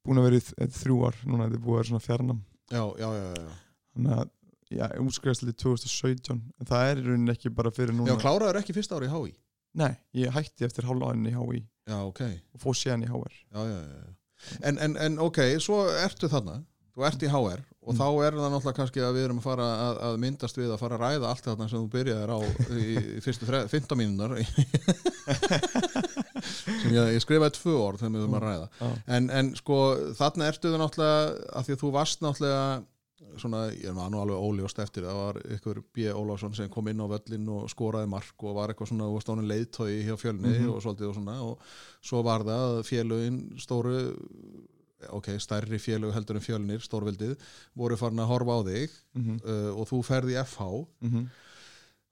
búin 0.07 0.21
að 0.23 0.29
verið 0.31 0.53
3 0.81 0.99
ár 1.07 1.23
núna 1.27 1.49
þetta 1.49 1.61
er 1.61 1.65
búin 1.65 1.77
að 1.77 1.81
vera 1.81 1.91
svona 1.93 2.05
fjarnam 2.07 2.45
já, 2.71 2.85
já, 3.01 3.09
já, 3.21 3.27
já 3.39 3.49
þannig 3.95 4.19
að 4.19 4.37
Já, 4.71 4.85
umskræðslega 5.03 5.51
í 5.51 5.57
2017 5.59 6.31
en 6.31 6.69
það 6.69 6.89
er 6.93 6.99
í 7.01 7.05
rauninni 7.09 7.33
ekki 7.33 7.51
bara 7.51 7.73
fyrir 7.75 7.91
núna. 7.91 8.13
Já, 8.13 8.21
kláraður 8.23 8.61
ekki 8.61 8.77
fyrsta 8.77 9.01
ári 9.01 9.09
í 9.09 9.11
HÍ? 9.11 9.33
Nei, 9.81 9.97
ég 10.15 10.31
hætti 10.31 10.63
eftir 10.63 10.87
hálfláðin 10.87 11.27
í 11.27 11.33
HÍ 11.35 11.65
Já, 11.91 11.99
ok. 12.07 12.23
Og 12.55 12.63
fóð 12.63 12.77
séðan 12.79 13.05
í 13.05 13.09
HR 13.11 13.35
já, 13.35 13.63
já, 13.67 13.79
já. 13.83 14.11
En, 14.63 14.79
en, 14.79 14.95
en 14.97 15.19
ok, 15.21 15.41
svo 15.61 15.83
ertu 16.01 16.31
þarna. 16.31 16.61
Þú 16.95 17.07
ert 17.09 17.25
í 17.27 17.31
HR 17.31 17.65
og 17.91 17.97
Mm. 17.97 17.99
þá 17.99 18.07
er 18.23 18.37
það 18.39 18.53
náttúrulega 18.55 18.77
kannski 18.79 19.01
að 19.03 19.17
við 19.17 19.25
erum 19.27 19.41
að 19.41 19.47
fara 19.49 19.65
að, 19.89 19.97
að 20.07 20.19
myndast 20.23 20.59
við 20.61 20.71
að 20.71 20.79
fara 20.85 20.95
að 20.95 21.03
ræða 21.03 21.31
allt 21.33 21.47
þarna 21.49 21.67
sem 21.73 21.81
þú 21.81 21.89
byrjaðir 21.97 22.31
á 22.31 22.39
í, 22.71 22.85
í 23.19 23.23
fyrstu 23.25 23.49
þre- 23.49 23.67
15 23.73 23.99
mínunar 23.99 24.31
sem 26.81 26.95
ég, 26.95 27.11
ég 27.17 27.25
skrifaði 27.25 27.57
tvö 27.59 27.75
orð 27.81 28.01
þegar 28.05 28.15
við 28.15 28.23
erum 28.23 28.39
að 28.39 28.45
ræða 28.47 28.69
Já. 28.81 28.89
en, 29.17 29.27
en 29.41 29.51
sko 29.59 29.77
þarna 30.19 30.49
ertu 30.53 30.73
þau 30.73 30.81
náttúrulega 30.85 31.21
að 31.61 31.67
því 31.69 31.77
að 31.77 31.83
þú 31.85 31.93
varst 31.97 32.25
náttúrulega 32.25 32.65
svona, 33.41 33.61
ég 33.77 33.95
var 33.95 34.09
nú 34.11 34.19
alveg 34.23 34.41
óljóst 34.43 34.81
eftir 34.83 35.05
það 35.07 35.19
var 35.21 35.37
ykkur 35.55 35.79
B. 35.95 36.07
Ólafsson 36.17 36.55
sem 36.57 36.71
kom 36.73 36.89
inn 36.91 37.03
á 37.05 37.07
völlin 37.13 37.45
og 37.53 37.69
skoraði 37.71 38.09
mark 38.11 38.43
og 38.47 38.57
var 38.57 38.73
eitthvað 38.73 38.91
svona 38.91 39.07
og 39.13 39.21
stónin 39.23 39.47
leiðtói 39.51 40.01
hjá 40.09 40.17
fjölni 40.19 40.51
Mhm. 40.57 40.71
og 40.73 40.81
svolítið 40.83 41.11
og 41.13 41.15
svona 41.19 41.37
og 41.45 41.59
svo 42.03 42.23
var 42.27 42.43
það 42.49 42.65
að 42.67 42.81
félögin 42.91 43.39
stóru 43.61 43.95
ok, 45.09 45.29
stærri 45.41 45.79
félög 45.79 46.13
heldur 46.15 46.37
en 46.37 46.43
fjölnir, 46.45 46.81
stórvildið 46.85 47.37
voru 47.77 47.97
farin 47.97 48.19
að 48.19 48.27
horfa 48.33 48.53
á 48.57 48.61
þig 48.67 48.91
mm 49.15 49.23
-hmm. 49.25 49.41
uh, 49.45 49.79
og 49.81 49.89
þú 49.89 50.03
ferði 50.05 50.33
í 50.37 50.45
FH 50.45 50.61
Mm 51.01 51.11
-hmm. 51.11 51.27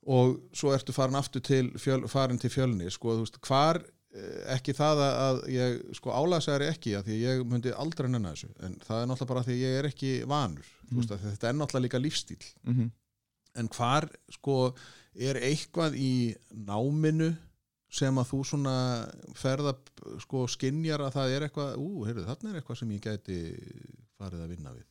og 0.06 0.40
svo 0.52 0.72
ertu 0.74 0.92
farin 0.92 1.14
aftur 1.16 1.40
til 1.40 1.70
fjöl, 1.76 2.06
farin 2.08 2.38
til 2.38 2.50
fjölni 2.50 2.90
sko, 2.90 3.08
þú 3.14 3.18
veist, 3.24 3.40
hvar 3.46 3.82
eh, 4.14 4.54
ekki 4.56 4.72
það 4.72 4.96
að- 5.04 5.48
ég 5.48 5.94
sko 5.94 6.10
álæsæri 6.10 6.68
ekki 6.68 6.94
að 6.96 7.04
því 7.04 7.16
ég 7.22 7.44
myndi 7.46 7.72
aldrei 7.76 8.08
nennan 8.08 8.32
þessu 8.34 8.48
en 8.64 8.74
það 8.88 9.02
er 9.02 9.06
náttúrulega 9.06 9.26
bara 9.28 9.42
því 9.42 9.56
ég 9.60 9.78
er 9.78 9.84
ekki 9.86 10.24
vanur 10.26 10.64
mm. 10.90 10.96
veist, 10.96 11.10
að 11.10 11.18
þetta 11.18 11.48
er 11.48 11.52
náttúrulega 11.54 11.82
líka 11.82 11.98
lífstíl 11.98 12.44
Mhm. 12.64 12.90
en 13.54 13.68
hvar 13.68 14.08
sko 14.30 14.74
er 15.14 15.34
eitthvað 15.36 15.94
í 15.96 16.34
náminu 16.54 17.36
sem 17.90 18.18
að 18.20 18.26
þú 18.30 18.38
svona 18.44 18.76
ferða 19.34 19.72
sko 20.20 20.46
skinjar 20.50 21.00
að 21.00 21.14
það 21.14 21.34
er 21.36 21.42
eitthvað 21.46 21.76
ú, 21.80 22.04
heyrðu, 22.04 22.24
þarna 22.28 22.50
er 22.50 22.56
eitthvað 22.60 22.78
sem 22.82 22.90
ég 22.92 23.00
gæti 23.06 23.38
farið 24.18 24.42
að 24.44 24.50
vinna 24.52 24.72
við 24.74 24.84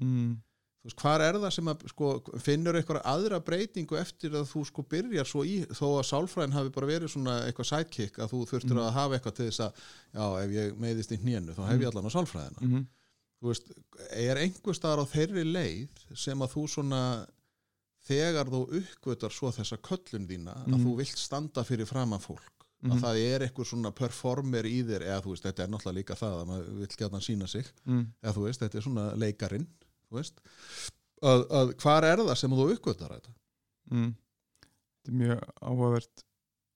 mm. 0.00 0.30
þú 0.78 0.88
veist, 0.88 1.02
hvar 1.02 1.20
er 1.26 1.38
það 1.42 1.52
sem 1.58 1.68
að 1.68 1.84
sko, 1.92 2.10
finnur 2.40 2.78
eitthvað 2.78 3.00
aðra 3.12 3.40
breytingu 3.44 3.98
eftir 4.00 4.32
að 4.38 4.46
þú 4.52 4.64
sko 4.70 4.84
byrjar 4.94 5.28
svo 5.28 5.44
í 5.44 5.56
þó 5.68 5.86
að 5.98 6.06
sálfræðin 6.12 6.56
hafi 6.56 6.70
bara 6.78 6.86
verið 6.88 7.12
svona 7.12 7.34
eitthvað 7.48 7.68
sidekick 7.72 8.18
að 8.22 8.32
þú 8.32 8.44
þurftur 8.52 8.76
Mhm. 8.78 8.84
að 8.86 8.92
hafa 8.96 9.18
eitthvað 9.18 9.34
til 9.40 9.48
þess 9.50 9.60
að 9.66 9.72
já, 10.14 10.24
ef 10.44 10.50
ég 10.56 10.78
meiðist 10.86 11.12
í 11.12 11.18
hnénu 11.24 11.56
þá 11.58 11.64
hef 11.68 11.80
ég 11.82 11.90
allan 11.92 12.08
á 12.08 12.16
sálfræðina 12.16 12.60
Mm 12.62 12.70
-hmm. 12.72 12.86
þú 13.42 13.46
veist, 13.52 13.66
er 14.10 14.36
einhver 14.36 14.74
staðar 14.74 15.02
á 15.04 15.12
þeirri 15.12 15.44
leið 15.44 15.88
sem 16.14 16.38
að 16.38 16.52
þú 16.54 16.68
svona 16.68 17.26
þegar 18.08 18.50
þú 18.52 18.60
uppgötar 18.80 19.34
svo 19.34 19.50
þessa 19.54 19.78
köllun 19.84 20.28
þína 20.28 20.54
að 20.56 20.66
Mhm. 20.72 20.84
þú 20.86 20.94
vilt 21.02 21.18
standa 21.20 21.64
fyrir 21.64 21.86
framan 21.86 22.20
fólk 22.24 22.54
að 22.78 23.00
það 23.02 23.16
er 23.26 23.42
eitthvað 23.42 23.66
svona 23.66 23.90
performer 23.90 24.64
í 24.64 24.76
þér 24.86 25.02
eða 25.02 25.22
þú 25.24 25.32
veist, 25.32 25.42
þetta 25.48 25.62
er 25.64 25.68
náttúrulega 25.72 25.98
líka 25.98 26.14
það 26.14 26.34
að 26.38 26.46
maður 26.46 26.68
vill 26.78 26.96
gæta 27.00 27.20
sína 27.20 27.48
sig 27.50 27.66
mm. 27.86 28.04
eða 28.22 28.34
þú 28.36 28.44
veist, 28.44 28.60
þetta 28.62 28.78
er 28.78 28.84
svona 28.86 29.06
veist 30.14 30.40
að, 31.22 31.40
að 31.50 31.72
hvar 31.82 32.04
er 32.06 32.22
það 32.22 32.36
sem 32.38 32.50
þú 32.54 32.68
uppgötar 32.76 33.14
þetta 33.16 33.34
Mm. 33.90 34.10
Þetta 34.60 35.08
er 35.08 35.16
mjög 35.18 35.42
áhugavert 35.62 36.24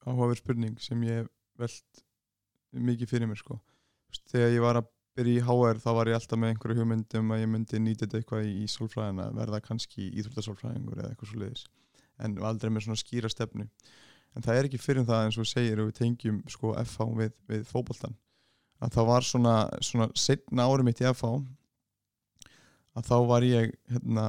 áhugavert 0.07 0.39
spurning 0.41 0.81
sem 0.81 1.03
ég 1.03 1.19
hef 1.21 1.29
velt 1.59 2.03
mikið 2.73 3.11
fyrir 3.11 3.29
mér 3.29 3.37
sko. 3.37 3.59
Þegar 4.33 4.51
ég 4.55 4.63
var 4.65 4.79
að 4.81 4.87
byrja 5.17 5.41
í 5.41 5.45
HR 5.45 5.81
þá 5.83 5.91
var 5.97 6.11
ég 6.11 6.19
alltaf 6.19 6.41
með 6.41 6.53
einhverju 6.53 6.79
hugmyndum 6.81 7.33
að 7.35 7.43
ég 7.43 7.51
myndi 7.53 7.81
nýta 7.83 8.07
þetta 8.07 8.21
eitthvað 8.21 8.49
í, 8.49 8.53
í 8.63 8.67
sálfræðina 8.71 9.29
verða 9.37 9.61
kannski 9.65 10.09
íþróttasálfræðingur 10.21 11.01
eða 11.01 11.13
eitthvað 11.13 11.33
svo 11.33 11.43
leiðis 11.43 11.65
en 12.23 12.37
aldrei 12.45 12.71
með 12.71 12.87
svona 12.87 13.01
skýra 13.01 13.31
stefnu. 13.33 13.67
En 14.33 14.45
það 14.45 14.59
er 14.59 14.69
ekki 14.69 14.81
fyrir 14.81 15.07
það 15.09 15.25
eins 15.27 15.39
og 15.41 15.49
segir 15.49 15.81
og 15.83 15.91
við 15.91 15.99
tengjum 15.99 16.39
sko 16.51 16.75
FH 16.81 17.09
við, 17.19 17.33
við 17.51 17.65
fótboltan 17.69 18.15
að 18.83 18.95
það 18.97 19.09
var 19.11 19.27
svona, 19.27 19.57
svona 19.85 20.09
setna 20.19 20.69
ári 20.69 20.87
mitt 20.87 21.03
í 21.03 21.09
FH 21.11 21.33
að 22.99 23.09
þá 23.09 23.17
var 23.29 23.45
ég 23.47 23.75
hérna, 23.93 24.29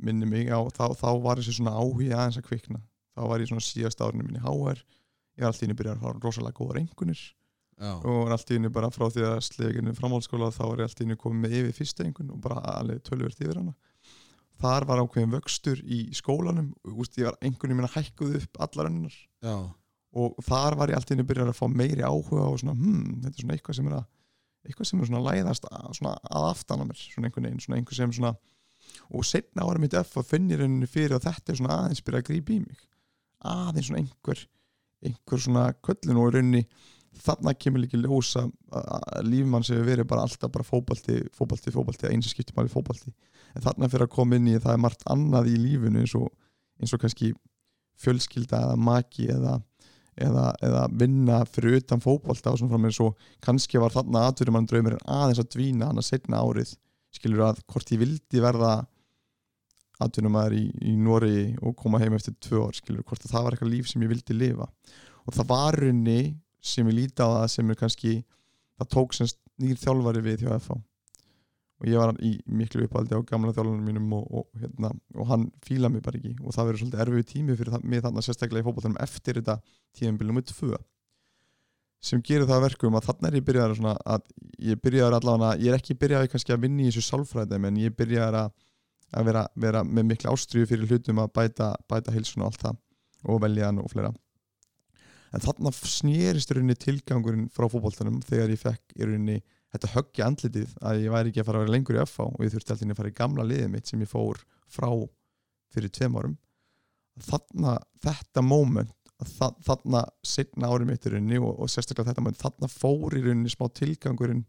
minni 0.00 0.28
mig 0.28 0.48
á 0.52 0.60
þá, 0.72 0.90
þá 0.96 1.10
var 1.24 1.40
þessi 1.40 1.58
svona 1.58 1.76
áhugi 1.76 2.10
aðeins 2.12 2.40
að 2.40 2.48
kvikna. 2.48 2.80
Þá 3.16 3.22
var 3.28 3.42
ég 3.42 3.50
svona 3.50 3.64
síðast 3.64 4.00
árinu 4.00 4.24
minni 4.24 4.40
HR 4.40 4.80
ég 5.40 5.44
var 5.44 5.52
alltaf 5.52 5.64
inn 5.64 5.74
að 5.74 5.80
byrja 5.80 5.94
að 5.96 6.02
fara 6.04 6.22
rosalega 6.24 6.58
góða 6.58 6.76
rengunir 6.78 7.22
já, 7.80 7.92
og 7.96 8.18
var 8.24 8.34
alltaf 8.36 8.56
inn 8.56 8.70
bara 8.72 8.90
frá 8.92 9.06
því 9.08 9.26
að 9.28 9.40
sleginu 9.48 9.94
framhaldsskóla 9.96 10.52
þá 10.54 10.62
var 10.66 10.82
ég 10.82 10.90
alltaf 10.90 11.06
inn 11.06 11.20
komið 11.20 11.44
með 11.44 11.56
yfir 11.60 11.76
fyrsta 11.80 12.06
engun 12.06 12.34
og 12.34 12.42
bara 12.44 12.60
alveg 12.76 13.02
tölvört 13.06 13.40
yfir 13.40 13.60
hana. 13.62 13.74
Þar 14.60 14.86
var 14.90 15.00
ákveðin 15.00 15.32
vöxtur 15.32 15.78
í 15.88 16.02
skólanum 16.12 16.74
Úst, 16.92 17.16
ég 17.16 17.30
var 17.30 17.38
engunum 17.40 17.80
minna 17.80 17.88
hækkuð 17.94 18.34
upp 18.42 18.58
allar 18.60 18.90
önnar 18.90 19.14
já, 19.40 19.56
og 20.12 20.40
þar 20.44 20.76
var 20.76 20.92
ég 20.92 20.98
alltaf 20.98 21.14
inn 21.14 21.24
að 21.24 21.30
byrja 21.30 21.48
að 21.48 21.56
fá 21.56 21.66
meiri 21.70 22.04
áhuga 22.04 22.48
og 22.50 22.58
svona, 22.60 22.76
hmm, 22.76 23.20
þetta 23.24 23.36
er 23.36 23.44
svona 23.44 23.56
eitthvað 23.56 23.78
sem 23.78 23.90
er 23.90 23.98
að 24.00 24.08
eitthvað 24.66 24.90
sem 24.90 25.00
er 25.00 25.08
svona 25.08 25.20
að 25.22 25.28
læðast 25.30 25.68
að, 25.70 25.90
svona 25.96 26.14
að 26.28 26.46
aftan 26.50 26.82
á 26.82 26.84
mér, 26.84 27.00
svona 27.00 27.28
einhvern 27.30 27.46
veginn, 27.48 27.62
svona 27.64 27.78
einhver 27.80 27.96
sem 27.96 28.14
svona 28.18 28.34
og 29.08 29.26
setna 29.26 29.64
ára 29.64 29.80
mitt 29.80 29.96
F 29.96 30.18
og 30.20 30.26
finnir 30.26 30.62
henni 30.64 30.88
fyrir 30.90 31.16
að 31.16 31.28
þetta 31.28 31.52
er 31.52 31.60
svona 31.60 31.76
aðeins 31.78 32.02
byrja 32.04 32.20
að 32.20 32.28
grípa 32.28 32.52
í 32.54 32.58
mig. 32.64 32.82
Aðeins 33.40 33.88
svona 33.88 34.02
einhver 34.02 34.42
einhver 35.00 35.40
svona 35.40 35.66
köllun 35.86 36.20
og 36.20 36.28
í 36.28 36.34
rauninni 36.36 36.62
þarna 37.20 37.54
kemur 37.58 37.82
líka 37.82 37.98
ljós 37.98 38.36
að, 38.38 38.52
að 38.70 39.26
lífmann 39.26 39.64
sem 39.66 39.76
hefur 39.76 39.90
verið 39.90 40.08
bara 40.10 40.24
alltaf 40.26 40.52
bara 40.54 40.66
fótbalti, 40.66 41.18
fótbalti, 41.36 41.72
fótbalti, 41.74 42.08
eins 42.10 42.28
og 42.28 42.34
skiptum 42.34 42.60
alveg 42.62 42.74
fótbalti 42.74 43.10
en 43.54 43.64
þarna 43.64 43.88
fyrir 43.90 44.06
að 44.06 44.14
koma 44.14 44.38
inn 44.38 44.50
í 44.50 44.58
það 44.58 44.76
er 44.76 44.84
margt 44.84 45.06
annað 45.10 45.50
í 45.50 45.56
lífinu 45.58 46.04
eins 46.04 46.14
og, 46.18 46.28
eins 46.80 46.94
og 46.94 47.02
kannski 47.02 47.32
fjölskylda 48.00 48.62
eða 48.66 48.78
maki 48.80 49.26
eða, 49.34 49.56
eða, 50.26 50.46
eða 50.66 50.84
vinna 51.02 51.40
fyrir 51.48 51.80
utan 51.80 52.02
fótbalta 52.04 52.54
og 52.54 52.60
svona 52.60 52.74
fram 52.74 52.88
eins 52.88 53.00
og 53.04 53.26
kannski 53.44 53.82
var 53.82 53.94
þarna 53.94 54.28
atvinnum 54.30 54.58
mann 54.58 54.70
draumurinn 54.70 55.04
aðeins 55.04 55.42
að 55.42 55.50
dvína 55.56 55.90
hann 55.90 56.00
að 56.00 56.08
setna 56.12 56.40
árið. 56.40 56.72
Skilur 57.10 57.48
að 57.48 57.62
hvort 57.66 57.90
ég 57.90 58.00
vildi 58.04 58.42
verða 58.42 58.74
atvinnumæður 60.00 60.56
í, 60.56 60.64
í 60.92 60.94
Nóri 60.96 61.40
og 61.60 61.74
koma 61.76 62.00
heim 62.00 62.14
eftir 62.16 62.36
tvö 62.40 62.62
ár 62.68 62.76
skilur 62.78 63.04
hvort 63.04 63.26
að 63.26 63.34
það 63.34 63.46
var 63.46 63.56
eitthvað 63.56 63.72
líf 63.74 63.90
sem 63.90 64.04
ég 64.04 64.12
vildi 64.12 64.36
lifa. 64.36 64.70
Og 65.26 65.36
það 65.36 65.50
var 65.50 65.80
runni 65.82 66.20
sem 66.60 66.88
ég 66.90 66.96
líti 66.96 67.24
á 67.24 67.28
það 67.28 67.48
sem 67.54 67.72
er 67.72 67.80
kannski 67.80 68.14
það 68.80 68.92
tók 68.94 69.16
semst 69.16 69.40
nýr 69.60 69.80
þjálfari 69.80 70.24
við 70.24 70.46
hjá 70.46 70.54
FH 70.58 70.78
og 71.80 71.88
ég 71.88 71.96
var 71.96 72.16
í 72.20 72.34
miklu 72.44 72.84
uppaldi 72.84 73.16
á 73.16 73.20
gamla 73.24 73.54
þjálfarnir 73.56 73.84
mínum 73.86 74.10
og, 74.18 74.24
og, 74.28 74.48
hérna, 74.60 74.90
og 75.16 75.28
hann 75.30 75.46
fílaði 75.64 75.94
mig 75.94 76.02
bara 76.04 76.18
ekki. 76.20 76.34
Og 76.44 76.52
það 76.52 76.66
verður 76.68 76.82
svolítið 76.82 77.02
erfið 77.06 77.28
tími 77.30 77.56
fyrir 77.56 77.72
það, 77.72 77.86
mig 77.88 78.02
þannig 78.04 78.26
sérstaklega 78.26 78.60
í 78.60 78.66
fótballtunum 78.66 78.98
eftir 79.00 79.40
þetta 79.40 79.56
tíðanbílum 79.96 80.36
með 80.36 80.50
tvö 80.52 80.80
sem 82.00 82.22
gerir 82.24 82.48
það 82.48 82.56
að 82.56 82.64
verkum 82.64 82.96
að 82.96 83.06
þannig 83.10 83.28
er 83.28 83.36
ég 83.36 83.46
byrjaður 83.46 83.76
svona 83.76 83.94
að 84.08 84.22
ég 84.70 84.80
byrjaður 84.80 85.16
allavega, 85.18 85.50
ég 85.60 85.72
er 85.72 85.76
ekki 85.76 85.96
byrjaður 86.00 86.30
kannski 86.32 86.54
að 86.54 86.62
vinna 86.64 86.84
í 86.84 86.88
þessu 86.88 87.02
sálfræði 87.04 87.58
en 87.68 87.80
ég 87.80 87.96
byrjaður 87.98 88.38
að, 88.40 88.54
að 89.12 89.28
vera, 89.28 89.42
vera 89.66 89.82
með 89.84 90.06
miklu 90.08 90.32
ástriðu 90.32 90.70
fyrir 90.70 90.88
hlutum 90.88 91.20
að 91.20 91.34
bæta, 91.36 91.68
bæta 91.92 92.14
hilsun 92.14 92.46
og 92.46 92.48
allt 92.48 92.64
það 92.64 92.80
og 93.28 93.42
veljan 93.44 93.82
og 93.82 93.92
fleira 93.92 94.14
en 95.30 95.44
þannig 95.44 95.78
snýrist 95.86 96.52
rauninni 96.54 96.76
tilgangurinn 96.80 97.48
frá 97.54 97.68
fókbóltanum 97.70 98.20
þegar 98.26 98.54
ég 98.54 98.62
fekk 98.62 98.94
rauninni 98.98 99.40
þetta 99.70 99.92
höggja 99.94 100.26
andlitið 100.26 100.76
að 100.82 101.02
ég 101.04 101.14
væri 101.14 101.30
ekki 101.30 101.42
að 101.42 101.48
fara 101.48 101.60
að 101.60 101.66
vera 101.66 101.74
lengur 101.76 101.98
í 101.98 102.04
FH 102.04 102.26
og 102.26 102.44
ég 102.44 102.54
þurfti 102.54 102.74
alltaf 102.74 102.94
að 102.94 103.00
fara 103.00 103.12
í 103.12 103.18
gamla 103.20 103.46
liðið 103.46 103.72
mitt 103.74 103.90
sem 103.90 104.02
ég 104.02 104.10
fór 104.10 104.40
frá 104.70 104.88
fyrir 105.70 105.92
tveim 105.94 106.16
árum. 106.18 106.38
Þannig 107.20 107.84
þetta 108.02 108.42
moment 108.42 108.96
þannig 109.20 110.08
setna 110.24 110.70
árið 110.72 110.88
mitt 110.88 111.06
í 111.06 111.12
rauninni 111.12 111.40
og, 111.40 111.58
og 111.60 111.70
sérstaklega 111.70 112.10
þetta 112.10 112.24
moment 112.24 112.40
þannig 112.40 112.72
fór 112.72 113.16
í 113.16 113.22
rauninni 113.24 113.52
smá 113.52 113.68
tilgangurinn 113.76 114.46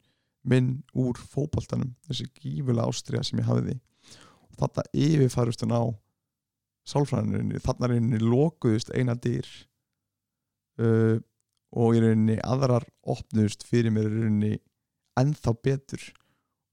minn 0.48 0.72
úr 0.98 1.20
fókbóltanum 1.20 1.92
þessi 2.08 2.30
gífulega 2.40 2.88
ástriða 2.90 3.26
sem 3.28 3.42
ég 3.42 3.50
hafiði 3.50 3.76
og 4.48 4.62
þannig 4.62 5.04
yfirfærust 5.08 5.66
hún 5.66 5.76
á 5.76 5.84
sálfræðinu 6.88 7.60
er 7.60 7.66
rauninni 7.92 8.22
lokuðust 8.24 8.94
eina 8.96 9.18
dýr 9.20 9.50
uh, 10.80 11.18
og 11.72 11.96
í 11.96 12.02
rauninni 12.04 12.38
aðrar 12.44 12.86
opnust 13.08 13.64
fyrir 13.68 13.94
mér 13.94 14.10
í 14.10 14.18
rauninni 14.18 14.52
ennþá 15.20 15.56
betur. 15.64 16.04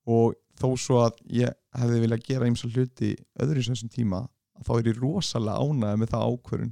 Og 0.09 0.34
þó 0.59 0.72
svo 0.80 1.03
að 1.05 1.18
ég 1.38 1.55
hefði 1.78 2.03
viljað 2.03 2.26
gera 2.26 2.49
eins 2.49 2.64
og 2.66 2.74
hluti 2.74 3.14
öðru 3.38 3.62
í 3.62 3.68
þessum 3.68 3.92
tíma 3.92 4.24
þá 4.66 4.72
er 4.78 4.90
ég 4.90 5.01
rosalega 5.01 5.62
ánægð 5.62 5.99
með 6.01 6.12
það 6.12 6.28
ákvörun 6.32 6.70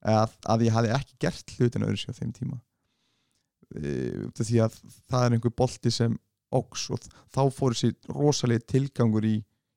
að, 0.00 0.34
að 0.52 0.64
ég 0.66 0.74
hefði 0.76 0.92
ekki 0.96 1.16
gert 1.24 1.54
hlutin 1.56 1.86
öðru 1.86 2.00
sér 2.00 2.14
á 2.14 2.18
þeim 2.20 2.34
tíma. 2.36 2.58
E, 3.74 3.94
því 4.38 4.60
að 4.64 4.76
það 5.10 5.24
er 5.24 5.36
einhver 5.36 5.56
bolti 5.58 5.92
sem 5.94 6.16
óks 6.54 6.88
og 6.94 7.06
þá 7.30 7.42
fór 7.54 7.74
þessi 7.76 7.94
rosalega 8.10 8.66
tilgangur 8.72 9.26
í, 9.26 9.36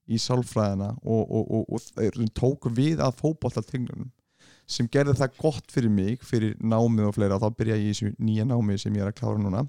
í 0.10 0.20
sálfræðina 0.22 0.92
og, 1.02 1.24
og, 1.24 1.52
og, 1.58 1.80
og 1.80 2.30
tóku 2.38 2.72
við 2.74 3.04
að 3.04 3.18
fókbólta 3.22 3.66
tilgangunum 3.66 4.12
sem 4.70 4.88
gerði 4.92 5.16
það 5.20 5.40
gott 5.42 5.74
fyrir 5.74 5.92
mig 5.92 6.22
fyrir 6.26 6.56
námið 6.60 7.10
og 7.10 7.16
fleira 7.18 7.38
og 7.38 7.44
þá 7.44 7.58
byrja 7.60 7.80
ég 7.80 7.86
í 7.86 7.94
þessu 7.94 8.14
nýja 8.20 8.46
námið 8.48 8.84
sem 8.84 8.96
ég 8.96 9.06
er 9.06 9.12
að 9.12 9.18
klára 9.20 9.42
núna. 9.42 9.66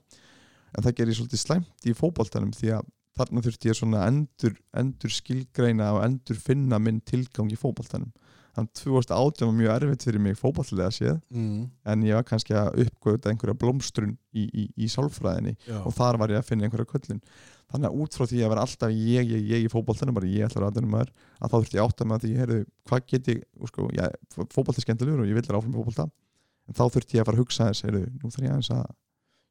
En 0.75 0.85
það 0.85 0.97
gerði 1.01 1.17
svolítið 1.19 1.43
slæmt 1.43 1.89
í 1.89 1.95
fókbóltanum 1.97 2.53
því 2.55 2.75
að 2.79 2.91
þarna 3.15 3.45
þurfti 3.47 3.71
ég 3.71 3.79
svona 3.79 4.05
endur, 4.09 4.55
endur 4.75 5.13
skilgreina 5.15 5.93
og 5.95 6.05
endur 6.07 6.39
finna 6.41 6.81
minn 6.83 7.03
tilgang 7.07 7.53
í 7.55 7.59
fókbóltanum 7.59 8.11
þannig 8.55 8.71
að 8.71 8.83
2018 8.83 9.49
var 9.49 9.57
mjög 9.59 9.73
erfitt 9.75 10.07
fyrir 10.07 10.23
mig 10.23 10.39
fókbóltilega 10.39 10.93
séð 10.95 11.17
mm. 11.35 11.65
en 11.91 12.05
ég 12.07 12.19
var 12.19 12.27
kannski 12.29 12.55
að 12.59 12.85
uppgöða 12.85 13.33
einhverja 13.33 13.57
blómstrun 13.59 14.15
í, 14.31 14.47
í, 14.47 14.65
í 14.79 14.91
sálfræðinni 14.93 15.57
Já. 15.67 15.81
og 15.83 15.95
þar 15.97 16.21
var 16.23 16.35
ég 16.35 16.41
að 16.41 16.49
finna 16.51 16.69
einhverja 16.69 16.91
köllun 16.93 17.23
þannig 17.75 17.89
að 17.89 18.03
út 18.05 18.17
frá 18.17 18.27
því 18.31 18.43
að 18.45 18.53
vera 18.53 18.65
alltaf 18.69 18.95
ég, 18.95 19.31
ég, 19.35 19.47
ég 19.51 19.67
í 19.67 19.71
fókbóltanum 19.73 20.17
bara 20.17 20.31
ég 20.31 20.47
ætlar 20.47 20.69
aðeins 20.69 20.91
maður 20.93 21.11
að 21.41 21.51
þá 21.51 21.57
þurfti 21.57 21.79
ég 21.79 21.89
átt 21.89 22.05
að 22.05 22.15
að 22.15 22.25
því, 22.25 22.33
heyrðu, 22.41 22.59
hvað 22.91 23.07
get 23.11 23.31
ég 23.33 23.41
sko, 23.71 23.89
fókbólti 24.55 24.79
er 24.79 24.87
skemmtilegur 24.87 25.25
og 25.25 25.31
ég 25.31 25.39
vil 25.39 25.47
vera 25.49 25.61
áfram 25.61 25.75
í 25.75 25.79
fókbólta 25.81 26.07
en 26.65 26.79
þá 26.79 26.85
þurfti 26.85 27.19
ég 27.19 27.25
að 27.25 27.31
fara 27.31 27.39
að 27.39 27.43
hugsa 27.43 27.69
þess 27.71 27.87
heyrðu, 27.89 28.05
nú 28.21 28.31
þarf 28.31 28.47
ég 28.47 28.55
aðeins 28.55 28.73
að 28.77 28.85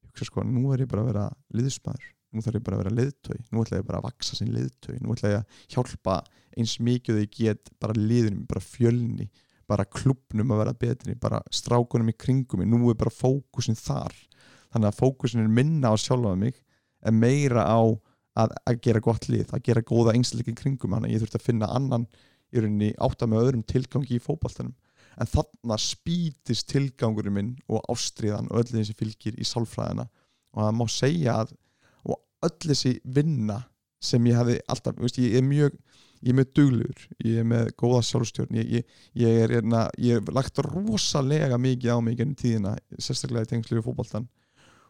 hugsa 0.07 0.29
sko, 0.29 0.45
nú 0.47 0.63
er 0.71 0.85
ég 0.85 0.91
bara 0.93 1.03
að 1.03 1.09
vera 1.11 1.25
liðsmaður 1.57 2.07
nú 2.33 2.43
þarf 2.43 2.59
ég 2.59 2.65
bara 2.65 2.77
að 2.77 2.83
vera 2.83 2.95
liðtöi, 2.97 3.39
nú 3.51 3.63
ætla 3.63 3.79
ég 3.79 3.87
bara 3.87 4.01
að 4.01 4.07
vaksa 4.09 4.37
sem 4.37 4.51
liðtöi, 4.51 4.97
nú 5.01 5.15
ætla 5.15 5.31
ég 5.31 5.41
að 5.41 5.63
hjálpa 5.75 6.19
eins 6.57 6.75
mikið 6.83 7.21
ég 7.21 7.33
get 7.37 7.73
bara 7.81 7.95
liðunum, 7.97 8.45
bara 8.49 8.63
fjölni, 8.63 9.29
bara 9.69 9.87
klubnum 9.87 10.53
að 10.53 10.63
vera 10.63 10.75
betri, 10.83 11.15
bara 11.19 11.41
strákunum 11.53 12.11
í 12.11 12.17
kringum 12.17 12.65
nú 12.67 12.91
er 12.91 12.99
bara 12.99 13.13
fókusin 13.13 13.77
þar. 13.79 14.13
Þannig 14.73 14.89
að 14.89 14.99
fókusin 14.99 15.43
er 15.43 15.53
minna 15.53 15.93
á 15.93 15.95
sjálfa 15.97 16.35
mig 16.37 16.57
en 17.05 17.19
meira 17.19 17.65
á 17.69 17.79
að, 17.79 18.53
að 18.65 18.79
gera 18.83 19.03
gott 19.03 19.29
lið, 19.29 19.49
að 19.53 19.65
gera 19.69 19.85
góða 19.85 20.15
engsleiki 20.17 20.55
kringum, 20.57 20.95
þannig 20.95 21.11
að 21.11 21.15
ég 21.15 21.23
þurfti 21.23 21.39
að 21.39 21.47
finna 21.47 21.69
annan 21.69 22.07
í 22.53 22.61
rauninni 22.61 22.93
átta 23.01 23.29
með 23.29 23.45
öðrum 23.47 23.67
tilgangi 23.69 24.17
í 24.17 24.23
fókbaltanum 24.23 24.73
en 25.21 25.29
þannig 25.29 25.73
að 25.75 25.83
spýtist 25.83 26.69
tilgangurinn 26.71 27.35
minn 27.35 27.51
og 27.69 27.83
ástriðan 27.91 28.49
og 28.49 28.61
öll 28.61 28.71
þessi 28.71 28.95
fylgir 28.97 29.37
í 29.37 29.47
sálfræðina. 29.47 30.07
Og 30.53 30.65
það 30.65 30.75
má 30.79 30.85
segja 30.91 31.35
að 31.41 31.53
öll 32.47 32.69
þessi 32.69 32.97
vinna 33.03 33.61
sem 34.03 34.25
ég 34.27 34.37
hafi 34.37 34.57
alltaf, 34.67 34.97
veist, 34.99 35.19
ég 35.21 35.39
er 35.39 35.45
mjög 35.47 35.75
ég 36.23 36.31
er 36.31 36.37
með 36.37 36.51
duglur, 36.55 37.01
ég 37.23 37.41
er 37.41 37.47
með 37.47 37.71
góða 37.79 37.99
sjálfstjórn 38.07 38.55
ég, 38.61 38.69
ég, 38.77 39.01
ég 39.19 39.41
er 39.43 39.57
erna, 39.59 39.83
ég 39.99 40.21
er 40.21 40.35
lagt 40.35 40.61
rosalega 40.63 41.59
mikið 41.59 41.91
á 41.91 41.99
mig 42.03 42.21
ennum 42.23 42.37
tíðina, 42.39 42.77
sérstaklega 42.95 43.47
í 43.47 43.51
tengslu 43.51 43.79
við 43.79 43.87
fókbaltan 43.89 44.29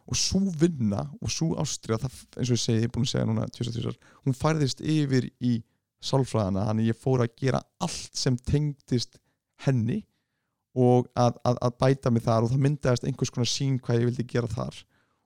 og 0.03 0.19
svo 0.19 0.41
vinna 0.59 1.05
og 1.23 1.31
svo 1.31 1.53
ástriða, 1.61 2.09
eins 2.37 2.49
og 2.49 2.57
ég 2.57 2.61
segi, 2.61 2.81
ég 2.83 2.89
er 2.89 2.93
búin 2.93 3.07
að 3.07 3.13
segja 3.13 3.27
núna 3.29 3.47
tjósa, 3.55 3.73
tjósa, 3.73 3.93
hún 4.27 4.37
færðist 4.37 4.83
yfir 4.83 5.29
í 5.41 5.57
sálfræðana, 6.03 6.67
þannig 6.69 6.89
ég 6.91 6.99
fór 6.99 7.23
að 7.23 7.37
gera 7.39 7.61
allt 7.81 8.19
sem 8.19 8.37
tengdist 8.49 9.17
henni 9.63 10.01
og 10.73 11.07
að, 11.15 11.37
að, 11.45 11.59
að 11.61 11.77
bæta 11.79 12.11
mig 12.11 12.25
þar 12.25 12.45
og 12.45 12.51
það 12.51 12.65
myndaðist 12.65 13.07
einhvers 13.07 13.31
konar 13.33 13.49
sín 13.49 13.77
hvað 13.81 14.01
ég 14.01 14.09
vildi 14.09 14.27
gera 14.33 14.49
þar 14.51 14.81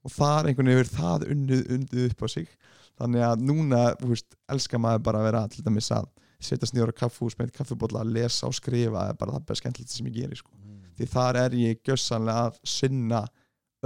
og 0.07 0.13
þar 0.13 0.49
einhvern 0.49 0.71
veginn 0.71 0.81
verið 0.83 0.95
það 0.95 1.25
unnið, 1.33 1.63
unnið 1.75 2.05
upp 2.07 2.23
á 2.23 2.27
sig 2.31 2.51
þannig 2.97 3.25
að 3.27 3.43
núna, 3.45 3.81
þú 3.99 4.13
veist, 4.13 4.37
elskar 4.53 4.81
maður 4.81 5.03
bara 5.07 5.21
að 5.21 5.27
vera 5.29 5.43
til 5.53 5.65
dæmis 5.65 5.89
að 5.93 6.07
setjast 6.47 6.75
nýður 6.75 6.93
á 6.93 6.99
kaffús 7.01 7.35
með 7.37 7.51
kaffibóla 7.55 8.03
að 8.03 8.13
lesa 8.17 8.47
og 8.49 8.55
skrifa 8.57 9.07
er 9.09 9.17
bara 9.17 9.37
það 9.37 9.49
best 9.49 9.63
skemmtilegt 9.63 9.93
sem 9.93 10.09
ég 10.09 10.19
gerir 10.21 10.39
sko. 10.39 10.53
mm. 10.53 10.79
því 10.99 11.09
þar 11.13 11.39
er 11.41 11.57
ég 11.57 11.83
gössanlega 11.85 12.47
að 12.47 12.59
sinna 12.77 13.23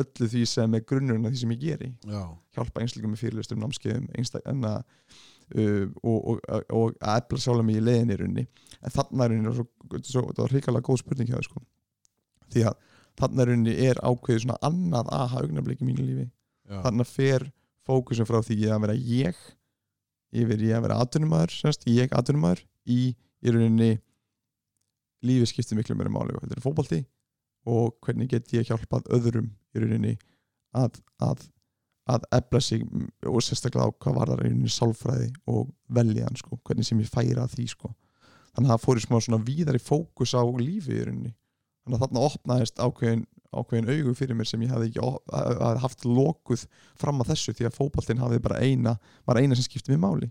öllu 0.02 0.28
því 0.32 0.44
sem 0.48 0.76
er 0.76 0.86
grunnurinn 0.88 1.28
af 1.28 1.34
því 1.34 1.42
sem 1.42 1.54
ég 1.56 1.64
gerir 1.64 1.94
Já. 2.08 2.22
hjálpa 2.56 2.84
einstaklega 2.84 3.12
með 3.12 3.24
fyrirlistum, 3.24 3.62
námskeiðum 3.64 4.08
einstaklega 4.20 4.74
uh, 4.82 5.88
og, 6.04 6.20
og, 6.20 6.38
og, 6.48 6.66
og 6.76 7.00
að 7.00 7.24
efla 7.24 7.42
sjálf 7.46 7.68
mig 7.68 7.80
í 7.80 7.84
leðinni 7.84 8.20
runni 8.22 8.46
en 8.80 8.96
þannig 8.96 9.52
er 9.52 9.62
það 10.40 10.54
hrikalega 10.56 10.88
góð 10.88 11.04
spurning 11.04 11.32
hjá 11.32 11.38
það 11.38 11.48
sko. 11.50 11.64
því 12.52 12.68
að 12.72 12.80
þannig 13.20 13.42
er 13.44 13.52
runni 13.52 13.74
er 13.88 14.02
ákveðið 14.04 14.44
svona 14.46 14.60
annað 14.68 15.12
aha 15.16 15.42
augnabliki 15.44 15.84
í 15.86 15.90
mínu 15.90 16.06
lífi 16.06 16.28
Já. 16.28 16.82
þannig 16.86 17.08
að 17.08 17.16
fer 17.16 17.48
fókusum 17.88 18.28
frá 18.30 18.40
því 18.46 18.60
að 18.72 18.84
vera 18.86 18.96
ég 18.96 19.42
yfir 20.32 20.64
ég 20.64 20.78
að 20.78 20.86
vera 20.88 21.00
atvinnumæður 21.04 21.56
semst, 21.56 21.88
ég 21.92 22.14
atvinnumæður 22.16 22.64
í, 22.88 23.00
í 23.12 23.54
rauninni 23.54 23.96
lífið 25.26 25.52
skiptir 25.52 25.80
miklu 25.80 25.98
meira 25.98 26.14
máli 26.14 26.38
þetta 26.38 26.58
er 26.58 26.64
fókbalti 26.64 27.02
og 27.70 27.98
hvernig 28.06 28.32
get 28.32 28.54
ég 28.56 28.70
hjálpað 28.70 29.10
öðrum 29.14 29.52
í 29.76 29.84
rauninni 29.84 30.14
að, 30.78 31.02
að, 31.22 31.44
að 32.10 32.26
efla 32.40 32.62
sig 32.64 32.86
og 33.28 33.44
sérstaklega 33.46 33.92
á 33.92 33.98
hvað 34.02 34.18
var 34.18 34.32
það 34.32 34.44
rauninni 34.46 34.72
sálfræði 34.72 35.30
og 35.52 35.70
veljan 35.94 36.40
sko, 36.40 36.58
hvernig 36.66 36.88
sem 36.88 37.04
ég 37.04 37.12
færa 37.12 37.46
því 37.52 37.68
sko. 37.74 37.92
þannig 38.56 38.72
að 38.72 38.74
það 38.74 38.86
fór 38.86 39.02
í 39.02 39.06
smá 39.06 39.20
svona 39.20 39.44
víðari 39.46 39.84
fókus 39.84 40.34
á 40.34 40.44
lífi 40.44 40.96
í 40.96 41.06
rauninni 41.06 41.36
þannig 41.84 41.98
að 41.98 42.04
þarna 42.06 42.26
opnaðist 42.28 42.82
ákveðin 42.82 43.26
ákveðin 43.52 43.90
augu 43.92 44.14
fyrir 44.16 44.38
mér 44.38 44.48
sem 44.48 44.62
ég 44.64 44.72
hafði 44.72 44.92
ekki 44.92 45.08
hafði 45.34 45.82
haft 45.84 46.06
lokuð 46.08 46.64
fram 47.00 47.20
að 47.24 47.34
þessu 47.34 47.56
því 47.58 47.68
að 47.68 47.78
fókbaltinn 47.78 48.22
hafði 48.22 48.40
bara 48.46 48.62
eina 48.64 48.94
var 49.28 49.42
eina 49.42 49.58
sem 49.58 49.68
skipti 49.68 49.92
mig 49.92 50.00
máli. 50.00 50.30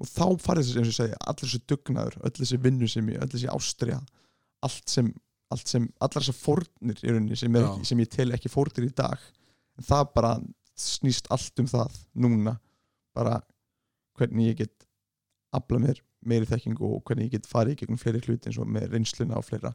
Og 0.00 0.08
þá 0.08 0.38
farið 0.40 0.68
þessi, 0.68 0.78
eins 0.80 0.92
og 0.92 0.96
segja, 0.96 1.18
allir 1.28 1.48
þessi 1.48 1.62
dugnaður 1.68 2.20
öll 2.22 2.36
þessi 2.38 2.60
vinnu 2.62 2.88
sem 2.88 3.10
ég, 3.10 3.18
öll 3.20 3.32
þessi 3.34 3.50
ástriða 3.50 3.98
allt 4.64 4.92
sem, 4.92 5.10
allt 5.50 5.72
sem 5.72 5.88
allar 5.98 6.22
þessar 6.22 6.38
fórnir 6.38 7.02
í 7.02 7.10
rauninni 7.10 7.38
sem, 7.40 7.58
ekki, 7.60 7.88
sem 7.90 8.02
ég 8.04 8.12
tel 8.14 8.30
ekki 8.36 8.52
fórnir 8.52 8.86
í 8.86 8.94
dag. 8.96 9.20
En 9.80 9.88
það 9.90 10.06
bara 10.14 10.32
snýst 10.78 11.28
allt 11.34 11.60
um 11.60 11.68
það 11.68 11.98
núna 12.14 12.56
bara 13.16 13.40
hvernig 14.20 14.52
ég 14.52 14.62
get 14.62 14.86
afla 15.56 15.80
mér 15.82 16.00
meiri 16.20 16.48
þekkingu 16.48 16.84
og 16.86 17.02
hvernig 17.08 17.28
ég 17.28 17.38
get 17.38 17.48
farið 17.48 17.74
í 17.74 17.80
gegnum 17.82 18.00
fleiri 18.00 18.20
hluti 18.22 18.50
eins 18.50 18.60
og 18.60 18.68
með 18.70 18.92
reynsluna 18.94 19.40
og 19.40 19.46
fleira 19.48 19.72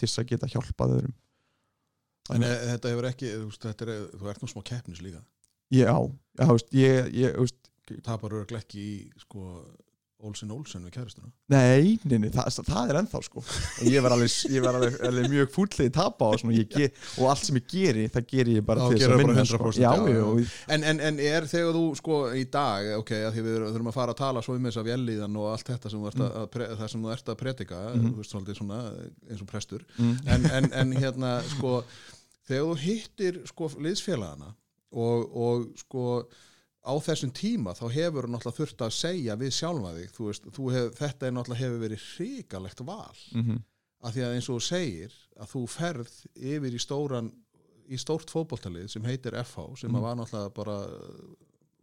til 0.00 0.10
að 0.10 0.30
geta 0.32 0.50
hjálpað 0.52 0.98
öðrum 0.98 1.16
En 2.34 2.44
e, 2.44 2.52
þetta 2.74 2.92
hefur 2.92 3.08
ekki, 3.08 3.32
þetta 3.56 3.86
er, 3.86 4.06
þú 4.20 4.30
ert 4.30 4.42
nú 4.44 4.50
smá 4.50 4.62
keppnis 4.66 5.02
líka. 5.04 5.22
Já, 5.72 5.88
já, 5.88 6.44
þú 6.44 6.56
veist, 6.56 6.74
ég, 6.76 7.10
ég, 7.16 7.54
Tapar 8.04 8.34
örglega 8.36 8.60
ekki 8.60 8.82
í, 8.84 8.96
sko, 9.22 9.62
Olsen 10.26 10.50
Olsen 10.50 10.82
við 10.82 10.90
kæristuna. 10.96 11.28
nei, 11.52 11.98
nei, 12.02 12.18
nei, 12.18 12.30
það, 12.34 12.48
það 12.66 12.90
er 12.90 12.96
ennþá, 12.98 13.20
sko. 13.22 13.42
En 13.82 13.90
ég 13.92 14.02
var 14.02 14.14
alveg, 14.16 14.32
ég 14.50 14.64
var 14.64 14.74
alveg, 14.74 14.96
alveg 15.06 15.28
mjög 15.30 15.52
fúllið 15.54 15.92
tapa 15.94 16.30
og 16.32 16.40
svona, 16.42 16.64
ger, 16.74 16.90
og 17.22 17.28
allt 17.30 17.44
sem 17.46 17.58
ég 17.60 17.68
geri, 17.70 18.06
það 18.10 18.26
ger 18.32 18.50
ég 18.56 18.64
bara 18.66 18.88
til 18.88 18.98
þess 18.98 19.12
að 19.14 19.22
100%, 19.22 19.52
sko. 19.52 19.70
Já, 19.78 19.92
já, 19.94 20.16
já, 20.18 20.48
En, 20.74 20.84
en, 20.90 21.00
en 21.10 21.20
er 21.22 21.46
þegar 21.52 21.78
þú, 21.78 21.84
sko, 22.00 22.18
í 22.34 22.44
dag, 22.50 22.90
ok, 22.98 23.12
því 23.36 23.44
við 23.46 23.60
þurfum 23.68 23.92
að 23.92 23.98
fara 24.00 24.16
að 24.16 24.20
tala 24.24 24.42
svo 24.42 24.58
um 24.58 24.66
þess 24.68 24.80
að 24.82 24.90
vélíðan 24.90 25.38
og 25.38 25.48
allt 25.52 25.70
þetta 25.70 25.94
sem 25.94 26.08
ert 26.10 26.24
að, 26.26 26.36
pre, 26.56 26.68
það 26.82 26.92
sem 26.96 27.06
þú 27.06 27.14
ert 27.14 27.32
að 27.34 27.40
predika, 27.44 27.80
Mhm. 27.94 28.10
þú 28.10 28.16
veist, 28.24 28.34
svolítið 28.34 28.58
svona, 28.58 28.80
eins 29.30 29.40
og 29.46 29.50
prestur, 29.54 29.86
mm, 29.98 30.16
en, 30.26 30.50
en, 30.58 30.68
en 30.82 30.92
hérna 30.98 31.32
sko 31.54 31.76
þegar 32.48 32.66
þú 32.66 32.76
hittir 32.82 33.40
sko 33.46 33.68
liðsfélagana 33.78 34.50
og, 34.98 35.36
og 35.36 35.66
sko 35.78 36.04
á 36.88 36.94
þessum 37.04 37.32
tíma 37.36 37.74
þá 37.76 37.84
hefur 37.92 38.24
þú 38.26 38.32
náttúrulega 38.32 38.58
þurft 38.58 38.84
að 38.86 38.94
segja 38.96 39.36
við 39.36 39.52
sjálfa 39.58 39.90
þig 39.98 40.12
þú 40.16 40.28
veist, 40.30 40.48
þú 40.56 40.70
hef, 40.72 40.86
þetta 41.02 41.26
er 41.28 41.34
náttúrulega 41.36 41.62
hefur 41.64 41.82
verið 41.84 42.06
hrikalegt 42.16 42.80
val 42.88 43.18
mm 43.34 43.58
af 43.98 44.12
því 44.14 44.22
að 44.22 44.34
eins 44.36 44.46
og 44.48 44.60
þú 44.60 44.62
segir 44.62 45.14
að 45.42 45.48
þú 45.52 45.60
ferð 45.66 46.10
yfir 46.38 46.74
í 46.78 46.78
stóran 46.78 47.30
í 47.90 47.96
stórt 47.98 48.30
fótboltalið 48.30 48.84
sem 48.92 49.02
heitir 49.02 49.34
FH 49.42 49.64
sem 49.80 49.90
Mm. 49.90 50.00
var 50.04 50.14
náttúrulega 50.20 50.52
bara 50.54 50.76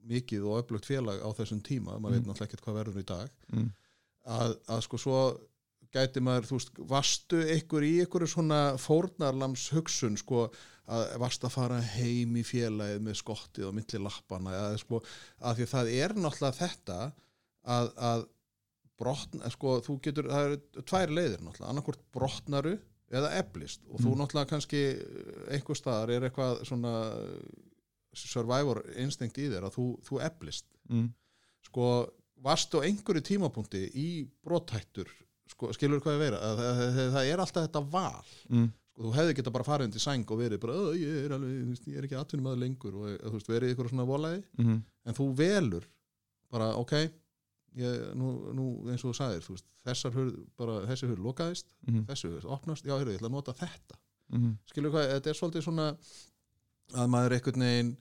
mikið 0.08 0.46
og 0.48 0.62
öflugt 0.62 0.86
félag 0.88 1.20
á 1.20 1.30
þessum 1.36 1.60
tíma 1.66 1.98
maður 2.00 2.16
Mm. 2.16 2.16
veit 2.16 2.28
náttúrulega 2.30 2.48
ekkert 2.48 2.64
hvað 2.66 2.78
verður 2.80 3.00
í 3.02 3.06
dag 3.10 3.30
mm, 3.54 3.70
að, 4.28 4.56
að 4.70 4.82
sko 4.86 4.98
svo 4.98 5.18
gæti 5.96 6.22
maður, 6.24 6.48
þú 6.50 6.58
veist, 6.60 6.80
vastu 6.92 7.42
ykkur 7.56 7.86
í 7.88 7.92
ykkur 8.04 8.26
svona 8.30 8.62
fórnarlams 8.82 9.70
hugsun 9.76 10.18
sko, 10.20 10.50
að 10.86 11.16
varst 11.24 11.46
að 11.48 11.56
fara 11.56 11.82
heim 11.96 12.36
í 12.38 12.44
félagið 12.46 13.00
með 13.08 13.20
skottið 13.22 13.70
og 13.70 13.76
milli 13.78 14.02
lappana 14.04 14.54
eða 14.54 14.82
sko, 14.84 15.00
að 15.42 15.62
því 15.62 15.68
að 15.68 15.72
það 15.76 15.94
er 15.98 16.16
náttúrulega 16.20 16.60
þetta 16.60 16.98
að, 17.76 17.94
að 18.12 18.26
brotna, 19.00 19.50
sko, 19.52 19.80
þú 19.84 19.96
getur 20.06 20.30
það 20.32 20.50
eru 20.52 20.84
tvær 20.92 21.16
leiðir 21.18 21.42
náttúrulega, 21.42 21.72
annarkvort 21.74 22.04
brotnaru 22.16 22.76
eða 23.16 23.32
eflist 23.40 23.82
og 23.90 24.00
þú 24.02 24.12
Mm. 24.12 24.20
náttúrulega 24.22 24.50
kannski 24.52 24.84
einhver 25.56 25.78
staðar 25.80 26.14
er 26.16 26.28
eitthvað 26.30 26.62
svona 26.68 26.94
survivor 28.16 28.82
instinct 29.02 29.38
í 29.42 29.50
þér 29.52 29.68
að 29.68 29.76
þú, 29.76 29.86
þú 30.08 30.20
eflist 30.24 30.66
mm, 30.90 31.10
sko, 31.68 31.90
varstu 32.46 32.80
á 32.82 32.86
einhverju 32.88 33.26
tímapunkti 33.34 33.82
í 34.00 34.08
brothættur 34.46 35.10
sko, 35.52 35.70
skilur 35.76 36.02
hvað 36.04 36.18
ég 36.18 36.24
vera 36.26 36.40
að, 36.42 36.62
það, 36.64 36.80
það, 36.96 37.12
það 37.16 37.30
er 37.34 37.44
alltaf 37.44 37.68
þetta 37.68 37.82
val. 37.94 38.32
Mm, 38.50 38.70
sko, 38.92 39.04
þú 39.06 39.12
hefði 39.18 39.36
geta 39.40 39.54
bara 39.56 39.68
farið 39.68 39.90
undir 39.90 40.04
sæng 40.06 40.32
og 40.32 40.40
verið 40.42 40.62
bara, 40.64 40.74
"Ö, 40.80 40.94
ég 41.00 41.20
er, 41.26 41.36
alveg, 41.36 41.84
ég 41.92 41.98
er 42.00 42.08
ekki 42.08 42.18
atvinnum 42.20 42.50
aður 42.52 42.64
lengur. 42.64 42.96
Og 42.96 43.20
þú 43.26 43.36
veist, 43.38 43.52
verið 43.52 43.74
ykkur 43.76 43.90
svona 43.92 44.08
volaði 44.10 44.44
mm, 44.58 44.82
en 45.06 45.14
þú 45.20 45.28
velur 45.36 45.88
bara, 46.52 46.72
ok 46.80 46.94
ég, 47.76 48.16
nú, 48.16 48.30
nú 48.56 48.66
eins 48.90 49.04
og 49.04 49.12
þú 49.12 49.18
sagðir 49.20 49.44
þú 49.44 49.56
veist, 49.58 49.66
þessar 49.86 50.14
hurð, 50.16 50.38
bara, 50.58 50.76
þessi 50.88 51.10
hurð 51.12 51.26
lokaðist 51.26 51.68
mm, 51.88 52.06
þessi 52.08 52.30
hurð 52.32 52.46
opnast, 52.56 52.86
já, 52.88 52.96
heyrðu, 52.96 53.12
ég 53.12 53.20
ætla 53.20 53.28
að 53.30 53.36
nota 53.36 53.54
þetta. 53.60 54.00
Mm, 54.34 54.54
skilur 54.72 54.94
hvað, 54.96 55.10
þetta 55.12 55.30
er 55.30 55.38
svolítið 55.38 55.66
svona 55.68 55.90
að 56.96 57.12
maður 57.14 57.36
einhvern 57.36 57.66
veginn 57.66 57.92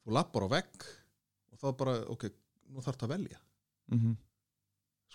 þú 0.00 0.14
lappar 0.16 0.46
á 0.46 0.48
vegg 0.56 0.86
og 1.52 1.60
þá 1.60 1.68
bara, 1.82 1.94
ok, 2.14 2.26
nú 2.72 2.82
þarf 2.82 2.98
það 2.98 3.06
að 3.10 3.14
velja. 3.14 3.40
Mm, 3.92 4.16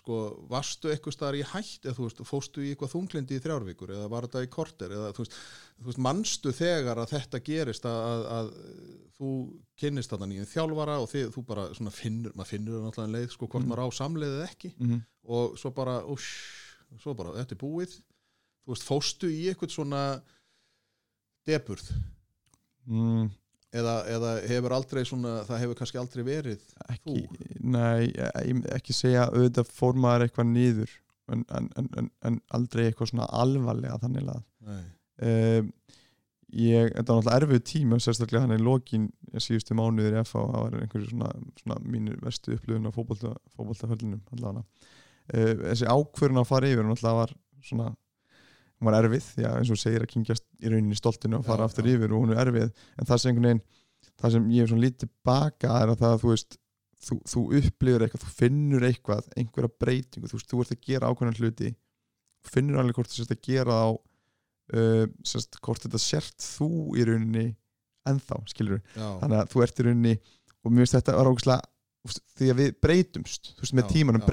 sko, 0.06 0.16
varstu 0.46 0.90
eitthvað 0.92 1.14
staðar 1.16 1.36
í 1.40 1.42
hætt 1.50 1.86
eða 1.88 1.96
þú 1.96 2.04
veist, 2.06 2.20
fóstu 2.28 2.62
í 2.62 2.68
eitthvað 2.70 2.92
þunglindi 2.92 3.34
í 3.34 3.40
þrjárvíkur 3.42 3.90
eða 3.96 4.10
var 4.12 4.26
þetta 4.28 4.42
í 4.46 4.50
korter 4.54 4.92
eða 4.94 5.08
þú 5.16 5.24
veist, 5.24 5.34
þú 5.80 5.88
veist 5.88 6.00
manstu 6.06 6.52
þegar 6.54 7.00
að 7.02 7.10
þetta 7.16 7.40
gerist 7.48 7.88
að, 7.90 7.98
að, 8.06 8.26
að 8.36 8.50
þú 9.16 9.30
kynnist 9.82 10.12
þarna 10.14 10.28
nýjum 10.30 10.46
þjálfara 10.52 10.98
og 11.02 11.10
þið, 11.10 11.26
þú 11.34 11.42
bara 11.48 11.64
svona 11.74 11.94
finnur, 11.96 12.36
maður 12.38 12.52
finnur 12.52 12.84
náttúrulega 12.86 13.08
en 13.10 13.16
leið 13.18 13.28
sko 13.34 13.48
hvort 13.50 13.64
Mhm. 13.66 13.72
maður 13.72 13.82
á 13.82 13.88
samleiðið 13.98 14.44
ekki. 14.46 14.70
Mm, 14.78 15.00
og 15.26 15.58
svo 15.58 15.74
bara, 15.74 15.96
úss, 16.14 16.30
svo 17.02 17.14
bara 17.18 17.34
þetta 17.40 17.56
er 17.58 17.62
búið, 17.66 17.98
þú 18.62 18.74
veist, 18.76 18.86
fóstu 18.86 19.26
í 19.32 19.42
eitthvað 19.50 19.74
svona 19.74 20.04
deburð 21.46 21.90
mm, 22.86 23.26
eða, 23.80 23.96
eða 24.12 24.34
hefur 24.50 24.74
aldrei 24.76 25.02
svona, 25.08 25.38
það 25.48 25.62
hefur 25.64 25.80
kannski 25.80 26.00
aldrei 26.00 26.22
verið 26.26 26.62
ekki, 26.92 27.16
nei, 27.62 28.12
ég 28.12 28.52
myndi 28.52 28.72
ekki 28.76 28.96
segja 28.96 29.28
auðvitað 29.32 29.72
fór 29.76 29.98
maður 30.00 30.26
eitthvað 30.26 30.50
niður 30.52 30.94
en, 31.32 31.42
en, 31.58 31.70
en, 31.80 32.10
en, 32.26 32.38
aldrei 32.56 32.86
eitthvað 32.86 33.12
svona 33.12 33.28
alvarlega 33.34 33.98
þannig 34.02 34.30
að 34.30 34.42
Nei. 34.66 34.82
um, 35.28 35.70
ég, 36.56 36.92
þetta 36.94 37.12
var 37.12 37.20
náttúrulega 37.20 37.38
erfið 37.40 37.64
tíma 37.72 38.00
sérstaklega 38.02 38.44
hann 38.46 38.56
í 38.56 38.62
lokin 38.62 39.08
síðustu 39.34 39.76
mánuðir 39.78 40.18
í 40.18 40.22
FH, 40.22 40.44
það 40.52 40.66
var 40.66 40.78
einhverju 40.80 41.10
svona, 41.10 41.32
svona 41.62 41.78
mínir 41.84 42.20
vestu 42.24 42.54
upplifun 42.56 42.88
á 42.88 42.94
fótbolta, 42.94 43.34
fótboltaföllinum 43.56 44.22
allavega. 44.36 44.64
Uh, 45.26 45.52
þessi 45.66 45.90
ákvörun 45.90 46.42
að 46.42 46.50
fara 46.52 46.70
yfir 46.70 46.86
náttúrulega 46.86 47.22
var 47.24 47.34
svona 47.66 47.90
hún 48.76 48.90
var 48.90 48.98
erfið, 49.00 49.26
að 49.40 49.56
eins 49.60 49.72
og 49.72 49.80
segir 49.80 50.04
að 50.04 50.12
kyngjast 50.12 50.46
í 50.60 50.70
rauninni 50.72 50.98
stoltinu 50.98 51.38
og 51.40 51.46
fara 51.46 51.64
Já, 51.64 51.70
aftur 51.70 51.88
já. 51.88 51.94
yfir 51.96 52.12
og 52.12 52.22
hún 52.24 52.34
er 52.34 52.42
erfið, 52.44 52.70
en 53.00 53.08
það 53.08 53.22
sem 53.22 53.32
einhvern 53.32 53.48
veginn 53.50 53.64
það 54.16 54.34
sem 54.36 54.48
ég 54.52 54.62
hef 54.64 54.70
svona 54.72 54.84
lítið 54.86 55.12
baka 55.26 55.74
er 55.82 55.92
að 55.92 56.00
það 56.02 56.14
að 56.16 56.22
þú 56.22 56.32
veist 56.32 56.58
þú, 57.06 57.18
þú 57.32 57.42
upplifir 57.60 58.04
eitthvað, 58.06 58.24
þú 58.24 58.34
finnur 58.40 58.86
eitthvað 58.88 59.30
einhverja 59.36 59.72
breytingu, 59.84 60.30
þú 60.30 60.38
veist, 60.38 60.50
þú 60.50 60.62
ert 60.64 60.74
að 60.76 60.82
gera 60.88 61.10
ákveðan 61.12 61.38
hluti 61.40 61.72
finnur 62.46 62.80
alveg 62.80 62.98
hvort 62.98 63.12
þú 63.12 63.20
sérst 63.20 63.34
að 63.34 63.42
gera 63.46 63.78
þá 63.80 63.88
uh, 64.76 65.06
sérst, 65.26 65.58
hvort 65.64 65.86
þetta 65.86 66.02
sért 66.02 66.46
þú 66.56 66.70
í 66.96 67.06
rauninni 67.08 67.46
ennþá, 68.06 68.40
skilur 68.52 68.82
Já, 68.94 69.06
þannig 69.22 69.40
að 69.40 69.54
þú 69.54 69.64
ert 69.66 69.80
í 69.80 69.86
rauninni 69.88 70.14
og 70.62 70.70
mér 70.72 70.84
finnst 70.84 70.98
þetta 70.98 71.16
var 71.18 71.30
ógæslega 71.32 72.14
því 72.38 72.50
að 72.52 72.60
við 72.60 72.76
breytumst, 72.86 73.52
þú 73.56 73.64
veist, 73.64 73.76
með 73.76 73.88
Já, 73.88 73.90
tímanum 73.96 74.22
já. 74.22 74.28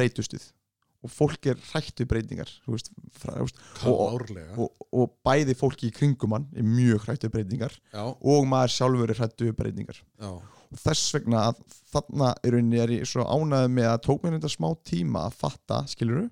Og 1.03 1.11
fólk 1.11 1.49
er 1.51 1.57
hrætt 1.71 1.99
við 1.99 2.07
breytingar 2.13 2.49
veist, 2.67 2.89
frá, 3.19 3.33
veist, 3.41 3.57
og- 3.91 4.13
og, 4.57 4.85
og 4.93 5.13
bæði 5.27 5.55
fólki 5.59 5.89
í 5.89 5.95
kringum 5.95 6.35
hann 6.37 6.47
er 6.55 6.63
mjög 6.63 7.07
hrætt 7.07 7.25
við 7.27 7.33
breytingar 7.37 7.75
já, 7.93 8.03
og 8.07 8.45
maður 8.47 8.75
sjálfur 8.77 9.09
er 9.13 9.19
hrætt 9.19 9.43
við 9.43 9.55
breytingar. 9.59 9.99
Já, 10.21 10.29
og 10.73 10.79
þess 10.85 11.11
vegna 11.17 11.41
að 11.51 11.59
þarna 11.93 12.29
rauninni 12.47 12.79
er 12.81 12.93
ég 12.95 13.05
svo 13.09 13.25
ánægð 13.27 13.67
með 13.75 13.89
að 13.91 13.99
tók 14.07 14.23
mér 14.23 14.37
þetta 14.39 14.53
smá 14.55 14.69
tíma 14.87 15.27
að 15.27 15.35
fatta, 15.43 15.83
skilur 15.91 16.29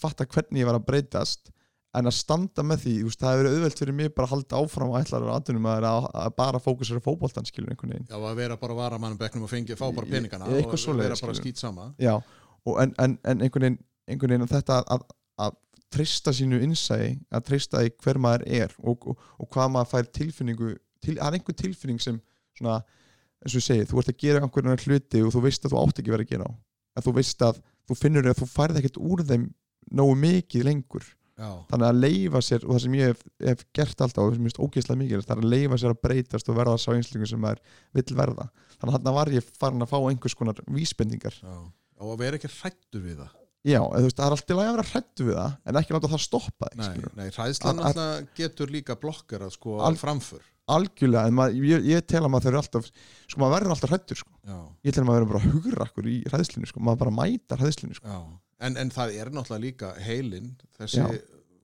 fatta 0.00 0.24
hvernig 0.30 0.62
ég 0.62 0.68
var 0.68 0.78
að 0.78 0.86
breytast 0.86 1.50
en 1.98 2.06
að 2.06 2.14
standa 2.14 2.62
með 2.62 2.84
því, 2.84 2.92
veist, 3.02 3.18
það 3.18 3.32
hefur 3.34 3.42
verið 3.42 3.56
auðvelt 3.58 3.80
fyrir 3.82 3.96
mig 3.98 4.12
bara 4.14 4.28
að 4.28 4.32
halda 4.36 4.58
áfram 4.62 4.92
og 4.92 4.98
ætlar 5.00 5.24
að 5.26 5.32
aðtunum 5.34 5.64
að, 5.66 5.86
að, 5.90 6.04
að 6.22 6.34
bara 6.38 6.60
fókusera 6.62 7.02
fótboltan, 7.02 7.48
skilur 7.50 7.72
einhvern 7.72 7.90
veginn. 7.96 8.06
Já, 8.06 8.14
að 8.30 8.36
vera 8.38 8.56
bara 8.62 8.76
varamannum 8.78 9.18
bekknum 9.18 9.48
og 9.48 9.50
fengi, 9.50 9.74
fá 9.74 9.88
bara 9.90 10.06
Ég- 10.06 10.12
peningana 10.14 10.46
og 10.46 10.54
vera 11.02 11.16
bara 11.18 11.34
skýt 11.40 11.58
sama 11.58 11.88
Já, 11.98 12.14
og 12.70 12.78
en, 12.84 12.94
en, 13.02 13.18
en 13.26 13.42
einhvern 13.42 13.66
veginn 13.66 13.80
einhvern 14.10 14.36
veginn 14.36 14.50
þetta 14.50 14.80
að, 14.94 15.04
að 15.40 15.58
treysta 15.90 16.32
sínu 16.34 16.60
innsæði, 16.64 17.12
að 17.34 17.46
treysta 17.48 17.82
í 17.86 17.92
hver 18.02 18.20
maður 18.22 18.46
er 18.46 18.74
og, 18.78 19.06
og, 19.10 19.28
og 19.40 19.50
hvað 19.50 19.72
maður 19.74 19.92
fær 19.92 20.10
tilfinningu, 20.20 20.72
til, 21.02 21.16
það 21.18 21.26
er 21.26 21.38
einhver 21.38 21.56
tilfinning 21.58 22.02
sem 22.02 22.18
svona, 22.58 22.80
eins 23.40 23.54
og 23.54 23.62
ég 23.62 23.66
segi, 23.66 23.86
þú 23.90 24.02
ert 24.02 24.12
að 24.12 24.20
gera 24.22 24.42
einhverjum 24.44 24.84
hluti 24.84 25.22
og 25.24 25.32
þú 25.34 25.44
veist 25.46 25.64
að 25.64 25.74
þú 25.74 25.80
átt 25.80 26.02
ekki 26.02 26.14
verið 26.14 26.28
að 26.28 26.34
gera 26.34 26.50
á. 26.50 26.52
Að 26.98 27.06
þú 27.06 27.16
veist 27.16 27.46
að, 27.46 27.62
þú 27.88 27.96
finnur 27.98 28.28
að 28.30 28.38
þú 28.42 28.50
færð 28.50 28.80
ekkert 28.80 29.00
úr 29.00 29.24
þeim 29.30 29.48
nógu 29.98 30.20
mikið 30.20 30.68
lengur. 30.68 31.10
Já, 31.40 31.50
þannig 31.70 31.86
að 31.88 32.00
leifa 32.04 32.40
sér, 32.44 32.64
og 32.66 32.74
það 32.74 32.82
sem 32.84 32.96
ég 32.98 33.10
hef, 33.10 33.20
hef 33.48 33.62
gert 33.72 34.02
alltaf 34.04 34.20
og 34.20 34.26
það 34.26 34.34
sem 34.34 34.42
ég 34.42 34.50
finnst 34.50 34.58
ógeðslega 34.60 35.00
mikið 35.00 35.22
það 35.24 35.30
er 35.32 35.40
að 35.40 35.54
leifa 35.54 35.78
sér 35.80 35.94
að 35.94 36.02
breytast 36.04 36.50
og 36.52 36.58
verða 36.58 36.74
sá 36.82 36.90
einslingu 36.92 37.28
sem 37.30 37.40
maður 37.40 37.62
vill 37.96 38.16
verða, 38.18 38.44
þannig 38.74 38.90
að 38.90 38.96
þarna 38.98 39.14
var 39.16 39.32
ég 39.32 39.48
farin 39.56 39.86
að 39.86 39.94
fá 39.94 39.96
einhvers 40.02 40.36
konar 40.36 40.60
vísbendingar. 40.68 41.38
Já. 41.40 41.56
Og 42.04 42.12
að 42.12 42.20
vera 42.26 42.36
ekki 42.36 42.52
hrættur 42.58 43.06
við 43.06 43.22
það 43.22 43.39
Já, 43.60 43.80
eða, 43.82 44.02
veist, 44.06 44.16
það 44.16 44.26
er 44.26 44.34
alltaf 44.36 44.56
að 44.56 44.68
vera 44.70 44.84
hrættu 44.88 45.24
við 45.26 45.34
það 45.36 45.56
en 45.68 45.78
ekki 45.80 45.92
láta 45.96 46.08
það 46.14 46.22
stoppa 46.24 46.68
nei, 46.80 46.86
nei, 47.18 47.26
hræðslan 47.34 47.80
að- 47.82 47.88
alltaf 47.90 48.30
getur 48.38 48.70
líka 48.72 48.96
blokkar 48.96 49.42
að 49.44 49.52
sko 49.58 49.74
Al- 49.84 49.98
framför 50.00 50.46
algjörlega, 50.70 51.26
en 51.26 51.34
maður, 51.34 51.64
ég, 51.66 51.84
ég 51.90 52.04
tel 52.06 52.22
að 52.22 52.30
maður 52.30 52.44
þau 52.46 52.50
eru 52.52 52.60
alltaf 52.62 52.86
sko 53.26 53.40
maður 53.42 53.54
verður 53.58 53.74
alltaf 53.74 53.90
hrættur 53.90 54.20
sko. 54.20 54.30
ég 54.86 54.94
tel 54.94 55.02
að 55.02 55.08
maður 55.10 55.24
verður 55.26 55.32
bara 55.34 55.52
hugrakkur 55.52 56.08
í 56.08 56.16
hræðslinu 56.30 56.70
sko. 56.70 56.80
maður 56.86 57.00
bara 57.02 57.14
mætar 57.18 57.58
hræðslinu 57.64 57.98
sko. 57.98 58.20
en, 58.60 58.76
en 58.80 58.90
það 58.94 59.16
er 59.18 59.30
náttúrulega 59.34 59.64
líka 59.66 59.92
heilin 60.06 60.52
þessi 60.78 61.04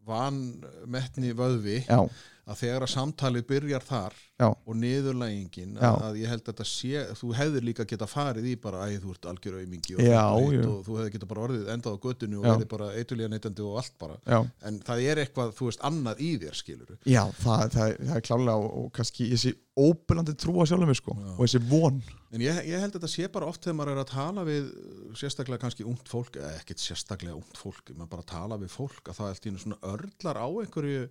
vanmetni 0.06 1.32
vöðvi 1.36 1.78
já, 1.86 2.00
að 2.46 2.60
þegar 2.60 2.84
að 2.86 2.92
samtalið 2.92 3.44
byrjar 3.48 3.84
þar 3.86 4.16
Já. 4.36 4.46
og 4.52 4.76
niðurlægingin 4.78 5.78
að, 5.80 5.96
að 6.06 6.18
ég 6.20 6.30
held 6.30 6.42
að 6.44 6.50
þetta 6.52 6.66
sé, 6.68 7.02
þú 7.18 7.30
hefðir 7.34 7.64
líka 7.66 7.86
geta 7.88 8.06
farið 8.10 8.48
í 8.50 8.54
bara 8.62 8.84
að 8.84 8.98
þú 9.02 9.14
ert 9.14 9.28
algjör 9.32 9.56
aumingi 9.62 9.96
og, 9.96 10.02
já. 10.04 10.22
og 10.30 10.82
þú 10.86 10.98
hefðir 11.00 11.14
geta 11.16 11.28
bara 11.30 11.44
orðið 11.46 11.72
endað 11.74 11.96
á 11.96 12.02
göttinu 12.04 12.42
og 12.42 12.46
verið 12.46 12.68
bara 12.70 12.90
eitulíja 13.00 13.30
neytandi 13.32 13.64
og 13.66 13.80
allt 13.80 13.96
bara 13.98 14.18
já, 14.22 14.38
en 14.68 14.80
það 14.86 15.02
er 15.06 15.22
eitthvað, 15.24 15.54
þú 15.58 15.70
veist, 15.70 15.86
annað 15.90 16.22
í 16.22 16.30
þér 16.44 16.60
skilur 16.60 16.94
já 17.02 17.22
það, 17.40 17.64
það, 17.78 17.96
það 18.04 18.20
er 18.20 18.26
klálega 18.28 18.56
og, 18.60 18.70
og 18.82 18.92
kannski 19.00 19.30
þessi 19.32 19.54
óbyrlandi 19.76 20.36
trúa 20.40 20.64
sjálfum 20.68 20.88
mig 20.88 21.00
sko. 21.00 21.16
Já. 21.16 21.32
og 21.34 21.42
þessi 21.42 21.62
von 21.68 22.00
en 22.36 22.44
ég, 22.44 22.62
ég 22.68 22.80
held 22.80 22.94
að 22.94 23.00
þetta 23.00 23.12
sé 23.12 23.28
bara 23.32 23.48
oft 23.50 23.64
þegar 23.64 23.78
maður 23.80 23.94
er 23.96 24.02
að 24.04 24.12
tala 24.12 24.44
við 24.46 24.70
sérstaklega 25.16 25.62
kannski 25.64 25.86
ungt 25.88 26.10
fólk 26.12 26.38
eða 26.40 26.54
ekkert 26.60 26.82
sérstaklega 26.82 27.36
ungt 27.36 27.60
fólk 27.60 27.92
maður 27.94 28.12
bara 28.14 28.28
tala 28.28 28.60
við 28.60 28.72
fólk 28.76 29.10
að 29.10 29.20
það 29.20 29.32
er 29.34 29.60
svona 29.62 29.80
örlar 29.94 30.40
á 30.40 30.48
einhverju 30.48 31.06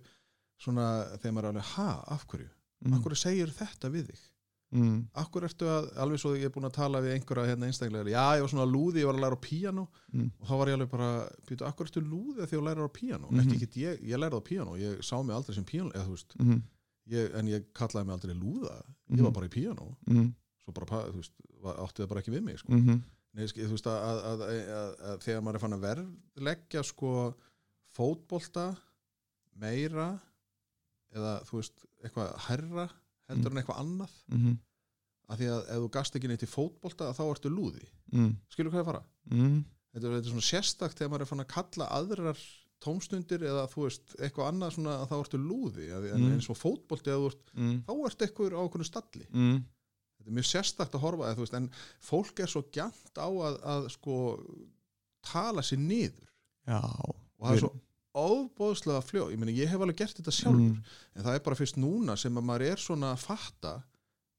svona 0.58 0.86
þegar 1.20 1.32
maður 1.36 1.44
er 1.44 1.52
alveg, 1.54 1.68
ha, 1.76 1.90
af 2.16 2.26
hverju? 2.26 2.48
mm. 2.84 2.94
Af 2.96 3.02
hverju 3.04 3.16
segir 3.20 3.52
þetta 3.56 3.90
við 3.92 4.06
þig? 4.10 4.22
mm. 4.76 4.96
Af 5.14 5.30
hverju 5.30 5.48
ertu 5.50 5.66
að, 5.70 5.88
alveg 6.04 6.18
svo 6.20 6.32
ég 6.36 6.44
er 6.48 6.54
búin 6.54 6.66
að 6.68 6.74
tala 6.76 7.00
við 7.04 7.14
einhverja 7.16 7.46
hérna 7.52 7.66
einstaklega, 7.70 8.10
já, 8.10 8.24
ég 8.36 8.44
var 8.46 8.50
svona 8.52 8.66
lúði, 8.70 9.00
ég 9.02 9.06
var 9.06 9.14
að 9.18 9.24
læra 9.26 9.38
á 9.38 9.46
píano 9.46 9.86
Mm. 10.12 10.30
og 10.40 10.46
þá 10.48 10.54
var 10.58 10.66
ég 10.68 10.74
alveg 10.78 10.90
bara, 10.90 11.10
býtu, 11.46 11.64
af 11.66 11.76
hverju 11.76 11.90
ertu 11.90 12.02
lúði 12.02 12.46
þegar 12.46 12.60
þú 12.60 12.64
læra 12.68 12.86
á 12.88 12.96
píano? 12.98 13.28
Mhm. 13.30 13.40
Ekki 13.46 13.58
get 13.60 13.74
ég, 13.76 14.00
ég 14.02 14.18
lærði 14.18 14.40
á 14.40 14.48
píano, 14.48 14.76
ég 14.80 15.02
sá 15.04 15.16
mig 15.22 15.36
aldrei 15.36 15.54
sem 15.54 15.64
píano, 15.64 15.92
eða 15.92 16.06
þú 16.06 16.14
veist, 16.16 16.36
Mm. 16.40 16.62
ég, 17.08 17.34
en 17.34 17.46
ég 17.46 17.64
kallaði 17.74 18.06
mig 18.06 18.14
aldrei 18.16 18.34
lúða, 18.34 18.82
Mhm. 19.10 19.18
ég 19.18 19.22
var 19.22 19.30
bara 19.32 19.46
í 19.46 19.50
píano, 19.50 19.96
Mm. 20.08 20.34
svo 20.64 20.72
bara, 20.74 20.86
þú 21.12 21.16
veist, 21.20 21.32
átti 21.62 22.02
það 22.02 22.08
bara 22.08 22.20
ekki 22.20 22.32
við 22.34 22.42
mig, 22.42 22.58
sko. 22.58 22.72
Mm. 22.72 23.02
Nei, 23.34 23.44
þú 23.46 23.68
veist, 23.70 23.86
að, 23.86 24.00
að, 24.00 24.22
að, 24.24 24.40
að, 24.66 25.00
að 25.10 25.18
þegar 25.20 25.42
maður 25.42 25.54
er 25.54 25.58
fann 25.60 25.72
að 25.76 25.84
verðleggja, 25.86 26.82
sko, 26.84 27.34
fótbolta 27.96 28.76
meira 29.56 30.20
eða, 31.16 31.32
þú 31.48 31.60
veist, 31.60 31.84
eitthvað 32.04 32.34
herra 32.48 32.86
heldur 33.30 33.52
en 33.54 33.62
eitthvað 33.62 33.80
annað 33.82 34.12
Mm. 34.30 34.58
af 35.28 35.38
því 35.40 35.48
að 35.50 35.62
ef 35.74 35.80
þú 35.82 35.88
gast 35.96 36.14
ekki 36.18 36.28
neitt 36.30 36.44
í 36.46 36.50
fótbolta 36.50 37.08
þá 37.16 37.24
ertu 37.32 37.50
lúði, 37.50 37.86
Mm. 38.12 38.36
skilur 38.52 38.70
hvað 38.70 38.82
ég 38.84 38.90
fara 38.92 39.02
Mm. 39.30 39.64
þetta 39.94 40.04
er, 40.06 40.12
þetta 40.20 40.26
er 40.26 40.34
svona 40.34 40.50
sérstakt 40.52 40.98
þegar 41.00 41.10
maður 41.10 41.20
er 41.26 41.30
fann 41.32 41.44
að 41.44 41.54
kalla 41.56 41.88
aðrar 41.98 42.38
tómstundir 42.84 43.40
eða 43.42 43.64
þú 43.72 43.86
veist, 43.86 44.14
eitthvað 44.20 44.50
annað 44.52 44.74
svona 44.76 44.94
að 45.00 45.08
þá 45.10 45.16
ertu 45.24 45.38
lúði 45.40 45.86
en 45.90 46.02
mm. 46.20 46.26
Mm. 46.26 46.32
eins 46.36 46.50
og 46.52 46.58
fótbolti 46.60 47.10
ert, 47.10 47.46
mm, 47.56 47.82
þá 47.88 47.92
ertu 48.06 48.26
eitthvað 48.26 48.52
á 48.54 48.60
okkur 48.62 48.84
stalli 48.84 49.26
mm, 49.32 49.64
þetta 50.20 50.28
er 50.28 50.36
mjög 50.36 50.48
sérstakt 50.52 50.94
að 50.94 51.00
horfa 51.06 51.30
eða, 51.32 51.40
veist, 51.40 51.54
en 51.54 51.70
fólk 52.00 52.40
er 52.44 52.46
svo 52.52 52.62
gæmt 52.70 53.16
á 53.18 53.26
að, 53.26 53.56
að 53.64 53.88
sko 53.96 54.16
tala 55.26 55.62
sér 55.64 55.80
niður 55.82 56.28
já 56.68 56.78
og 56.84 57.42
það 57.42 57.54
er 57.56 57.62
svo 57.64 57.72
óbóðslega 58.16 59.02
fljó 59.04 59.28
ég 59.32 59.40
meni 59.40 59.54
ég 59.58 59.68
hef 59.70 59.82
alveg 59.82 60.00
gert 60.00 60.16
þetta 60.18 60.34
sjálfur 60.34 60.62
mm, 60.70 60.96
en 61.14 61.26
það 61.26 61.38
er 61.38 61.44
bara 61.44 61.58
fyrst 61.58 61.78
núna 61.80 62.16
sem 62.20 62.40
að 62.40 62.48
maður 62.48 62.66
er 62.70 62.82
svona 62.82 63.12
að 63.12 63.22
fatta 63.26 63.74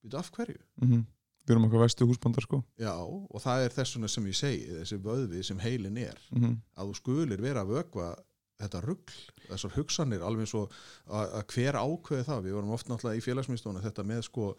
veitu 0.08 0.20
af 0.20 0.32
hverju? 0.32 0.60
Mm, 0.82 1.04
við 1.48 1.54
erum 1.54 1.68
eitthvað 1.68 1.84
vestu 1.86 2.08
húsbandar 2.08 2.46
sko. 2.46 2.62
Já 2.80 2.94
og 2.98 3.42
það 3.44 3.66
er 3.66 3.76
þess 3.76 3.98
sem 4.14 4.28
ég 4.28 4.38
segi 4.38 4.80
þessi 4.80 5.02
vöðvi 5.04 5.44
sem 5.44 5.60
heilin 5.60 5.98
er. 5.98 6.18
Mm, 6.36 6.58
að 6.76 6.92
þú 6.92 6.98
skulir 7.02 7.42
vera 7.42 7.64
að 7.64 7.76
vökva 7.76 8.16
þetta 8.58 8.82
rugl, 8.82 9.20
þessar 9.48 9.76
hugsanir 9.76 10.26
alveg 10.26 10.56
og 10.58 10.74
að, 11.06 11.44
hver 11.54 11.78
ákveði 11.78 12.26
það. 12.26 12.44
Við 12.48 12.58
vorum 12.58 12.74
oft 12.74 12.90
náttúrulega 12.90 13.20
í 13.20 13.26
félagsmyndstónu 13.26 13.84
þetta 13.84 14.08
með 14.08 14.24
sko, 14.26 14.50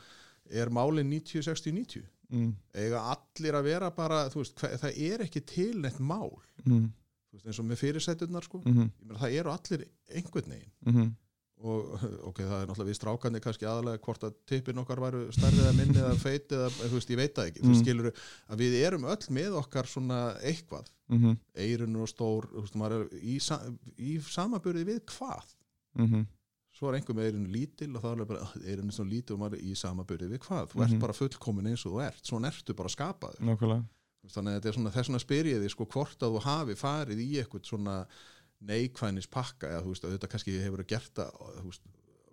er 0.48 0.70
málin 0.70 1.10
90, 1.10 1.42
60, 1.48 1.74
90 1.74 2.06
mm, 2.30 2.52
eiga 2.78 3.02
allir 3.12 3.58
að 3.58 3.68
vera 3.68 3.90
bara 3.92 4.22
þú 4.32 4.44
veist, 4.44 4.62
það 4.62 5.02
er 5.10 5.26
ekki 5.26 5.42
til 5.48 5.74
neitt 5.82 5.98
mál. 5.98 6.38
Mm, 6.64 6.92
þú 7.28 7.36
veist, 7.38 7.46
eins 7.46 7.58
og 7.60 7.66
með 7.68 7.80
fyrirsæturnar 7.82 8.44
sko. 8.44 8.60
mm, 8.64 8.90
Ég 9.00 9.06
meina, 9.06 9.20
það 9.20 9.38
eru 9.40 9.50
allir 9.52 9.88
einhvern 10.14 10.52
veginn. 10.54 10.72
Mm, 10.86 11.16
og 11.58 12.02
ok, 12.30 12.38
það 12.38 12.60
er 12.62 12.66
náttúrulega 12.70 12.88
við 12.92 12.98
strákandi 13.00 13.40
kannski 13.42 13.66
aðalega 13.66 13.98
hvort 14.06 14.22
að 14.28 14.34
tippin 14.46 14.78
okkar 14.78 15.00
væru 15.02 15.24
stærri 15.34 15.58
eða 15.58 15.72
minni 15.74 15.98
eða 15.98 16.14
feit 16.22 16.48
eða, 16.54 16.68
þú 16.70 16.94
veist, 16.94 17.10
ég 17.10 17.16
veit 17.18 17.34
það 17.34 17.48
ekki, 17.50 17.62
þú 17.64 17.72
Mm. 17.72 17.80
skilur 17.82 18.10
að 18.48 18.56
við 18.62 18.76
erum 18.86 19.04
öll 19.10 19.26
með 19.34 19.56
okkar 19.58 19.86
svona 19.90 20.20
eitthvað. 20.40 20.86
Mm, 21.10 21.36
eirun 21.56 21.96
og 21.96 22.08
stór, 22.08 22.46
veist, 22.54 22.76
í, 23.22 23.38
sa 23.40 23.58
í 23.98 24.18
samaburði 24.22 24.84
við 24.86 25.00
hvað? 25.10 25.54
Mm, 25.98 26.26
svo 26.78 26.88
er 26.92 27.00
einhver 27.00 27.16
með 27.18 27.26
eirun 27.32 27.50
lítil 27.50 27.96
og 27.96 28.02
þá 28.04 28.10
er 28.20 28.24
bara, 28.24 28.48
eirun 28.62 28.86
er 28.86 28.94
svona 28.94 29.10
lítil 29.10 29.34
og 29.34 29.40
maður 29.40 29.58
er 29.58 29.64
í 29.66 29.74
samaburði 29.74 30.28
við 30.30 30.38
hvað, 30.46 30.68
þú 30.70 30.82
ert 30.84 30.90
Mhm. 30.94 31.00
bara 31.00 31.12
fullkomin 31.12 31.66
eins 31.66 31.84
og 31.86 31.92
þú 31.96 32.06
ert, 32.06 32.22
svona 32.22 32.48
ertu 32.52 32.76
bara 32.76 32.88
skapaður. 32.88 33.40
Nákvæmlega 33.42 33.84
þannig 34.28 34.50
að 34.52 34.56
þetta 34.58 34.68
er 34.72 34.76
svona 34.78 34.94
þess 34.96 35.08
vegna 35.08 35.22
spyr 35.22 35.46
ég 35.52 35.62
því 35.62 35.70
sko 35.74 35.86
hvort 35.94 36.22
að 36.26 36.34
þú 36.34 36.42
hafi 36.48 36.74
farið 36.80 37.22
í 37.24 37.28
eitthvað 37.42 37.68
svona 37.70 37.94
neikvænis 38.68 39.28
pakka 39.30 39.70
eða 39.70 39.84
þú 39.86 39.92
veist 39.94 40.04
að 40.08 40.16
þetta 40.16 40.30
kannski 40.32 40.56
hefur 40.64 40.82
gert 40.90 41.12
það 41.14 41.30
þú 41.60 41.68
veist, 41.70 41.84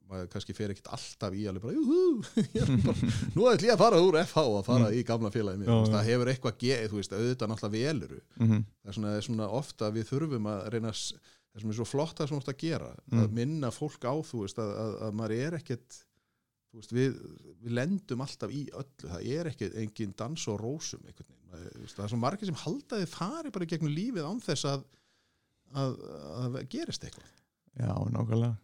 maður 0.10 0.28
kannski 0.34 0.54
fer 0.58 0.72
ekkit 0.74 0.90
alltaf 0.94 1.34
í 1.38 1.44
alveg 1.50 1.64
bara, 1.66 1.76
júhú, 1.78 2.02
bara 2.86 3.12
nú 3.36 3.46
ætlum 3.50 3.70
ég 3.70 3.74
að 3.76 3.82
fara 3.82 4.02
úr 4.06 4.18
FH 4.22 4.44
og 4.58 4.66
fara 4.68 4.90
í 4.94 5.04
gamla 5.06 5.32
félagi 5.34 5.62
mér, 5.62 5.70
Já, 5.72 5.78
það 5.96 6.10
hefur 6.12 6.32
eitthvað 6.34 6.60
geð, 6.62 6.84
þú 6.92 7.00
veist, 7.00 7.16
auðvitað 7.18 7.52
náttúrulega 7.54 7.94
veluru. 7.94 8.20
Mm, 8.42 8.60
það 8.84 8.92
er 8.92 8.98
svona, 9.00 9.14
er 9.22 9.26
svona 9.30 9.48
ofta 9.62 9.88
að 9.90 9.98
við 10.00 10.10
þurfum 10.12 10.50
að 10.52 10.60
reyna 10.76 10.92
að 10.94 11.00
það 11.56 11.64
sem 11.64 11.72
er 11.74 11.78
svo 11.80 11.88
flott 11.90 12.20
að 12.22 12.30
sem 12.30 12.36
þú 12.38 12.42
ert 12.44 12.52
að 12.54 12.62
gera 12.66 12.92
Mm. 13.06 13.22
að 13.24 13.36
minna 13.40 13.72
fólk 13.72 14.06
á 14.06 14.14
þú 14.30 14.44
veist 14.44 14.62
að, 14.62 14.72
að, 14.84 14.94
að 15.08 15.18
maður 15.22 15.36
er 15.46 15.58
ekkert 15.62 16.00
þú 16.02 16.04
veist, 16.76 16.94
við, 16.96 17.16
við 17.64 17.78
lendum 17.80 18.24
alltaf 18.26 18.54
í 18.54 18.66
öllu. 18.72 19.10
Það 19.10 19.32
er 19.36 19.50
ekkert 19.52 19.80
engin 19.82 20.16
dans 20.20 20.48
og 20.52 20.60
rósum 20.62 21.04
veginn, 21.06 21.32
veist, 21.80 21.96
það 21.96 22.06
er 22.08 22.14
svo 22.14 22.22
margir 22.22 22.52
sem 22.52 22.62
halda 22.66 23.02
þið 23.02 23.16
fari 23.16 23.54
bara 23.56 23.68
í 23.68 23.72
gegnum 23.74 23.96
lífið 23.96 24.28
án 24.28 24.44
þess 24.44 24.70
að 24.74 24.86
að, 25.76 25.96
að 26.44 26.60
gerist 26.72 27.06
eitthvað. 27.06 27.32
Já, 27.76 27.92
nákvæmlega. 28.16 28.56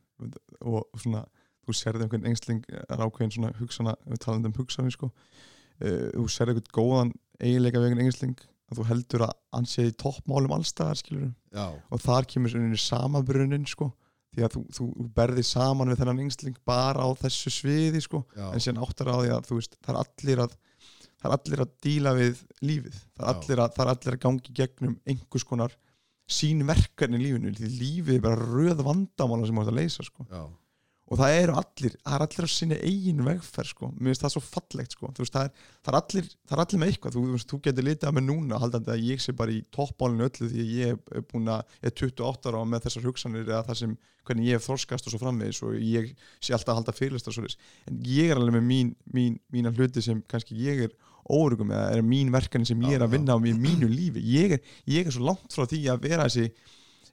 Og 0.70 1.02
svona, 1.02 1.24
þú 1.66 1.76
sérði 1.76 2.06
einhvern 2.06 2.30
engsling 2.30 2.62
ákveðin 2.90 3.34
svona 3.36 3.52
hugsana 3.60 3.96
við 4.06 4.22
talandi 4.24 4.52
um 4.52 4.58
hugsanir 4.58 4.94
sko 4.94 5.10
uh, 5.10 6.08
þú 6.14 6.26
sérði 6.30 6.56
einhvern 6.56 6.76
góðan 6.78 7.14
eiginleika 7.42 7.82
við 7.82 7.90
einhvern 7.90 8.06
engsling 8.06 8.44
að 8.72 8.80
þú 8.80 8.88
heldur 8.88 9.26
að 9.28 9.66
sé 9.68 9.88
í 9.90 9.96
toppmálum 10.00 10.54
allstaðar 10.56 11.02
skilur 11.02 11.32
já, 11.52 11.66
og 11.68 12.04
þar 12.04 12.30
kemur 12.30 12.54
svona 12.54 12.80
samabrunnin 12.80 13.68
sko 13.70 13.90
því 14.32 14.46
að 14.46 14.56
þú, 14.56 14.64
þú, 14.78 14.88
berði 15.16 15.44
saman 15.48 15.92
við 15.92 16.02
þennan 16.02 16.24
engsling 16.26 16.60
bara 16.68 17.04
á 17.04 17.10
þessu 17.20 17.52
sviði 17.54 18.02
sko. 18.04 18.24
Já, 18.38 18.48
en 18.52 18.64
síðan 18.64 18.84
áttar 18.86 19.12
á 19.12 19.16
því 19.20 19.32
að 19.36 19.48
þú 19.50 19.60
veist 19.60 19.78
það 19.80 19.94
er 19.94 20.02
allir 20.02 20.44
að 20.46 20.58
það 21.22 21.28
er 21.30 21.36
allir 21.38 21.64
að 21.64 21.74
díla 21.86 22.14
við 22.18 22.44
lífið. 22.66 23.00
Það 23.16 23.26
er 23.26 23.32
allir 23.34 23.64
að, 23.64 23.80
er 23.84 23.94
allir 23.94 24.16
að 24.16 24.24
gangi 24.26 24.56
gegnum 24.58 24.98
einhvers 25.06 25.48
konar 25.48 25.76
sín 26.32 26.64
verkefni 26.66 27.20
í 27.20 27.26
lífinu. 27.26 27.54
Því 27.58 27.72
lífið 27.76 28.18
er 28.18 28.26
bara 28.26 28.48
röð 28.48 28.84
vandamála 28.88 29.50
sem 29.50 29.62
ert 29.62 29.72
að 29.74 29.80
leysa 29.82 30.08
sko. 30.08 30.26
Já, 30.32 30.46
og 31.12 31.20
það 31.20 31.38
eru 31.42 31.56
allir, 31.60 31.96
það 32.06 32.14
er 32.16 32.24
allir 32.26 32.48
á 32.48 32.50
sinni 32.52 32.78
eigin 32.88 33.26
vegferð 33.26 33.72
sko, 33.74 33.90
mér 33.98 34.14
finnst 34.14 34.24
það 34.24 34.34
svo 34.36 34.42
fallegt 34.46 34.96
sko. 34.96 35.10
Þú 35.12 35.26
veist, 35.26 35.34
það 35.36 35.50
er, 35.50 35.66
það 35.82 35.92
er 35.92 35.98
allir, 36.00 36.30
það 36.48 36.56
er 36.56 36.64
allir 36.64 36.82
með 36.82 36.92
eitthvað. 36.94 37.18
Þú, 37.18 37.42
þú, 37.52 37.60
getur 37.68 37.88
litið 37.88 38.08
að 38.08 38.16
mig 38.16 38.26
núna 38.30 38.62
haldandi 38.62 38.94
að 38.94 39.04
ég 39.10 39.24
sé 39.24 39.36
bara 39.36 39.52
í 39.52 39.60
toppbálinu 39.76 40.28
öllu 40.30 40.50
því 40.54 40.64
að 40.64 40.74
ég 40.78 40.96
er 41.20 41.28
búin 41.34 41.52
að, 41.52 41.76
ég 41.82 41.92
er 41.92 41.98
28 42.00 42.52
ára 42.52 42.64
og 42.64 42.72
með 42.72 42.88
þessar 42.88 43.08
hugsanir 43.10 43.44
eða 43.44 43.62
það 43.68 43.80
sem, 43.82 44.00
hvernig 44.30 44.48
ég 44.48 44.60
hef 44.60 44.68
þorskast 44.70 45.08
og 45.08 45.16
svo 45.16 45.22
framvegis 45.22 45.62
og 45.68 45.78
ég 45.84 46.12
sé 46.40 46.56
alltaf 46.56 46.74
að 46.74 46.80
halda 46.80 46.96
fyrirlistar 46.96 47.36
svo 47.36 47.48
en 47.50 48.02
ég 48.08 48.32
er 48.32 48.40
alveg 48.40 48.56
með 48.56 48.68
mín, 48.70 48.92
mín, 49.12 49.40
mína 49.52 49.74
hluti 49.76 50.04
sem 50.06 50.22
kannski 50.32 50.56
ég 50.62 50.86
er 50.88 50.94
órugum 51.32 51.72
eða 51.74 51.98
er 51.98 52.06
mín 52.06 52.32
verkefni 52.34 52.70
sem 52.70 52.86
ég 52.86 52.98
er 52.98 53.06
að 53.06 53.16
vinna 53.16 53.36
á 53.36 53.40
mínu 53.42 53.90
lífi, 53.90 54.22
ég 54.36 54.58
er, 54.58 54.64
ég 54.90 55.10
er 55.10 55.16
svo 55.16 55.26
langt 55.28 55.54
frá 55.54 55.66
því 55.70 55.82
að 55.94 56.06
vera 56.06 56.28
þessi 56.28 56.52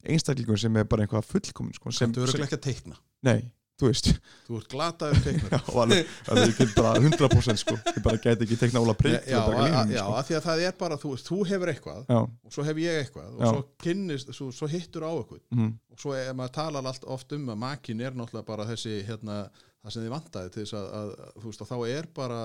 einstaklingur 0.09 0.61
sem 0.61 0.77
er 0.79 0.89
bara 0.89 1.05
eitthvað 1.05 1.27
fullkomin 1.29 1.77
sko, 1.77 1.93
sem, 1.95 2.13
sem, 2.15 2.45
ekki 2.45 2.59
að 2.59 2.65
teikna? 2.69 2.99
Nei, 3.27 3.41
þú 3.79 3.89
veist. 3.91 4.09
Þú 4.49 4.57
ert 4.59 4.69
glataður 4.73 5.21
teiknar 5.23 5.55
alveg, 5.83 6.09
ég 6.41 6.57
get 6.59 6.73
bara 6.75 6.93
100% 6.99 7.61
sko, 7.63 7.77
ég 7.95 8.01
bara 8.03 8.19
gæti 8.25 8.47
ekki 8.47 8.59
tekna 8.59 8.83
Óla 8.83 8.95
Prygg 8.99 9.29
já, 9.31 9.39
að 9.39 9.55
að, 9.55 9.77
að- 9.83 9.93
já, 9.95 10.01
sko. 10.03 10.17
að 10.19 10.27
því 10.31 10.37
að 10.39 10.47
það 10.49 10.63
er 10.69 10.75
bara 10.81 10.99
þú, 11.03 11.13
þú 11.29 11.39
hefur 11.53 11.73
eitthvað 11.75 12.01
já, 12.11 12.19
og 12.25 12.57
svo 12.57 12.67
hef 12.67 12.81
ég 12.83 12.99
eitthvað 13.05 13.29
og 13.37 13.45
svo 13.53 13.63
kynnist, 13.85 14.33
svo, 14.35 14.49
svo 14.59 14.71
hittur 14.73 15.07
á 15.07 15.13
eitthvað 15.15 15.43
mhm, 15.55 15.71
og 15.95 16.03
svo 16.03 16.17
er 16.19 16.33
maður 16.39 16.57
talar 16.59 16.91
allt 16.91 17.07
oft 17.17 17.37
um 17.39 17.47
að 17.55 17.61
makin 17.63 18.03
er 18.09 18.19
náttúrulega 18.19 18.49
bara 18.51 18.67
þessi 18.73 18.97
hérna, 19.07 19.39
það 19.85 19.95
sem 19.95 20.05
þið 20.09 20.15
vantaði 20.17 20.53
til 20.57 20.65
þess 20.67 20.77
að, 20.81 20.91
að, 20.99 21.15
að 21.29 21.39
þú 21.39 21.53
veist 21.53 21.63
að 21.65 21.71
þá 21.71 21.79
er 21.95 22.11
bara 22.19 22.41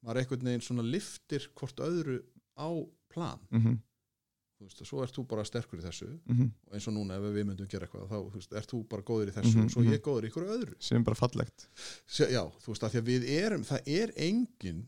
maður 0.00 0.22
einhvern 0.22 0.48
veginn 0.48 0.64
svona 0.64 0.86
liftir 0.88 1.50
hvort 1.60 1.80
öðru 1.84 2.18
á 2.56 2.68
plan. 3.12 3.40
Mhm, 3.52 3.74
þú 3.76 3.89
veist, 4.68 4.82
svo 4.88 5.02
ert 5.04 5.14
þú 5.16 5.24
bara 5.30 5.44
sterkur 5.48 5.80
í 5.80 5.84
þessu 5.86 6.08
mhm, 6.10 6.50
og 6.68 6.76
eins 6.76 6.88
og 6.90 6.94
núna 6.96 7.16
ef 7.16 7.24
við 7.30 7.46
myndum 7.48 7.70
gera 7.70 7.86
eitthvað 7.86 8.10
þá 8.10 8.16
þú 8.18 8.36
veist, 8.40 8.52
ert 8.60 8.72
þú 8.74 8.80
bara 8.90 9.06
góður 9.10 9.30
í 9.32 9.34
þessu 9.36 9.54
Mhm, 9.56 9.64
og 9.64 9.74
svo 9.74 9.82
mhm. 9.84 9.92
ég 9.94 10.02
góður 10.04 10.26
í 10.26 10.30
ykkur 10.30 10.46
öðru 10.56 10.76
sem 10.90 11.04
bara 11.06 11.18
fallegt 11.18 11.66
Sjá, 12.06 12.26
já, 12.28 12.42
þú 12.64 12.74
veist 12.74 12.84
að 12.86 12.94
því 12.94 13.00
að 13.02 13.08
við 13.10 13.26
erum 13.38 13.64
það 13.70 13.90
er 13.96 14.12
engin 14.28 14.84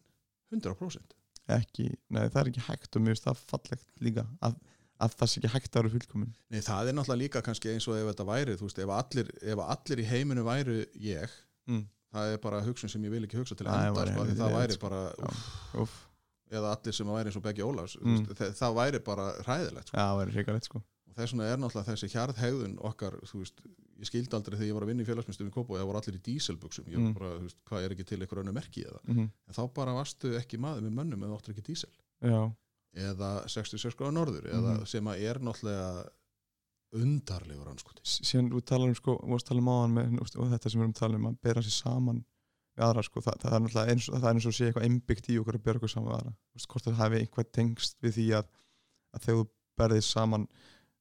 100% 0.52 1.16
ekki, 1.56 1.88
nei 2.12 2.26
það 2.28 2.40
er 2.42 2.52
ekki 2.52 2.66
hægt 2.68 2.96
og 2.96 3.02
mér 3.02 3.16
finnst 3.16 3.26
það 3.26 3.40
fallegt 3.50 3.88
líka 4.04 4.26
að, 4.44 4.54
að 5.02 5.16
það 5.18 5.32
sé 5.32 5.40
ekki 5.40 5.52
hægt 5.56 5.72
að 5.72 5.80
vera 5.80 5.94
fullkomin 5.96 6.30
Nei, 6.52 6.60
það 6.62 6.92
er 6.92 6.96
náttúrulega 6.98 7.22
líka 7.24 7.42
kannski 7.48 7.72
eins 7.72 7.88
og 7.90 7.98
ef 7.98 8.06
þetta 8.12 8.28
væri 8.28 8.58
þú 8.60 8.68
veist, 8.68 8.78
ef 8.84 8.94
allir, 8.98 9.32
ef 9.42 9.64
allir 9.66 10.02
í 10.04 10.06
heiminu 10.12 10.46
væru 10.46 10.78
ég, 11.02 11.34
mm. 11.72 11.82
það 12.14 12.36
er 12.36 12.40
bara 12.44 12.62
hugsun 12.68 12.92
sem 12.92 13.04
ég 13.08 13.14
vil 13.16 13.24
ekki 13.26 13.40
hugsa 13.40 13.58
til 13.58 13.66
Æ, 13.66 13.72
enda, 13.72 13.96
væri 13.98 14.14
sko, 14.14 14.28
það 14.44 14.56
væri 14.58 14.78
sko. 14.78 14.86
bara 14.86 15.02
Já. 15.18 15.86
Eða 16.52 16.72
allir 16.76 16.92
sem 16.96 17.06
væri 17.08 17.30
eins 17.30 17.36
og 17.40 17.42
Beggi 17.46 17.62
Ólafs 17.64 17.96
Mm. 18.02 18.16
mm. 18.18 18.26
það, 18.36 18.50
það 18.60 18.74
væri 18.80 18.98
bara 19.04 19.28
hræðilegt 19.46 19.88
sko. 19.88 19.96
er 20.22 20.32
hrikalegt 20.36 20.64
sko 20.68 20.82
og 21.12 21.14
þess 21.16 21.32
vegna 21.32 21.46
er 21.52 21.58
náttúrulega 21.60 21.92
þessi 21.92 22.08
hjarðhegðun 22.12 22.74
okkar, 22.88 23.14
þú 23.28 23.38
veist, 23.42 23.58
ég 24.00 24.06
skildi 24.08 24.32
aldrei 24.36 24.56
þegar 24.56 24.68
ég 24.70 24.74
var 24.78 24.82
að 24.86 24.90
vinna 24.92 25.02
í 25.02 25.08
félagsmyndum 25.10 25.48
í 25.50 25.52
Kópó, 25.52 25.76
það 25.76 25.86
voru 25.90 25.98
allir 26.00 26.16
í 26.16 26.22
díselbuxum 26.28 26.86
ég 26.88 26.96
Mm. 26.98 27.04
var 27.04 27.12
bara, 27.20 27.32
þú 27.38 27.42
veist, 27.48 27.58
hvað 27.68 27.84
er 27.84 27.90
ekki 27.96 28.06
til 28.08 28.18
einhver 28.20 28.40
önnu 28.44 28.52
merki 28.56 28.84
eða 28.88 29.00
mhm, 29.08 29.26
en 29.48 29.54
þá 29.54 29.62
bara 29.74 29.92
varstu 29.96 30.32
ekki 30.40 30.58
maður 30.58 30.82
með 30.88 30.94
mönnum 30.96 31.22
eða 31.26 31.36
áttur 31.36 31.52
ekki 31.54 31.66
dísel 31.68 31.90
já, 32.22 32.52
eða 32.96 33.30
66 33.48 33.94
gráða 33.96 34.12
norður 34.16 34.48
eða 34.52 34.72
Mhm. 34.78 34.86
sem 34.86 35.04
að 35.04 35.20
er 35.20 35.38
náttúrulega 35.38 36.08
undarlegur 36.92 37.68
anskoti 37.72 38.02
S- 38.04 38.20
síðan 38.28 38.50
þú 38.52 38.60
talar 38.64 38.88
um 38.88 38.94
sko, 38.94 39.16
og 42.72 42.80
við 42.80 42.86
aðra 42.86 43.04
sko, 43.06 43.22
það, 43.22 43.40
það 43.42 43.54
er 43.56 43.62
náttúrulega 43.62 43.94
eins, 43.94 44.06
það 44.08 44.28
er 44.28 44.36
eins 44.36 44.46
og 44.48 44.54
sé 44.56 44.68
eitthvað 44.68 44.86
einbyggt 44.88 45.28
í 45.28 45.38
okkur 45.40 45.58
að 45.58 45.72
okkur 45.76 45.92
saman 45.92 46.08
við 46.08 46.18
aðra. 46.18 46.32
Þú 46.32 46.58
veist, 46.58 46.68
hvort 46.72 46.86
það 46.86 47.00
hafi 47.02 47.18
einhvað 47.20 47.50
tengst 47.58 47.98
við 48.02 48.14
því 48.16 48.28
að, 48.38 48.46
að 49.12 49.26
þegar 49.26 49.40
þú 49.40 49.48
berðið 49.82 50.06
saman 50.06 50.46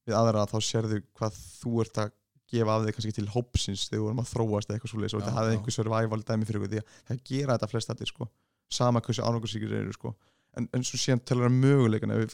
við 0.07 0.18
aðra 0.18 0.48
þá 0.49 0.57
sérðu 0.68 0.99
hvað 1.18 1.39
þú 1.61 1.73
ert 1.85 2.02
að 2.02 2.11
gefa 2.52 2.76
af 2.76 2.85
þig 2.85 2.98
kannski 2.98 3.15
til 3.15 3.30
hópsins 3.31 3.85
þegar 3.88 4.02
þú 4.02 4.10
erum 4.10 4.22
að 4.22 4.31
þróast 4.34 4.73
eitthvað 4.73 4.91
svoleiðis 4.91 5.15
og 5.15 5.22
þetta 5.22 5.35
hafði 5.38 5.53
já. 5.53 5.57
einhver 5.57 5.76
survival 5.77 6.22
dæmi 6.27 6.48
fyrir 6.49 6.65
því 6.65 6.81
að 6.81 6.98
það 7.07 7.23
gera 7.30 7.56
þetta 7.56 7.72
flest 7.72 7.93
allir 7.93 8.11
sko. 8.11 8.27
Sama 8.72 9.02
hversu 9.06 9.23
ánægursíkir 9.23 9.76
eru 9.80 9.95
sko. 9.95 10.14
En, 10.60 10.68
en 10.76 10.84
svo 10.84 10.99
síðan 10.99 11.23
talar 11.23 11.48
um 11.48 11.60
möguleikana 11.64 12.18
ef 12.26 12.34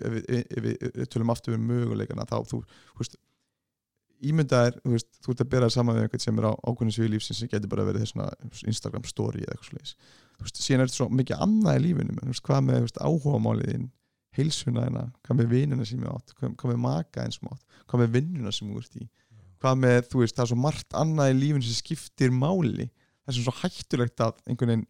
við 0.65 1.03
tölum 1.13 1.29
aftur 1.29 1.53
um 1.53 1.67
möguleikana 1.69 2.25
þá 2.25 2.39
þú, 2.49 2.63
þú 2.65 3.03
veist 3.03 3.19
ímyndaðir, 4.25 4.79
þú 4.83 4.93
veist, 4.93 5.09
þú 5.23 5.33
ert 5.33 5.43
að 5.43 5.51
bera 5.51 5.67
það 5.67 5.75
saman 5.75 5.97
við 5.97 6.07
einhvern 6.07 6.23
sem 6.23 6.39
er 6.39 6.47
á 6.49 6.53
ákveðin 6.57 6.95
sviði 6.95 7.11
lífsins 7.13 7.41
sem 7.41 7.51
getur 7.51 7.71
bara 7.73 7.85
verið 7.87 8.03
þess 8.03 8.15
svona 8.15 8.71
Instagram 8.71 9.05
story 9.07 9.43
eða 9.43 9.53
eitthvað 9.53 9.69
svoleiðis. 9.69 9.93
Þú 10.37 10.47
veist, 10.47 10.61
síðan 10.63 10.83
er 10.83 10.89
þetta 10.89 10.99
svo 10.99 11.07
mikið 11.19 11.43
annað 11.45 11.77
í 11.77 11.83
lífinu 11.85 12.17
þú 12.17 12.31
veist, 12.31 12.45
hvað 12.47 12.65
með, 12.67 12.81
veist, 12.87 12.99
áhugamáliðin 13.01 13.85
heilsuna 14.37 14.87
þeina, 14.87 15.05
hvað 15.25 15.39
með 15.39 15.53
vinuna 15.53 15.87
sem 15.87 16.03
ég 16.03 16.11
átt 16.13 16.33
hvað, 16.37 16.71
með 16.71 16.81
maka 16.83 17.23
eins 17.23 17.39
sem 17.39 17.49
átt 17.49 17.79
hvað 17.87 18.03
með 18.03 18.11
vinnuna 18.17 18.53
sem 18.53 18.69
þú 18.69 18.81
ert 18.83 18.99
í 18.99 19.07
hvað 19.61 19.81
með, 19.81 19.99
þú 20.11 20.21
veist, 20.21 20.37
það 20.37 20.43
er 20.45 20.51
svo 20.51 20.59
margt 20.61 20.95
annað 20.97 21.31
í 21.31 21.37
lífinu 21.39 21.65
sem 21.65 21.79
skiptir 21.79 22.33
máli. 22.33 22.87
Það 23.25 23.33
er 23.33 23.37
svo 23.39 23.55
hættulegt 23.61 24.23
að 24.23 24.39
einhvern 24.45 24.73
veginn 24.73 24.87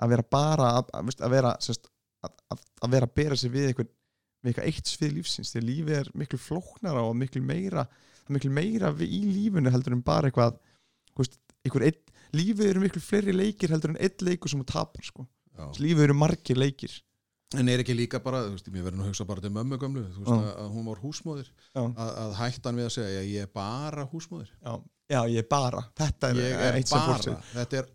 að 0.00 0.12
vera 0.14 0.26
bara 0.36 0.70
að, 0.78 0.92
að, 0.96 1.10
að 1.20 1.34
vera 1.34 1.54
sérst, 1.62 1.90
að, 2.24 2.36
að, 2.50 2.90
vera 2.94 3.08
að 3.08 3.16
bera 3.20 3.38
sig 3.38 3.52
við 3.52 3.70
einhvern 3.70 3.90
við 4.40 4.50
eitthvað 4.50 4.70
eitt 4.70 4.90
svið 4.90 5.16
lífsins. 5.18 5.52
Því 5.52 5.60
að 5.60 5.68
lífið 5.68 5.98
er 6.00 6.10
miklu 6.22 6.40
flóknara 6.40 7.04
og 7.06 7.16
miklu 7.20 7.42
meira 7.44 7.86
miklu 8.36 8.50
meira 8.54 8.90
í 9.04 9.20
lífinu 9.26 9.72
heldur 9.74 9.96
en 9.96 10.02
bara 10.06 10.30
eitthvað 10.30 10.56
veist, 11.18 11.36
einn, 11.66 12.00
lífið 12.36 12.70
eru 12.72 12.82
miklu 12.84 13.02
fleiri 13.02 13.34
leikir 13.34 13.72
heldur 13.74 13.94
en 13.94 14.00
einn 14.00 14.26
leikur 14.26 14.50
sem 14.52 14.60
þú 14.62 14.68
tapar 14.72 15.04
sko. 15.06 15.26
Lífið 15.82 16.06
eru 16.08 16.14
margir 16.16 16.56
leikir. 16.60 16.92
En 17.58 17.66
er 17.68 17.80
ekki 17.82 17.96
líka 17.98 18.20
bara, 18.22 18.44
þú 18.46 18.52
veist, 18.54 18.68
mér 18.70 18.84
verður 18.86 19.00
nú 19.00 19.02
að 19.02 19.08
hugsa 19.10 19.24
bara 19.26 19.42
til 19.42 19.50
mömmu 19.50 19.76
gömlu, 19.82 20.04
þú 20.14 20.20
veist, 20.22 20.30
að, 20.36 20.50
að 20.62 20.68
hún 20.76 20.84
var 20.86 21.00
húsmóðir, 21.02 21.48
að, 21.74 21.96
að 22.22 22.34
hættan 22.38 22.76
við 22.78 22.86
að 22.86 22.92
segja, 22.94 23.22
ég 23.26 23.46
er 23.48 23.50
bara 23.58 24.04
húsmóðir. 24.12 24.52
já, 24.62 24.74
já 25.10 25.20
ég 25.32 25.42
er 25.42 25.48
bara. 25.50 25.80
Þetta 25.98 26.30
er, 26.30 26.38
Ég 26.44 26.62
er 26.68 26.78
eitt 26.78 26.92
sem 26.92 27.08
segir. 27.24 27.40
þetta 27.56 27.80
er 27.80 27.88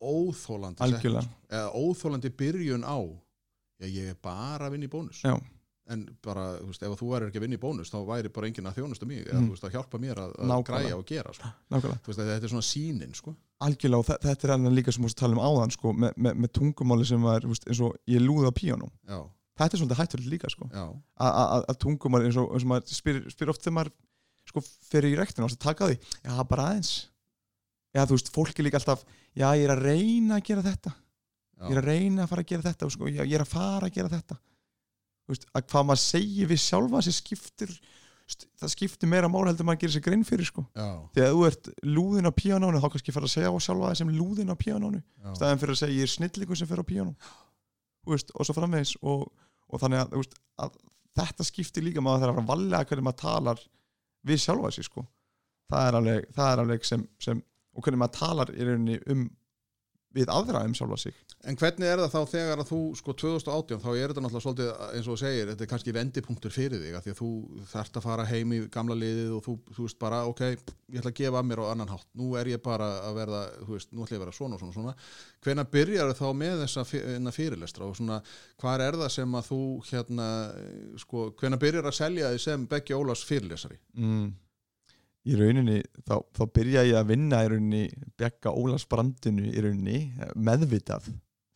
óþólandi 0.00 0.82
algjörlega, 0.86 1.60
óþólandi 1.76 2.32
byrjun 2.40 2.86
á, 2.88 2.96
ég 3.84 4.14
er 4.14 4.16
bara 4.24 4.70
að 4.70 4.78
vinna 4.78 4.88
í 4.88 4.92
bónus. 4.96 5.20
já, 5.20 5.36
En 5.92 6.04
bara, 6.24 6.44
þú 6.62 6.68
veist, 6.70 6.82
ef 6.86 6.94
þú 7.00 7.08
væri 7.12 7.26
ekki 7.28 7.40
að 7.40 7.44
vinna 7.44 7.56
í 7.58 7.62
bónus, 7.62 7.90
þá 7.92 7.98
væri 8.08 8.30
bara 8.32 8.46
enginn 8.48 8.68
að 8.70 8.76
þjónusta 8.78 9.06
mig, 9.10 9.24
eða 9.26 9.40
Mm. 9.40 9.48
þú 9.48 9.54
veist, 9.56 9.64
að 9.68 9.74
hjálpa 9.76 9.98
mér 10.00 10.20
að, 10.22 10.30
að 10.38 10.64
græja 10.68 10.96
og 10.96 11.04
gera, 11.06 11.32
sko. 11.36 11.50
veist, 12.08 12.20
þetta 12.22 12.46
er 12.48 12.52
svona 12.54 12.68
sínin, 12.68 13.14
sko. 13.14 13.34
algjörlega 13.62 13.98
og 13.98 14.06
þe- 14.06 14.20
þetta 14.26 14.44
er 14.48 14.52
annan 14.56 14.74
líka 14.74 14.92
sem 14.92 15.04
við 15.04 15.14
tala 15.14 15.36
um 15.36 15.42
áðan 15.46 15.70
sko, 15.72 15.92
með, 15.92 16.14
með, 16.16 16.34
með 16.42 16.52
tungumáli 16.58 17.04
sem 17.06 17.22
var 17.22 17.40
eins 17.68 17.80
og 17.80 17.96
ég 18.08 18.20
píanum 18.56 18.90
Já, 19.06 19.20
þetta 19.58 19.74
er 19.76 19.78
svolítið 19.82 20.00
hætturlega 20.00 20.30
líka 20.32 20.50
sko. 20.50 20.68
já, 20.72 20.84
að 21.70 21.78
tungumáli 21.84 22.26
eins 22.26 22.36
og, 22.42 22.48
eins 22.56 22.64
og 22.64 22.70
maður 22.72 22.96
spyr, 22.96 23.20
spyr 23.30 23.52
oft 23.52 23.62
þegar 23.62 23.76
maður 23.76 23.92
sko, 24.50 24.60
fer 24.90 25.02
í 25.06 25.14
rektina 25.16 25.46
og 25.46 25.58
taka 25.62 25.86
því 25.92 25.98
já 26.24 26.42
bara 26.48 26.66
aðeins 26.72 26.92
já 27.94 28.02
þú 28.08 28.16
veist 28.16 28.32
fólk 28.34 28.58
er 28.58 28.64
líka 28.66 28.80
alltaf 28.80 29.04
já 29.36 29.46
ég 29.54 29.64
er 29.68 29.76
að 29.76 29.82
reyna 29.86 30.40
að 30.40 30.44
gera 30.48 30.62
þetta 30.66 30.90
já. 30.96 31.68
ég 31.68 31.76
er 31.76 31.82
að 31.82 31.90
reyna 31.92 32.22
að 32.24 32.28
fara 32.32 32.42
að 32.42 32.50
gera 32.50 32.62
þetta 32.66 32.90
sko, 32.90 33.06
ég, 33.06 33.22
ég 33.30 33.34
er 33.38 33.44
að 33.46 33.52
fara 33.54 33.86
að 33.86 33.94
gera 33.94 34.08
þetta 34.08 34.38
veist, 35.30 35.46
að 35.52 35.66
hvað 35.70 35.88
maður 35.88 36.02
segir 36.02 36.50
við 36.50 36.62
sjálfa 36.62 37.02
sér 37.06 37.16
skiptir 37.18 37.74
það 38.32 38.72
skiptir 38.72 39.10
meira 39.10 39.28
mál 39.28 39.44
heldur 39.44 39.66
maður 39.66 39.82
gerir 39.82 39.94
sér 39.96 40.04
grein 40.06 40.22
fyrir 40.24 40.48
sko. 40.48 40.64
já, 40.72 40.88
þegar 41.16 41.34
þú 41.34 41.42
ert 41.48 41.70
lúðin 41.84 42.30
á 42.30 42.32
píanónu 42.32 42.80
þá 42.80 42.88
kannski 42.94 43.14
fara 43.14 43.28
að 43.28 43.34
segja 43.34 43.52
á 43.52 43.58
sjálfa 43.60 43.90
þér 43.90 44.00
sem 44.00 44.12
lúðin 44.16 44.54
á 44.54 44.56
píanónu 44.56 45.02
staðan 45.36 45.60
fyrir 45.60 45.74
að 45.74 45.80
segja 45.82 45.98
ég 45.98 46.08
er 46.08 46.12
snillingur 46.12 46.58
sem 46.58 46.70
fer 46.70 46.80
á 46.80 46.86
píanó 46.86 47.14
og 48.06 48.46
svo 48.46 48.56
framvegis 48.56 48.94
og, 49.02 49.26
og 49.68 49.82
þannig 49.82 50.02
að, 50.02 50.16
veist, 50.16 50.38
að 50.62 50.78
þetta 51.18 51.46
skiptir 51.46 51.86
líka 51.86 52.04
maður 52.04 52.24
þarf 52.26 52.40
að 52.40 52.42
að 52.42 52.50
valega 52.52 52.88
hvernig 52.88 53.08
maður 53.08 53.20
talar 53.22 53.62
við 54.26 54.42
sjálfa 54.42 54.72
sér 54.74 54.88
sko. 54.88 55.04
það 55.72 55.86
það 56.32 56.48
er 56.48 56.64
alveg 56.64 56.88
sem, 56.88 57.04
sem 57.22 57.42
og 57.72 57.84
hvernig 57.84 58.02
maður 58.02 58.18
talar 58.18 58.52
í 58.54 58.66
rauninni 58.66 58.98
um 59.12 59.28
við 60.14 60.32
aðra 60.32 60.64
um 60.68 60.74
sjálfa 60.76 61.00
sig 61.06 61.16
En 61.42 61.56
hvernig 61.58 61.88
er 61.90 61.98
það 61.98 62.12
þá 62.12 62.30
þegar 62.30 62.60
að 62.62 62.68
þú, 62.68 62.76
sko 62.94 63.12
2018, 63.18 63.80
þá 63.82 63.88
er 63.98 64.12
þetta 64.12 64.22
náttúrulega 64.22 64.42
svolítið 64.44 64.68
eins 64.94 65.08
og 65.10 65.16
segir, 65.18 65.48
þetta 65.50 65.64
er 65.64 65.70
kannski 65.72 65.94
vendipunktur 65.96 66.52
fyrir 66.54 66.78
þig, 66.78 66.92
af 66.94 67.02
því 67.02 67.14
að 67.14 67.18
þú 67.18 67.30
þarft 67.72 67.98
að 67.98 68.04
fara 68.04 68.26
heim 68.30 68.52
í 68.54 68.58
gamla 68.70 68.96
liðið 69.00 69.32
og 69.34 69.42
þú, 69.48 69.54
þú 69.74 69.86
veist 69.88 69.98
bara, 70.04 70.20
ok, 70.30 70.42
ég 70.46 71.00
ætla 71.00 71.10
að 71.10 71.16
gefa 71.18 71.40
að 71.42 71.48
mér 71.48 71.62
á 71.66 71.72
annan 71.72 71.90
hátt, 71.90 72.06
nú 72.20 72.28
er 72.38 72.52
ég 72.52 72.62
bara 72.62 72.92
að 73.08 73.18
verða, 73.18 73.40
þú 73.58 73.74
veist, 73.74 73.90
nú 73.90 74.06
ætla 74.06 74.14
ég 74.14 74.20
að 74.20 74.24
vera 74.28 74.36
svona 74.38 74.54
og 74.54 74.62
svona 74.62 74.70
og 74.70 74.78
svona. 74.78 74.94
Hvenær 75.42 75.70
byrjar 75.74 76.14
þá 76.20 76.24
með 76.44 76.62
þessa 76.62 76.86
fyr- 76.92 77.34
fyrirlestra 77.40 77.90
og 77.90 77.98
svona, 77.98 78.20
hvar 78.62 78.86
er 78.86 79.00
það 79.02 79.12
sem 79.16 79.36
að 79.40 79.50
þú, 79.50 79.60
hérna, 79.90 80.28
sko, 81.02 81.26
hvenær 81.42 81.64
byrjar 81.66 81.90
að 81.90 81.98
selja 81.98 82.30
þig 82.36 82.46
sem 82.46 82.70
Beggi 82.70 82.94
Ólafs 82.94 83.26
fyrirlesari? 83.26 83.82
mm. 83.98 84.30
Í 85.22 85.36
rauninni 85.38 85.78
þá, 86.02 86.16
þá 86.34 86.42
byrja 86.56 86.86
ég 86.88 86.98
að 86.98 87.12
vinna 87.12 87.42
í 87.44 87.50
rauninni 87.52 87.82
bjekka 88.18 88.54
Ólafs 88.58 88.88
brandinu 88.90 89.46
í 89.50 89.62
rauninni 89.62 90.00
meðvitað 90.34 91.12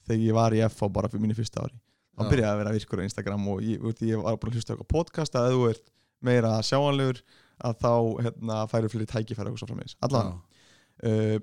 þegar 0.06 0.22
ég 0.22 0.36
var 0.36 0.54
í 0.54 0.62
FH 0.68 0.90
bara 0.94 1.10
fyrir 1.10 1.24
mínu 1.24 1.36
fyrsta 1.38 1.64
ári. 1.66 1.74
Þá 2.16 2.22
Já. 2.22 2.28
byrjaði 2.30 2.52
að 2.52 2.60
vera 2.62 2.74
virkur 2.76 3.02
á 3.02 3.06
Instagram 3.06 3.48
og 3.52 3.64
ég, 3.66 3.82
út, 3.82 3.98
ég 4.06 4.22
var 4.22 4.38
bara 4.40 4.52
að 4.52 4.60
hlusta 4.60 4.72
eitthvað 4.72 4.92
podcast 4.94 5.36
að 5.36 5.48
ef 5.50 5.56
þú 5.56 5.66
ert 5.72 5.90
meira 6.24 6.52
sjáanlegur 6.64 7.20
að 7.66 7.78
þá 7.82 7.92
hérna, 8.26 8.60
færi 8.70 8.90
fleiri 8.92 9.08
tækifæri 9.10 9.52
og 9.52 9.60
svo 9.60 9.68
framvegis 9.68 9.96
allavega 10.04 10.36
uh, 11.08 11.38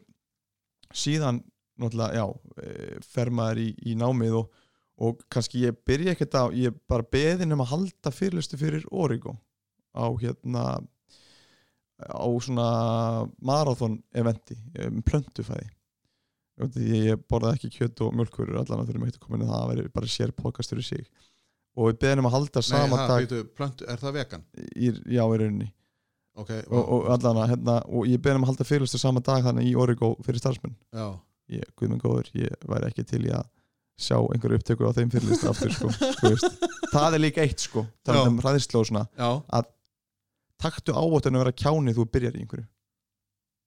síðan 0.93 1.41
náttúrulega, 1.81 2.21
já, 2.21 2.25
uh, 2.29 2.97
fer 3.05 3.31
maður 3.33 3.63
í, 3.65 3.69
í 3.89 3.95
námið 3.97 4.39
og, 4.41 4.63
og 5.03 5.23
kannski 5.33 5.65
ég 5.65 5.77
byrja 5.85 6.13
ekkert 6.13 6.37
á, 6.37 6.43
ég 6.57 6.75
bara 6.89 7.05
beðin 7.05 7.55
um 7.55 7.63
að 7.65 7.71
halda 7.73 8.13
fyrirlustu 8.13 8.59
fyrir 8.61 8.85
Origo 8.89 9.35
á 9.93 10.05
hérna 10.21 10.65
á 12.01 12.27
svona 12.41 12.67
marathon 13.41 13.99
eventi 14.15 14.57
um 14.85 15.01
plöntufæði. 15.05 15.69
Ég 16.77 17.21
borðaði 17.29 17.57
ekki 17.57 17.71
kjöt 17.79 18.01
og 18.05 18.13
mjölkurur 18.17 18.59
allan 18.61 18.83
að 18.83 18.91
þurfum 18.91 19.05
ekkert 19.07 19.19
að 19.19 19.23
koma 19.25 19.39
inn 19.39 19.47
það 19.49 19.61
að 19.61 19.71
veri 19.71 19.93
bara 19.95 20.11
sér 20.13 20.33
podcast 20.37 20.73
fyrir 20.73 20.85
sig. 20.85 21.07
Og 21.73 21.89
við 21.89 22.01
beðin 22.03 22.21
um 22.21 22.29
að 22.29 22.35
halda 22.35 22.61
Nei, 22.61 22.67
sama 22.67 22.99
ha, 22.99 23.07
dag 23.09 23.33
er 23.33 24.01
það 24.03 24.19
vegan? 24.19 24.43
í, 24.61 24.91
já, 25.15 25.23
í 25.23 25.39
rauninni. 25.41 25.71
Ok, 26.37 26.51
og, 26.69 26.83
og 26.83 27.07
allan 27.13 27.39
að 27.43 27.51
hérna, 27.53 27.79
og 27.89 28.07
ég 28.09 28.21
beðin 28.21 28.41
um 28.41 28.45
að 28.45 28.53
halda 28.53 28.67
fyrirlustu 28.69 29.01
sama 29.01 29.21
dag 29.25 29.45
þannig 29.45 29.69
í 29.69 29.75
Origo 29.77 30.13
fyrir 30.25 30.41
starfsmenn. 30.41 30.77
Ég, 31.53 31.65
guð 31.77 31.91
minn 31.91 32.01
góður, 32.01 32.29
ég 32.37 32.69
væri 32.69 32.89
ekki 32.89 33.05
til 33.09 33.25
í 33.27 33.33
að 33.33 33.49
sjá 33.99 34.17
einhverju 34.17 34.57
upptökur 34.57 34.89
á 34.89 34.97
þeim 34.97 35.11
fyrirlistu 35.13 35.49
aftur 35.51 35.73
sko, 35.73 35.89
það 36.93 37.17
er 37.17 37.21
líka 37.21 37.43
eitt 37.45 37.61
sko, 37.61 37.85
það 38.05 38.19
er 38.19 38.31
um 38.31 38.39
svona 38.87 39.03
já. 39.13 39.29
Taktu 40.63 40.95
ávotun 40.95 41.35
að 41.37 41.43
vera 41.43 41.57
kjáni 41.63 41.95
þú 41.97 42.05
byrjar 42.13 42.37
í 42.39 42.43
einhverju. 42.45 42.67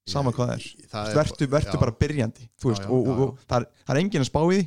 Sama 0.07 0.31
hvað 0.31 0.53
það 0.53 0.57
er, 0.57 0.65
það 0.93 1.17
vertu, 1.19 1.47
vertu 1.51 1.75
já. 1.75 1.81
bara 1.83 1.95
byrjandi 2.01 2.45
veist, 2.63 2.83
Já, 2.83 2.87
já, 2.87 2.91
og, 2.95 3.07
og, 3.11 3.23
og 3.25 3.39
það, 3.51 3.57
er, 3.65 3.85
það 3.89 3.95
er 3.97 4.01
enginn 4.05 4.23
að 4.23 4.29
spá 4.31 4.41
í 4.45 4.51
því. 4.53 4.67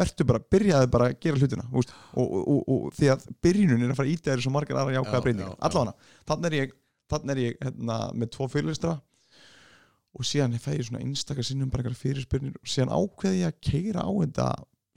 Vertu 0.00 0.26
bara, 0.30 0.40
byrjaði 0.54 0.90
bara 0.94 1.08
að 1.10 1.16
gera 1.24 1.40
hlutina 1.40 1.64
veist, 1.74 1.90
og, 2.14 2.28
og, 2.30 2.44
og, 2.54 2.60
og 2.76 2.92
því 2.96 3.08
að 3.10 3.24
byrjunin 3.44 3.82
er 3.82 3.90
að 3.90 3.98
fara 3.98 4.06
að 4.08 4.12
íta 4.14 4.30
þér 4.30 4.44
svo 4.44 4.52
margar 4.54 4.78
aðra 4.80 4.94
jákvæða 4.94 5.18
Já, 5.18 5.24
breytingar. 5.26 5.48
já, 5.50 5.56
já. 5.56 5.64
allavega, 5.68 6.12
þannig 6.30 6.46
er 6.50 6.56
ég, 6.60 6.76
þannig 7.10 7.32
er 7.34 7.40
ég 7.42 7.58
hérna, 7.66 7.96
með 8.22 8.30
tvo 8.36 8.48
fyrirlistra 8.54 8.94
og 10.10 10.26
síðan 10.26 10.56
fæ 10.62 10.70
ég 10.76 10.86
svona 10.86 11.02
einstakar 11.04 11.46
sinnum 11.46 11.70
bara 11.70 11.82
einhverjar 11.84 12.00
fyrirspyrnir 12.04 12.54
og 12.62 12.70
síðan 12.70 12.94
ákveði 12.94 13.42
ég 13.42 13.50
að 13.50 13.60
keira 13.66 14.06
á 14.06 14.10
þetta 14.22 14.46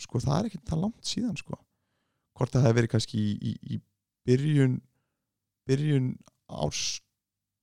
sko 0.05 0.21
það 0.23 0.37
er 0.37 0.47
ekkert 0.51 0.69
það 0.71 0.83
langt 0.85 1.09
síðan 1.09 1.37
sko. 1.41 1.57
Hvort 2.37 2.53
það 2.55 2.65
hefði 2.67 2.77
verið 2.79 2.93
kannski 2.93 3.19
í, 3.21 3.33
í, 3.33 3.51
í 3.75 3.81
byrjun 4.29 4.77
byrjun 5.69 6.07
árs 6.49 6.83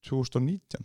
2019 0.08 0.84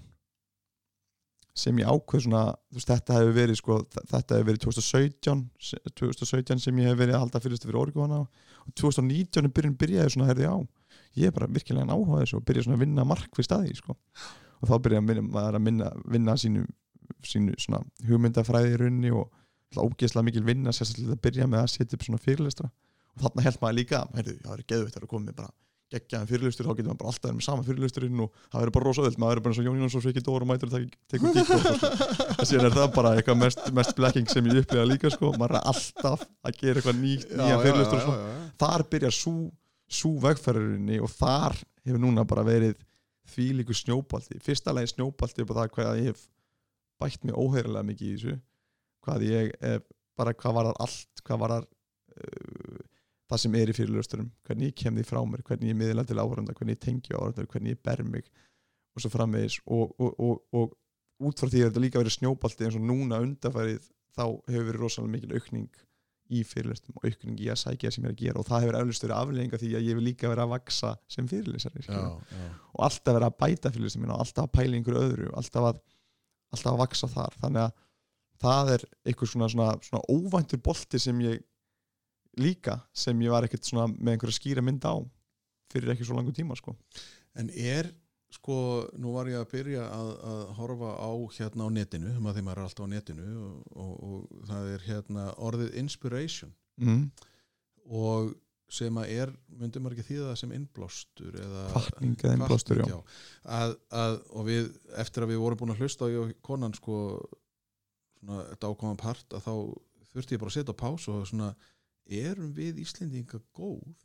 sem 1.56 1.78
ég 1.80 1.88
ákveð 1.88 2.26
svona 2.26 2.42
veist, 2.76 2.90
þetta 2.90 3.16
hefur 3.16 3.36
verið 3.38 3.60
sko 3.62 3.78
þetta 3.96 4.36
hefur 4.36 4.48
verið 4.50 4.64
2017 4.66 5.44
se- 5.64 5.80
2017 5.96 6.60
sem 6.66 6.82
ég 6.84 6.90
hef 6.92 6.98
verið 7.00 7.16
að 7.16 7.24
halda 7.24 7.40
fyrirstu 7.46 7.70
fyrir 7.70 7.80
orguðana 7.86 8.18
og 8.26 8.74
2019 8.76 9.48
er 9.48 9.54
byrjun 9.56 9.78
byrjaði 9.80 10.16
svona 10.18 10.28
herði 10.34 10.50
á 10.52 10.58
ég 11.16 11.30
er 11.30 11.36
bara 11.36 11.48
virkilega 11.48 11.96
áhuga 11.96 12.22
þessu 12.24 12.40
og 12.42 12.46
byrja 12.50 12.66
svona 12.66 12.76
að 12.76 12.84
vinna 12.84 13.06
markvist 13.08 13.54
að 13.56 13.66
því 13.70 13.76
sko. 13.80 13.96
Og 14.60 14.70
þá 14.70 14.76
byrja 14.84 15.00
að 15.00 15.08
minna, 15.08 15.24
maður 15.36 15.58
að 15.60 15.64
minna, 15.68 15.90
vinna 16.12 16.36
sínu, 16.40 16.64
sínu 17.24 17.56
svona 17.62 17.82
hugmyndafræði 18.08 18.74
í 18.74 18.80
rauninni 18.82 19.12
og 19.16 19.32
ógeðslega 19.76 20.28
mikil 20.28 20.44
vinna 20.48 20.74
sérstaklega 20.76 21.16
að 21.16 21.22
byrja 21.28 21.48
með 21.52 21.62
að 21.64 21.72
setja 21.74 21.98
upp 21.98 22.06
svona 22.08 22.22
fyrirlestra. 22.24 22.70
Og 23.16 23.24
þarna 23.26 23.46
held 23.48 23.60
maður 23.62 23.78
líka 23.80 24.02
heyrðu, 24.16 24.36
það 24.44 24.54
er 24.58 24.66
geðvitt 24.72 24.98
að 25.00 25.08
koma 25.12 25.26
með 25.30 25.38
bara 25.40 25.52
geggjaðan 25.94 26.30
fyrirlestur, 26.30 26.66
þá 26.66 26.78
getur 26.80 26.90
maður 26.90 27.00
bara 27.02 27.12
alltaf 27.12 27.28
verið 27.28 27.38
með 27.38 27.46
sama 27.46 27.66
fyrirlesturinn 27.66 28.22
og 28.26 28.40
það 28.50 28.62
verður 28.62 28.74
bara 28.76 28.88
rosa 28.88 29.04
öðvöld, 29.04 29.20
maður 29.22 29.32
verður 29.32 29.44
bara 29.46 29.54
eins 29.54 29.60
og 29.62 29.68
Jón 29.68 29.84
Jónsson 29.84 30.04
svo 30.04 30.12
ekki 30.12 30.24
dóra 30.26 30.46
og 30.46 30.50
mætur 30.50 30.72
og 30.72 30.96
tekur 31.14 31.36
gík 31.36 31.52
og 31.56 32.48
síðan 32.50 32.70
er 32.70 32.76
það 32.76 32.88
bara 32.96 33.12
eitthvað 33.20 33.40
mest, 33.44 33.62
mest 33.78 33.94
blekking 34.00 34.32
sem 34.32 34.50
ég 34.50 34.64
upplega 34.64 34.88
líka 34.90 35.12
sko, 35.14 35.32
maður 35.38 35.60
er 35.60 35.70
alltaf 35.72 36.26
að 36.26 36.58
gera 36.58 36.82
eitthvað 36.82 37.00
ný, 37.04 37.14
nýja 37.22 37.60
fyrirlestur 37.62 38.00
og 38.00 38.06
svona. 38.08 38.34
þar 38.64 38.86
byrjar 38.96 39.18
sú 40.00 40.12
vegferðurinni 40.26 41.00
og 41.06 41.14
þar 41.14 41.60
hefur 41.86 42.02
núna 42.02 42.26
bara 42.26 42.46
verið 42.48 42.80
því 43.36 43.48
líku 43.60 43.78
snjóbalti 43.78 44.42
fyrsta 44.44 44.74
lagi 44.74 44.94
snjóbalti 44.96 45.46
upp 45.46 45.54
á 45.54 45.58
það 45.62 45.72
hvað 45.78 46.02
ég 46.02 46.10
hef 46.12 46.26
bætt 47.02 47.26
mig 47.28 47.38
óheirilega 47.38 47.86
mikið 47.86 48.08
í 48.08 48.16
þessu. 48.16 48.36
Hvað 49.06 49.26
ég 49.28 49.54
bara 50.18 50.34
hvað 50.34 50.58
var 50.58 50.70
allt 50.74 51.24
hvað 51.26 51.42
var 51.44 51.56
það 53.30 53.42
sem 53.42 53.56
er 53.58 53.72
í 53.72 53.76
fyrirlösturum, 53.76 54.32
hvernig 54.46 54.72
ég 54.72 54.80
kem 54.82 54.98
því 54.98 55.06
frá 55.10 55.22
mér 55.26 55.44
hvernig 55.46 55.72
ég 55.72 55.80
miðla 55.80 56.06
til 56.06 56.20
áhörunda, 56.22 56.54
hvernig 56.58 56.78
ég 56.78 56.84
tengi 56.84 57.16
áhörunda 57.16 57.48
hvernig 57.50 57.76
ég 57.76 57.82
ber 57.86 58.04
mig 58.06 58.28
og 58.96 59.04
svo 59.04 59.12
framvegis. 59.12 59.60
Og, 59.66 59.96
og, 60.00 60.20
og, 60.20 60.44
og 60.56 61.26
út 61.26 61.42
frá 61.42 61.50
því 61.50 61.64
að 61.64 61.72
þetta 61.72 61.84
líka 61.84 62.02
verið 62.02 62.18
snjóbalti 62.20 62.68
eins 62.68 62.78
og 62.78 62.86
núna 62.86 63.22
undarfærið 63.24 63.90
þá 64.16 64.24
hefur 64.52 64.70
verið 64.70 64.82
rosalega 64.84 65.14
mikil 65.16 65.36
aukning 65.40 65.82
í 66.34 66.42
fyrirlestum 66.48 66.96
og 66.98 67.06
aukning 67.06 67.42
í 67.44 67.50
að 67.54 67.60
sækja 67.62 67.92
sem 67.94 68.06
ég 68.06 68.10
er 68.10 68.16
að 68.16 68.22
gera. 68.22 68.42
Og 68.42 68.48
það 68.48 68.64
hefur 68.66 68.78
eflust 68.80 69.06
verið 69.06 69.18
aflegginga 69.18 69.60
því 69.62 69.72
að 69.78 69.90
ég 69.90 69.98
vil 69.98 70.06
líka 70.08 70.32
vera 70.32 70.46
að 70.46 70.54
vaksa 70.56 70.94
sem 71.12 71.28
já. 72.32 72.46
og 72.74 72.86
alltaf 72.88 73.18
vera 73.18 73.30
að 73.30 73.38
bæta 73.44 73.74
fyrirlestum 73.74 74.06
mína 74.06 74.16
og 74.16 74.24
alltaf 74.26 74.48
að 74.48 74.54
pæla 74.58 74.80
einhverju 74.80 75.04
öðru 75.04 75.28
alltaf 75.42 75.68
að, 75.70 75.82
alltaf 76.56 76.72
að 76.72 76.82
vaksa 76.82 77.12
þar. 77.12 77.38
Þannig 77.44 77.66
að 77.66 77.76
það 78.46 78.72
er 78.76 78.88
einhver 79.06 79.32
svona, 79.32 79.52
svona, 79.54 79.76
svona 79.86 80.04
óvæntur 80.12 80.64
bolti 80.66 81.02
sem 81.02 81.22
ég 81.26 81.44
líka 82.42 82.80
sem 82.96 83.22
ég 83.24 83.34
var 83.34 83.48
ekkert 83.48 83.68
svona 83.68 83.90
með 83.94 84.16
einhverja 84.16 84.40
skýra 84.40 84.64
mynda 84.66 84.96
á 84.96 84.98
fyrir 85.74 85.94
ekki 85.94 86.08
svo 86.08 86.18
langu 86.18 86.34
tíma 86.36 86.56
sko. 86.58 86.76
En 87.36 87.50
er, 87.52 87.90
sko, 88.34 88.58
nú 89.02 89.16
var 89.16 89.30
ég 89.32 89.42
að 89.42 89.52
byrja 89.52 89.86
að, 89.92 90.12
að 90.32 90.42
horfa 90.60 90.94
á 90.96 91.12
hérna 91.38 91.68
á 91.68 91.70
netinu, 91.76 92.16
að 92.16 92.40
þeim 92.40 92.52
er 92.52 92.64
alltaf 92.64 92.88
á 92.88 92.94
netinu 92.94 93.28
og, 93.44 93.62
og, 93.76 93.94
og 94.08 94.50
það 94.50 94.74
er 94.76 94.88
hérna 94.90 95.28
orðið 95.50 95.78
inspiration 95.82 96.54
mm. 96.82 97.06
og 97.92 98.34
sem 98.76 98.98
að 98.98 99.12
er, 99.14 99.32
myndi 99.60 99.82
maður 99.82 100.00
ekki 100.00 100.08
þýða 100.10 100.28
það 100.32 100.38
sem 100.42 100.54
innblástur 100.58 101.36
eða 101.38 101.66
Hvatning 101.76 102.16
eða 102.24 102.38
innblástur, 102.40 102.80
já. 102.82 102.96
Að, 103.46 103.76
að, 103.94 104.16
og 104.34 104.48
við, 104.48 104.72
eftir 105.04 105.26
að 105.26 105.34
við 105.34 105.42
vorum 105.44 105.60
búin 105.62 105.74
að 105.76 105.84
hlusta 105.84 106.10
á 106.10 106.14
ég 106.14 106.22
og 106.24 106.32
konan 106.46 106.74
sko 106.76 106.96
svona, 108.26 108.42
þetta 108.50 108.72
ákvæmum 108.72 109.02
part 109.04 109.38
að 109.38 109.46
þá 109.46 109.54
þurfti 110.16 110.36
ég 110.36 110.42
bara 110.42 110.54
að 110.54 110.58
setja 110.58 110.74
á 110.74 110.82
pás 110.82 111.08
og 111.12 111.28
svona 111.30 111.52
erum 112.10 112.52
við 112.54 112.80
Íslendinga 112.84 113.40
góð 113.56 113.96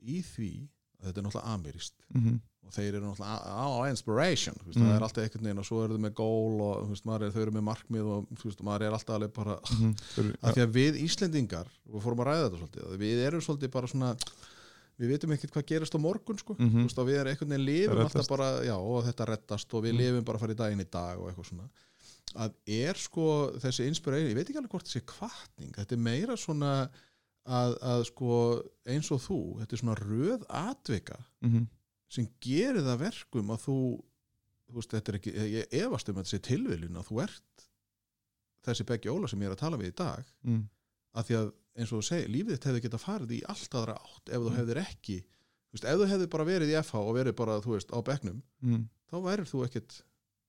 í 0.00 0.20
því 0.22 0.52
að 1.00 1.06
þetta 1.08 1.18
er 1.20 1.24
náttúrulega 1.26 1.54
amirist 1.56 1.94
mm 2.14 2.40
og 2.60 2.74
þeir 2.76 2.94
eru 2.94 3.06
náttúrulega 3.08 3.56
á, 3.56 3.66
inspiration 3.90 4.54
Mm. 4.60 4.74
það 4.76 4.90
er 4.94 5.02
alltaf 5.02 5.22
einhvern 5.24 5.44
veginn 5.48 5.58
og 5.58 5.64
svo 5.66 5.78
eru 5.82 5.94
þau 5.96 6.02
með 6.04 6.12
gól 6.14 6.60
og 6.60 6.88
veist, 6.90 7.06
er, 7.08 7.30
þau 7.32 7.40
eru 7.42 7.54
með 7.56 7.64
markmið 7.66 8.04
og 8.14 8.26
veist, 8.44 8.60
maður 8.62 8.82
er 8.86 8.92
alltaf 8.94 9.14
alveg 9.16 9.32
bara 9.32 9.54
af 9.56 10.54
því 10.54 10.62
að 10.66 10.74
við 10.76 10.98
Íslendingar 11.02 11.66
við 11.88 12.04
fórum 12.04 12.20
að 12.20 12.28
ræða 12.30 12.44
þetta 12.44 12.60
svolítið 12.60 12.84
að 12.92 13.00
við 13.00 13.22
erum 13.26 13.40
svolítið 13.46 13.70
bara 13.74 13.90
svona 13.90 14.12
við 15.00 15.08
veitum 15.14 15.32
ekkert 15.34 15.52
hvað 15.56 15.66
gerist 15.72 15.96
á 15.96 16.00
morgun 16.04 16.38
sko. 16.38 16.54
Mhm. 16.60 16.70
þú 16.76 16.84
veist, 16.84 16.98
og 17.00 17.08
við 17.08 17.18
erum 17.18 17.32
einhvern 17.32 17.50
veginn 17.56 17.66
lifum 17.66 18.02
alltaf 18.04 18.28
bara, 18.28 18.48
já, 18.68 18.76
og 18.76 19.04
þetta 19.08 19.26
reddast 19.32 19.74
og 19.74 19.82
við 19.82 19.92
Mhm. 19.94 19.98
lifum 20.04 20.24
bara 20.24 20.36
að 20.38 20.40
fara 20.40 20.52
í 20.54 20.60
daginn 20.60 20.84
í 20.84 20.90
dag 20.90 21.18
og 21.18 21.26
eitthvað 21.32 21.48
svona 21.50 21.68
að 22.36 22.52
er 22.68 22.94
sko 22.94 23.50
þessi 23.58 23.86
inspiration, 23.88 24.28
ég 24.30 24.36
veit 24.36 24.46
ekki 24.52 24.60
alveg 24.60 24.70
hvort 24.70 24.84
þessi 24.86 25.02
kvartning, 25.08 25.72
þetta 25.74 25.92
er 25.92 25.96
meira 25.98 26.36
svona 26.36 26.88
að, 27.46 27.76
að 27.82 28.04
sko 28.10 28.62
eins 28.86 29.10
og 29.10 29.20
þú, 29.24 29.38
þetta 29.60 29.72
er 29.76 29.82
svona 29.82 29.98
röð 30.00 30.44
atvika 30.48 31.18
Mhm. 31.42 31.66
sem 32.08 32.26
gerir 32.40 32.82
það 32.82 32.98
verkum 32.98 33.50
að 33.50 33.64
þú 33.66 33.76
þú 34.70 34.74
veist, 34.74 34.90
þetta 34.90 35.08
er 35.08 35.18
ekki, 35.18 35.32
ég 35.50 35.66
efast 35.82 36.08
um 36.08 36.14
að 36.16 36.22
þetta 36.24 36.30
sé 36.30 36.38
tilviljun 36.46 36.96
að 37.00 37.06
þú 37.08 37.22
ert 37.24 37.64
þessi 38.66 38.84
Beggi 38.86 39.08
Óla 39.10 39.28
sem 39.28 39.40
ég 39.40 39.46
er 39.50 39.54
að 39.56 39.62
tala 39.64 39.76
við 39.80 39.88
í 39.92 39.96
dag 39.96 40.24
Mm. 40.46 40.68
að 41.16 41.24
því 41.26 41.34
að 41.40 41.52
eins 41.80 41.92
og 41.92 41.98
þú 41.98 42.04
segir, 42.04 42.28
lífið 42.28 42.54
þitt 42.58 42.64
hefði 42.68 42.82
getað 42.84 43.04
farið 43.04 43.30
í 43.34 43.40
allt 43.48 43.74
aðra 43.74 43.94
átt 43.98 44.28
ef 44.28 44.40
þú 44.40 44.50
Mm. 44.50 44.56
hefðir 44.58 44.80
ekki 44.84 45.16
þú 45.20 45.72
veist, 45.74 45.84
ef 45.84 45.98
þú 45.98 46.06
hefði 46.10 46.30
bara 46.30 46.44
verið 46.44 46.68
í 46.70 46.76
FH 46.82 46.94
og 46.98 47.14
verið 47.16 47.36
bara, 47.36 47.60
þú 47.60 47.70
veist, 47.74 47.90
á 47.90 47.98
bekknum 48.02 48.42
Mm. 48.62 48.88
þá 49.10 49.16
værir 49.22 49.46
þú 49.50 49.64
ekkert 49.66 50.02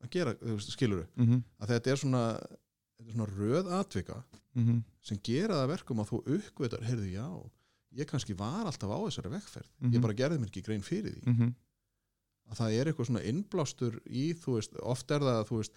að 0.03 0.09
gera, 0.09 0.33
þú 0.35 0.55
veist, 0.57 0.71
skilur 0.77 1.07
Mhm. 1.17 1.43
að 1.61 1.67
þetta 1.67 1.87
er 1.91 1.95
svona, 1.97 2.39
þetta 2.99 3.09
er 3.09 3.13
svona 3.13 3.37
röð 3.37 3.65
atvika 3.79 4.23
Mhm. 4.55 4.83
sem 5.01 5.17
gera 5.23 5.53
það 5.61 5.67
verkum 5.77 5.99
að 6.03 6.09
þú 6.11 6.23
uppgötar, 6.37 6.83
heyrðu, 6.83 7.11
já 7.13 7.27
ég 8.01 8.05
kannski 8.07 8.33
var 8.37 8.65
alltaf 8.65 8.89
á 8.91 8.97
þessari 9.07 9.31
vekkferð 9.35 9.69
Mhm. 9.81 9.93
ég 9.95 10.01
bara 10.01 10.13
gerði 10.13 10.39
mér 10.39 10.49
ekki 10.51 10.63
grein 10.63 10.81
fyrir 10.83 11.15
því 11.15 11.27
Mhm. 11.27 11.53
að 12.51 12.57
það 12.57 12.73
er 12.79 12.85
eitthvað 12.91 13.07
svona 13.07 13.23
innblástur 13.25 13.99
í, 14.09 14.33
þú 14.35 14.55
veist, 14.59 14.75
oft 14.83 15.11
er 15.11 15.19
það 15.19 15.39
að 15.43 15.47
þú 15.49 15.57
veist 15.61 15.71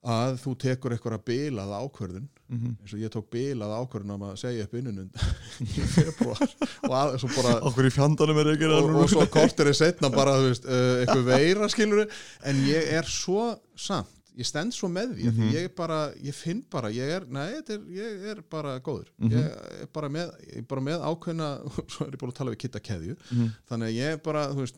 að 0.00 0.38
þú 0.40 0.52
tekur 0.56 0.92
eitthvað 0.94 1.24
bilað 1.28 1.72
ákvörðun 1.76 2.28
Mhm. 2.48 2.70
eins 2.80 2.92
og 2.94 3.00
ég 3.00 3.10
tók 3.12 3.28
bilað 3.30 3.74
ákvörðun 3.84 4.10
um 4.14 4.22
að 4.30 4.38
segja 4.40 4.64
upp 4.64 4.72
innunum 4.74 5.10
í 5.60 5.84
februar 5.92 6.40
og 6.84 6.90
að, 6.90 7.18
svo 7.20 7.28
bara 7.36 7.60
Okkur 7.68 7.84
í 7.84 7.92
fjandanum 7.92 8.38
er 8.40 8.54
ekki 8.54 8.64
og, 8.72 8.96
og 8.96 9.08
svo 9.12 9.26
kortir 9.28 9.66
er 9.68 9.76
setna 9.76 10.08
bara, 10.10 10.38
veist, 10.40 10.64
uh, 10.64 11.04
eitthvað 11.04 11.24
veira 11.28 11.68
skilur 11.68 12.08
en 12.44 12.56
ég 12.64 12.88
er 12.96 13.02
svo 13.04 13.60
samt 13.76 14.08
ég 14.38 14.46
stend 14.46 14.72
svo 14.72 14.88
með 14.88 15.14
því, 15.16 15.24
mm 15.24 15.30
Mhm. 15.36 15.50
því 15.50 15.54
ég 15.64 15.74
bara 15.76 16.12
ég 16.14 16.34
finn 16.34 16.62
bara, 16.70 16.88
ég 16.90 17.08
er, 17.16 17.26
nei, 17.26 17.48
er, 17.58 17.78
ég 17.90 18.24
er 18.30 18.42
bara 18.50 18.78
góður, 18.80 19.08
Mhm. 19.18 19.30
ég 19.30 19.80
er 19.82 19.86
bara 19.92 20.08
með 20.08 20.34
ég 20.46 20.56
er 20.58 20.62
bara 20.62 20.80
með 20.80 21.00
ákveðna, 21.00 21.48
svo 21.90 22.06
er 22.06 22.10
ég 22.12 22.18
búin 22.20 22.30
að 22.32 22.34
tala 22.34 22.50
við 22.50 22.58
kitta 22.58 22.80
keðju, 22.80 23.16
Mhm. 23.30 23.48
þannig 23.70 23.88
að 23.88 23.94
ég 23.94 24.12
er 24.12 24.16
bara 24.18 24.46
veist, 24.54 24.76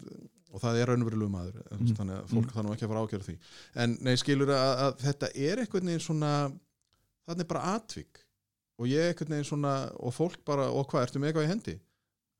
og 0.52 0.60
það 0.60 0.80
er 0.82 0.86
raunverulegu 0.86 1.30
maður 1.30 1.62
Mhm. 1.70 1.94
þannig 1.96 2.16
að 2.20 2.28
fólk 2.28 2.50
þarf 2.52 2.64
nú 2.66 2.72
ekki 2.74 2.84
að 2.86 2.92
fara 2.92 3.06
ákjörð 3.06 3.24
því 3.28 3.38
en 3.76 3.98
nei, 4.00 4.14
skilur 4.16 4.48
að, 4.48 4.76
að 4.84 4.98
þetta 5.00 5.28
er 5.34 5.56
einhvern 5.58 5.86
veginn 5.86 6.00
svona 6.00 6.52
þannig 7.28 7.40
er 7.40 7.44
bara 7.54 7.76
atvik 7.78 8.18
og 8.78 8.86
ég 8.86 9.08
einhvern 9.14 9.28
veginn 9.28 9.44
svona, 9.48 9.92
og 10.00 10.12
fólk 10.12 10.44
bara, 10.44 10.66
og 10.70 10.88
hvað, 10.88 11.06
ertu 11.06 11.18
með 11.20 11.32
eitthvað 11.32 11.44
í 11.44 11.52
hendi? 11.52 11.80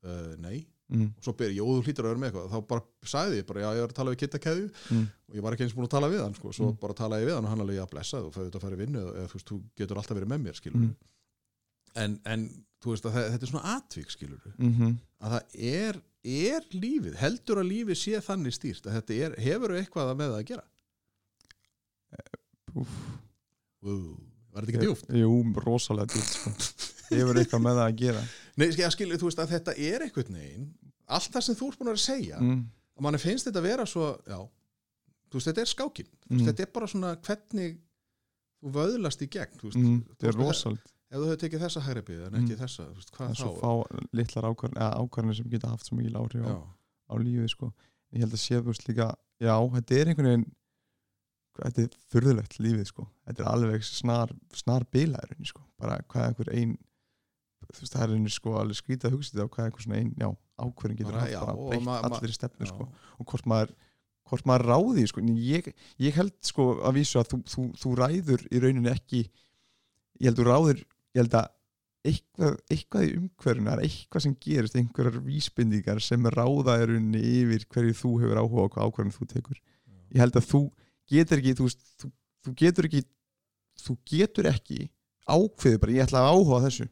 Uh, 0.03 0.35
nei 0.37 0.65
Mhm. 0.89 1.13
og 1.17 1.23
svo 1.23 1.33
byrja, 1.33 1.55
jú, 1.57 1.65
þú 1.65 1.83
hlýtur 1.87 2.03
að 2.05 2.09
vera 2.11 2.19
með 2.19 2.31
eitthvað 2.31 2.49
þá 2.51 2.67
bara 2.67 2.81
sagði 3.05 3.37
ég 3.39 3.45
bara, 3.47 3.61
já, 3.61 3.69
ég 3.73 3.81
var 3.81 3.89
að 3.93 3.95
tala 3.99 4.11
við 4.11 4.17
Kitta 4.19 4.39
Keðju 4.39 4.69
Mm. 4.91 5.07
og 5.29 5.35
ég 5.35 5.41
var 5.41 5.53
ekki 5.53 5.63
eins 5.63 5.73
búin 5.73 5.87
að 5.87 5.89
tala 5.95 6.09
við 6.09 6.21
hann 6.23 6.33
sko. 6.35 6.51
svo 6.53 6.67
Mm. 6.71 6.79
bara 6.79 6.93
talaði 6.93 7.21
ég 7.23 7.27
við 7.29 7.35
hann 7.35 7.45
og 7.45 7.49
hann 7.49 7.59
alveg, 7.63 7.75
já, 7.79 7.85
blessað 7.87 8.25
og 8.27 8.33
þetta 8.33 8.57
að 8.57 8.61
fara 8.61 8.75
í 8.75 8.79
vinnu, 8.83 8.99
eða 9.15 9.27
þú 9.27 9.33
veist, 9.33 9.47
þú 9.47 9.61
getur 9.77 9.97
alltaf 9.97 10.17
verið 10.17 10.27
með 10.33 10.41
mér 10.43 10.55
skilur 10.59 10.75
Mm. 10.83 10.95
en, 11.95 12.19
en 12.25 12.65
þú 12.83 12.91
veist 12.91 13.05
að 13.05 13.13
þetta 13.31 13.43
er 13.43 13.51
svona 13.53 13.77
atvik 13.77 14.09
skilur 14.11 14.41
Mhm. 14.59 14.97
að 15.21 15.31
það 15.31 15.43
er, 15.55 16.01
er 16.25 16.61
lífið 16.73 17.15
heldur 17.15 17.57
að 17.63 17.69
lífið 17.71 17.97
sé 17.97 18.19
þannig 18.21 18.53
stýrt 18.53 18.83
að 18.85 19.01
þetta 19.01 19.13
er, 19.23 19.35
hefur 19.41 19.69
eitthvað 19.79 20.15
með 20.17 20.37
að 20.37 20.45
gera 20.45 20.63
Úff. 22.75 22.89
uh, 23.85 24.15
var 24.53 24.63
þetta 24.65 24.71
ekki 24.73 24.85
djúft? 24.85 25.09
Jú, 25.13 25.33
rosalega 25.65 26.07
djúft 26.13 26.33
sko. 26.37 26.49
Hefur 27.13 27.37
eitthvað 27.37 27.61
með 27.61 27.77
það 27.77 27.87
að 27.87 27.97
gera 28.01 28.23
Nei, 28.57 28.67
skilja, 28.71 28.89
skilja, 28.93 29.17
þú 29.17 29.29
veist 29.29 29.39
að 29.41 29.53
þetta 29.55 29.73
er 29.77 30.03
einhvern 30.05 30.35
veginn 30.37 30.67
allt 31.07 31.31
það 31.33 31.41
sem 31.47 31.55
þú 31.59 31.67
ert 31.71 31.79
búin 31.79 31.91
að 31.93 32.01
segja 32.03 32.37
mm. 32.39 32.59
að 32.97 33.05
manni 33.07 33.19
finnst 33.21 33.47
þetta 33.49 33.59
að 33.63 33.67
vera 33.69 33.85
svo 33.89 34.09
já, 34.29 34.39
þú 35.29 35.39
veist, 35.39 35.47
þetta 35.49 35.61
er 35.65 35.71
skákin 35.73 36.09
þú 36.11 36.29
veist, 36.29 36.41
Mm. 36.43 36.45
þetta 36.49 36.63
er 36.63 36.71
bara 36.73 36.87
svona 36.87 37.15
hvernig 37.27 37.77
þú 38.63 38.71
vöðlast 38.77 39.21
í 39.25 39.27
gegn 39.29 39.57
þú 39.59 39.69
veist, 39.69 39.77
Mm. 39.83 39.99
Það 40.19 40.29
er 40.29 40.37
rosalega 40.39 40.89
ef 41.13 41.19
þú 41.19 41.25
hefur 41.29 41.41
tekið 41.43 41.63
þessa 41.65 41.81
hægri 41.85 42.01
bið 42.07 42.21
en 42.27 42.37
ekki 42.39 42.53
Mm. 42.55 42.61
þessa, 42.63 42.83
þú 42.89 42.95
veist, 42.97 43.11
Það 43.11 43.17
hvað 43.17 43.29
er 43.29 43.35
þá 43.35 43.43
svo 43.43 43.51
fá 43.59 43.71
litlar 44.13 44.47
ákvarðanir 44.49 45.35
sem 45.37 45.49
geta 45.49 45.69
haft 45.73 45.85
svo 45.85 45.97
mikil 45.97 46.15
áhrif 46.17 46.45
á, 46.45 46.55
á 47.09 47.13
lífið 47.21 47.49
sko. 47.49 47.73
Ég 48.13 48.19
held 48.23 48.33
að 48.33 48.41
sé 48.45 48.55
þú 48.61 48.69
veist 48.71 48.87
líka 48.87 49.15
Já, 49.41 49.55
þetta 49.75 49.91
er 49.99 50.07
einhvern 50.07 50.29
veginn 50.31 50.51
þetta 51.59 51.83
er 51.83 51.89
furðulegt 52.09 52.55
lífið 52.63 52.87
sko. 52.89 53.07
Þetta 53.27 53.43
er 53.43 53.49
alveg 53.51 53.83
snar, 53.85 54.31
snar 54.53 54.85
bilaðurinn 54.89 55.45
sko. 55.45 55.61
bara 55.77 55.99
hvað 56.09 56.27
einhver 56.31 56.49
ein 56.53 56.77
þú 57.71 57.79
veist, 57.83 57.93
það 57.95 58.03
er 58.05 58.13
einhver 58.17 58.33
sko 58.35 58.53
alveg 58.59 58.79
skrítið 58.79 59.09
að 59.09 59.15
hugsa 59.17 59.33
þetta 59.33 59.45
á 59.47 59.51
hvað 59.53 59.65
einhver 59.69 59.85
svona 59.85 59.99
ein, 60.01 60.11
já, 60.19 60.29
ákvörðin 60.63 60.99
getur 60.99 61.17
og 61.53 61.63
breytt 61.71 61.85
ma- 61.87 62.01
ma- 62.01 62.17
allir 62.19 62.35
stefnu 62.35 62.67
já. 62.67 62.71
sko 62.73 62.87
og 63.19 63.25
hvort 63.31 63.47
maður, 63.53 63.73
hvort 64.29 64.45
maður 64.49 64.65
ráði 64.73 65.07
sko. 65.11 65.23
Ég, 65.37 65.71
ég 65.99 66.15
held 66.19 66.33
sko 66.45 66.67
að 66.83 66.97
vísu 66.99 67.19
að 67.21 67.29
þú, 67.33 67.39
þú, 67.53 67.65
þú 67.83 67.95
ræður 68.01 68.45
í 68.51 68.61
rauninni 68.63 68.91
ekki 68.93 69.23
ég 69.23 70.29
held 70.29 70.39
þú 70.41 70.47
ráður 70.49 70.79
ég 70.83 71.19
held 71.23 71.37
að 71.41 71.51
eitthvað, 72.03 72.55
eitthvað 72.73 73.03
í 73.07 73.11
umhverfinu 73.15 73.71
er 73.71 73.81
eitthvað 73.85 74.23
sem 74.25 74.33
gerist, 74.43 74.75
einhverjar 74.75 75.21
vísbendingar 75.23 76.01
sem 76.03 76.25
ráða 76.35 76.79
í 76.81 76.87
rauninni 76.89 77.21
yfir 77.43 77.63
hverju 77.71 77.95
þú 78.01 78.11
hefur 78.23 78.41
áhuga 78.41 78.65
á 78.65 78.67
hvað 78.73 78.89
ákvarðan 78.89 79.15
þú 79.15 79.27
tekur 79.31 79.61
ég 80.11 80.19
held 80.19 80.35
að 80.41 80.49
þú 80.49 80.61
getur 81.13 81.39
ekki 81.39 81.53
þú, 81.61 81.69
þú, 82.03 82.55
getur 82.59 82.89
ekki 82.89 83.03
þú 83.83 83.95
getur 84.11 84.49
ekki 84.51 84.81
ákveðið 85.31 85.79
bara 85.79 85.95
ég 85.95 86.03
ætla 86.03 86.25
að 86.25 86.33
áhuga 86.35 86.59
þessu 86.67 86.89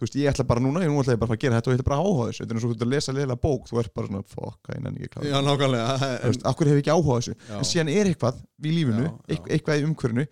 þú 0.00 0.06
veist, 0.06 0.16
ég 0.16 0.30
ætla 0.32 0.46
bara 0.48 0.62
núna, 0.64 0.80
ég 0.80 0.88
nú 0.90 1.00
ætla 1.02 1.12
ég 1.14 1.20
bara 1.20 1.36
að 1.36 1.42
gera 1.44 1.58
þetta 1.60 1.68
og 1.70 1.74
ég 1.74 1.80
ætla 1.80 1.88
bara 1.90 1.98
að 2.00 2.06
áhuga 2.08 2.28
þessu, 2.30 2.40
þetta 2.40 2.54
er 2.54 2.56
eins 2.56 2.64
og 2.64 2.70
þú 2.70 2.76
ert 2.76 2.84
að 2.86 2.92
lesa 2.94 3.12
leila 3.18 3.36
bók 3.44 3.66
þú 3.70 3.80
ert 3.82 3.92
bara 3.94 4.08
svona, 4.10 4.22
fokk, 4.34 4.70
ég 4.74 4.80
nenni 4.86 5.04
ekki 5.06 5.20
að 5.20 5.26
já, 5.30 5.36
nákvæmlega. 5.44 5.96
Þú 6.00 6.08
en, 6.10 6.30
veist, 6.30 6.46
akkur 6.50 6.70
hefur 6.70 6.80
ekki 6.82 6.94
áhuga 6.94 7.18
þessu? 7.20 7.34
Já, 7.50 7.56
en 7.60 7.68
síðan 7.70 7.92
er 7.92 8.10
eitthvað 8.14 8.40
í 8.40 8.72
lífinu, 8.78 9.04
Já, 9.04 9.12
já. 9.12 9.36
eit- 9.36 9.50
eitthvað 9.58 9.80
í 9.82 9.84
umhverfinu 9.90 10.26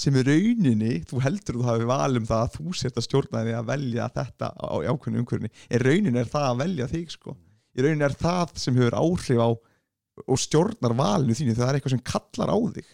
sem 0.00 0.14
í 0.16 0.22
rauninni, 0.30 0.92
þú 1.10 1.20
heldur 1.26 1.58
þú 1.60 1.64
hafi 1.66 1.88
val 1.90 2.16
um 2.16 2.26
það 2.30 2.44
að 2.46 2.54
þú 2.56 2.76
sért 2.78 2.96
að 3.00 3.04
stjórna 3.08 3.42
því 3.44 3.56
að 3.58 3.66
velja 3.74 4.06
þetta 4.14 4.46
á 4.56 4.68
ákveðinu 4.94 5.20
umhverfinu. 5.24 5.50
Í 5.68 5.80
rauninni 5.82 6.22
er 6.22 6.30
það 6.30 6.46
að 6.54 6.60
velja 6.62 6.86
þig 6.94 7.10
sko. 7.16 7.34
Í 7.76 7.84
rauninni 7.84 8.06
er 8.06 8.14
það 8.22 8.54
sem 8.62 8.78
hefur 8.80 8.96
áhrif 9.02 9.42
á 9.44 9.48
og 10.30 10.38
stjórnar 10.40 10.94
valinu 10.96 11.36
þínu 11.36 11.56
það 11.58 11.68
er 11.68 11.76
eitthvað 11.80 11.94
sem 11.96 12.04
kallar 12.06 12.50
á 12.54 12.58
þig. 12.78 12.88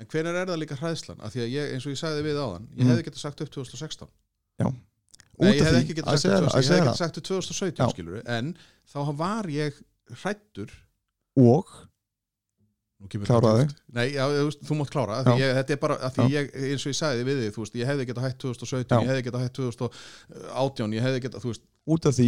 En 0.00 0.06
hvenær 0.08 0.36
er 0.42 0.46
það 0.48 0.60
líka 0.62 0.76
hræðslan? 0.80 1.18
Af 1.20 1.32
því 1.34 1.40
að 1.44 1.50
ég, 1.54 1.72
eins 1.74 1.84
og 1.86 1.92
ég 1.92 1.98
sagði 2.00 2.22
við 2.24 2.38
áðan 2.40 2.68
ég 2.72 2.84
Mm. 2.84 2.90
hefði 2.92 3.04
getað 3.08 3.20
sagt 3.24 3.40
upp 3.44 3.50
2016 3.52 4.08
Já. 4.60 4.68
Nei, 5.44 5.52
ég 5.56 5.66
því. 5.66 5.80
ekki 5.80 5.94
að 5.94 6.00
getað 6.00 6.18
sagt 6.20 6.32
það, 6.32 6.40
2016 6.40 6.56
að 6.56 6.64
ég 6.64 6.70
það. 6.70 6.82
getað 6.84 6.98
sagt 7.00 7.20
upp 7.20 7.28
2017 7.30 7.80
Já. 7.80 7.92
skilur 7.94 8.22
en 8.38 8.50
þá 8.90 9.00
var 9.20 9.50
ég 9.54 9.80
hrættur 10.20 10.74
og? 11.40 11.76
Djúpt. 13.00 13.78
Nei, 13.96 14.10
já, 14.12 14.26
þú, 14.60 14.74
mátt 14.76 14.90
klára. 14.92 15.22
Því 15.24 15.34
ég, 15.40 15.54
þetta 15.56 15.72
er 15.72 15.78
bara, 15.80 15.94
því 16.12 16.24
ég, 16.34 16.50
eins 16.68 16.82
og 16.84 16.90
ég 16.92 16.98
sagði 16.98 17.22
við 17.24 17.38
þig, 17.40 17.52
þú 17.54 17.62
veist, 17.64 17.76
ég 17.80 17.88
hefði 17.88 18.06
getað 18.10 18.26
hætt 18.26 18.38
2017 18.44 18.92
Já. 18.92 19.00
ég 19.00 19.08
hefði 19.08 19.22
getað 19.30 19.44
hætt 19.46 19.54
2018 19.56 20.96
ég 20.98 21.06
hefði 21.06 21.22
getað, 21.24 21.44
þú 21.46 21.52
veist, 21.54 21.64
út 21.94 22.08
af 22.10 22.16
því 22.18 22.26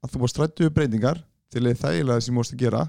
að 0.00 0.14
þú 0.14 0.22
varst 0.22 0.40
rættu 0.40 0.64
við 0.64 0.72
breytingar 0.78 1.20
til 1.52 1.62
að 1.66 1.82
þægilega 1.82 2.24
sem 2.24 2.32
þú 2.32 2.40
varst 2.40 2.56
að 2.56 2.62
gera 2.64 2.82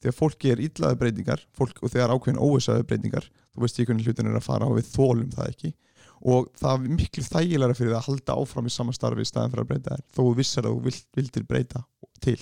því 0.00 0.12
að 0.12 0.16
fólki 0.16 0.52
er 0.54 0.62
illaði 0.64 1.00
breytingar 1.02 1.42
fólk, 1.58 1.82
og 1.82 1.92
þegar 1.92 2.14
ákveðin 2.14 2.40
óvissaði 2.40 2.86
breytingar 2.88 3.26
þú 3.50 3.64
veist 3.64 3.76
ekki 3.80 3.90
hvernig 3.90 4.06
hlutin 4.08 4.30
er 4.30 4.38
að 4.38 4.46
fara 4.46 4.68
og 4.70 4.78
við 4.78 4.88
þólum 4.94 5.34
það 5.34 5.50
ekki 5.50 5.72
og 6.20 6.48
það 6.60 6.86
er 6.86 6.94
miklu 6.98 7.24
þægilega 7.24 7.76
fyrir 7.78 7.96
að 7.96 8.06
halda 8.08 8.38
áfram 8.42 8.68
í 8.68 8.72
sama 8.74 8.94
starfi 8.96 9.24
í 9.24 9.28
staðan 9.28 9.52
fyrir 9.54 9.64
að 9.64 9.70
breyta 9.72 9.96
þér 9.96 10.06
þó 10.16 10.22
vissar 10.36 10.68
að 10.68 10.76
þú 10.76 10.86
vilt, 10.88 11.06
vildir 11.16 11.46
breyta 11.48 11.84
til. 12.20 12.40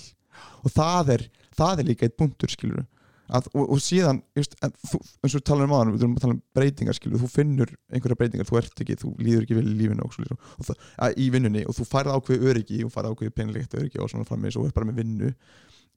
Og 0.63 0.73
það 0.75 1.13
er, 1.15 1.27
það 1.55 1.83
er 1.83 1.89
líka 1.89 2.07
eitt 2.07 2.17
punktur 2.19 2.51
skilur 2.51 2.83
að, 3.29 3.47
og, 3.53 3.65
og 3.75 3.81
síðan, 3.83 4.21
just, 4.37 4.55
þú, 4.89 4.99
eins 5.23 5.35
og 5.37 5.45
tala 5.45 5.65
um 5.67 5.73
aðan 5.77 5.93
við 5.93 6.03
erum 6.05 6.17
að 6.17 6.23
tala 6.25 6.35
um 6.35 6.41
breytingar 6.57 6.97
skilur 6.97 7.21
þú 7.21 7.29
finnur 7.31 7.73
einhverja 7.93 8.19
breytingar, 8.19 8.49
þú 8.49 8.59
ert 8.61 8.83
ekki, 8.83 8.97
þú 8.99 9.13
líður 9.21 9.45
ekki 9.45 9.57
vel 9.59 9.65
í 9.67 9.75
lífinu 9.77 10.05
og, 10.05 10.15
svo, 10.15 10.37
og 10.57 10.69
það, 10.69 10.85
að, 11.05 11.17
í 11.21 11.29
vinnunni 11.35 11.65
og 11.69 11.77
þú 11.77 11.87
færð 11.91 12.15
ákveð 12.15 12.45
öryggi 12.51 12.79
og 12.85 12.93
færð 12.95 13.13
ákveð 13.13 13.33
penilegt 13.37 13.75
öryggi 13.77 14.01
og 14.01 14.11
svona 14.11 14.27
frammeins 14.27 14.57
og 14.59 14.69
er 14.69 14.75
bara 14.75 14.89
með 14.89 15.03
vinnu. 15.03 15.33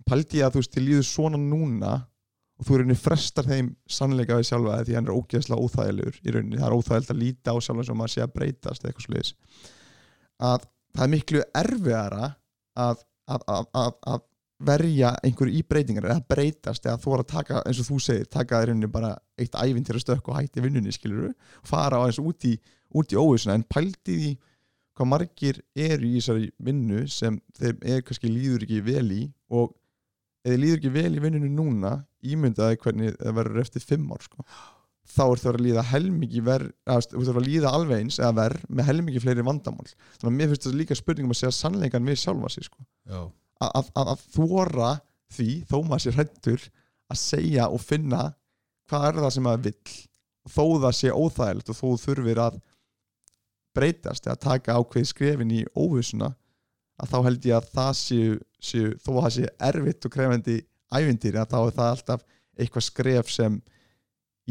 Pældi 0.08 0.42
ég 0.42 0.48
að 0.48 0.56
þú 0.56 0.62
veist, 0.62 0.74
þið 0.76 0.88
líður 0.88 1.08
svona 1.08 1.40
núna 1.40 1.94
og 2.60 2.66
þú 2.68 2.80
rauninni 2.80 2.98
frestar 2.98 3.48
þeim 3.48 3.70
sannleika 3.90 4.38
við 4.38 4.50
sjálfa 4.50 4.82
því 4.86 4.98
hann 4.98 5.08
er 5.08 5.16
ógeðslega 5.16 5.66
óþægilegur 5.66 6.18
í 6.22 6.34
rauninni, 6.34 6.60
það 6.60 6.68
er 6.68 6.76
óþægilegt 6.78 7.14
að 7.14 7.22
líta 7.22 7.54
á 7.54 7.58
sjálfa 7.64 7.86
sem 7.88 7.98
maður 7.98 8.14
sé 8.14 8.24
að 8.24 8.34
breytast 8.36 8.84
eitthvað 8.86 9.06
sliðis 9.08 9.32
að 10.42 10.68
það 10.92 11.06
er 11.06 11.12
miklu 11.14 11.42
erfiðara 11.62 12.28
að, 12.82 13.02
að, 13.30 13.48
að, 13.48 13.66
að, 13.82 13.96
að 14.12 14.28
verja 14.62 15.10
einhverju 15.26 15.58
í 15.58 15.64
breytingar 15.66 16.06
eða 16.08 16.24
breytast 16.30 16.86
eða 16.86 17.00
þú 17.02 17.16
er 17.16 17.24
að 17.24 17.30
taka, 17.32 17.62
eins 17.66 17.80
og 17.82 17.88
þú 17.88 17.98
segir 18.04 18.30
taka 18.30 18.62
þér 18.62 18.72
henni 18.74 18.90
bara 18.92 19.12
eitt 19.40 19.56
ævintýra 19.58 20.02
stökk 20.02 20.30
og 20.30 20.38
hætti 20.38 20.62
vinnunni 20.62 20.94
skilur 20.94 21.32
og 21.32 21.68
fara 21.68 21.98
á 21.98 22.06
eins 22.06 22.20
út 22.22 22.46
í, 22.46 22.54
í 22.54 23.18
óvissuna. 23.18 23.56
En 23.58 23.66
pælti 23.66 24.18
því 24.20 24.32
hvað 24.98 25.10
margir 25.10 25.60
eru 25.74 26.06
í 26.06 26.16
þessari 26.18 26.50
vinnu 26.62 27.06
sem 27.10 27.38
þeir 27.58 27.76
er 27.94 28.04
kannski 28.06 28.30
líður 28.30 28.66
ekki 28.66 28.82
vel 28.86 29.06
í 29.16 29.22
og 29.50 29.74
eða 30.46 30.60
líður 30.62 30.80
ekki 30.80 30.92
vel 30.94 31.10
í 31.16 31.22
vinnunni 31.22 31.50
núna 31.52 31.96
ímyndaði 32.22 32.78
hvernig 32.82 33.18
það 33.18 33.36
verður 33.38 33.62
eftir 33.62 33.84
fimm 33.86 34.10
ár 34.14 34.24
sko. 34.24 34.46
þá 35.12 35.22
er 35.24 35.42
það 35.42 35.52
að 35.52 35.64
líða 35.66 35.84
helmingi 35.90 36.42
verð, 36.46 36.72
þú 37.10 37.24
þarf 37.26 37.40
að 37.40 37.48
líða 37.48 37.72
alveg 37.76 38.02
eins 38.02 38.18
eða 38.20 38.34
verð 38.38 38.66
með 38.68 38.88
helmingi 38.90 39.22
fleiri 39.22 39.46
vandamál 39.46 39.88
þannig 39.88 40.28
að 40.30 40.36
mér 40.38 40.52
finnst 40.52 40.66
þetta 40.66 40.80
líka 40.80 40.98
spurningum 40.98 41.34
að 41.34 41.40
segja 41.40 41.56
sannleikan 41.58 42.06
við 42.06 42.20
sjálfa 42.22 42.52
sig 42.54 42.68
sko. 42.68 42.84
Að, 43.62 44.14
þóra 44.34 44.92
því 45.32 45.50
þó 45.70 45.76
maður 45.86 46.04
sé 46.04 46.14
hrættur 46.16 46.68
að 47.12 47.20
segja 47.20 47.68
og 47.70 47.82
finna 47.82 48.22
hvað 48.90 49.08
er 49.08 49.20
það 49.22 49.34
sem 49.36 49.46
maður 49.46 49.66
vill 49.68 49.96
þó 50.52 50.64
það 50.82 50.94
sé 50.98 51.12
óþægilegt 51.14 51.72
og 51.72 51.78
þó 51.78 51.88
þurfir 52.02 52.42
að 52.42 52.60
breytast 53.76 54.26
eða 54.26 54.40
taka 54.42 54.76
ákveð 54.78 55.08
skrefin 55.08 55.54
í 55.54 55.62
óvissuna 55.78 56.32
að 57.00 57.12
þá 57.12 57.18
held 57.26 57.48
ég 57.48 57.56
að 57.58 57.70
það 57.76 57.92
séu, 57.98 58.34
séu 58.62 58.90
þó 59.02 59.10
að 59.14 59.22
það 59.22 59.34
sé 59.36 59.52
erfitt 59.68 60.08
og 60.08 60.14
krefendi 60.16 60.58
ævindýri 60.92 61.40
að 61.40 61.54
þá 61.54 61.58
er 61.60 61.76
það 61.78 61.92
alltaf 61.94 62.26
eitthvað 62.58 62.86
skref 62.88 63.32
sem 63.32 63.56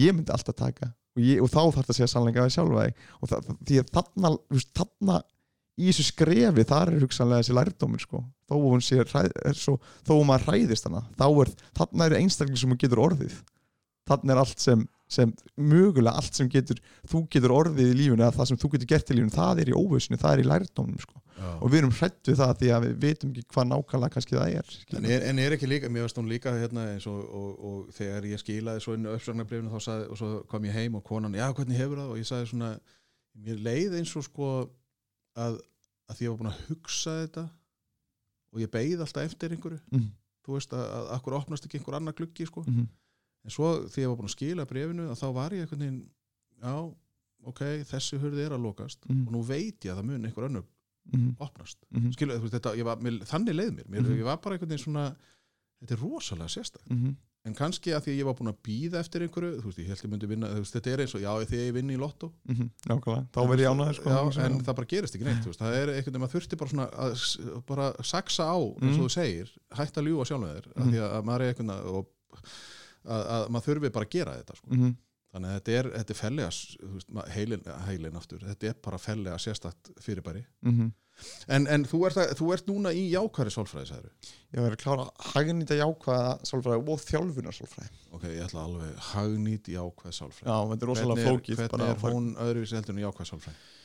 ég 0.01 0.15
myndi 0.15 0.33
alltaf 0.33 0.57
taka. 0.57 0.91
Og, 1.11 1.21
ég, 1.25 1.41
og 1.43 1.51
þá 1.51 1.59
þarf 1.59 1.77
það 1.77 1.93
að 1.93 1.97
segja 1.99 2.09
sannleika 2.13 2.45
við 2.45 2.55
sjálfa 2.55 2.87
þig. 2.87 3.05
Og 3.19 3.31
það, 3.31 3.53
því 3.67 3.79
að 3.81 3.93
þarna, 3.97 4.31
þarna 4.79 5.17
í 5.81 5.87
þessu 5.89 6.05
skrefi 6.09 6.65
þar 6.67 6.91
er 6.91 7.05
hugsanlega 7.05 7.43
þessi 7.43 7.55
lærdómur 7.57 8.03
sko, 8.03 8.21
þó 8.49 8.55
að 8.57 8.67
hún 8.67 8.83
sé 8.85 9.05
svo, 9.57 9.77
þó 10.07 10.13
að 10.17 10.25
maður 10.29 10.47
hræðist 10.49 10.87
hana 10.87 11.03
þá 11.17 11.25
er, 11.29 11.51
þarna 11.79 12.07
eru 12.07 12.19
einstaklega 12.19 12.61
sem 12.61 12.73
hún 12.73 12.81
getur 12.81 13.03
orðið. 13.05 13.37
Þarna 14.09 14.33
er 14.33 14.41
allt 14.41 14.61
sem, 14.61 14.83
sem 15.11 15.33
mögulega 15.55 16.17
allt 16.19 16.37
sem 16.37 16.49
getur 16.51 16.81
þú 17.09 17.23
getur 17.31 17.55
orðið 17.55 17.93
í 17.93 17.97
lífunu 18.01 18.25
eða 18.25 18.35
það 18.39 18.51
sem 18.51 18.61
þú 18.61 18.71
getur 18.75 18.91
gert 18.91 19.11
í 19.11 19.17
lífunu 19.17 19.35
það 19.35 19.63
er 19.63 19.71
í 19.71 19.77
óvissinu, 19.77 20.19
það 20.21 20.35
er 20.35 20.43
í 20.43 20.47
lærdómnum 20.51 21.03
sko. 21.05 21.20
Já. 21.41 21.49
og 21.57 21.71
við 21.71 21.79
erum 21.81 21.93
hrætt 21.97 22.29
við 22.29 22.37
það 22.41 22.53
því 22.61 22.69
að 22.75 22.85
við 22.85 22.93
veitum 23.05 23.31
ekki 23.33 23.55
hvað 23.55 23.67
nákvæmlega 23.71 24.15
kannski 24.15 24.37
það 24.37 24.55
er 24.59 24.75
En 24.97 25.07
er, 25.09 25.25
en 25.29 25.41
er 25.43 25.55
ekki 25.57 25.69
líka, 25.69 25.89
mér 25.91 26.05
varst 26.05 26.21
hún 26.21 26.29
líka 26.31 26.53
hérna 26.57 26.85
og, 27.11 27.21
og, 27.41 27.49
og 27.71 27.91
þegar 27.97 28.29
ég 28.29 28.43
skilaði 28.43 28.85
svo 28.85 28.95
inn 28.97 29.09
uppsagnabrifinu 29.11 29.73
þá 29.73 29.85
sagði, 29.87 30.07
og 30.13 30.21
svo 30.21 30.31
kom 30.51 30.69
ég 30.69 30.77
heim 30.77 30.95
og 30.99 31.03
konan, 31.07 31.37
já 31.37 31.47
hvernig 31.49 31.81
hefur 31.81 32.01
það 32.03 32.13
og 32.13 32.21
ég 32.21 32.29
sagði 32.29 32.51
svona, 32.53 32.71
mér 33.41 33.65
leið 33.67 33.97
eins 33.99 34.15
og 34.19 34.27
sko 34.27 34.51
að, 35.35 35.59
að 36.07 36.17
því 36.17 36.27
ég 36.27 36.33
var 36.33 36.41
búin 36.41 36.53
að 36.53 36.63
hugsa 36.69 37.17
þetta 37.25 37.45
og 38.51 38.63
ég 38.63 38.73
beigð 38.73 39.05
alltaf 39.05 39.29
eftir 39.29 39.55
einhverju 39.55 39.83
mm 39.91 40.09
þú 40.41 40.55
veist 40.57 40.71
að, 40.73 40.87
að 40.97 41.11
akkur 41.13 41.35
opnast 41.37 41.67
ekki 41.67 41.77
einhver 41.77 41.99
annar 41.99 42.15
gluggi 42.17 42.47
sko, 42.49 42.63
-hmm. 42.65 42.87
en 43.45 43.53
svo 43.53 43.67
því 43.85 44.01
ég 44.01 44.09
var 44.09 44.17
búin 44.17 44.29
að 44.29 44.33
skila 44.33 44.65
brefinu 44.65 45.03
að 45.05 45.19
þá 45.21 45.27
var 45.35 45.53
ég 45.53 45.67
já, 46.61 46.75
ok, 47.49 47.61
þessi 47.89 48.19
hurði 48.21 48.45
er 48.45 48.55
að 48.55 48.65
lokast 48.65 49.05
Mhm. 49.09 49.27
og 49.27 49.33
nú 49.33 49.41
veit 49.45 49.85
ég 49.85 49.91
að 49.91 49.99
það 49.99 50.09
mun 50.09 50.25
einhver 50.25 50.47
önnur 50.49 50.65
-hmm. 51.09 51.35
opnast 51.39 51.77
-hmm. 51.93 52.11
skilu, 52.13 52.39
þetta, 52.49 52.75
var, 52.85 52.97
mér, 52.97 53.19
þannig 53.25 53.55
leið 53.55 53.71
mér, 53.75 53.85
mér 53.89 54.01
Mhm. 54.01 54.17
ég 54.19 54.23
var 54.23 54.37
bara 54.37 54.55
einhvern 54.55 54.69
veginn 54.69 54.85
svona 54.85 55.15
þetta 55.81 55.93
er 55.93 56.01
rosalega 56.01 56.47
sérstætt 56.47 56.87
-hmm. 56.89 57.15
en 57.45 57.55
kannski 57.55 57.89
að 57.91 58.01
því 58.05 58.11
að 58.13 58.19
ég 58.21 58.25
var 58.25 58.33
búin 58.37 58.53
að 58.53 58.61
býða 58.61 58.99
eftir 59.01 59.21
einhverju 59.25 59.61
þú 59.61 59.65
veist, 59.65 59.79
ég 59.79 59.87
held 59.87 60.01
ég 60.03 60.09
myndi 60.11 60.27
vinna, 60.27 60.47
veist, 60.53 60.73
þetta 60.75 60.89
er 60.93 60.99
eins 61.01 61.15
og 61.15 61.21
já, 61.21 61.31
þegar 61.45 61.67
ég 61.69 61.73
vinni 61.73 61.93
í 61.95 61.97
lotto 61.97 62.31
Mhm. 62.47 62.69
nákvæmlega, 62.87 63.27
þá 63.33 63.47
verð 63.49 63.61
ég 63.65 63.71
ánæður 63.71 63.93
sko, 63.95 64.09
já, 64.09 64.45
en 64.45 64.59
það 64.61 64.75
bara 64.75 64.85
gerist 64.87 65.15
ekki 65.15 65.23
neitt, 65.25 65.45
veist, 65.45 65.59
það 65.59 65.73
er 65.73 65.87
einhvern 65.89 66.05
veginn, 66.05 66.21
maður 66.21 66.35
þurfti 66.37 66.55
bara 66.57 66.69
svona 66.69 66.87
að 66.91 67.65
bara 67.65 67.93
saksa 68.03 68.43
á, 68.45 68.57
eins 68.57 68.93
og 68.93 68.99
Mhm. 68.99 69.01
þú 69.01 69.09
segir 69.09 69.49
hætt 69.71 69.97
að 69.97 70.05
ljúga 70.05 70.25
sjálf 70.25 70.43
með 70.43 70.53
þér, 70.55 70.67
af 70.77 70.85
Mhm. 70.85 70.91
því 70.91 70.97
að, 71.01 71.11
að 71.17 71.23
maður 71.25 71.41
er 71.41 71.47
einhvern 71.53 71.67
veginn 71.67 71.95
og 71.95 72.07
að, 73.05 73.25
að 73.25 73.49
maður 73.49 73.65
þurfi 73.65 73.89
bara 73.91 74.05
að 74.05 74.09
gera 74.11 74.37
þetta, 74.37 74.55
sko. 74.55 74.67
Þannig 75.31 75.49
að 75.51 75.57
þetta 75.57 75.75
er, 75.79 75.89
þetta 75.97 76.13
er 76.13 76.19
fellega 76.19 76.49
þú 76.53 77.25
heilin, 77.35 77.69
heilin 77.87 78.19
aftur, 78.19 78.43
þetta 78.47 78.71
er 78.71 78.81
bara 78.83 78.99
fellega 79.01 79.37
sérstætt 79.39 79.91
fyrirbæri. 80.03 80.43
-hmm. 80.63 80.91
en, 81.47 81.67
en 81.67 81.85
þú, 81.87 82.05
ert 82.09 82.21
að, 82.21 82.33
þú 82.39 82.53
ert 82.55 82.71
núna 82.71 82.93
í 82.93 83.03
jákværi 83.13 83.53
sálfræði, 83.55 83.89
sagður 83.91 84.31
ég 84.51 84.63
verð 84.65 84.77
að 84.77 84.81
klára 84.83 85.09
hagnýta 85.33 85.77
jákvæða 85.79 86.31
sálfræði 86.51 86.95
og 86.95 87.03
þjálfunar 87.07 87.57
sálfræði 87.59 87.91
ok, 88.11 88.23
ég 88.23 88.47
ætla 88.47 88.65
alveg 88.67 89.03
hagnýt 89.11 89.67
jákvæð 89.71 90.17
sálfræði. 90.19 90.49
Já, 90.51 90.57
þetta 90.71 90.85
er 90.85 90.91
rosalega 90.91 91.27
flókið 91.29 91.61
hvernig 91.61 91.93
er 91.93 92.17
hún 92.17 92.33
öðruvísi 92.35 92.75
heldur 92.79 92.97
en 92.97 93.05
jákvæð 93.05 93.31
sálfræði? 93.31 93.55
Eh, 93.55 93.80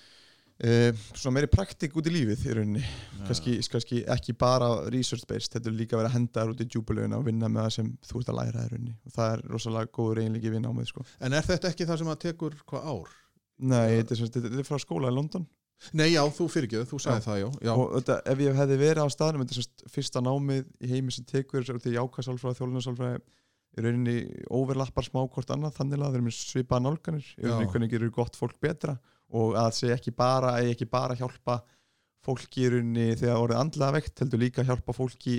svona 0.57 1.35
meiri 1.37 1.51
praktik 1.53 1.97
út 2.01 2.07
í 2.09 2.13
lífið 2.15 2.45
í 2.49 2.55
rauninni 2.57 2.85
kannski, 3.27 3.59
kannski 3.69 3.99
ekki 4.15 4.33
bara 4.41 4.71
research 4.89 5.27
based, 5.29 5.53
þetta 5.53 5.69
er 5.69 5.77
líka 5.77 5.97
að 5.97 6.01
vera 6.01 6.09
að 6.13 6.17
henda 6.17 6.45
þær 6.47 6.53
út 6.55 6.63
í 6.65 6.69
djúbulöguna 6.73 7.19
og 7.21 7.27
vinna 7.27 7.51
með 7.53 7.67
það 7.67 7.75
sem 7.77 7.91
þú 8.09 8.23
ert 8.23 8.31
að 8.33 8.39
læra 8.41 8.65
í 8.65 8.71
rauninni 8.73 8.95
og 9.05 9.13
það 9.19 9.35
er 9.35 9.45
rosalega 9.53 9.93
góður 9.99 10.23
eiginleiki 10.23 10.55
vinna 10.55 10.73
á 10.73 10.79
með 10.79 10.89
sko. 10.93 11.05
en 11.21 11.37
er 11.37 11.45
þetta 11.51 11.69
ekki 11.75 11.89
það 11.91 12.01
sem 12.01 12.13
að 12.15 12.21
tekur 12.25 12.57
hvað 12.73 12.89
ár? 12.95 13.15
Nei, 13.57 13.87
þetta 14.01 14.17
er, 14.17 14.33
þetta 14.39 14.61
er 14.63 14.69
frá 14.71 14.81
skóla 14.81 15.13
í 15.13 15.17
London 15.17 15.47
Nei, 15.93 16.07
já, 16.15 16.23
þú 16.33 16.47
fyrirgjöðu, 16.49 16.87
þú 16.89 16.99
sagði 17.05 17.21
Já. 17.21 17.25
það, 17.27 17.39
já, 17.43 17.49
já. 17.69 17.73
og 17.77 17.91
þetta, 17.99 18.15
ef 18.33 18.39
ég 18.41 18.55
hefði 18.57 18.77
verið 18.81 19.05
á 19.05 19.09
staðnum 19.13 19.43
þetta 19.45 19.57
er 19.61 19.67
sagt 19.67 19.83
fyrsta 19.93 20.23
námið 20.25 20.63
í 20.81 20.89
heimi 20.89 21.13
sem 21.13 21.27
tekur 21.29 21.67
þetta 21.69 21.91
er 21.91 21.99
jákvæðsálfræði, 21.99 22.57
þjólunarsálfræði 22.63 23.19
í 23.77 23.85
rauninni 23.85 24.15
overlappar 24.57 25.05
smá 25.05 25.21
hvort 25.29 25.53
annað 25.53 25.77
þannig 25.77 26.01
að 26.01 26.07
þeir 26.07 26.17
eru 26.17 26.27
með 26.31 26.37
svipaða 26.39 26.85
nálganir 26.87 27.29
í 27.37 27.45
rauninni 27.45 27.69
hvernig 27.75 27.93
gerur 27.93 28.15
gott 28.17 28.39
fólk 28.41 28.57
betra 28.65 28.97
og 29.35 29.57
að 29.59 29.73
það 29.81 29.95
ekki 29.97 30.15
bara, 30.17 30.53
ekki 30.63 30.89
bara 30.91 31.17
hjálpa 31.19 31.61
fólki 32.27 32.67
í 32.67 32.71
rauninni 32.73 33.15
þegar 33.19 33.43
orðið 33.43 33.61
andlega 33.61 33.97
vekt 33.99 34.23
heldur 34.23 34.43
líka 34.43 34.63
að 34.63 34.73
hjálpa 34.73 34.95
fólki 34.97 35.37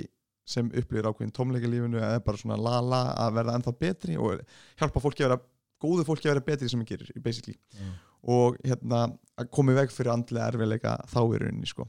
sem 0.48 0.68
upplýðir 0.72 1.10
ákveðin 1.10 1.34
tómleika 1.36 1.68
í 1.68 1.72
lífinu 1.74 2.00
eða 2.00 2.20
bara 2.24 2.40
svona 2.40 2.56
la 2.60 2.78
la 2.80 3.00
að 3.26 3.34
verða 3.36 3.56
ennþá 3.58 3.74
betri 3.82 4.16
og 4.16 4.44
hjálpa 4.80 5.02
fólki 5.04 5.24
að 5.24 5.28
vera 5.28 5.40
góðu 5.82 6.06
fólki 6.08 6.28
að 6.28 6.34
vera 6.34 6.46
betri 6.46 6.70
sem 6.70 6.82
það 6.82 6.92
gerir 6.92 7.24
basically 7.24 7.56
Já. 7.76 7.88
og 8.34 8.56
hérna 8.64 9.02
að 9.38 9.50
koma 9.54 9.74
í 9.74 9.78
veg 9.78 9.92
fyrir 9.94 10.14
andlega 10.14 10.48
erfiðleika 10.52 10.94
þá 11.12 11.20
í 11.20 11.42
rauninni 11.42 11.68
sko 11.68 11.88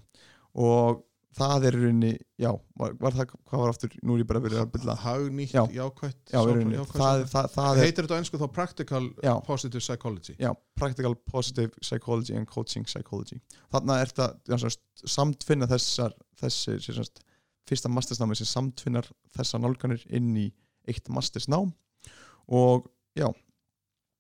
og 0.60 1.06
það 1.38 1.66
er 1.70 1.76
rauninni, 1.78 2.12
já, 2.42 2.50
var, 2.80 2.94
var 3.00 3.16
það 3.16 3.34
hvað 3.34 3.62
var 3.62 3.72
aftur, 3.74 3.96
nú 4.02 4.16
er 4.16 4.24
ég 4.24 4.30
bara 4.30 4.42
verið 4.44 4.62
að 4.64 4.70
byrja 4.74 4.96
Hagnýtt, 5.04 5.54
Já. 5.54 5.62
jákvætt, 5.76 6.20
já, 6.34 6.40
rauninni, 6.40 6.78
jákvætt 6.80 7.02
það, 7.02 7.24
það, 7.32 7.50
það 7.56 7.82
Heitir 7.84 8.08
þetta 8.08 8.18
á 8.18 8.22
ennsku 8.22 8.40
þá 8.42 8.46
Practical 8.56 9.02
Já. 9.26 9.34
Positive 9.46 9.84
Psychology? 9.86 10.36
Já, 10.42 10.52
Practical 10.80 11.16
Positive 11.30 11.84
Psychology 11.86 12.38
and 12.40 12.50
Coaching 12.50 12.90
Psychology. 12.90 13.38
Þarna 13.74 14.00
er 14.02 14.14
þetta 14.14 14.72
samtfinna 15.06 15.70
þessar 15.70 16.16
þessi 16.42 16.80
sagt, 16.98 17.22
fyrsta 17.70 17.92
mastersnámi 17.94 18.38
sem 18.40 18.50
samtfinnar 18.50 19.12
þessar 19.38 19.62
nálganir 19.62 20.02
inn 20.10 20.34
í 20.40 20.48
eitt 20.90 21.12
mastersnám. 21.14 21.70
Og 22.50 22.90
já 23.18 23.30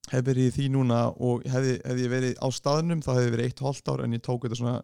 hef 0.09 0.25
verið 0.25 0.49
í 0.49 0.53
því 0.55 0.69
núna 0.73 1.01
og 1.21 1.43
hefði, 1.49 1.75
hefði 1.85 2.05
ég 2.05 2.13
verið 2.13 2.39
á 2.41 2.47
staðnum 2.53 3.01
þá 3.05 3.11
hefði 3.15 3.33
verið 3.35 3.49
eitt 3.49 3.61
hálft 3.65 3.91
ár 3.91 4.03
en 4.05 4.15
ég 4.15 4.23
tók 4.25 4.45
þetta 4.45 4.57
svona 4.57 4.77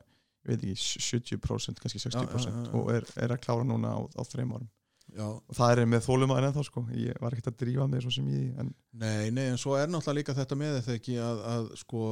ég 0.45 0.51
veit 0.53 0.63
ekki, 0.63 1.03
70% 1.09 1.81
kannski 1.81 2.01
60% 2.03 2.49
Já, 2.49 2.65
já, 2.65 2.73
og 2.77 2.91
er, 2.93 3.07
er 3.25 3.33
að 3.35 3.41
klára 3.45 3.65
núna 3.67 3.95
á, 3.97 3.99
á 4.05 4.21
þreim 4.29 4.53
árum. 4.55 4.69
Já, 5.15 5.25
og 5.29 5.55
það 5.55 5.71
er 5.71 5.89
með 5.89 6.05
þólumæður 6.07 6.47
ennþá 6.49 6.63
sko. 6.65 6.83
Ég 6.97 7.17
var 7.21 7.35
ekkert 7.35 7.51
að 7.53 7.57
drífa 7.61 7.87
mig 7.87 8.03
svo 8.03 8.11
sem 8.11 8.29
ég 8.33 8.61
en 8.61 8.71
nei, 8.91 9.31
nei, 9.31 9.45
en 9.51 9.59
svo 9.61 9.75
er 9.77 9.89
náttúrulega 9.89 10.19
líka 10.19 10.37
þetta 10.37 10.57
með 10.59 10.77
þetta 10.79 10.95
ekki 10.99 11.17
að, 11.21 11.41
að 11.51 11.67
sko 11.81 12.05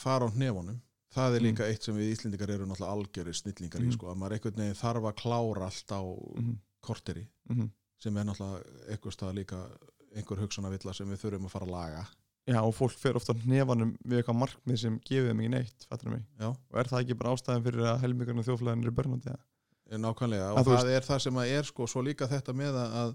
fara 0.00 0.26
á 0.26 0.34
hnefunum. 0.34 0.80
Það 1.10 1.36
er 1.36 1.42
líka 1.42 1.66
eitt 1.66 1.86
sem 1.86 1.96
við 1.96 2.12
Íslendingar 2.14 2.52
eru 2.54 2.66
náttúrulega 2.70 2.96
algjörir 2.96 3.34
snillingar 3.34 3.82
í 3.82 3.88
Mm. 3.88 3.94
sko, 3.96 4.10
að 4.10 4.18
maður 4.20 4.34
einhvern 4.36 4.60
veginn 4.62 4.78
þarf 4.78 5.08
að 5.10 5.16
klára 5.22 5.70
allt 5.70 5.94
á 5.94 6.02
mm 6.02 6.58
korteri 6.80 7.26
-hmm. 7.50 7.70
sem 8.00 8.16
er 8.16 8.24
náttúrulega 8.24 8.62
eitthvað 8.88 9.12
stað 9.12 9.34
líka 9.36 9.58
einhver 10.16 10.40
hugsunavilla 10.40 10.94
sem 10.94 11.10
við 11.10 11.20
þurfum 11.22 11.46
að 11.46 11.54
fara 11.54 11.66
að 11.66 11.74
laga 11.74 12.04
Já, 12.48 12.60
og 12.62 12.72
fólk 12.74 12.96
fer 12.98 13.18
ofta 13.18 13.34
hnefanum 13.36 13.92
við 14.00 14.20
eitthvað 14.20 14.38
markmið 14.40 14.78
sem 14.80 14.94
gefið 15.06 15.34
ekki 15.34 15.50
neitt, 15.52 15.84
fattur 15.90 16.14
mig? 16.14 16.22
Já, 16.40 16.48
og 16.48 16.78
er 16.80 16.88
það 16.90 17.02
ekki 17.04 17.18
bara 17.20 17.34
ástæðan 17.36 17.66
fyrir 17.66 17.90
að 17.90 18.00
helmingarna 18.06 18.46
þjóflæðin 18.46 18.86
eru 18.86 18.94
börnandi 18.96 19.34
eða? 19.34 19.44
nákvæmlega 20.00 20.48
Að 20.54 20.60
og 20.60 20.68
það 20.70 20.90
er 20.94 21.06
það 21.06 21.20
sem 21.26 21.38
að 21.42 21.52
er 21.58 21.68
sko 21.68 21.86
svo 21.90 22.02
líka 22.06 22.28
þetta 22.30 22.54
með 22.56 22.78
að 22.80 23.14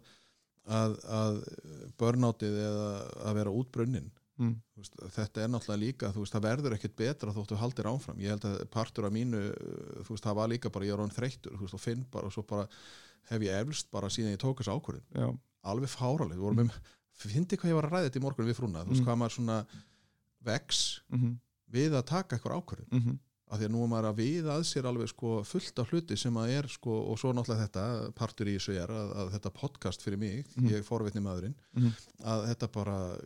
að, 0.65 0.95
að 1.13 1.41
börnátið 1.99 2.59
eða 2.65 2.85
að 3.29 3.39
vera 3.39 3.55
útbrunnin. 3.61 4.11
Mm. 4.35 4.55
Veist, 4.75 4.97
þetta 5.15 5.43
er 5.45 5.51
náttúrulega 5.51 5.79
líka, 5.79 6.11
þú 6.11 6.25
veist, 6.25 6.35
það 6.35 6.45
verður 6.49 6.75
ekkert 6.75 6.95
betra 6.99 7.33
þóttu 7.35 7.59
haldir 7.59 7.87
áfram, 7.87 8.19
ég 8.19 8.33
held 8.33 8.47
að 8.49 8.57
partur 8.73 9.07
af 9.07 9.13
mínu, 9.15 9.43
uh, 9.47 10.01
þú 10.03 10.15
veist, 10.15 10.25
það 10.25 10.39
var 10.41 10.51
líka 10.51 10.71
bara 10.75 10.89
ég 10.89 10.97
er 10.97 11.03
án 11.05 11.15
þreyttur, 11.15 11.55
þú 11.55 11.67
veist, 11.67 11.77
og 11.77 11.83
finn 11.83 12.03
bara 12.11 12.27
og 12.27 12.35
svo 12.35 12.43
bara 12.49 12.65
hef 13.29 13.45
ég 13.45 13.61
eflst 13.61 13.87
bara 13.95 14.11
síðan 14.11 14.35
ég 14.35 14.41
tók 14.41 14.59
þessu 14.59 14.75
ákvörðin, 14.75 15.39
alveg 15.65 15.93
fáraleg 15.93 16.35
við 16.35 16.43
vorum 16.43 16.65
um, 16.65 16.73
fyndi 17.15 17.57
hvað 17.57 17.71
ég 17.71 17.75
var 17.79 17.87
að 17.89 17.93
ræða 17.95 18.09
þetta 18.09 18.19
í 18.19 18.25
morgun 18.25 18.47
við 18.49 18.57
frúna, 18.59 18.83
þú 18.85 18.89
veist, 18.93 19.01
Mm. 19.01 19.07
hvað 19.07 19.17
maður 19.21 19.35
svona 19.37 19.65
vex 20.45 21.01
mm 21.09 21.19
-hmm. 21.19 21.37
við 21.71 21.91
að 21.95 22.03
taka 22.05 22.35
eitthvað 22.37 22.57
ákvörðin, 22.61 22.91
Mm 22.91 22.99
-hmm. 23.01 23.17
af 23.51 23.59
því 23.59 23.65
að 23.65 23.71
nú 23.71 23.83
er 23.83 23.87
maður 23.87 24.09
að 24.09 24.15
við 24.15 24.43
að 24.45 24.63
sér 24.63 24.85
alveg 24.85 25.07
sko 25.09 25.43
fullt 25.43 25.79
af 25.79 25.89
hluti 25.91 26.17
sem 26.17 26.33
að 26.33 26.49
er 26.49 26.67
sko, 26.67 26.91
og 27.11 27.17
svo 27.19 27.33
náttúrulega 27.33 27.67
þetta, 27.67 28.11
partur 28.13 28.47
í 28.47 28.55
þessu 28.57 28.73
er 28.83 28.87
að, 28.89 29.15
að 29.15 29.31
þetta 29.33 29.49
podcast 29.53 30.01
fyrir 30.01 30.17
mig, 30.19 30.45
Mhm. 30.57 30.67
ég 30.69 30.83
forvitni 30.83 31.21
maðurinn 31.21 31.55
Mhm. 31.73 31.91
að 32.23 32.47
þetta 32.47 32.67
bara 32.71 33.17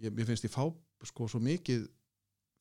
ég, 0.00 0.10
ég 0.18 0.26
finnst 0.26 0.44
ég 0.44 0.50
fá 0.50 0.72
sko 1.04 1.28
svo 1.28 1.40
mikið 1.40 1.88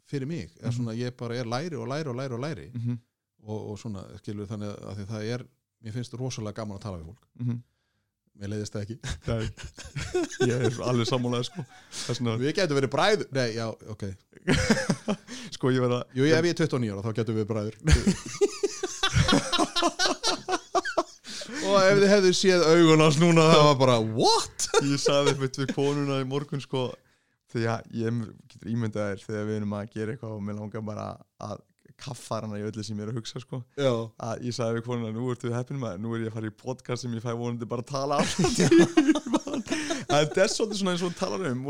fyrir 0.05 0.27
mig, 0.27 0.49
eða 0.59 0.67
Mhm. 0.71 0.77
svona 0.77 0.95
ég 0.95 1.11
bara 1.17 1.35
er 1.35 1.45
læri 1.45 1.75
og 1.75 1.87
læri 1.87 2.07
og 2.09 2.15
læri 2.15 2.33
og 2.33 2.39
læri 2.39 2.71
-hmm. 2.71 2.97
og, 3.43 3.71
og 3.71 3.77
svona, 3.79 4.03
skilur 4.17 4.45
þannig 4.47 4.77
að 4.79 4.95
því 4.97 5.05
það 5.05 5.21
er 5.23 5.45
mér 5.83 5.91
finnst 5.93 6.13
rosalega 6.13 6.53
gaman 6.53 6.77
að 6.77 6.81
tala 6.81 6.97
við 6.97 7.05
fólk 7.05 7.25
-hmm. 7.39 7.61
Mér 8.41 8.51
leiðist 8.55 8.73
það 8.73 8.83
ekki. 8.85 8.97
Nei, 9.27 9.43
ég 10.49 10.55
er 10.67 10.73
alveg 10.89 11.07
sammálaði 11.09 11.45
sko. 11.47 11.65
Þessna, 12.07 12.35
við 12.41 12.55
getum 12.57 12.79
verið 12.79 12.93
bræður, 12.95 13.27
nei, 13.37 13.49
já, 13.53 13.67
ok. 13.93 14.03
Sko 15.55 15.69
ég 15.69 15.83
verða 15.83 15.99
jú, 16.17 16.25
ef 16.25 16.31
ég 16.31 16.39
er 16.41 16.57
29 16.57 16.89
ára 16.95 17.05
þá 17.05 17.11
getum 17.19 17.37
við 17.37 17.47
bræður. 17.51 17.75
Og 21.61 21.77
ef 21.77 21.99
þið 22.01 22.09
hefðu 22.09 22.31
séð 22.35 22.63
augunars 22.65 23.17
núna 23.21 23.43
það 23.51 23.65
var 23.67 23.77
bara, 23.79 23.97
what? 24.01 24.67
ég 24.81 24.99
saði 25.01 25.35
þetta 25.37 25.61
við 25.61 25.73
konuna 25.77 26.21
í 26.23 26.27
morgun 26.27 26.63
sko 26.63 26.89
þegar 27.51 27.83
ég 27.95 28.21
getur 28.49 28.71
ímyndað 28.71 29.11
þér 29.11 29.25
þegar 29.27 29.45
við 29.49 29.59
erum 29.59 29.75
að 29.77 29.91
gera 29.93 30.15
eitthvað 30.15 30.35
og 30.37 30.43
mér 30.47 30.57
langar 30.57 30.83
bara 30.87 31.05
að 31.43 31.61
kaffar 32.01 32.47
hana 32.47 32.59
í 32.59 32.65
öllu 32.67 32.83
sem 32.85 32.97
ég 32.99 33.05
er 33.07 33.11
að 33.13 33.19
hugsa 33.21 33.41
sko. 33.43 33.61
Já, 33.79 33.91
að 34.27 34.45
ég 34.47 34.57
sagði 34.57 34.79
við 34.79 34.87
konuna 34.87 35.13
nú 35.15 35.29
ertu 35.33 35.53
heppin 35.53 35.79
maður, 35.81 36.01
nú 36.03 36.15
er 36.15 36.25
ég 36.25 36.31
að 36.31 36.37
fara 36.39 36.51
í 36.51 36.55
podcast 36.63 37.05
sem 37.05 37.13
ég 37.17 37.23
fæ 37.23 37.31
vonandi 37.37 37.69
bara 37.69 37.85
að 37.85 37.91
tala 37.93 38.19
þetta 40.11 40.43
er 40.43 40.51
svolítið 40.51 40.81
svona 40.81 40.95
eins 40.95 41.05
og 41.05 41.15
talar 41.19 41.51
um 41.51 41.65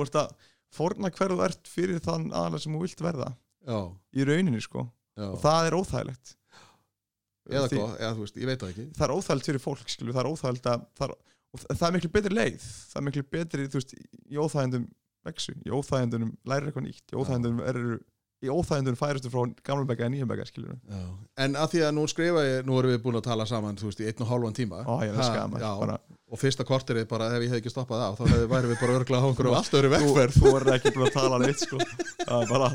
forna 0.71 1.11
hverðu 1.11 1.43
ert 1.45 1.67
fyrir 1.67 1.99
þann 2.03 2.29
aðalega 2.31 2.63
sem 2.63 2.75
þú 2.75 2.85
vilt 2.85 3.01
verða. 3.03 3.31
Já, 3.67 3.79
í 4.15 4.27
rauninni 4.27 4.61
sko. 4.63 4.85
Já. 5.19 5.27
og 5.27 5.41
það 5.43 5.67
er 5.67 5.75
óþægilegt. 5.75 6.31
Eða 7.51 7.67
Því- 7.67 7.79
hvað, 7.81 7.95
eða 7.99 8.13
þú 8.15 8.23
veist, 8.23 8.37
ég 8.39 8.47
veit 8.47 8.61
það 8.61 8.71
ekki. 8.71 8.85
Það 8.95 9.05
er 9.07 9.13
óþægilegt 9.17 9.49
fyrir 9.49 9.63
fólk 9.65 9.91
skilu, 9.91 10.13
það 10.15 10.21
er 10.21 10.29
óþægilegt 10.31 10.69
að 10.71 10.85
það 10.95 11.07
er, 11.07 11.13
og 11.51 11.63
það 11.67 11.87
er 11.87 11.95
miklu 11.97 12.11
betri 12.15 12.35
leið. 12.37 12.67
Það 12.91 13.01
er 13.01 13.05
miklu 13.07 13.23
betri, 13.35 13.67
þú 13.67 13.79
veist, 13.81 13.93
í 14.31 14.39
óþægindum 14.39 14.85
vexu, 15.27 15.55
í 15.67 15.73
óþægindunum 15.75 16.31
lærir 16.47 16.69
eitthvað 16.69 16.87
nýtt 16.87 17.11
í 17.11 17.19
óþægindunum 17.19 17.61
eru 17.67 17.99
í 18.41 18.49
óþægindunum 18.49 18.97
færistu 18.97 19.29
frá 19.33 19.43
gamla 19.63 19.85
begga 19.85 20.07
en 20.07 20.15
nýja 20.15 20.27
begga 20.29 20.47
en 21.37 21.53
að 21.59 21.75
því 21.75 21.83
að 21.87 21.93
nú 21.97 22.07
skrifa 22.09 22.45
ég 22.47 22.65
nú 22.65 22.79
erum 22.79 22.95
við 22.95 23.03
búin 23.03 23.19
að 23.19 23.27
tala 23.29 23.45
saman, 23.45 23.77
veist, 23.81 24.01
í 24.01 24.07
einn 24.09 24.23
og 24.25 24.31
hálfan 24.31 24.57
tíma. 24.57 24.81
Ó, 24.85 24.97
Ha, 25.01 25.47
maður, 25.47 25.61
já, 25.61 25.71
bara- 25.79 25.99
og 26.31 26.39
fyrsta 26.39 26.63
korterið 26.63 27.07
bara, 27.11 27.27
ef 27.35 27.43
ég 27.43 27.51
hef 27.51 27.59
ekki 27.59 27.71
stoppað 27.73 28.03
á 28.07 28.09
þá 28.15 28.21
hefði 28.23 28.47
væri 28.47 28.69
við 28.71 28.77
bara 28.79 28.93
örglega 28.99 29.19
á 29.19 29.27
einhverju 29.27 29.55
allt 29.57 29.73
öðru 29.75 29.89
þú, 29.91 29.97
vegferð. 29.97 30.37
þú 30.39 30.53
er 30.55 30.67
ekki 30.77 30.93
búin 30.95 31.07
að 31.09 31.15
tala 31.17 31.39
neitt 31.41 31.59
sko. 31.65 31.79
það 32.21 32.43
er 32.45 32.51
bara 32.53 32.69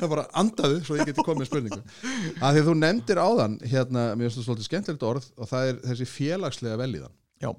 það 0.00 0.08
bara 0.14 0.24
andaðu 0.42 0.78
svo 0.86 0.96
ég 0.96 1.10
geti 1.10 1.24
komið 1.26 1.50
spurningu. 1.50 1.80
Að 2.40 2.56
því 2.56 2.62
að 2.62 2.70
þú 2.70 2.74
nefndir 2.80 3.20
áðan 3.20 3.58
hérna, 3.68 4.06
mér 4.16 4.30
finnst 4.30 4.40
það 4.40 4.48
svolítið 4.48 4.68
skemmtilegt 4.70 5.06
orð 5.10 5.28
og 5.36 5.50
það 5.52 5.68
er 5.68 5.80
þessi 5.90 6.08
félagslega 6.14 6.80
velíðan 6.80 7.14
Já. 7.44 7.50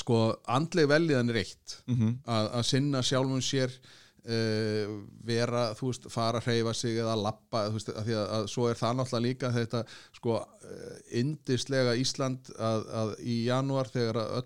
sko, 0.00 0.20
andleg 0.48 0.88
velíðan 0.88 1.34
er 1.34 1.42
eitt. 1.44 1.76
Mm 1.84 1.96
-hmm. 2.00 2.16
að, 2.24 2.50
að 2.56 2.68
sinna 2.72 3.02
sjálfum 3.04 3.44
sér 3.44 3.76
uh, 4.24 4.96
vera, 5.24 5.74
þú 5.78 5.90
veist, 5.92 6.08
fara 6.12 6.38
að 6.42 6.48
hreyfa 6.50 6.74
sig 6.74 6.98
eða 7.00 7.16
lappa, 7.22 7.66
þú 7.70 7.78
veist, 7.78 7.88
að 7.94 8.04
því 8.10 8.18
að, 8.20 8.26
að 8.38 8.48
svo 8.54 8.66
er 8.70 8.74
það 8.80 8.96
náttúrulega 9.00 9.26
líka 9.28 9.52
þetta 9.56 9.84
sko, 10.18 10.36
uh, 10.40 10.98
indislega 11.22 11.96
Ísland 12.00 12.52
að, 12.58 12.84
að 13.02 13.14
í 13.24 13.38
janúar 13.46 13.88
þegar 13.88 14.20
öll 14.26 14.44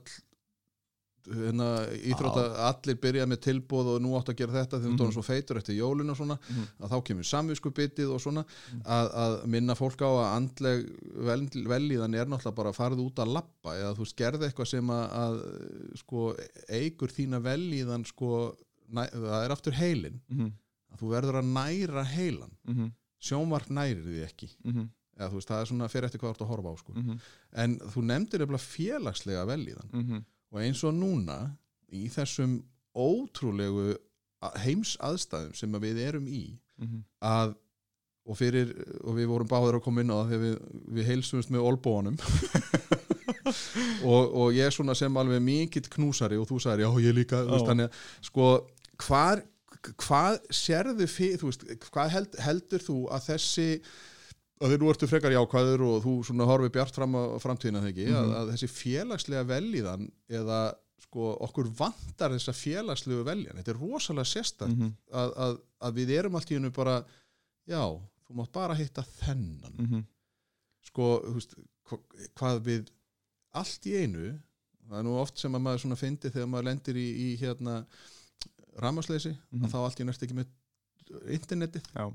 hérna, 1.24 1.66
íþrótta, 2.04 2.42
allir 2.68 2.98
byrja 3.00 3.24
með 3.24 3.38
tilbúð 3.46 3.86
og 3.94 4.02
nú 4.04 4.10
átt 4.18 4.28
að 4.28 4.42
gera 4.42 4.52
þetta 4.58 4.76
þegar 4.76 4.84
þú 4.84 4.90
Mhm. 4.92 4.98
tónum 5.00 5.14
svo 5.16 5.22
feitur 5.24 5.56
eftir 5.56 5.78
jólin 5.78 6.10
og 6.12 6.16
svona 6.18 6.36
Mhm. 6.36 6.64
að 6.84 6.90
þá 6.92 6.98
kemur 7.08 7.24
samviskubitið 7.24 8.10
og 8.12 8.20
svona 8.20 8.44
að, 8.84 9.08
að 9.22 9.46
minna 9.46 9.72
fólk 9.74 10.04
á 10.04 10.10
að 10.12 10.34
andleg 10.36 10.84
vel, 11.24 11.48
velíðan 11.64 12.14
er 12.14 12.26
náttúrulega 12.28 12.54
bara 12.54 12.68
að 12.74 12.76
farið 12.76 13.00
út 13.06 13.14
að 13.24 13.32
lappa 13.38 13.72
eða 13.72 13.94
þú 13.96 14.04
veist, 14.04 14.16
gerði 14.20 14.50
eitthvað 14.50 14.68
sem 14.68 14.86
að, 14.90 15.40
sko, 15.96 16.36
eigur 16.68 17.08
þína 17.08 17.40
velíðan 17.40 18.04
sko, 18.04 18.54
það 18.92 19.44
er 19.44 19.50
aftur 19.54 19.72
heilin 19.72 20.20
Mm 20.28 20.38
-hmm. 20.40 20.52
að 20.92 20.98
þú 21.00 21.08
verður 21.14 21.38
að 21.40 21.52
næra 21.54 22.04
heilan 22.04 22.52
Mm 22.64 22.74
-hmm. 22.74 22.92
sjónvarp 23.20 23.70
nærir 23.70 24.02
því 24.04 24.24
ekki 24.24 24.50
Mm 24.64 24.72
-hmm. 24.72 24.88
eða 25.18 25.28
þú 25.30 25.34
veist, 25.34 25.48
það 25.48 25.60
er 25.60 25.66
svona 25.66 25.88
fyrir 25.88 26.04
eftir 26.04 26.20
hvað 26.20 26.28
þú 26.28 26.34
ert 26.34 26.40
að 26.40 26.52
horfa 26.52 26.68
á 26.72 26.76
sko. 26.78 26.92
-hmm. 26.92 27.18
en 27.52 27.78
þú 27.78 28.00
nefndir 28.02 28.38
nefnilega 28.40 28.58
félagslega 28.58 29.44
velíðan 29.46 29.88
Mm 29.92 30.04
-hmm. 30.08 30.24
og 30.52 30.60
eins 30.60 30.84
og 30.84 30.94
núna 30.94 31.56
í 31.92 32.08
þessum 32.08 32.62
ótrúlegu 32.94 33.96
heims 34.56 34.96
aðstæðum 35.00 35.54
sem 35.54 35.72
að 35.74 35.80
við 35.80 35.96
erum 35.98 36.26
í 36.28 36.58
að 37.22 37.54
og, 38.26 38.36
fyrir, 38.38 38.70
og 39.04 39.14
við 39.16 39.26
vorum 39.26 39.48
báður 39.48 39.74
að 39.74 39.82
koma 39.82 40.00
inn 40.00 40.10
á 40.10 40.16
það 40.16 40.28
þegar 40.30 40.40
við, 40.44 40.58
við 40.94 41.04
heilsumst 41.06 41.50
með 41.50 41.60
olbóanum 41.60 42.16
og, 44.04 44.34
og 44.34 44.52
ég 44.54 44.64
er 44.66 44.70
svona 44.74 44.94
sem 44.96 45.16
alveg 45.16 45.42
mikill 45.44 45.88
knúsari 45.92 46.36
og 46.40 46.48
þú 46.48 46.60
sagðir 46.62 46.86
já 46.86 46.90
ég 47.08 47.14
líka 47.14 47.42
veist, 47.44 47.66
þannig, 47.68 47.90
sko 48.24 48.48
hvar, 48.98 49.42
hvað 50.00 50.38
sérðu 50.50 51.06
fyrir, 51.10 51.38
þú 51.40 51.50
veist, 51.50 51.64
hvað 51.90 52.10
held, 52.14 52.36
heldur 52.44 52.78
þú 52.84 52.98
að 53.12 53.26
þessi 53.30 53.68
að 54.62 54.70
þeir 54.70 54.80
nú 54.80 54.90
ertu 54.92 55.08
frekar 55.10 55.34
jákvæður 55.34 55.82
og 55.88 55.96
þú 56.04 56.12
svona 56.24 56.46
horfi 56.48 56.70
bjart 56.72 56.94
fram 56.94 57.14
á 57.18 57.22
framtíðina 57.42 57.80
þegar 57.82 57.90
ekki, 57.92 58.06
að, 58.14 58.24
Mhm. 58.28 58.34
að 58.38 58.52
þessi 58.54 58.68
félagslega 58.70 59.44
velíðan 59.50 60.06
eða 60.30 60.60
sko 61.04 61.36
okkur 61.46 61.68
vantar 61.76 62.30
þessa 62.30 62.54
félagslegu 62.56 63.24
veljan, 63.26 63.56
þetta 63.58 63.70
er 63.74 63.80
rosalega 63.82 64.24
sérstætt 64.24 64.68
Mm 64.68 64.80
-hmm. 64.80 64.92
að, 65.12 65.32
að, 65.36 65.58
að 65.82 65.94
við 65.94 66.10
erum 66.18 66.34
allt 66.36 66.50
í 66.50 66.54
hennu 66.54 66.70
bara 66.72 67.04
já, 67.68 67.82
þú 68.28 68.34
mátt 68.34 68.52
bara 68.52 68.74
hitta 68.74 69.02
þennan 69.02 69.74
Mm 69.78 69.86
-hmm. 69.86 70.04
sko, 70.86 71.20
þú 71.26 71.34
veist, 71.34 71.54
hva, 71.90 71.98
hvað 72.34 72.60
við 72.64 72.86
allt 73.54 73.86
í 73.86 73.96
einu 74.02 74.40
það 74.88 74.98
er 74.98 75.02
nú 75.04 75.18
oft 75.20 75.38
sem 75.38 75.52
að 75.54 75.60
maður 75.62 75.78
svona 75.80 75.96
fyndi 75.96 76.30
þegar 76.30 76.46
maður 76.48 76.64
lendir 76.64 76.94
í, 76.96 77.08
í 77.16 77.36
hérna 77.40 77.84
ramasleysi, 78.82 79.36
Mhm. 79.52 79.64
að 79.64 79.70
þá 79.70 79.76
allt 79.84 80.00
í 80.00 80.04
næst 80.04 80.22
ekki 80.22 80.34
með 80.34 80.46
internetið 81.30 81.84
Já. 81.94 82.06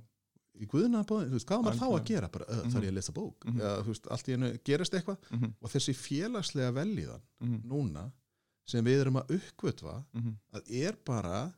í 0.60 0.66
guðuna 0.68 1.04
bóðin, 1.06 1.30
þú 1.30 1.38
veist, 1.38 1.48
hvað 1.48 1.64
maður 1.64 1.80
þá 1.80 1.88
að 2.00 2.06
gera 2.06 2.28
bara, 2.30 2.46
uh, 2.50 2.56
Mhm. 2.64 2.72
þarf 2.74 2.84
ég 2.84 2.90
að 2.90 2.94
lesa 3.00 3.12
bók 3.14 3.46
Mhm. 3.46 3.60
eða, 3.60 3.84
þú 3.84 3.88
veist, 3.94 4.08
allt 4.12 4.28
í 4.28 4.34
einu 4.34 4.58
gerist 4.64 4.94
eitthvað 4.94 5.18
Mm 5.32 5.40
-hmm. 5.40 5.54
og 5.62 5.70
þessi 5.70 5.94
félagslega 5.96 6.72
velíðan 6.74 7.22
Mm 7.42 7.48
-hmm. 7.50 7.64
núna 7.66 8.12
sem 8.66 8.86
við 8.86 9.02
erum 9.02 9.16
að 9.16 9.28
uppgötva 9.40 10.06
að 10.54 10.72
er 10.72 10.96
bara 11.06 11.54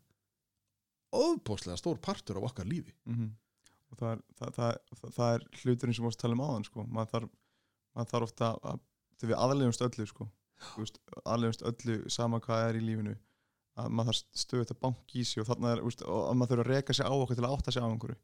ofbóðslega 1.14 1.78
stór 1.78 1.98
partur 2.02 2.38
af 2.38 2.44
okkar 2.52 2.66
lífi 2.66 2.94
Mhm. 3.06 3.30
og 3.92 3.98
það 3.98 4.12
er, 4.12 4.22
það, 4.40 4.54
það, 4.56 5.12
það, 5.12 5.34
er 5.36 5.48
hluturinn 5.64 5.94
sem 5.96 6.04
við 6.04 6.08
varst 6.08 6.20
að 6.20 6.22
tala 6.22 6.34
um 6.34 6.40
áðan 6.40 6.66
sko. 6.66 6.84
maður 6.88 7.12
þarf, 7.12 7.30
þarf 8.12 8.24
ofta 8.24 8.60
að 8.64 8.80
þegar 9.20 9.32
við 9.36 9.42
aðlegumst 9.44 9.82
öllu 9.82 10.08
sko. 10.08 10.30
Aðlegumst 11.26 11.62
öllu 11.64 12.10
sama 12.10 12.40
hvað 12.40 12.70
er 12.70 12.76
í 12.80 12.82
lífinu 12.86 13.18
að 13.82 13.96
maður 13.98 14.20
þarf 14.20 14.42
stöðut 14.44 14.74
að 14.74 14.82
banki 14.86 15.22
í 15.22 15.28
sig 15.28 15.44
og 15.44 15.50
þannig 15.50 15.74
er, 15.74 15.84
veist, 15.86 16.04
og 16.06 16.24
að 16.30 16.38
maður 16.40 16.54
þurfa 16.54 16.66
að 16.66 16.72
reka 16.76 16.96
sig 16.98 17.10
á 17.10 17.14
okkur 17.14 17.40
til 17.40 17.46
að 17.48 17.56
átta 17.58 17.76
sig 17.76 17.84
á 17.84 17.88
einhverju. 17.90 18.18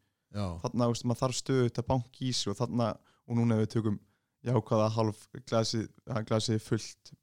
Þannig 0.63 0.83
að 0.87 1.05
maður 1.09 1.21
þarf 1.21 1.39
stöðut 1.41 1.81
að 1.81 1.87
banki 1.91 2.27
í 2.27 2.33
sig 2.35 2.51
og 2.51 2.59
þannig 2.61 3.13
og 3.27 3.39
núna 3.39 3.59
við 3.59 3.71
tökum 3.75 4.01
jákvæða 4.47 4.89
halv 4.95 5.23
glasið, 5.49 5.87
glasið 6.27 6.61
fullt 6.63 7.13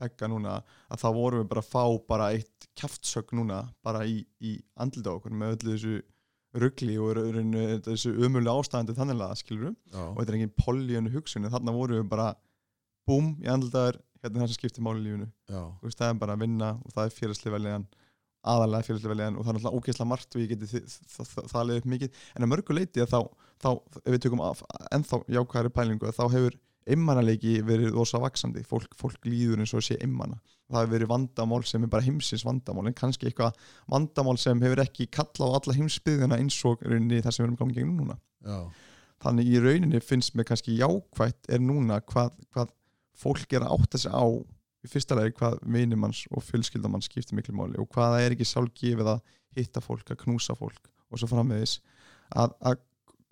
begga 0.00 0.28
núna 0.28 0.56
að 0.90 1.02
þá 1.04 1.08
vorum 1.16 1.42
við 1.42 1.50
bara 1.52 1.62
að 1.62 1.70
fá 1.70 1.84
bara 2.08 2.30
eitt 2.34 2.66
kjaftsögg 2.78 3.34
núna 3.38 3.60
bara 3.84 4.02
í, 4.08 4.24
í 4.42 4.56
andlita 4.80 5.14
okkur 5.14 5.34
með 5.34 5.54
öllu 5.56 5.76
þessu 5.76 5.94
ruggli 6.64 6.96
og 7.02 7.16
rauninu, 7.18 7.78
þessu 7.82 8.12
ömulega 8.14 8.54
ástæðandi 8.60 8.96
þannig 8.98 9.22
að 9.26 9.38
skilur 9.40 9.70
og 9.70 9.94
já, 9.94 10.02
þetta 10.18 10.26
er 10.26 10.36
engin 10.38 10.56
políunu 10.58 11.14
hugsun 11.14 11.46
en 11.46 11.54
þannig 11.54 11.78
vorum 11.78 12.00
við 12.02 12.10
bara 12.12 12.28
búm 13.08 13.32
í 13.42 13.48
andlitaður 13.50 14.00
hérna 14.24 14.42
það 14.42 14.50
sem 14.52 14.58
skiptir 14.58 14.84
máli 14.86 15.00
í 15.00 15.06
lífinu. 15.08 15.28
Veist, 15.84 15.98
það 16.00 16.10
er 16.14 16.18
bara 16.24 16.34
að 16.38 16.42
vinna 16.46 16.72
og 16.80 16.96
það 16.96 17.06
er 17.10 17.14
félagslega 17.20 17.56
veljan 17.58 17.86
aðalega 18.44 18.84
félagslega 18.88 19.14
veljan 19.14 19.36
og 19.38 19.44
það 19.46 19.50
er 19.50 19.56
náttúrulega 19.56 19.78
ógeðslega 19.80 20.10
margt 20.10 20.34
og 20.36 20.42
ég 20.42 20.50
geti 20.52 20.66
þi- 20.68 20.84
þ- 20.84 21.28
þ- 21.30 21.46
það 21.52 21.66
leiði 21.68 21.80
upp 21.84 21.90
mikið. 21.94 22.18
En 22.36 22.44
að 22.44 22.50
mörgu 22.52 22.74
leiti 22.76 23.00
að 23.04 23.12
þá, 23.14 23.20
þá 23.64 23.68
ef 24.04 24.10
við 24.12 24.22
tökum 24.26 24.42
af, 24.44 24.60
ennþá 24.92 25.20
jákvæðari 25.38 25.72
pælingu 25.78 26.12
þá 26.12 26.24
hefur 26.34 26.58
immannaleiki 26.84 27.54
verið 27.64 27.94
ósa 27.96 28.18
vaksandi 28.20 28.60
fólk, 28.68 28.92
fólk 29.00 29.24
líður 29.24 29.62
eins 29.62 29.72
og 29.72 29.80
sé 29.86 29.96
immana 30.04 30.36
það 30.68 30.82
hefur 30.82 30.92
verið 30.92 31.08
vandamál 31.14 31.62
sem 31.64 31.82
er 31.86 31.88
bara 31.88 32.04
heimsins 32.04 32.44
vandamál 32.44 32.84
en 32.90 32.96
kannski 32.98 33.30
eitthvað 33.30 33.56
vandamál 33.88 34.36
sem 34.40 34.60
hefur 34.60 34.82
ekki 34.84 35.06
kallað 35.08 35.48
á 35.48 35.56
alla 35.56 35.76
heimsbyðina 35.78 36.36
eins 36.42 36.58
og 36.68 36.84
rauninni 36.84 37.22
það 37.24 37.32
sem 37.38 37.46
við 37.46 37.54
erum 37.56 37.72
gegnum 37.72 37.96
núna. 38.02 38.18
Já, 38.44 38.58
þannig 39.24 39.48
í 39.48 39.62
rauninni 39.64 40.00
finnst 40.04 40.36
mér 40.36 40.44
kannski 40.50 40.76
jákvætt 40.76 41.48
er 41.48 41.64
núna 41.64 42.02
hvað, 42.04 42.36
hvað 42.52 42.74
fólk 43.18 43.54
er 43.54 43.66
að 43.66 43.76
átta 43.78 44.00
sig 44.00 44.14
á 44.14 44.24
í 44.84 44.90
fyrsta 44.90 45.16
lagi 45.16 45.34
hvað 45.38 45.60
vinimanns 45.74 46.24
og 46.34 46.44
fjölskyldamanns 46.44 47.08
skiptir 47.08 47.38
miklu 47.38 47.54
máli 47.56 47.78
og 47.80 47.88
hvað 47.94 48.16
það 48.16 48.24
er 48.24 48.34
ekki 48.36 48.48
sjálfgefið 48.50 49.12
að 49.14 49.22
hitta 49.56 49.82
fólk, 49.84 50.10
að 50.10 50.20
knúsa 50.24 50.56
fólk 50.58 50.90
og 51.10 51.20
svo 51.20 51.30
framvegis. 51.30 51.78
Að, 52.34 52.54
að 52.60 52.82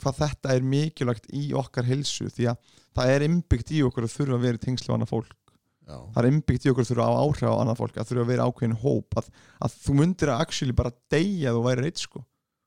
hvað 0.03 0.19
þetta 0.23 0.57
er 0.57 0.67
mikilvægt 0.67 1.31
í 1.37 1.45
okkar 1.59 1.87
helsu 1.87 2.29
því 2.33 2.49
að 2.53 2.75
það 2.97 3.15
er 3.15 3.27
innbyggt 3.29 3.73
í 3.75 3.85
okkur 3.87 4.09
að 4.09 4.17
þurfa 4.17 4.39
að 4.39 4.47
vera 4.47 4.61
í 4.61 4.65
tengslu 4.67 4.93
á 4.93 4.97
annað 4.97 5.13
fólk. 5.13 5.39
Já, 5.83 5.97
það 6.15 6.21
er 6.23 6.29
innbyggt 6.31 6.67
í 6.67 6.73
okkur 6.73 6.85
að 6.85 6.91
þurfa 6.93 7.07
að 7.07 7.21
áhrif 7.23 7.49
á 7.51 7.55
annað 7.59 7.81
fólk 7.81 7.97
að 7.99 8.11
þurfa 8.11 8.23
að 8.23 8.33
vera 8.33 8.45
ákveðin 8.49 8.77
hóp 8.85 9.17
að, 9.19 9.31
að 9.67 9.79
þú 9.83 9.97
myndir 9.99 10.33
að 10.33 10.45
actually 10.45 10.77
bara 10.79 10.95
deyja 11.13 11.55
þú 11.57 11.65
væri 11.67 11.87
reitt 11.87 12.03
sko. 12.03 12.23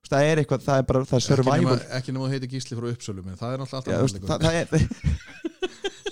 Það 0.06 0.28
er 0.30 0.40
eitthvað, 0.42 0.66
það 0.68 0.80
er 0.80 0.88
bara, 0.92 1.06
það 1.10 1.18
er 1.18 1.24
survival. 1.26 1.76
ekki 1.98 2.14
nema 2.14 2.28
að 2.28 2.34
heiti 2.36 2.50
gísli 2.52 2.76
frá 2.78 2.90
uppsölum 2.92 3.30
en 3.32 3.40
það 3.40 3.56
er 3.56 3.64
Já, 3.64 3.96
veist, 4.04 4.20
alltaf 4.20 4.28
það, 4.30 4.44
það, 4.46 4.58
er, 4.60 5.55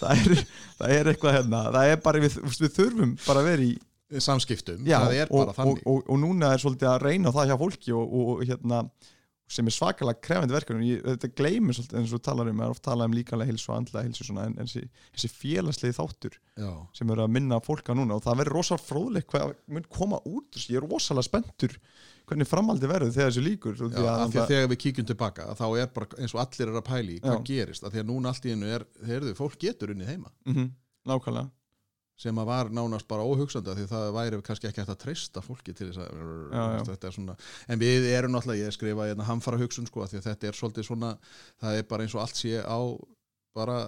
það, 0.03 0.21
er, 0.21 0.45
það 0.81 0.93
er 0.97 1.09
eitthvað 1.13 1.35
hérna 1.39 1.63
það 1.71 1.95
er 1.95 2.05
bara, 2.05 2.21
við, 2.23 2.37
við 2.59 2.77
þurfum 2.77 3.17
bara 3.23 3.43
að 3.43 3.49
vera 3.49 3.67
í 3.67 3.73
samskiptum, 4.21 4.85
já, 4.85 4.99
það 5.01 5.17
er 5.23 5.31
og, 5.31 5.39
bara 5.39 5.57
þannig. 5.57 5.81
og, 5.81 5.89
og, 5.95 6.13
og 6.13 6.21
núna 6.21 6.53
er 6.53 6.61
svolítið 6.61 6.91
að 6.91 7.03
reyna 7.07 7.33
það 7.33 7.49
hjá 7.49 7.57
fólki 7.63 7.95
og, 7.97 8.43
hérna 8.45 8.83
sem 9.53 9.67
er 9.67 9.75
svakalega 9.75 10.21
krefandi 10.23 10.55
verkefni. 10.55 10.93
Ég, 10.93 11.01
þetta 11.05 11.29
gleymir 11.37 11.75
svolítið 11.77 11.99
eins 11.99 12.13
og 12.15 12.21
talar 12.25 12.49
um 12.49 12.61
er 12.63 12.73
oft 12.73 12.83
talað 12.85 13.09
um 13.09 13.17
líkanlega 13.17 13.51
hilsu 13.51 13.69
og 13.69 13.75
andlega 13.77 14.07
hilsu 14.07 14.27
svona, 14.27 14.47
en, 14.49 14.71
þessi, 14.71 15.31
félagslegi 15.33 15.97
þáttur 15.97 16.37
já, 16.39 16.71
sem 16.97 17.13
eru 17.13 17.25
að 17.25 17.35
minna 17.35 17.59
fólk 17.63 17.91
á 17.91 17.93
núna 17.97 18.17
og 18.17 18.25
það 18.25 18.39
verður 18.41 18.57
rosalega 18.59 18.87
fróðlegt 18.87 19.29
hvað 19.33 19.53
mun 19.75 19.89
koma 19.99 20.21
út 20.29 20.61
ég 20.63 20.79
er 20.79 20.87
rosalega 20.87 21.27
spenntur 21.27 21.77
hvernig 22.29 22.47
framaldi 22.47 22.89
verður 22.89 23.11
þegar 23.15 23.31
þessu 23.31 23.43
líkur 23.43 23.81
já, 23.81 23.87
því 24.31 24.39
að 24.43 24.51
þegar 24.53 24.69
við 24.71 24.79
kíkjum 24.85 25.09
tilbaka 25.09 25.49
þá 25.59 25.65
er 25.81 25.89
bara 25.95 26.21
eins 26.21 26.35
og 26.35 26.43
allir 26.43 26.69
er 26.69 26.79
að 26.79 26.87
pæli 26.87 27.17
hvað 27.23 27.35
Já. 27.39 27.43
gerist, 27.49 27.83
af 27.83 27.93
því 27.93 28.03
að 28.03 28.07
núna 28.11 28.31
allt 28.31 28.47
í 28.47 28.53
einu 28.53 28.69
er 28.77 28.85
heyrðu, 29.09 29.35
fólk 29.39 29.59
getur 29.59 29.93
unnið 29.95 30.13
heima 30.13 30.31
mm 30.47 30.71
nákvæmlega 31.03 31.49
sem 32.23 32.37
að 32.37 32.45
var 32.47 32.69
nánast 32.71 33.07
bara 33.09 33.25
óhugsandi 33.25 33.71
af 33.71 33.79
því 33.79 33.87
það 33.89 34.11
væri 34.15 34.39
kannski 34.45 34.69
ekki 34.69 34.83
hægt 34.83 34.93
að 34.93 34.99
treysta 35.01 35.41
fólki 35.43 35.73
til 35.75 35.89
þess 35.89 36.03
að 36.03 36.21
Já, 36.53 36.63
já. 36.77 36.95
er 37.09 37.15
svona 37.15 37.35
en 37.67 37.81
við 37.81 38.07
erum 38.13 38.35
náttúrulega, 38.35 38.67
ég 38.69 38.75
skrifa 38.75 39.07
hérna 39.09 39.25
hamfara 39.27 39.59
hugsun 39.59 39.89
sko, 39.89 40.05
því 40.07 40.21
að 40.21 40.27
þetta 40.29 40.47
er 40.47 40.59
svolítið 40.59 40.87
svona 40.87 41.11
það 41.63 41.79
er 41.79 41.87
bara 41.89 42.05
eins 42.05 42.15
og 42.15 42.21
allt 42.23 42.39
sé 42.39 42.61
á 42.61 42.79
bara 43.57 43.79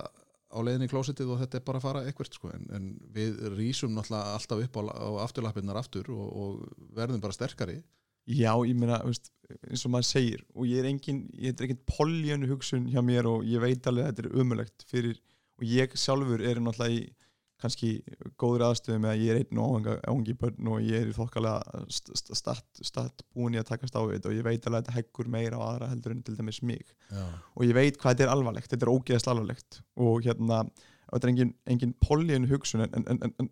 á 0.55 0.59
leiðinni 0.63 0.89
í 0.89 0.91
klósitið 0.91 1.31
og 1.35 1.41
þetta 1.43 1.59
er 1.59 1.65
bara 1.67 1.81
að 1.81 1.85
fara 1.85 2.03
eitthvað 2.07 2.31
sko, 2.33 2.51
en, 2.55 2.65
en 2.75 2.89
við 3.13 3.39
rýsum 3.55 3.93
náttúrulega 3.95 4.35
alltaf 4.39 4.65
upp 4.65 4.79
á, 4.79 4.81
á 4.89 5.09
afturlappirnar 5.27 5.79
aftur 5.79 6.09
og, 6.15 6.25
og 6.25 6.89
verðum 6.97 7.23
bara 7.23 7.35
sterkari 7.35 7.79
Já, 8.25 8.51
ég 8.65 8.77
meina, 8.77 9.01
veist, 9.05 9.29
eins 9.69 9.83
og 9.85 9.93
maður 9.93 10.07
segir 10.09 10.41
og 10.55 10.65
ég 10.65 10.81
er 10.81 10.89
engin, 10.89 11.25
ég 11.37 11.53
er 11.53 11.67
engin 11.67 11.83
poljönu 11.89 12.49
hugsun 12.49 12.87
hjá 12.89 13.01
mér 13.05 13.29
og 13.29 13.45
ég 13.45 13.61
veit 13.61 13.85
alveg 13.85 14.07
að 14.07 14.11
þetta 14.11 14.25
er 14.25 14.41
umulegt 14.41 14.85
fyrir, 14.89 15.19
og 15.59 15.67
ég 15.69 15.93
sjálfur 15.99 16.41
er 16.41 16.61
náttúrulega 16.63 16.97
í 16.97 17.05
kannski 17.61 17.89
góður 18.39 18.65
aðstöðu 18.67 18.97
með 18.99 19.11
að 19.13 19.21
ég 19.23 19.31
er 19.31 19.37
einn 19.41 19.61
og 19.63 19.87
ángi 20.11 20.35
börn 20.39 20.71
og 20.73 20.81
ég 20.83 21.05
er 21.05 21.13
þokkalega 21.15 21.85
statt, 21.87 22.81
statt 22.83 23.23
búin 23.31 23.55
í 23.55 23.61
að 23.61 23.69
takast 23.69 23.95
á 23.95 24.01
þetta 24.03 24.31
og 24.31 24.35
ég 24.35 24.45
veit 24.45 24.67
alveg 24.67 24.81
að 24.81 24.81
þetta 24.81 24.97
heggur 24.97 25.31
meira 25.31 25.61
á 25.61 25.63
aðra 25.69 25.89
heldur 25.93 26.15
en 26.15 26.25
til 26.25 26.35
dæmis 26.35 26.59
mig. 26.65 26.83
Já, 27.07 27.23
og 27.55 27.63
ég 27.63 27.77
veit 27.77 28.01
hvað 28.01 28.15
þetta 28.17 28.27
er 28.27 28.33
alvarlegt, 28.33 28.71
þetta 28.73 28.87
er 28.89 28.93
ógeðast 28.93 29.31
alvarlegt. 29.31 29.79
Og 29.95 30.27
hérna, 30.27 30.61
þetta 31.13 31.21
er 31.23 31.33
engin, 31.33 31.55
engin 31.71 31.95
poljönu 32.03 32.51
hugsun 32.51 32.85
en, 32.85 32.99
en, 32.99 33.07
en, 33.15 33.35
en 33.39 33.51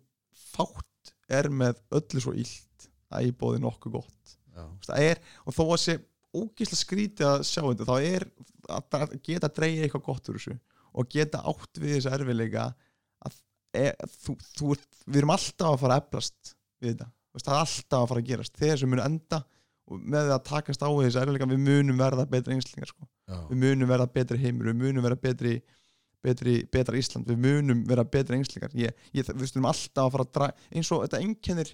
fátt 0.52 1.14
er 1.32 1.48
með 1.48 1.80
öllu 1.96 2.26
svo 2.26 2.36
illt 2.36 2.90
að 3.14 3.30
ég 3.30 3.38
bóði 3.40 3.64
nokkuð 3.64 4.02
gott 4.02 4.38
það 4.86 5.06
er, 5.08 5.22
og 5.44 5.56
þó 5.56 5.62
að 5.64 5.80
sé 5.84 5.96
ógísla 6.34 6.78
skrítið 6.78 7.28
að 7.30 7.44
sjá 7.48 7.60
þetta 7.62 7.88
þá 7.88 7.94
er 8.08 8.26
að 8.74 9.16
geta 9.22 9.48
að 9.48 9.56
dreyja 9.58 9.86
eitthvað 9.86 10.06
gott 10.08 10.30
úr 10.30 10.38
þessu 10.38 10.56
og 10.94 11.10
geta 11.10 11.42
átt 11.50 11.80
við 11.82 11.96
þessu 11.96 12.12
erfiðleika 12.14 12.68
að 13.26 13.36
e, 13.74 13.88
þú, 14.24 14.36
þú, 14.54 14.76
við 15.06 15.20
erum 15.22 15.34
alltaf 15.34 15.70
að 15.70 15.80
fara 15.82 15.98
að 15.98 16.04
eflast 16.04 16.54
við 16.80 16.92
þetta, 16.92 17.10
það 17.34 17.52
er 17.54 17.60
alltaf 17.60 18.00
að 18.00 18.08
fara 18.10 18.22
að 18.22 18.30
gerast. 18.30 18.58
Þegar 18.58 18.76
þessu 18.76 18.90
munu 18.90 19.04
enda 19.04 19.40
með 19.94 20.28
því 20.28 20.34
að 20.34 20.44
takast 20.48 20.84
á 20.86 20.88
þessu 20.88 21.22
erfiðleika 21.22 21.50
við 21.50 21.64
munum 21.68 21.98
verða 22.00 22.26
betri 22.30 22.56
einslingar 22.56 22.90
sko. 22.90 23.08
já, 23.28 23.36
við 23.50 23.58
munum 23.66 23.90
verða 23.90 24.10
betri 24.14 24.40
heimur, 24.40 24.70
við 24.70 24.78
munum 24.80 25.04
verða 25.04 25.20
betri 25.26 25.56
betri, 26.24 26.54
betra 26.72 26.96
Ísland, 26.96 27.28
við 27.28 27.40
munum 27.42 27.82
vera 27.88 28.04
betri 28.08 28.38
einslingar, 28.38 28.72
ég, 28.78 28.94
ég, 29.12 29.28
við 29.28 29.50
erum 29.50 29.68
alltaf 29.68 30.06
að 30.06 30.14
fara 30.14 30.24
að 30.24 30.32
draga, 30.38 30.68
eins 30.72 30.90
og 30.94 31.02
þetta 31.04 31.20
einkennir 31.20 31.72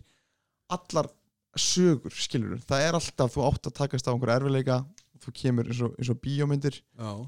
allar 0.74 1.10
sögur 1.58 2.12
skilur 2.14 2.58
það 2.62 2.84
er 2.86 2.94
alltaf, 2.98 3.34
þú 3.34 3.44
átt 3.48 3.66
að 3.70 3.76
takast 3.80 4.06
á 4.06 4.12
einhverja 4.12 4.38
erfiðleika, 4.40 4.76
þú 5.20 5.32
kemur 5.36 5.66
eins 5.68 5.80
og, 5.84 5.94
eins 5.98 6.10
og 6.12 6.20
bíómyndir. 6.22 6.80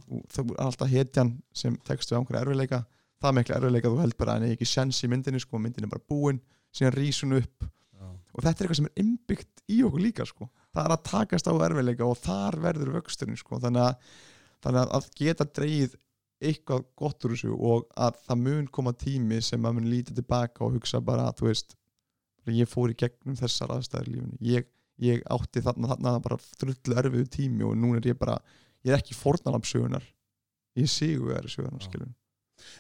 Og 0.09 0.23
það 0.33 0.53
er 0.55 0.65
alltaf 0.67 0.89
hetjan 0.93 1.33
sem 1.53 1.77
tekst 1.85 2.11
við 2.13 2.19
einhverja 2.21 2.45
erfiðleika. 2.47 2.83
Það 3.23 3.29
er 3.29 3.37
mikla 3.39 3.57
erfiðleika, 3.59 3.91
þú 3.93 4.01
held 4.03 4.17
bara 4.19 4.37
að 4.37 4.41
nei 4.47 4.53
ekki 4.55 4.67
sjans 4.71 5.03
í 5.05 5.11
myndinni 5.13 5.41
sko, 5.43 5.59
myndin 5.63 5.85
er 5.87 5.93
bara 5.93 6.07
búin 6.09 6.41
síðan 6.75 6.95
rísun 6.97 7.37
upp. 7.39 7.67
Já, 7.93 8.07
og 8.09 8.43
þetta 8.43 8.53
er 8.57 8.67
eitthvað 8.67 8.81
sem 8.81 8.89
er 8.89 9.03
innbyggt 9.05 9.65
í 9.71 9.83
okkur 9.87 10.03
líka 10.07 10.27
sko. 10.27 10.49
það 10.73 10.87
er 10.87 10.95
að 10.97 11.03
takast 11.11 11.47
á 11.47 11.53
erfiðleika 11.53 12.07
og 12.09 12.17
þar 12.23 12.57
verður 12.65 12.95
vöxturinn 12.97 13.37
sko. 13.37 13.59
þannig, 13.61 13.83
að, 13.83 14.15
þannig 14.65 14.95
að- 14.97 15.11
geta 15.21 15.45
dreigið 15.45 15.95
eitthvað 16.43 16.85
gott 16.97 17.25
úr 17.25 17.35
þessu 17.37 17.53
og 17.55 17.85
að 17.95 18.17
það 18.27 18.39
mun 18.43 18.67
koma 18.67 18.93
tími 18.93 19.43
sem 19.43 19.63
að 19.63 19.75
mun 19.75 19.91
líta 19.91 20.15
tilbaka 20.17 20.65
og 20.65 20.73
hugsa 20.79 21.01
bara 21.05 21.29
að 21.29 21.37
þú 21.39 21.47
veist 21.51 21.77
ég 22.51 22.69
fór 22.69 22.91
í 22.91 22.97
gegnum 22.99 23.37
þessar 23.39 23.77
aðstæður 23.77 24.09
í 24.09 24.15
lífinu 24.17 24.39
ég, 24.41 24.67
ég 24.99 25.23
átti 25.31 25.63
þarna, 25.63 25.93
þarna 25.95 26.17
bara 26.25 26.39
drullu 26.61 26.99
erfiðu 26.99 27.29
tími 27.37 27.65
og 27.69 27.77
núna 27.79 28.01
er 28.01 28.11
ég 28.13 28.19
bara 28.19 28.39
ég 28.83 28.93
er 28.93 28.99
ekki 28.99 29.15
fórnalapsögunar 29.15 30.03
ég 30.79 30.89
það 30.89 31.39
er 31.39 31.49
sögunar 31.53 31.81
Já. 31.83 31.89
skilur 31.89 32.13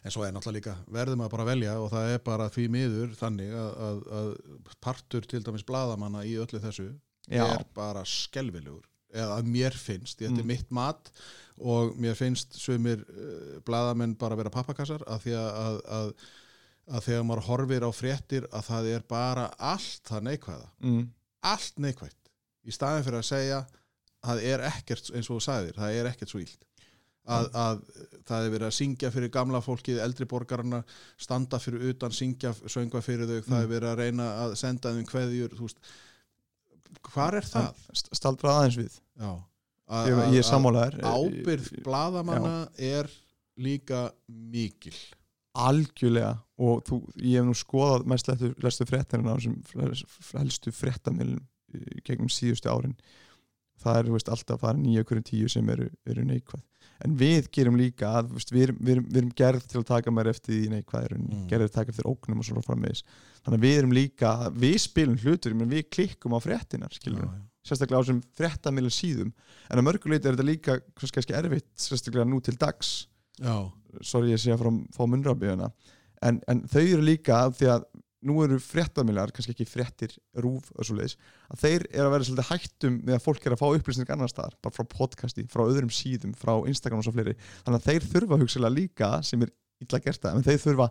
en 0.02 0.14
svo 0.14 0.22
er 0.22 0.32
náttúrulega 0.34 0.58
líka 0.58 0.74
verðum 0.94 1.24
að 1.24 1.32
bara 1.34 1.44
velja 1.48 1.72
og 1.82 1.90
það 1.90 2.12
er 2.14 2.20
bara 2.26 2.48
því 2.54 2.68
miður 2.70 3.14
þannig 3.18 3.54
að, 3.58 3.72
að, 3.86 4.02
að 4.18 4.76
partur 4.84 5.26
til 5.26 5.42
dæmis 5.42 5.64
bladamanna 5.66 6.22
í 6.28 6.36
öllu 6.38 6.60
þessu 6.62 6.88
já, 7.26 7.42
er 7.46 7.64
bara 7.74 8.04
skelvilegur 8.06 8.84
eða 9.12 9.38
að 9.40 9.48
mér 9.52 9.74
finnst, 9.76 10.18
þetta 10.22 10.38
er 10.38 10.44
Mm. 10.44 10.48
mitt 10.48 10.70
mat 10.72 11.10
og 11.60 11.96
mér 12.00 12.14
finnst 12.16 12.54
sumir 12.56 13.02
uh, 13.12 13.58
bladamenn 13.66 14.14
bara 14.18 14.38
vera 14.38 14.50
pappakassar 14.50 15.02
af 15.06 15.26
því 15.26 15.34
að, 15.36 15.80
að, 15.98 16.12
að, 16.88 16.96
að 16.96 17.04
þegar 17.06 17.22
maður 17.28 17.46
horfir 17.48 17.86
á 17.86 17.90
fréttir 17.94 18.48
að 18.52 18.66
það 18.70 18.88
er 18.96 19.06
bara 19.08 19.46
allt 19.58 20.02
það 20.10 20.26
neikvæða. 20.30 20.68
Mm, 20.82 21.04
allt 21.52 21.78
neikvætt. 21.78 22.18
Í 22.66 22.70
staðin 22.74 23.04
fyrir 23.06 23.18
að 23.22 23.28
segja 23.30 23.62
það 24.22 24.42
er 24.52 24.60
ekkert 24.68 25.08
eins 25.14 25.30
og 25.30 25.38
þú 25.40 25.44
sagðir, 25.48 25.78
það 25.80 25.96
er 26.00 26.10
ekkert 26.12 26.30
svo 26.30 26.38
ílt 26.42 26.66
að, 27.26 27.48
að 27.54 27.80
það 28.26 28.44
er 28.44 28.50
verið 28.50 28.66
að 28.66 28.74
syngja 28.76 29.10
fyrir 29.14 29.30
gamla 29.34 29.60
fólkið, 29.62 29.98
eldri 30.02 30.26
borgarna 30.30 30.80
standa 31.22 31.58
fyrir 31.62 31.84
utan, 31.92 32.10
syngja 32.14 32.50
söngva 32.66 33.02
fyrir 33.02 33.26
þau, 33.30 33.40
það 33.46 33.52
Mm. 33.52 33.62
er 33.62 33.68
verið 33.70 33.88
að 33.92 34.00
reyna 34.02 34.26
að 34.42 34.54
senda 34.58 34.90
þeim 34.94 35.06
kveðjur, 35.06 35.54
þú 35.58 35.68
veist. 35.68 35.92
Hvar 37.12 37.34
er 37.38 37.46
það? 37.46 37.82
St- 37.94 38.10
staldrað 38.18 38.58
aðeins 38.58 38.78
við. 38.80 38.96
Já, 39.22 39.30
ég, 40.08 40.18
ég 40.34 40.38
er 40.42 40.48
sammálaður 40.48 40.98
ábyrð 41.12 41.70
bladamanna 41.86 42.54
er 42.78 43.10
líka 43.58 44.02
mikil 44.28 44.94
algjörlega. 45.54 46.36
Og 46.62 46.84
þú, 46.86 47.00
ég 47.18 47.40
hef 47.40 47.48
nú 47.48 47.56
skoðað 47.58 48.06
mest 48.12 48.28
lestu, 48.62 48.86
fréttina 48.86 49.34
á 49.34 49.36
þessum 49.36 49.56
helstu 50.38 50.72
fréttamilum 50.74 51.42
gegnum 52.06 52.30
síðustu 52.32 52.70
árin. 52.70 52.96
Það 53.82 53.98
er 53.98 54.10
veist, 54.14 54.28
alltaf 54.30 54.58
að 54.58 54.62
fara 54.66 54.78
nýja 54.78 55.02
hverju 55.08 55.24
tíu 55.26 55.48
sem 55.50 55.68
eru, 55.72 55.88
eru 56.06 56.24
neikvæð. 56.28 56.62
En 57.02 57.14
við 57.18 57.48
gerum 57.54 57.78
líka 57.80 58.12
að 58.20 58.34
veist, 58.36 58.52
við, 58.54 58.68
erum, 58.68 58.76
við, 58.78 58.92
erum, 58.94 59.06
við 59.08 59.20
erum 59.22 59.32
gerð 59.40 59.64
til 59.70 59.80
að 59.80 59.88
taka 59.88 60.12
mér 60.14 60.30
eftir 60.30 60.54
því 60.54 60.68
neikvæð 60.76 61.06
Mm. 61.32 61.46
gerð 61.50 61.64
til 61.64 61.70
að 61.70 61.78
taka 61.78 61.94
eftir 61.94 62.10
ógnum 62.12 62.42
og 62.42 62.46
svona 62.46 62.62
framvegis. 62.66 63.02
Þannig 63.42 63.58
að 63.58 63.66
við 63.66 63.78
erum 63.80 63.96
líka, 63.96 64.34
við 64.54 64.76
spilum 64.84 65.18
hlutur 65.18 65.56
menn 65.58 65.72
við 65.72 65.88
klikkum 65.90 66.36
á 66.36 66.40
Já, 67.26 67.42
sérstaklega 67.66 67.98
á 67.98 68.02
þessum 68.04 68.22
fréttamilum 68.38 68.94
síðum. 68.94 69.32
En 69.70 69.82
að 69.82 69.88
mörguleiti 69.88 70.28
er 70.30 70.36
þetta 70.36 70.46
líka 70.46 70.78
kannski 70.94 71.34
erfitt 71.34 71.70
sérstaklega 71.74 72.28
nú 72.28 72.38
til 72.44 72.54
dags 72.60 73.08
sorry 74.04 74.32
ég 74.32 74.40
sé 74.40 74.52
að 74.52 74.64
frá, 74.64 74.72
frá 74.96 75.08
munrabíðuna 75.08 75.70
en, 76.22 76.40
en 76.48 76.64
þau 76.70 76.82
eru 76.82 77.04
líka 77.06 77.44
því 77.56 77.70
að 77.76 77.86
nú 78.22 78.36
eru 78.44 78.58
fréttamiljar, 78.62 79.32
kannski 79.34 79.54
ekki 79.54 79.66
fréttir 79.66 80.12
rúf 80.38 80.68
og 80.76 80.86
svo 80.86 80.94
leiðis, 80.94 81.16
að 81.50 81.62
þeir 81.64 81.86
eru 81.88 82.04
að 82.04 82.12
vera 82.14 82.26
svolítið 82.28 82.50
hættum 82.52 82.98
með 83.02 83.16
að 83.16 83.24
fólk 83.24 83.46
er 83.46 83.56
að 83.56 83.62
fá 83.62 83.66
upplýsning 83.72 84.12
annar 84.14 84.30
staðar, 84.30 84.54
bara 84.62 84.76
frá 84.76 84.86
podcasti, 84.92 85.46
frá 85.50 85.64
öðrum 85.64 85.90
síðum 85.92 86.36
frá 86.38 86.52
Instagram 86.70 87.02
og 87.02 87.08
svo 87.08 87.14
fleiri, 87.16 87.34
þannig 87.64 87.80
að 87.80 87.88
þeir 87.88 88.06
þurfa 88.12 88.38
hugsalega 88.44 88.76
líka, 88.76 89.10
sem 89.26 89.42
er 89.42 89.50
illa 89.82 90.02
gert 90.04 90.22
það 90.22 90.38
en 90.38 90.46
þeir 90.46 90.62
þurfa 90.62 90.88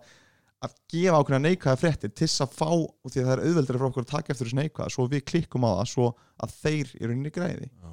að 0.61 0.75
gefa 0.91 1.21
ákveðna 1.21 1.41
neikvæða 1.47 1.79
fréttir 1.81 2.11
til 2.11 2.27
þess 2.27 2.43
að 2.43 2.57
fá 2.59 2.69
og 2.69 3.07
því 3.07 3.21
að 3.21 3.29
það 3.29 3.33
er 3.33 3.43
auðveldari 3.47 3.79
fyrir 3.79 3.87
okkur 3.87 4.05
að 4.05 4.11
taka 4.11 4.33
eftir 4.33 4.49
þessu 4.49 4.59
neikvæða 4.59 4.93
svo 4.93 5.05
við 5.09 5.23
klikkum 5.31 5.65
á 5.65 5.71
það, 5.71 5.87
svo 5.89 6.09
að 6.43 6.55
þeir 6.59 6.91
eru 6.99 7.15
inn 7.15 7.25
í 7.25 7.33
græði. 7.33 7.71
Já. 7.71 7.91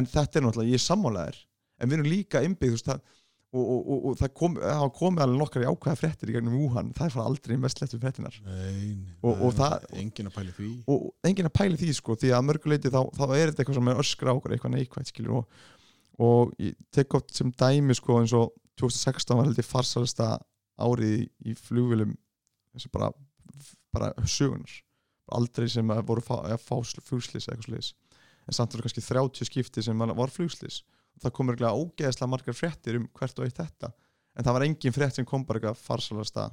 en 0.00 0.08
þetta 0.08 0.38
er 0.38 0.44
náttúrulega, 0.46 0.72
ég 0.72 0.80
er 0.80 0.82
sammálaðir 0.82 1.38
en 1.78 1.90
við 1.90 1.98
erum 1.98 2.10
líka 2.10 2.42
innbyggð 2.46 2.80
og, 3.52 3.62
og, 3.62 3.80
og, 3.92 4.04
og 4.10 4.14
það 4.20 4.30
kom, 4.38 4.54
komið 4.96 5.22
alveg 5.26 5.40
nokkar 5.42 5.64
í 5.64 5.68
ákveða 5.68 5.98
fréttir 6.00 6.30
í 6.32 6.36
gegnum 6.36 6.54
Wuhan. 6.56 6.92
Það 6.96 7.08
er 7.08 7.14
fara 7.14 7.26
aldrei 7.28 7.58
mest 7.60 7.82
lettu 7.82 7.98
fréttinar 8.00 8.38
Nei, 8.46 8.94
Og- 9.20 9.42
og 9.48 9.58
enginn 10.00 10.30
að 10.30 10.36
pæli 10.38 10.54
því. 10.56 10.68
Og 10.88 11.10
enginn 11.28 11.50
að 11.50 11.54
pæli 11.58 11.80
því 11.82 11.94
sko 11.98 12.16
því 12.16 12.32
að 12.32 12.46
mörguleiti 12.48 12.92
þá, 12.92 13.00
þá 13.12 13.24
er 13.36 13.52
þetta 13.52 13.62
eitthvað 13.64 13.78
sem 13.80 13.92
er 13.92 14.02
öskra 14.04 14.32
á 14.32 14.36
okkur 14.38 14.54
eitthvað 14.56 14.74
neikvægt 14.76 15.12
skilur 15.12 15.42
og, 15.42 15.58
og 16.22 16.54
ég 16.62 16.78
tek 16.96 17.18
oft 17.18 17.34
sem 17.36 17.52
dæmi 17.52 17.96
sko 17.98 18.20
eins 18.22 18.32
og 18.38 18.54
2016 18.80 19.36
var 19.36 19.44
heldur 19.50 19.68
farsalasta 19.68 20.30
árið 20.80 21.12
í, 21.18 21.26
í 21.52 21.56
flugvélum 21.58 22.14
þessi 22.72 22.88
bara, 22.94 23.12
bara 23.92 24.12
sögunar 24.24 24.72
aldrei 25.32 25.68
sem 25.68 25.92
að 25.92 26.06
voru 26.08 26.24
að 26.40 26.56
fá 26.60 26.76
flugslis 27.04 27.46
eða 27.46 27.56
eitthvað 27.58 27.68
slis 27.68 27.92
en 28.48 28.56
samt 28.56 28.72
voru 28.74 28.86
kannski 28.88 29.04
30 29.04 29.48
skipti 29.48 29.84
sem 29.84 29.98
var 30.02 30.32
flugslis 30.32 30.80
það 31.22 31.34
kom 31.36 31.52
örgulega 31.52 31.78
ógeðslega 31.78 32.30
margar 32.32 32.56
fréttir 32.58 32.98
um 33.00 33.08
hvert 33.18 33.38
og 33.38 33.46
eitt 33.48 33.60
þetta 33.60 33.92
en 34.36 34.46
það 34.46 34.56
var 34.56 34.66
engin 34.66 34.96
frétt 34.96 35.18
sem 35.18 35.28
kom 35.28 35.46
bara 35.48 35.60
eitthvað 35.60 35.82
farsalasta 35.86 36.48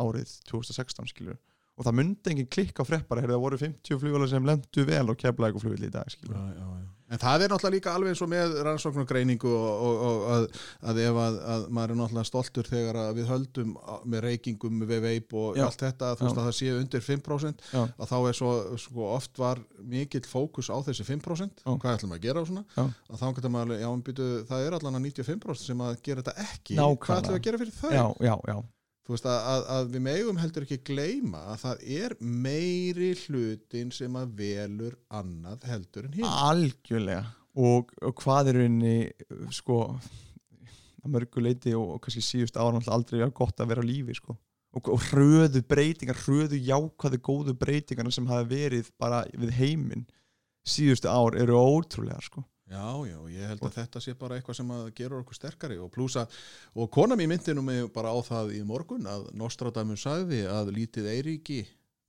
árið 0.00 0.34
2016 0.50 1.10
skilur 1.12 1.38
og 1.74 1.86
það 1.86 1.96
myndi 1.98 2.32
engin 2.32 2.50
klikka 2.50 2.86
á 2.86 2.88
frétt 2.88 3.08
bara 3.10 3.22
heyrðu, 3.24 3.36
það 3.36 3.44
voru 3.46 3.62
50 3.62 4.02
flugvélar 4.02 4.30
sem 4.30 4.46
lendu 4.46 4.84
vel 4.88 5.06
og 5.10 5.18
kefla 5.18 5.48
eitthvað 5.48 5.66
flugvél 5.66 5.88
í 5.88 5.94
dag 5.94 6.12
skilur 6.12 6.38
já, 6.38 6.44
já, 6.54 6.68
já. 6.82 6.93
En 7.12 7.20
það 7.20 7.42
er 7.44 7.52
náttúrulega 7.52 7.74
líka 7.74 7.92
alveg 7.94 8.14
eins 8.14 8.22
og 8.24 8.28
með 8.32 8.54
rannsókn 8.64 9.02
og 9.02 9.08
greiningu 9.10 9.50
og, 9.52 9.82
og, 9.84 9.98
og 10.08 10.22
að, 10.34 10.44
að 10.88 11.00
ef 11.04 11.18
að, 11.20 11.34
að 11.54 11.64
maður 11.76 11.92
er 11.92 11.98
náttúrulega 12.00 12.28
stoltur 12.30 12.70
þegar 12.70 12.98
við 13.18 13.28
höldum 13.28 13.74
með 14.08 14.22
reykingum 14.24 14.80
við 14.88 15.02
veip 15.04 15.34
og 15.36 15.58
Já. 15.60 15.66
allt 15.66 15.84
þetta, 15.84 16.14
þú 16.16 16.24
veist 16.24 16.34
Já. 16.34 16.40
að 16.40 16.48
það 16.48 16.56
sé 16.58 16.70
undir 16.78 17.04
5% 17.04 17.66
Já. 17.74 17.82
að 17.84 18.08
þá 18.14 18.16
er 18.30 18.38
svo, 18.40 18.52
sko, 18.86 19.08
oft 19.18 19.42
var 19.42 19.60
mikill 19.94 20.24
fókus 20.24 20.72
á 20.72 20.76
þessi 20.88 21.04
5% 21.12 21.60
Já. 21.66 21.70
hvað 21.76 21.98
ætlum 21.98 22.16
að 22.16 22.24
gera 22.24 22.40
og 22.40 22.48
svona 22.50 22.64
Já. 22.72 22.86
að 23.12 23.20
þá 23.20 23.26
getur 23.36 23.54
maður, 23.58 23.76
já, 23.84 23.88
en 23.92 24.04
býtu, 24.08 24.30
það 24.48 24.64
er 24.70 24.78
allan 24.80 24.98
að 25.00 25.06
95% 25.12 25.68
sem 25.68 25.84
að 25.84 26.00
gera 26.08 26.24
þetta 26.24 26.48
ekki 26.48 26.78
Nákvæmlega. 26.80 27.04
hvað 27.04 27.20
ætlum 27.22 27.36
að 27.38 27.44
gera 27.50 27.60
fyrir 27.64 27.76
þau? 27.82 27.92
já, 27.92 28.06
já, 28.30 28.34
já, 28.48 28.56
Þú 29.04 29.12
veist 29.12 29.26
að, 29.28 29.38
að, 29.50 29.62
að 29.74 29.88
við 29.92 30.02
megum 30.06 30.38
heldur 30.40 30.64
ekki 30.64 30.78
gleyma 30.88 31.40
að 31.52 31.58
það 31.60 31.82
er 31.98 32.14
meiri 32.24 33.10
hlutin 33.26 33.90
sem 33.92 34.14
að 34.16 34.30
velur 34.38 34.94
annað 35.12 35.66
heldur 35.68 36.06
en 36.08 36.14
hinn. 36.16 36.28
Algjörlega. 36.28 37.26
Og, 37.60 37.92
og 38.00 38.14
hvað 38.22 38.54
er 38.54 38.60
uh, 38.64 39.50
sko 39.52 39.82
að 41.04 41.12
mörgu 41.12 41.44
leiti 41.44 41.74
og, 41.76 41.98
og 41.98 42.00
kannski 42.06 42.24
síðust 42.24 42.56
ára 42.56 42.80
aldrei 42.80 43.20
vera 43.20 43.36
gott 43.36 43.60
að 43.60 43.74
vera 43.74 43.84
á 43.84 43.90
lífi 43.90 44.16
sko. 44.16 44.38
Og, 44.74 44.88
og 44.96 45.04
hröðu 45.10 45.60
breytingar, 45.68 46.18
hröðu 46.24 46.58
jákvæðu 46.64 47.20
góðu 47.28 47.54
breytingar 47.60 48.08
sem 48.14 48.26
hafa 48.26 48.48
verið 48.50 48.88
bara 48.98 49.20
við 49.36 49.52
heiminn 49.60 50.08
síðustu 50.64 51.12
ár 51.12 51.36
eru 51.38 51.60
ótrúlega 51.60 52.24
sko 52.24 52.42
Já, 52.64 53.04
já, 53.04 53.18
ég 53.28 53.48
held 53.50 53.62
að 53.66 53.74
þetta 53.76 54.00
sé 54.00 54.14
bara 54.16 54.38
eitthvað 54.38 54.56
sem 54.56 54.70
að 54.72 54.86
gera 54.96 55.18
okkur 55.20 55.36
sterkari. 55.36 55.76
Og 55.84 55.90
plúsa 55.92 56.24
og 56.72 56.90
kona 56.94 57.16
mér 57.18 57.28
myndi 57.34 57.54
nú 57.54 57.64
mig 57.66 57.90
bara 57.92 58.12
á 58.14 58.18
það 58.24 58.54
í 58.56 58.62
morgun 58.64 59.08
að 59.10 59.26
Nostradamus 59.36 60.06
sagði 60.06 60.44
að 60.48 60.72
lítið 60.78 61.10
Eiríki 61.12 61.62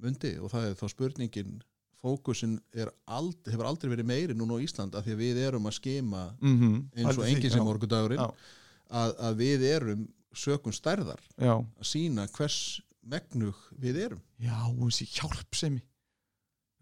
myndi 0.04 0.36
og 0.40 0.54
það 0.54 0.70
er 0.70 0.78
þá 0.80 0.86
spurningin 0.94 1.58
fókusin 2.06 2.60
er 2.76 2.92
ald, 3.10 3.40
hefur 3.50 3.68
aldrei 3.68 3.92
verið 3.96 4.08
meiri 4.08 4.36
núna 4.38 4.60
á 4.60 4.64
Ísland 4.64 4.96
af 4.96 5.06
því 5.06 5.16
að 5.16 5.24
við 5.24 5.42
erum 5.48 5.68
að 5.68 5.78
skema 5.80 6.24
mm 6.38 6.56
-hmm. 6.60 6.76
eins 7.02 7.18
og 7.18 7.28
enginn 7.28 7.52
sem 7.52 7.66
morgundagurinn 7.66 8.22
að, 8.22 9.16
að 9.28 9.38
við 9.42 9.66
erum 9.72 10.08
sökum 10.36 10.76
stærðar 10.76 11.22
já, 11.38 11.56
að 11.58 11.88
sína 11.88 12.28
hvers 12.28 12.82
megnug 13.06 13.58
við 13.80 14.02
erum. 14.06 14.22
Já, 14.42 14.58
og 14.68 14.90
þessi 14.90 15.08
hjálpsemi 15.16 15.82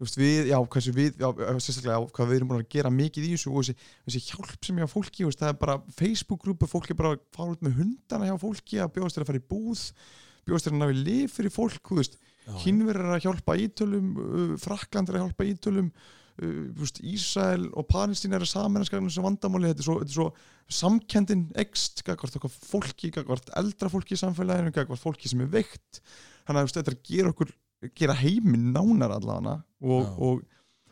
veist, 0.04 0.18
við, 0.20 0.50
já, 0.50 0.58
hversu 0.74 0.94
við, 0.94 1.16
já, 1.20 1.28
sérstaklega 1.58 1.96
já, 1.96 2.08
hvað 2.16 2.30
við 2.30 2.38
erum 2.38 2.50
búin 2.52 2.62
að 2.62 2.68
gera 2.74 2.92
mikið 2.94 3.28
í 3.28 3.32
þessu 3.34 3.52
og 3.52 3.64
þessi, 3.64 3.88
þessi 4.08 4.22
hjálpsemi 4.28 4.84
á 4.84 4.88
fólki, 4.90 5.26
veist, 5.28 5.40
það 5.40 5.52
er 5.52 5.58
bara 5.62 5.78
Facebook-grúpu, 5.98 6.68
fólki 6.70 6.96
bara 6.98 7.16
fara 7.34 7.56
út 7.56 7.64
með 7.64 7.80
hundana 7.80 8.28
hjá 8.28 8.36
fólki 8.42 8.82
að 8.82 8.92
bjóðast 8.98 9.18
þér 9.18 9.26
að 9.26 9.32
fara 9.32 9.42
í 9.42 9.48
búð 9.54 9.84
bjóðast 10.44 10.68
þér 10.68 10.76
að 10.76 10.82
ná 10.82 10.88
í 10.92 11.00
lif 11.00 11.38
fyrir 11.38 11.54
fólk, 11.54 11.94
er 12.92 13.00
að 13.14 13.24
hjálpa 13.24 13.56
ítölum 13.56 14.12
uh, 14.20 14.52
Frakland 14.60 15.08
er 15.08 15.18
að 15.18 15.24
hjálpa 15.24 15.46
ítölum 15.48 15.88
uh, 15.88 16.66
veist, 16.76 17.00
Ísrael 17.00 17.70
og 17.72 17.88
Palestín 17.88 18.36
er 18.36 18.44
að 18.44 18.52
saminanskagna 18.52 19.08
þessu 19.08 19.24
vandamáli 19.24 19.70
þetta 19.70 19.84
er 19.84 19.88
svo, 19.88 19.98
þetta 20.02 20.12
er 20.12 20.18
svo 20.18 20.28
samkendin 20.80 21.46
ekst, 21.64 22.04
gagvart 22.04 22.36
fólki 22.52 23.12
gagvart 23.14 23.52
eldra 23.56 23.92
fólki 23.92 24.16
í 24.16 24.20
samfélaginu 24.20 24.74
gagvart 24.76 25.02
fólki 25.02 25.30
sem 25.30 25.44
er 25.44 25.52
veikt. 25.52 26.02
Þannig 26.44 26.60
að 26.60 26.74
þetta 26.74 26.92
er 26.92 26.98
að 26.98 27.06
gera 27.08 27.32
okkur 27.32 27.54
gera 27.96 28.16
heiminn 28.18 28.72
nánar 28.74 29.16
allavega 29.16 29.56
og, 29.84 30.20
og, 30.20 30.44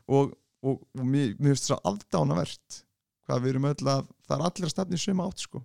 og, 0.07 0.33
og, 0.67 0.83
mér, 1.01 1.35
finnst 1.39 1.69
þess 1.69 1.77
að 1.77 1.93
afdánavert 1.93 2.83
hvað 3.27 3.45
við 3.45 3.55
erum 3.55 3.69
öll 3.71 3.93
að 3.95 4.11
það 4.27 4.37
er 4.37 4.47
allir 4.49 4.69
að 4.69 4.75
stefni 4.75 5.01
sömu 5.01 5.27
átt 5.27 5.45
sko. 5.45 5.63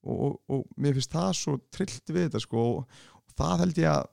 Og, 0.00 0.20
og, 0.24 0.36
og 0.48 0.80
mér 0.80 0.96
finnst 0.96 1.12
það 1.12 1.32
svo 1.36 1.56
trillt 1.74 2.12
við 2.12 2.28
þetta 2.28 2.42
sko 2.42 2.64
og, 2.70 3.00
það 3.40 3.64
held 3.64 3.80
ég 3.80 3.90
að 3.92 4.08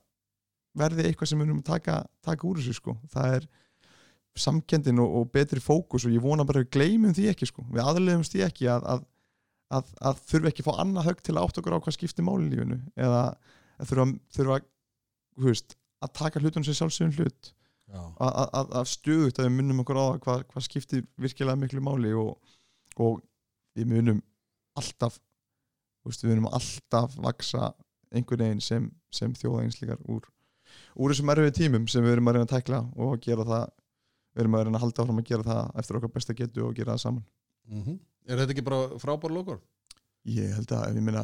verði 0.77 1.07
eitthvað 1.07 1.31
sem 1.31 1.39
við 1.41 1.49
erum 1.49 1.61
að 1.63 1.69
taka, 1.71 1.95
taka 2.25 2.47
úr 2.47 2.59
þessu 2.61 2.77
sko. 2.77 2.95
Það 3.11 3.37
er 3.37 3.47
samkendin 4.37 5.01
og, 5.01 5.15
og 5.19 5.29
betri 5.33 5.61
fókus 5.63 6.05
og 6.05 6.13
ég 6.13 6.23
vona 6.23 6.45
bara 6.47 6.61
að 6.61 6.67
við 6.67 6.73
gleymum 6.77 7.15
því 7.17 7.29
ekki 7.31 7.49
sko. 7.49 7.65
Við 7.73 7.83
aðlegumst 7.83 8.35
því 8.35 8.43
ekki 8.45 8.69
að, 8.71 8.85
að, 8.93 9.05
að, 9.79 9.93
að 10.11 10.21
þurfa 10.29 10.51
ekki 10.51 10.63
að 10.63 10.69
fá 10.69 10.81
annað 10.83 11.09
högg 11.09 11.23
til 11.25 11.35
að 11.35 11.43
átt 11.43 11.61
okkur 11.61 11.77
á 11.77 11.83
hvað 11.83 11.97
skiptir 11.97 12.27
máli 12.27 12.45
í 12.45 12.51
lífinu 12.53 12.79
eða 12.93 13.23
þurfa, 13.89 14.07
þurfa 14.37 14.59
veist, 15.47 15.77
að 16.03 16.13
taka 16.19 16.41
hlutunum 16.41 16.65
sem 16.67 16.77
sjálfsögum 16.77 17.15
hlut. 17.17 17.53
Að, 17.87 18.33
að, 18.51 18.73
að, 18.81 18.89
við 19.39 19.53
munum 19.55 19.79
okkur 19.83 19.95
á 19.95 20.03
það 20.03 20.17
hvað, 20.25 20.41
hvað 20.51 20.65
skiptir 20.65 21.05
virkilega 21.23 21.59
miklu 21.59 21.83
máli 21.85 22.11
og, 22.19 22.33
og 22.99 23.21
við 23.77 23.87
munum 23.93 24.19
alltaf 24.77 25.21
við 26.07 26.33
munum 26.33 26.49
alltaf 26.51 27.15
vaksa 27.19 27.71
einhvern 28.15 28.43
veginn 28.43 28.63
sem, 28.63 28.89
sem 29.11 29.33
þjóðaginslíkar 29.35 30.03
úr, 30.11 30.27
úr 30.95 31.13
þessum 31.13 31.31
erfið 31.33 31.55
tímum 31.61 31.87
sem 31.91 32.03
við 32.03 32.17
erum 32.17 32.29
að 32.31 32.37
reyna 32.37 32.47
að 32.47 32.53
tækla 32.53 32.81
og 32.95 33.23
gera 33.23 33.47
það 33.47 33.65
við 34.37 34.43
erum 34.43 34.57
að 34.57 34.63
reyna 34.67 34.79
að 34.79 34.85
halda 34.85 35.03
áfram 35.03 35.23
að 35.23 35.31
gera 35.31 35.47
það 35.47 35.81
eftir 35.81 35.99
okkar 35.99 36.13
besta 36.13 36.37
getu 36.37 36.63
og 36.67 36.77
gera 36.77 36.93
það 36.93 37.03
saman. 37.05 37.25
Mm 37.67 37.81
Er 38.27 38.39
þetta 38.41 38.53
ekki 38.53 38.67
bara 38.67 38.99
frábár 38.99 39.31
lokur? 39.31 39.59
Ég 40.27 40.51
held 40.57 40.71
að, 40.75 40.83
ef 40.89 40.97
ég 40.97 41.03
minna, 41.07 41.21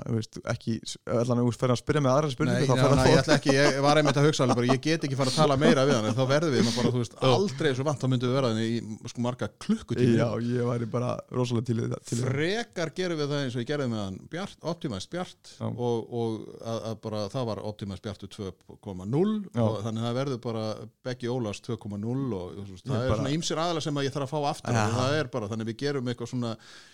ekki 0.54 0.74
allan 1.12 1.42
að 1.42 1.50
fer 1.60 1.74
að 1.74 1.80
spyrja 1.82 2.02
með 2.04 2.14
aðra 2.14 2.30
spurningu 2.32 2.76
nei, 2.78 2.84
að 2.88 3.10
ég 3.10 3.20
ætla 3.20 3.36
ekki, 3.36 3.56
ég 3.58 3.80
var 3.84 4.00
einmitt 4.00 4.20
að 4.20 4.28
hugsa 4.30 4.46
alveg 4.46 4.60
bara, 4.62 4.70
ég 4.72 4.84
get 4.84 5.08
ekki 5.08 5.18
fara 5.20 5.34
að 5.34 5.40
tala 5.42 5.58
meira 5.60 5.84
við 5.88 5.98
hann 5.98 6.08
en 6.08 6.16
þá 6.16 6.24
verðum 6.30 6.56
við 6.56 6.70
bara, 6.78 6.92
þú 6.94 7.02
veist, 7.02 7.18
aldrei 7.28 7.72
svo 7.76 7.86
vant 7.88 8.00
þá 8.00 8.08
myndum 8.14 8.32
við 8.32 8.38
vera 8.38 8.52
þannig 8.54 8.70
í 8.70 9.10
sko 9.12 9.26
marga 9.26 9.50
klukkutími 9.66 10.16
já, 10.16 10.28
ég 10.48 10.70
væri 10.70 10.88
bara 10.94 11.12
rosalega 11.36 11.68
til 11.68 11.80
það. 11.82 12.24
frekar 12.24 12.94
gerum 12.96 13.20
við 13.20 13.34
það 13.34 13.44
eins 13.44 13.58
og 13.58 13.64
ég 13.66 13.70
gerði 13.74 13.90
með 13.92 14.04
hann 14.06 14.18
Bjart, 14.32 14.58
Optimized 14.72 15.12
Bjart 15.12 15.54
Já. 15.58 15.68
og, 15.68 16.16
og 16.16 16.40
að, 16.64 16.80
að 16.94 16.98
bara 17.04 17.26
það 17.34 17.50
var 17.52 17.64
Optimized 17.74 18.08
Bjartu 18.08 18.32
2.0 18.38 19.36
Já. 19.52 19.64
og 19.68 19.78
þannig 19.84 20.00
að 20.00 20.08
það 20.08 20.18
verður 20.22 20.42
bara 20.48 20.64
Beggi 21.04 21.32
Ólafs 21.34 21.64
2.0 21.68 22.40
og 22.40 22.64
það 22.84 22.98
er 23.04 23.16
svona 23.18 23.36
ýmsir 23.36 23.60
aðalega 23.60 23.88
sem 23.88 24.00
að 24.00 24.08
ég 24.08 24.16
þarf 24.16 24.30
að 24.30 24.34
fá 24.34 24.50
aftur 24.54 24.72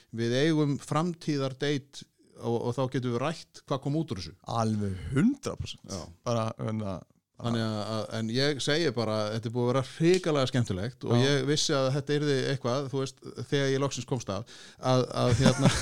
Er 0.09 0.17
bara, 0.17 0.23
við 0.23 0.33
eitthvað 0.33 0.47
eigum 0.47 0.79
framtíðar 0.81 1.55
date 1.59 2.05
og, 2.39 2.57
og 2.57 2.75
þá 2.75 2.83
getum 2.95 3.13
við 3.13 3.21
rætt 3.23 3.61
hvað 3.67 3.81
kom 3.83 3.95
út 3.99 4.11
úr 4.11 4.21
þessu 4.21 4.35
alveg 4.47 4.93
100% 5.13 5.95
Já. 5.95 6.03
bara, 6.27 6.51
hérna, 6.59 6.99
Þannig 7.39 7.61
að, 7.63 8.01
en 8.17 8.29
ég 8.35 8.57
segi 8.59 8.89
bara 8.91 9.17
þetta 9.31 9.47
er 9.47 9.53
búið 9.55 9.63
að 9.63 9.69
vera 9.69 9.83
hrikalega 9.93 10.49
skemmtilegt 10.49 11.05
og 11.07 11.13
Já. 11.15 11.21
ég 11.23 11.45
vissi 11.47 11.71
að 11.77 11.93
þetta 11.95 12.17
yrði 12.17 12.35
eitthvað, 12.51 12.89
þú 12.91 12.97
veist, 12.99 13.21
þegar 13.47 13.69
ég 13.71 13.79
loksins 13.79 14.09
komst 14.09 14.29
af 14.33 14.43
að, 14.83 15.05
að 15.21 15.29
hérna, 15.39 15.69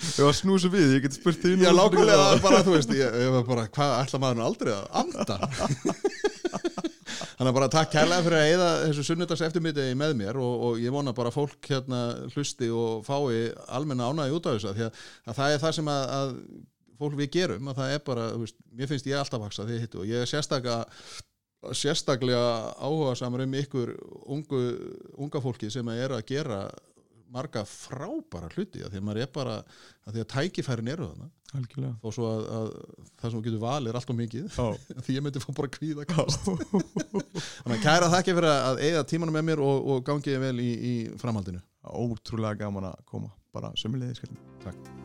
Ef 0.00 0.24
að 0.24 0.34
snúsa 0.40 0.68
við, 0.72 0.96
ég 0.96 1.04
get 1.04 1.14
spurt 1.16 1.40
því 1.40 1.50
já 1.62 1.70
lákulega 1.72 2.40
bara, 2.42 2.64
þú 2.64 2.72
veist, 2.74 2.90
ég, 2.96 3.20
ég 3.22 3.30
var 3.36 3.44
bara, 3.46 3.68
hvað 3.76 3.92
ætla 4.00 4.20
maður 4.24 4.42
aldrei 4.48 4.72
að 4.74 4.86
anda 5.04 5.36
Þannig 7.40 7.54
að 7.54 7.56
bara 7.56 7.68
takk 7.72 7.88
kærlega 7.94 8.24
fyrir 8.26 8.36
að 8.36 8.50
eyða 8.50 8.64
þessu 8.82 9.02
sunnudags 9.08 9.42
eftirmyndið 9.46 9.94
með 9.96 10.10
mér 10.18 10.38
og, 10.44 10.64
og 10.66 10.80
ég 10.82 10.92
vona 10.92 11.14
bara 11.16 11.30
fólk 11.32 11.70
hérna 11.70 12.00
hlusti 12.34 12.68
og 12.68 13.06
fái 13.06 13.46
almenna 13.72 14.10
ánæði 14.10 14.34
út 14.36 14.48
af 14.50 14.58
því 14.60 14.84
að, 14.84 14.98
að 15.24 15.38
það 15.38 15.54
er 15.54 15.62
það 15.62 15.72
sem 15.78 15.88
að, 15.88 16.02
að 16.18 16.34
fólk 17.00 17.16
við 17.16 17.30
gerum, 17.38 17.70
að 17.72 17.80
það 17.80 17.94
er 17.94 18.04
bara, 18.10 18.26
veist, 18.42 18.58
mér 18.76 18.90
finnst 18.90 19.08
ég 19.08 19.22
alltaf 19.22 19.40
vaksa 19.40 19.64
því 19.64 19.80
hittu 19.80 20.02
og 20.02 20.10
ég 20.10 20.20
er 20.20 20.28
sérstaklega 20.28 20.82
sérstaklega 21.80 22.44
áhuga 22.76 23.16
samar 23.16 23.46
um 23.46 23.56
ykkur 23.62 23.94
ungu, 24.36 24.60
unga 25.16 25.40
fólki 25.40 25.72
sem 25.72 25.88
er 25.96 26.12
að 26.16 26.26
gera 26.28 26.60
marga 27.34 27.64
frábæra 27.68 28.50
hluti 28.54 28.84
af 28.84 28.92
því 28.92 29.00
að 29.00 29.06
maður 29.08 29.22
er 29.24 29.30
bara, 29.34 29.58
af 30.06 30.14
því 30.14 30.24
að 30.24 30.30
tækifærin 30.34 30.92
eru 30.94 31.10
þannig 31.10 31.36
þó 32.00 32.12
svo 32.14 32.28
að, 32.28 32.44
að 32.54 32.68
það 33.20 33.34
sem 33.34 33.42
getur 33.46 33.62
valið 33.64 33.90
er 33.90 33.98
alltaf 34.00 34.18
mikið 34.20 34.60
því 35.06 35.16
ég 35.16 35.26
myndi 35.26 35.42
fá 35.42 35.50
bara 35.56 35.72
kvíða 35.74 36.06
kast. 36.10 36.46
Þannig 36.46 37.76
að 37.76 37.84
kæra 37.84 38.12
þakki 38.14 38.36
fyrir 38.38 38.50
að 38.54 38.84
eigða 38.86 39.04
tímanum 39.12 39.38
með 39.40 39.46
mér 39.50 39.66
og, 39.66 39.92
og 39.94 40.06
gangiði 40.06 40.40
vel 40.46 40.56
í, 40.62 40.70
í 40.70 40.94
framhaldinu. 41.20 41.62
Ótrúlega 41.90 42.66
gaman 42.66 42.92
að 42.92 43.04
koma. 43.10 43.34
Bara 43.50 43.74
sömulegði 43.78 44.20
skallin 44.20 44.99